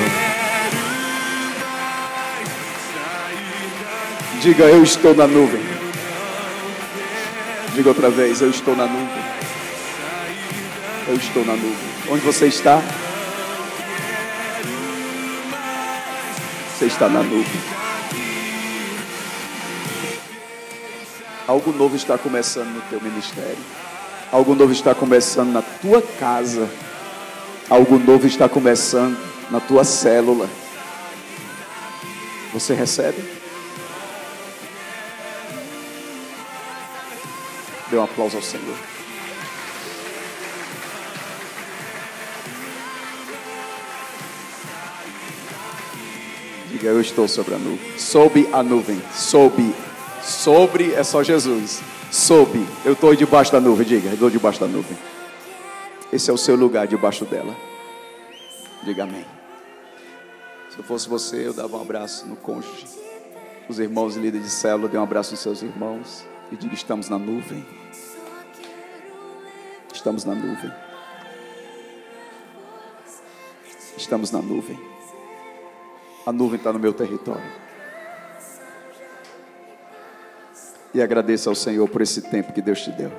Diga, 4.41 4.65
eu 4.65 4.83
estou 4.83 5.15
na 5.15 5.27
nuvem. 5.27 5.61
Diga 7.75 7.91
outra 7.91 8.09
vez, 8.09 8.41
eu 8.41 8.49
estou 8.49 8.75
na 8.75 8.87
nuvem. 8.87 9.25
Eu 11.09 11.17
estou 11.17 11.45
na 11.45 11.53
nuvem. 11.53 11.89
Onde 12.09 12.25
você 12.25 12.47
está? 12.47 12.81
Você 16.79 16.87
está 16.87 17.09
na 17.09 17.23
nuvem. 17.23 17.61
Algo 21.47 21.73
novo 21.73 21.97
está 21.97 22.17
começando 22.17 22.69
no 22.69 22.81
teu 22.83 23.01
ministério. 23.01 23.59
Algo 24.33 24.55
novo 24.55 24.73
está 24.73 24.95
começando 24.95 25.53
na 25.53 25.61
tua 25.61 26.01
casa. 26.19 26.69
Algo 27.70 27.99
novo 27.99 28.27
está 28.27 28.49
começando 28.49 29.19
na 29.51 29.61
tua 29.61 29.85
célula. 29.85 30.49
Você 32.53 32.73
recebe? 32.73 33.23
Dê 37.90 37.97
um 37.99 38.03
aplauso 38.03 38.36
ao 38.36 38.43
Senhor. 38.43 38.74
Diga, 46.70 46.89
eu 46.89 47.01
estou 47.03 47.28
sobre 47.28 47.55
a 47.55 47.59
nuvem. 47.59 47.99
Sob 47.99 48.49
a 48.51 48.62
nuvem. 48.62 49.03
Sob. 49.15 49.74
Sobre 50.23 50.95
é 50.95 51.05
só 51.05 51.23
Jesus. 51.23 51.81
Sob. 52.11 52.66
Eu 52.82 52.95
estou 52.95 53.15
debaixo 53.15 53.53
da 53.53 53.61
nuvem. 53.61 53.86
Diga, 53.86 54.09
eu 54.09 54.15
estou 54.15 54.31
debaixo 54.31 54.59
da 54.59 54.66
nuvem. 54.66 54.97
Esse 56.12 56.30
é 56.30 56.32
o 56.32 56.39
seu 56.39 56.56
lugar 56.56 56.86
debaixo 56.86 57.24
dela. 57.26 57.55
Diga 58.82 59.05
amém. 59.05 59.26
Se 60.70 60.78
eu 60.78 60.85
fosse 60.85 61.09
você, 61.09 61.47
eu 61.47 61.52
dava 61.52 61.76
um 61.76 61.82
abraço 61.82 62.26
no 62.26 62.36
cônjuge. 62.36 62.86
Os 63.68 63.78
irmãos 63.78 64.16
líderes 64.16 64.47
de 64.47 64.52
célula, 64.52 64.89
dê 64.89 64.97
um 64.97 65.02
abraço 65.02 65.32
nos 65.32 65.40
seus 65.40 65.62
irmãos. 65.62 66.24
E 66.51 66.56
diga: 66.56 66.74
estamos 66.74 67.10
na 67.10 67.18
nuvem. 67.18 67.66
Estamos 69.93 70.24
na 70.24 70.35
nuvem. 70.35 70.72
Estamos 73.97 74.30
na 74.30 74.40
nuvem. 74.40 74.80
A 76.24 76.32
nuvem 76.32 76.56
está 76.56 76.72
no 76.72 76.78
meu 76.78 76.94
território. 76.94 77.52
E 80.94 81.02
agradeça 81.02 81.51
ao 81.51 81.55
Senhor 81.55 81.86
por 81.89 82.01
esse 82.01 82.22
tempo 82.22 82.52
que 82.52 82.62
Deus 82.62 82.80
te 82.80 82.90
deu. 82.93 83.12